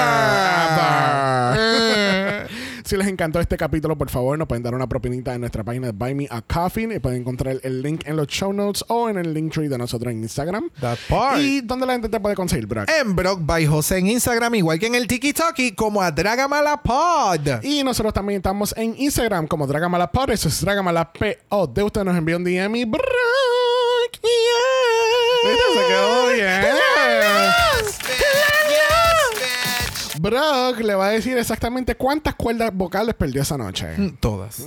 ever. 1.55 2.51
si 2.85 2.97
les 2.97 3.07
encantó 3.07 3.40
este 3.40 3.57
capítulo, 3.57 3.97
por 3.97 4.11
favor, 4.11 4.39
nos 4.39 4.48
pueden 4.48 4.62
dar 4.62 4.74
una 4.74 4.89
propinita 4.89 5.35
en 5.35 5.40
nuestra 5.40 5.65
página 5.65 5.89
de 5.89 5.93
Buy 5.93 6.15
Me 6.15 6.27
a 6.31 6.43
Coffee. 6.43 6.94
Y 6.94 6.98
pueden 6.98 7.20
encontrar 7.20 7.59
el 7.62 7.82
link 7.82 8.02
en 8.07 8.16
los 8.16 8.27
show 8.28 8.52
notes 8.52 8.85
o 8.89 9.09
en 9.09 9.19
el 9.19 9.32
link 9.35 9.52
tree 9.52 9.69
de 9.69 9.78
nosotros 9.78 10.12
en 10.12 10.23
Instagram. 10.23 10.70
That 10.81 10.98
part. 11.09 11.39
¿Y 11.39 11.61
dónde 11.61 11.86
la 11.86 11.93
gente 11.94 12.09
te 12.09 12.20
puede 12.20 12.35
conseguir, 12.35 12.66
Brock? 12.66 12.89
En 13.01 13.15
Brock 13.15 13.40
by 13.43 13.66
José 13.66 13.98
en 13.98 14.09
Instagram, 14.09 14.55
igual 14.55 14.78
que 14.78 14.86
en 14.86 14.94
el 14.94 15.07
TikTok 15.07 15.57
como 15.77 16.02
a 16.02 16.11
Dragamala 16.11 16.82
Pod. 16.82 17.62
Y 17.62 17.82
nosotros 17.85 18.12
también 18.12 18.39
estamos 18.39 18.74
en 18.77 18.94
Instagram 18.98 19.47
como 19.47 19.66
Dragamalapod. 19.66 20.31
Eso 20.31 20.48
es 20.48 20.61
Dragamalapod. 20.61 21.69
De 21.70 21.82
usted 21.82 22.05
nos 22.05 22.16
envió 22.16 22.36
un 22.36 22.44
DM 22.44 22.77
y 22.77 22.85
Brock. 22.85 23.02
Yeah. 24.23 25.51
¿Viste? 25.51 25.81
Se 25.81 25.86
quedó 25.86 26.28
bien. 26.35 26.90
Brock 30.21 30.81
le 30.81 30.95
va 30.95 31.07
a 31.07 31.11
decir 31.11 31.39
exactamente 31.39 31.95
cuántas 31.95 32.35
cuerdas 32.35 32.71
vocales 32.75 33.15
perdió 33.15 33.43
esa 33.43 33.57
noche. 33.57 33.87
Todas. 34.21 34.63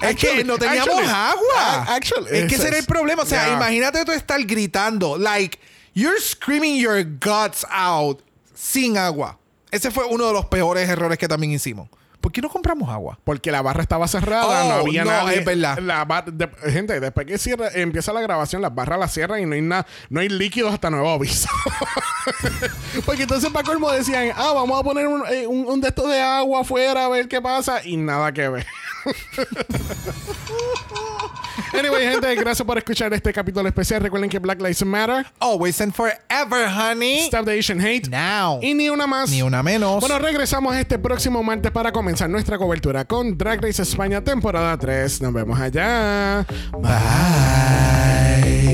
Es 0.00 0.16
que 0.16 0.42
no 0.44 0.58
teníamos 0.58 0.88
actually, 0.88 1.08
agua. 1.08 1.82
actually, 1.94 2.38
es 2.38 2.48
que 2.48 2.54
ese 2.56 2.68
era 2.68 2.78
el 2.78 2.84
problema. 2.84 3.22
O 3.22 3.26
sea, 3.26 3.44
Yeah. 3.46 3.56
imagínate 3.56 4.04
tú 4.04 4.12
estar 4.12 4.42
gritando. 4.44 5.16
Like, 5.16 5.58
you're 5.94 6.20
screaming 6.20 6.76
your 6.80 7.04
guts 7.04 7.64
out 7.70 8.20
sin 8.54 8.96
agua. 8.98 9.38
Ese 9.70 9.90
fue 9.90 10.04
uno 10.06 10.26
de 10.26 10.32
los 10.32 10.46
peores 10.46 10.88
errores 10.88 11.18
que 11.18 11.28
también 11.28 11.52
hicimos. 11.52 11.88
¿Por 12.24 12.32
qué 12.32 12.40
no 12.40 12.48
compramos 12.48 12.88
agua? 12.88 13.18
Porque 13.22 13.52
la 13.52 13.60
barra 13.60 13.82
estaba 13.82 14.08
cerrada, 14.08 14.64
Oh, 14.64 14.68
no 14.68 14.74
había 14.76 15.04
no, 15.04 15.10
nadie. 15.10 15.40
es 15.40 15.44
verdad. 15.44 15.78
La 15.80 16.06
bar- 16.06 16.32
de- 16.32 16.48
gente, 16.72 16.98
después 16.98 17.26
que 17.26 17.36
cierra, 17.36 17.68
empieza 17.74 18.14
la 18.14 18.22
grabación, 18.22 18.62
las 18.62 18.74
barras 18.74 18.98
las 18.98 19.12
cierran 19.12 19.42
y 19.42 19.44
no 19.44 19.52
hay 19.54 19.60
nada, 19.60 19.86
no 20.08 20.20
hay 20.20 20.30
líquidos 20.30 20.72
hasta 20.72 20.88
nuevo 20.88 21.10
aviso. 21.10 21.50
Porque 23.04 23.24
entonces 23.24 23.50
para 23.50 23.66
colmo 23.66 23.92
decían, 23.92 24.30
ah, 24.36 24.52
vamos 24.54 24.80
a 24.80 24.82
poner 24.82 25.06
un, 25.06 25.22
eh, 25.30 25.46
un, 25.46 25.66
un 25.66 25.82
de 25.82 25.88
estos 25.88 26.08
de 26.08 26.18
agua 26.18 26.62
afuera 26.62 27.04
a 27.04 27.08
ver 27.10 27.28
qué 27.28 27.42
pasa 27.42 27.84
y 27.84 27.98
nada 27.98 28.32
que 28.32 28.48
ver. 28.48 28.66
anyway, 31.78 32.06
gente, 32.08 32.34
gracias 32.34 32.66
por 32.66 32.78
escuchar 32.78 33.12
este 33.14 33.32
capítulo 33.32 33.68
especial. 33.68 34.02
Recuerden 34.02 34.30
que 34.30 34.38
Black 34.38 34.60
Lives 34.60 34.84
Matter, 34.84 35.26
Always 35.38 35.80
and 35.80 35.92
forever, 35.92 36.68
honey. 36.68 37.26
Stop 37.26 37.44
the 37.46 37.58
Asian 37.58 37.80
Hate 37.80 38.08
Now. 38.08 38.60
y 38.62 38.74
ni 38.74 38.88
una 38.88 39.06
más. 39.06 39.30
Ni 39.30 39.42
una 39.42 39.62
menos. 39.62 40.00
Bueno, 40.00 40.18
regresamos 40.18 40.74
este 40.76 40.98
próximo 40.98 41.42
martes 41.42 41.70
para 41.70 41.92
comenzar 41.92 42.28
nuestra 42.30 42.58
cobertura 42.58 43.04
con 43.04 43.36
Drag 43.36 43.62
Race 43.62 43.82
España 43.82 44.22
temporada 44.22 44.76
3. 44.76 45.22
Nos 45.22 45.32
vemos 45.32 45.60
allá. 45.60 46.44
Bye. 46.72 48.73